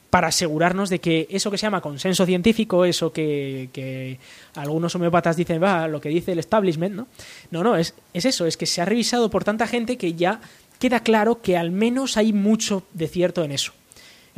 para 0.10 0.30
asegurarnos 0.30 0.90
de 0.90 1.00
que 1.00 1.28
eso 1.30 1.52
que 1.52 1.58
se 1.58 1.68
llama 1.68 1.82
consenso 1.82 2.26
científico, 2.26 2.86
eso 2.86 3.12
que, 3.12 4.18
algunos 4.56 4.96
homeópatas 4.96 5.36
dicen, 5.36 5.62
va, 5.62 5.86
lo 5.90 6.00
que 6.00 6.08
dice 6.08 6.32
el 6.32 6.40
establishment, 6.40 6.96
¿no? 6.96 7.08
No, 7.52 7.62
no, 7.62 7.76
es, 7.76 7.94
es 8.14 8.24
eso, 8.24 8.46
es 8.46 8.56
que 8.56 8.66
se 8.66 8.82
ha 8.82 8.86
revisado 8.86 9.30
por 9.30 9.44
tanta 9.44 9.68
gente 9.68 9.98
que 9.98 10.14
ya 10.14 10.40
queda 10.80 11.02
claro 11.02 11.42
que 11.42 11.58
al 11.58 11.72
menos 11.72 12.16
hay 12.16 12.32
mucho 12.32 12.84
de 12.94 13.10
cierto 13.10 13.44
en 13.44 13.52
eso 13.52 13.74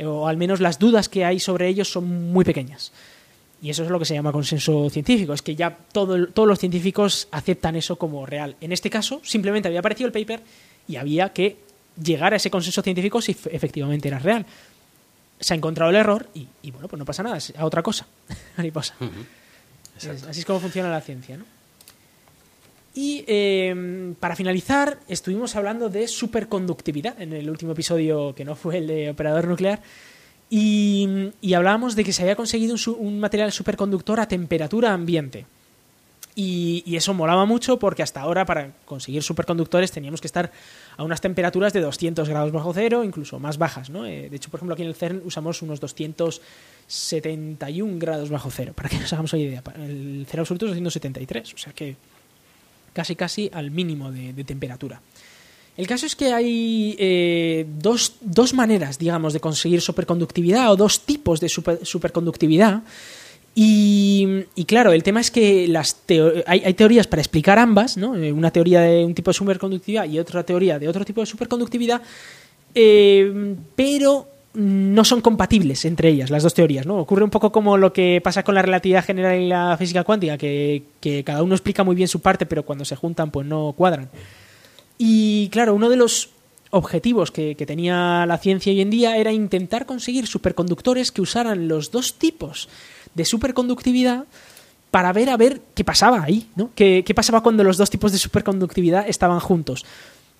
o 0.00 0.26
al 0.26 0.36
menos 0.36 0.60
las 0.60 0.78
dudas 0.78 1.08
que 1.08 1.24
hay 1.24 1.40
sobre 1.40 1.68
ellos 1.68 1.90
son 1.90 2.32
muy 2.32 2.44
pequeñas. 2.44 2.92
Y 3.62 3.70
eso 3.70 3.84
es 3.84 3.90
lo 3.90 3.98
que 4.00 4.04
se 4.04 4.14
llama 4.14 4.32
consenso 4.32 4.90
científico, 4.90 5.32
es 5.32 5.40
que 5.40 5.54
ya 5.54 5.76
todos 5.92 6.28
los 6.34 6.58
científicos 6.58 7.28
aceptan 7.30 7.76
eso 7.76 7.96
como 7.96 8.26
real. 8.26 8.56
En 8.60 8.72
este 8.72 8.90
caso, 8.90 9.20
simplemente 9.22 9.68
había 9.68 9.78
aparecido 9.78 10.08
el 10.08 10.12
paper 10.12 10.42
y 10.88 10.96
había 10.96 11.32
que 11.32 11.58
llegar 12.02 12.32
a 12.32 12.36
ese 12.36 12.50
consenso 12.50 12.82
científico 12.82 13.22
si 13.22 13.32
efectivamente 13.32 14.08
era 14.08 14.18
real. 14.18 14.44
Se 15.38 15.54
ha 15.54 15.56
encontrado 15.56 15.90
el 15.90 15.96
error 15.96 16.28
y, 16.34 16.70
bueno, 16.72 16.88
pues 16.88 16.98
no 16.98 17.04
pasa 17.04 17.22
nada, 17.22 17.36
es 17.36 17.52
a 17.56 17.64
otra 17.64 17.82
cosa. 17.82 18.06
Así 19.96 20.40
es 20.40 20.44
como 20.44 20.58
funciona 20.58 20.90
la 20.90 21.00
ciencia, 21.00 21.36
¿no? 21.36 21.44
Y 22.94 23.24
em, 23.26 24.14
para 24.16 24.36
finalizar, 24.36 25.00
estuvimos 25.08 25.56
hablando 25.56 25.88
de 25.88 26.06
superconductividad 26.06 27.18
en 27.20 27.32
el 27.32 27.48
último 27.48 27.72
episodio 27.72 28.34
que 28.34 28.44
no 28.44 28.54
fue 28.54 28.76
el 28.78 28.86
de 28.86 29.08
operador 29.10 29.48
nuclear. 29.48 29.80
Y, 30.50 31.32
hablábamos 31.54 31.96
de 31.96 32.04
que 32.04 32.12
se 32.12 32.20
había 32.20 32.36
conseguido 32.36 32.76
un, 32.98 33.20
material 33.20 33.50
superconductor 33.52 34.20
a 34.20 34.28
temperatura 34.28 34.92
ambiente. 34.92 35.46
Y, 36.34 36.94
eso 36.94 37.14
molaba 37.14 37.46
mucho 37.46 37.78
porque 37.78 38.02
hasta 38.02 38.20
ahora 38.20 38.44
para 38.44 38.72
conseguir 38.84 39.22
superconductores 39.22 39.90
teníamos 39.90 40.20
que 40.20 40.26
estar 40.26 40.52
a 40.98 41.04
unas 41.04 41.22
temperaturas 41.22 41.72
de 41.72 41.80
200 41.80 42.28
grados 42.28 42.52
bajo 42.52 42.74
cero, 42.74 43.02
incluso 43.02 43.38
más 43.38 43.56
bajas. 43.56 43.88
¿no? 43.88 44.04
Eh, 44.04 44.28
de 44.28 44.36
hecho, 44.36 44.50
por 44.50 44.58
ejemplo, 44.58 44.74
aquí 44.74 44.82
en 44.82 44.88
el 44.88 44.94
CERN 44.94 45.22
usamos 45.24 45.62
unos 45.62 45.80
271 45.80 47.98
grados 47.98 48.28
bajo 48.28 48.50
cero, 48.50 48.74
para 48.76 48.90
que 48.90 48.98
nos 48.98 49.10
hagamos 49.14 49.32
una 49.32 49.40
idea. 49.40 49.62
El 49.76 50.26
cero 50.28 50.42
absoluto 50.42 50.66
es 50.66 50.72
273, 50.72 51.54
o 51.54 51.58
sea 51.58 51.72
que 51.72 51.96
casi 52.92 53.16
casi 53.16 53.50
al 53.52 53.70
mínimo 53.70 54.10
de, 54.10 54.44
temperatura. 54.44 55.00
El 55.76 55.86
caso 55.86 56.04
es 56.04 56.14
que 56.14 56.32
hay 56.32 56.94
eh, 56.98 57.66
dos, 57.78 58.12
maneras, 58.54 58.98
digamos, 58.98 59.32
de 59.32 59.40
conseguir 59.40 59.80
superconductividad 59.80 60.70
o 60.70 60.76
dos 60.76 61.00
tipos 61.00 61.40
de 61.40 61.48
superconductividad. 61.48 62.82
Y, 63.54 64.44
claro, 64.66 64.92
el 64.92 65.02
tema 65.02 65.20
es 65.20 65.30
que 65.30 65.68
las 65.68 66.02
hay, 66.46 66.74
teorías 66.74 67.06
para 67.06 67.20
explicar 67.20 67.58
ambas, 67.58 67.96
¿no? 67.96 68.16
Eh, 68.16 68.32
una 68.32 68.50
teoría 68.50 68.80
de 68.80 69.04
un 69.04 69.14
tipo 69.14 69.30
de 69.30 69.34
superconductividad 69.34 70.08
y 70.08 70.18
otra 70.18 70.42
teoría 70.42 70.78
de 70.78 70.88
otro 70.88 71.04
tipo 71.04 71.20
de 71.20 71.26
superconductividad, 71.26 72.00
eh, 72.74 73.54
pero 73.76 74.31
no 74.54 75.04
son 75.04 75.20
compatibles 75.20 75.84
entre 75.84 76.10
ellas, 76.10 76.30
las 76.30 76.42
dos 76.42 76.54
teorías, 76.54 76.86
¿no? 76.86 76.98
Ocurre 76.98 77.24
un 77.24 77.30
poco 77.30 77.52
como 77.52 77.78
lo 77.78 77.92
que 77.92 78.20
pasa 78.22 78.42
con 78.42 78.54
la 78.54 78.62
relatividad 78.62 79.04
general 79.04 79.40
y 79.40 79.48
la 79.48 79.76
física 79.78 80.04
cuántica, 80.04 80.36
que, 80.36 80.82
cada 81.24 81.42
uno 81.42 81.54
explica 81.54 81.84
muy 81.84 81.96
bien 81.96 82.08
su 82.08 82.20
parte, 82.20 82.46
pero 82.46 82.64
cuando 82.64 82.84
se 82.84 82.96
juntan, 82.96 83.30
pues 83.30 83.46
no 83.46 83.72
cuadran. 83.76 84.10
Y 84.98 85.48
claro, 85.48 85.74
uno 85.74 85.88
de 85.88 85.96
los 85.96 86.30
objetivos 86.70 87.30
que, 87.30 87.54
que, 87.54 87.66
tenía 87.66 88.26
la 88.26 88.38
ciencia 88.38 88.72
hoy 88.72 88.80
en 88.80 88.90
día 88.90 89.16
era 89.16 89.32
intentar 89.32 89.86
conseguir 89.86 90.26
superconductores 90.26 91.12
que 91.12 91.22
usaran 91.22 91.68
los 91.68 91.90
dos 91.90 92.18
tipos 92.18 92.68
de 93.14 93.24
superconductividad 93.24 94.24
para 94.90 95.12
ver 95.14 95.30
a 95.30 95.38
ver 95.38 95.62
qué 95.74 95.84
pasaba 95.84 96.22
ahí, 96.22 96.48
¿no? 96.54 96.70
¿Qué, 96.74 97.02
qué 97.04 97.14
pasaba 97.14 97.42
cuando 97.42 97.64
los 97.64 97.78
dos 97.78 97.88
tipos 97.88 98.12
de 98.12 98.18
superconductividad 98.18 99.08
estaban 99.08 99.40
juntos? 99.40 99.86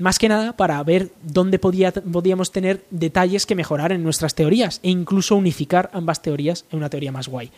Más 0.03 0.18
que 0.18 0.28
nada 0.28 0.57
para 0.57 0.82
ver 0.82 1.12
dónde 1.22 1.61
podía, 1.61 1.92
podíamos 1.92 2.50
tener 2.50 2.84
detalles 2.90 3.46
que 3.46 3.55
mejorar 3.55 3.92
en 3.92 4.03
nuestras 4.03 4.34
teorías 4.34 4.80
e 4.82 4.90
incluso 4.90 5.36
unificar 5.36 5.90
ambas 5.92 6.20
teorías 6.20 6.64
en 6.72 6.78
una 6.78 6.90
teoría 6.90 7.12
más 7.12 7.28
guay. 7.28 7.53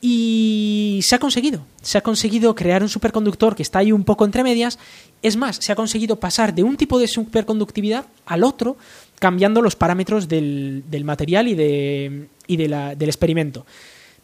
Y 0.00 0.98
se 1.04 1.14
ha 1.14 1.20
conseguido. 1.20 1.64
Se 1.80 1.96
ha 1.96 2.00
conseguido 2.00 2.56
crear 2.56 2.82
un 2.82 2.88
superconductor 2.88 3.54
que 3.54 3.62
está 3.62 3.78
ahí 3.78 3.92
un 3.92 4.02
poco 4.02 4.24
entre 4.24 4.42
medias. 4.42 4.80
Es 5.22 5.36
más, 5.36 5.58
se 5.60 5.70
ha 5.70 5.76
conseguido 5.76 6.18
pasar 6.18 6.52
de 6.52 6.64
un 6.64 6.76
tipo 6.76 6.98
de 6.98 7.06
superconductividad 7.06 8.06
al 8.26 8.42
otro, 8.42 8.76
cambiando 9.20 9.62
los 9.62 9.76
parámetros 9.76 10.26
del, 10.26 10.82
material 11.04 11.46
y, 11.46 11.54
de, 11.54 12.26
y 12.48 12.56
del 12.56 13.08
experimento. 13.08 13.64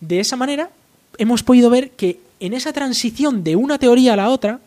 De 0.01 0.19
esa 0.19 0.35
manera, 0.35 0.71
hemos 1.17 1.45
podido 1.45 1.71
ver 1.71 1.93
que 1.93 2.19
en 2.41 2.55
esa 2.55 2.73
transición 2.73 3.45
de 3.45 3.55
una 3.55 3.79
teoría 3.79 4.15
a 4.15 4.17
la 4.17 4.31
otra 4.31 4.59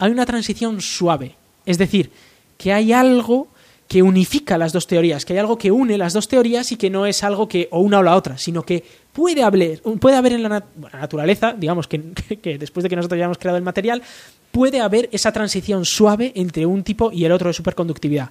hay 0.00 0.10
una 0.10 0.26
transición 0.26 0.80
suave. 0.80 1.36
Es 1.66 1.78
decir, 1.78 2.10
que 2.56 2.72
hay 2.72 2.92
algo 2.92 3.48
que 3.88 4.02
unifica 4.02 4.56
las 4.58 4.72
dos 4.72 4.86
teorías, 4.86 5.24
que 5.24 5.34
hay 5.34 5.38
algo 5.38 5.58
que 5.58 5.70
une 5.70 5.98
las 5.98 6.12
dos 6.12 6.26
teorías 6.26 6.72
y 6.72 6.76
que 6.76 6.90
no 6.90 7.06
es 7.06 7.22
algo 7.22 7.48
que 7.48 7.68
o 7.70 7.80
una 7.80 7.98
o 7.98 8.02
la 8.02 8.16
otra, 8.16 8.38
sino 8.38 8.62
que 8.62 8.82
puede 9.12 9.42
haber, 9.42 9.82
puede 10.00 10.16
haber 10.16 10.32
en 10.32 10.42
la, 10.42 10.64
naturaleza, 10.92 11.52
digamos 11.52 11.86
que, 11.88 12.58
después 12.58 12.82
de 12.82 12.88
que 12.88 12.96
nosotros 12.96 13.18
hayamos 13.18 13.38
creado 13.38 13.58
el 13.58 13.62
material, 13.62 14.02
puede 14.50 14.80
haber 14.80 15.08
esa 15.12 15.32
transición 15.32 15.84
suave 15.84 16.32
entre 16.34 16.66
un 16.66 16.82
tipo 16.82 17.12
y 17.12 17.24
el 17.24 17.32
otro 17.32 17.48
de 17.48 17.54
superconductividad. 17.54 18.30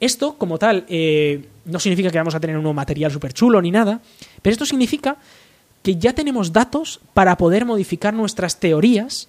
Esto, 0.00 0.36
como 0.36 0.58
tal, 0.58 0.84
eh, 0.88 1.46
no 1.64 1.78
significa 1.78 2.10
que 2.10 2.18
vamos 2.18 2.34
a 2.34 2.40
tener 2.40 2.56
un 2.56 2.62
nuevo 2.62 2.74
material 2.74 3.12
súper 3.12 3.32
chulo 3.32 3.62
ni 3.62 3.70
nada, 3.70 4.00
pero 4.42 4.52
esto 4.52 4.66
significa 4.66 5.16
que 5.82 5.96
ya 5.96 6.14
tenemos 6.14 6.52
datos 6.52 7.00
para 7.14 7.36
poder 7.36 7.64
modificar 7.64 8.12
nuestras 8.12 8.58
teorías 8.58 9.28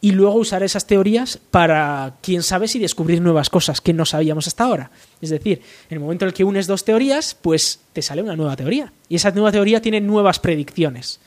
y 0.00 0.12
luego 0.12 0.36
usar 0.36 0.62
esas 0.62 0.86
teorías 0.86 1.38
para, 1.50 2.14
quién 2.22 2.42
sabe, 2.42 2.68
si 2.68 2.78
descubrir 2.78 3.20
nuevas 3.20 3.50
cosas 3.50 3.80
que 3.80 3.92
no 3.92 4.06
sabíamos 4.06 4.46
hasta 4.46 4.64
ahora. 4.64 4.90
Es 5.20 5.30
decir, 5.30 5.60
en 5.90 5.96
el 5.96 6.00
momento 6.00 6.24
en 6.24 6.28
el 6.28 6.34
que 6.34 6.44
unes 6.44 6.66
dos 6.66 6.84
teorías, 6.84 7.36
pues 7.40 7.80
te 7.92 8.02
sale 8.02 8.22
una 8.22 8.36
nueva 8.36 8.56
teoría. 8.56 8.92
Y 9.08 9.16
esa 9.16 9.30
nueva 9.30 9.52
teoría 9.52 9.82
tiene 9.82 10.00
nuevas 10.00 10.38
predicciones. 10.38 11.20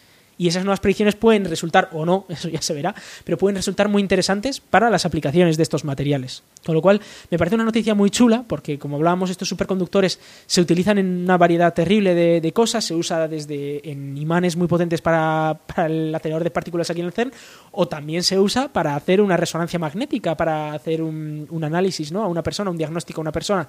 Y 0.43 0.49
esas 0.49 0.65
nuevas 0.65 0.81
predicciones 0.81 1.15
pueden 1.15 1.45
resultar, 1.45 1.87
o 1.93 2.05
no, 2.05 2.25
eso 2.29 2.49
ya 2.49 2.61
se 2.61 2.73
verá, 2.73 2.93
pero 3.23 3.37
pueden 3.37 3.55
resultar 3.55 3.87
muy 3.87 4.01
interesantes 4.01 4.59
para 4.59 4.89
las 4.89 5.05
aplicaciones 5.05 5.55
de 5.55 5.63
estos 5.63 5.85
materiales. 5.85 6.43
Con 6.65 6.75
lo 6.75 6.81
cual, 6.81 6.99
me 7.31 7.37
parece 7.37 7.55
una 7.55 7.63
noticia 7.63 7.95
muy 7.95 8.09
chula, 8.09 8.43
porque 8.45 8.77
como 8.77 8.97
hablábamos, 8.97 9.29
estos 9.29 9.47
superconductores 9.47 10.19
se 10.45 10.59
utilizan 10.59 10.97
en 10.97 11.23
una 11.23 11.37
variedad 11.37 11.73
terrible 11.73 12.13
de, 12.13 12.51
cosas, 12.51 12.83
se 12.83 12.93
usa 12.93 13.29
desde 13.29 13.89
en 13.89 14.17
imanes 14.17 14.57
muy 14.57 14.67
potentes 14.67 14.99
para, 14.99 15.61
el 15.77 16.13
acelerador 16.13 16.43
de 16.43 16.51
partículas 16.51 16.89
aquí 16.89 16.99
en 16.99 17.05
el 17.05 17.13
CERN, 17.13 17.31
o 17.71 17.87
también 17.87 18.21
se 18.21 18.37
usa 18.37 18.67
para 18.67 18.97
hacer 18.97 19.21
una 19.21 19.37
resonancia 19.37 19.79
magnética, 19.79 20.35
para 20.35 20.73
hacer 20.73 21.01
un, 21.01 21.47
un 21.49 21.63
análisis 21.63 22.11
¿no? 22.11 22.21
a 22.21 22.27
una 22.27 22.43
persona, 22.43 22.69
un 22.69 22.77
diagnóstico 22.77 23.21
a 23.21 23.23
una 23.23 23.31
persona. 23.31 23.65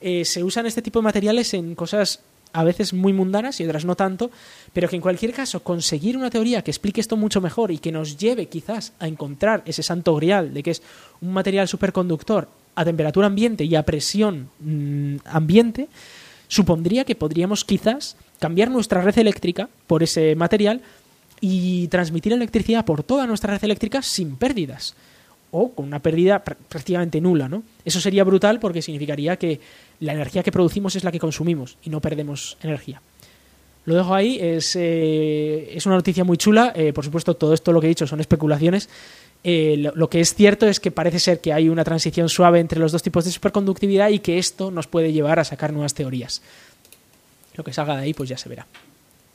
Eh, 0.00 0.24
se 0.24 0.42
usan 0.42 0.64
este 0.64 0.80
tipo 0.80 1.00
de 1.00 1.04
materiales 1.04 1.52
en 1.52 1.74
cosas 1.74 2.22
a 2.54 2.64
veces 2.64 2.94
muy 2.94 3.12
mundanas 3.12 3.60
y 3.60 3.64
otras 3.64 3.84
no 3.84 3.96
tanto, 3.96 4.30
pero 4.72 4.88
que 4.88 4.96
en 4.96 5.02
cualquier 5.02 5.32
caso 5.32 5.62
conseguir 5.62 6.16
una 6.16 6.30
teoría 6.30 6.62
que 6.62 6.70
explique 6.70 7.00
esto 7.00 7.16
mucho 7.16 7.40
mejor 7.40 7.72
y 7.72 7.78
que 7.78 7.92
nos 7.92 8.16
lleve 8.16 8.46
quizás 8.46 8.92
a 9.00 9.08
encontrar 9.08 9.62
ese 9.66 9.82
santo 9.82 10.14
grial 10.14 10.54
de 10.54 10.62
que 10.62 10.70
es 10.70 10.82
un 11.20 11.32
material 11.32 11.68
superconductor 11.68 12.48
a 12.76 12.84
temperatura 12.84 13.26
ambiente 13.26 13.64
y 13.64 13.74
a 13.74 13.82
presión 13.82 14.48
mmm, 14.60 15.16
ambiente, 15.24 15.88
supondría 16.46 17.04
que 17.04 17.16
podríamos 17.16 17.64
quizás 17.64 18.16
cambiar 18.38 18.70
nuestra 18.70 19.02
red 19.02 19.18
eléctrica 19.18 19.68
por 19.88 20.04
ese 20.04 20.36
material 20.36 20.80
y 21.40 21.88
transmitir 21.88 22.32
electricidad 22.32 22.84
por 22.84 23.02
toda 23.02 23.26
nuestra 23.26 23.54
red 23.54 23.64
eléctrica 23.64 24.00
sin 24.00 24.36
pérdidas 24.36 24.94
o 25.50 25.70
con 25.70 25.86
una 25.86 26.00
pérdida 26.00 26.42
prácticamente 26.42 27.20
nula, 27.20 27.48
¿no? 27.48 27.62
Eso 27.84 28.00
sería 28.00 28.24
brutal 28.24 28.58
porque 28.58 28.82
significaría 28.82 29.36
que 29.36 29.60
la 30.00 30.12
energía 30.12 30.42
que 30.42 30.52
producimos 30.52 30.96
es 30.96 31.04
la 31.04 31.12
que 31.12 31.18
consumimos 31.18 31.78
y 31.82 31.90
no 31.90 32.00
perdemos 32.00 32.56
energía. 32.62 33.00
Lo 33.86 33.94
dejo 33.94 34.14
ahí, 34.14 34.38
es, 34.40 34.76
eh, 34.76 35.76
es 35.76 35.84
una 35.84 35.96
noticia 35.96 36.24
muy 36.24 36.38
chula, 36.38 36.72
eh, 36.74 36.92
por 36.92 37.04
supuesto 37.04 37.34
todo 37.34 37.52
esto 37.52 37.72
lo 37.72 37.80
que 37.80 37.86
he 37.86 37.88
dicho 37.88 38.06
son 38.06 38.20
especulaciones, 38.20 38.88
eh, 39.42 39.76
lo, 39.76 39.92
lo, 39.94 40.08
que 40.08 40.20
es 40.20 40.34
cierto 40.34 40.66
es 40.66 40.80
que 40.80 40.90
parece 40.90 41.18
ser 41.18 41.42
que 41.42 41.52
hay 41.52 41.68
una 41.68 41.84
transición 41.84 42.30
suave 42.30 42.60
entre 42.60 42.80
los 42.80 42.92
dos 42.92 43.02
tipos 43.02 43.26
de 43.26 43.30
superconductividad 43.30 44.08
y 44.08 44.20
que 44.20 44.38
esto 44.38 44.70
nos 44.70 44.86
puede 44.86 45.12
llevar 45.12 45.38
a 45.38 45.44
sacar 45.44 45.72
nuevas 45.72 45.92
teorías. 45.92 46.40
Lo 47.54 47.62
que 47.62 47.74
salga 47.74 47.96
de 47.96 48.04
ahí 48.04 48.14
pues 48.14 48.30
ya 48.30 48.38
se 48.38 48.48
verá. 48.48 48.66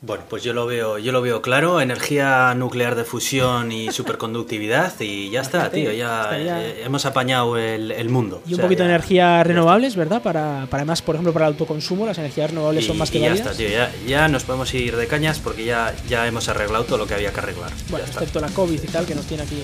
Bueno, 0.02 0.24
pues 0.30 0.44
yo 0.44 0.54
lo 0.54 0.66
veo, 0.66 0.98
yo 0.98 1.12
lo 1.12 1.22
veo 1.22 1.42
claro, 1.42 1.82
energía 1.82 2.54
nuclear 2.56 2.96
de 2.96 3.04
fusión 3.04 3.70
y 3.74 3.92
superconductividad 3.92 4.94
y 5.02 5.30
ya 5.30 5.42
está, 5.42 5.70
tío, 5.70 5.92
ya, 5.92 6.30
eh, 6.40 6.84
hemos 6.86 7.06
apañado 7.06 7.58
el, 7.58 7.92
el, 7.92 8.08
mundo. 8.08 8.42
Y 8.46 8.50
un 8.50 8.54
o 8.54 8.56
sea, 8.56 8.64
poquito 8.64 8.84
ya, 8.84 8.88
de 8.88 8.94
energías 8.94 9.46
renovables, 9.46 9.98
¿verdad? 9.98 10.22
Para, 10.22 10.68
para 10.70 10.84
además, 10.84 11.02
por 11.02 11.16
ejemplo, 11.16 11.34
para 11.34 11.48
el 11.48 11.52
autoconsumo, 11.52 12.06
las 12.06 12.18
energías 12.18 12.52
renovables 12.52 12.86
y, 12.86 12.88
son 12.88 12.98
más 12.98 13.12
que 13.12 13.18
y 13.18 13.22
ya 13.22 13.34
está, 13.34 13.52
tío, 13.52 13.68
ya, 13.68 13.92
ya, 14.08 14.30
nos 14.30 14.46
podemos 14.46 14.74
ir 14.74 14.96
de 14.96 15.06
cañas 15.06 15.40
porque 15.40 15.66
ya, 15.66 15.94
ya 16.08 16.26
hemos 16.28 16.48
arreglado 16.48 16.86
todo 16.86 16.98
lo 16.98 17.06
que 17.06 17.16
había 17.16 17.34
que 17.34 17.40
arreglar. 17.42 17.72
Bueno, 17.90 18.06
excepto 18.06 18.40
la 18.40 18.48
COVID 18.48 18.82
y 18.82 18.88
tal, 18.88 19.06
que 19.06 19.16
nos 19.16 19.26
tiene 19.26 19.44
aquí 19.44 19.62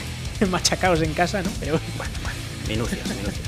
machacados 0.50 1.02
en 1.02 1.12
casa, 1.12 1.42
¿no? 1.42 1.50
Pero 1.60 1.78
bueno, 1.96 2.14
bueno, 2.22 2.38
minucias, 2.66 3.06
minucias. 3.08 3.44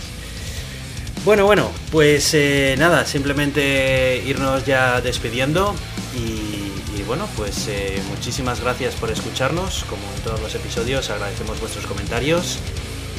Bueno, 1.24 1.46
bueno, 1.46 1.70
pues 1.90 2.34
eh, 2.34 2.74
nada, 2.78 3.06
simplemente 3.06 4.22
irnos 4.26 4.66
ya 4.66 5.00
despidiendo 5.00 5.74
y, 6.18 6.98
y 6.98 7.02
bueno, 7.06 7.28
pues 7.36 7.68
eh, 7.68 8.02
muchísimas 8.10 8.60
gracias 8.60 8.94
por 8.94 9.10
escucharnos, 9.10 9.84
como 9.84 10.02
en 10.16 10.22
todos 10.22 10.40
los 10.40 10.54
episodios, 10.54 11.10
agradecemos 11.10 11.60
vuestros 11.60 11.86
comentarios 11.86 12.58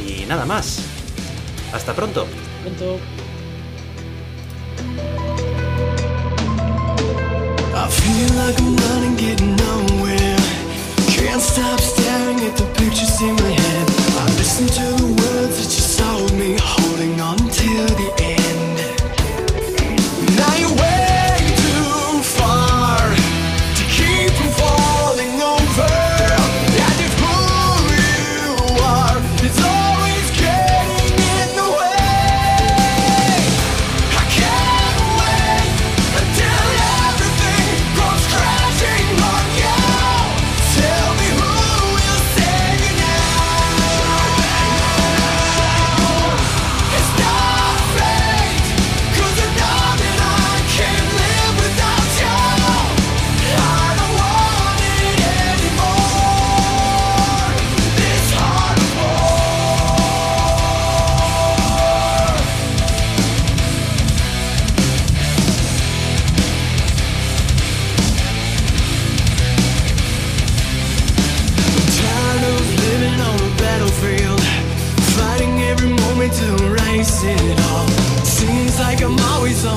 y 0.06 0.26
nada 0.26 0.46
más. 0.46 0.80
Hasta 1.74 1.94
pronto. 1.94 2.28
Pronto. 2.64 3.00
I 7.76 7.88
feel 7.92 8.36
like 8.36 8.60
I'm 8.60 8.76
running, 8.76 9.16
getting 9.18 9.56
nowhere. 9.56 10.38
Can't 11.08 11.42
stop 11.42 11.80
staring 11.80 12.40
at 12.42 12.58
the 12.58 12.66
pictures 12.76 13.22
in 13.22 13.36
my 13.36 13.52
head. 13.52 13.90
I 14.20 14.26
listen 14.38 14.68
to 14.68 15.04
the 15.04 15.08
words 15.22 15.58
that 15.58 15.72
you 15.76 15.84
told 15.98 16.34
me, 16.34 16.58
holding 16.62 17.20
on 17.22 17.38
till 17.38 17.88
the 17.88 18.24
end. 18.24 18.39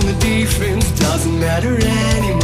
On 0.02 0.14
the 0.14 0.20
defense, 0.20 0.90
doesn't 0.98 1.38
matter 1.38 1.76
anymore. 1.76 2.41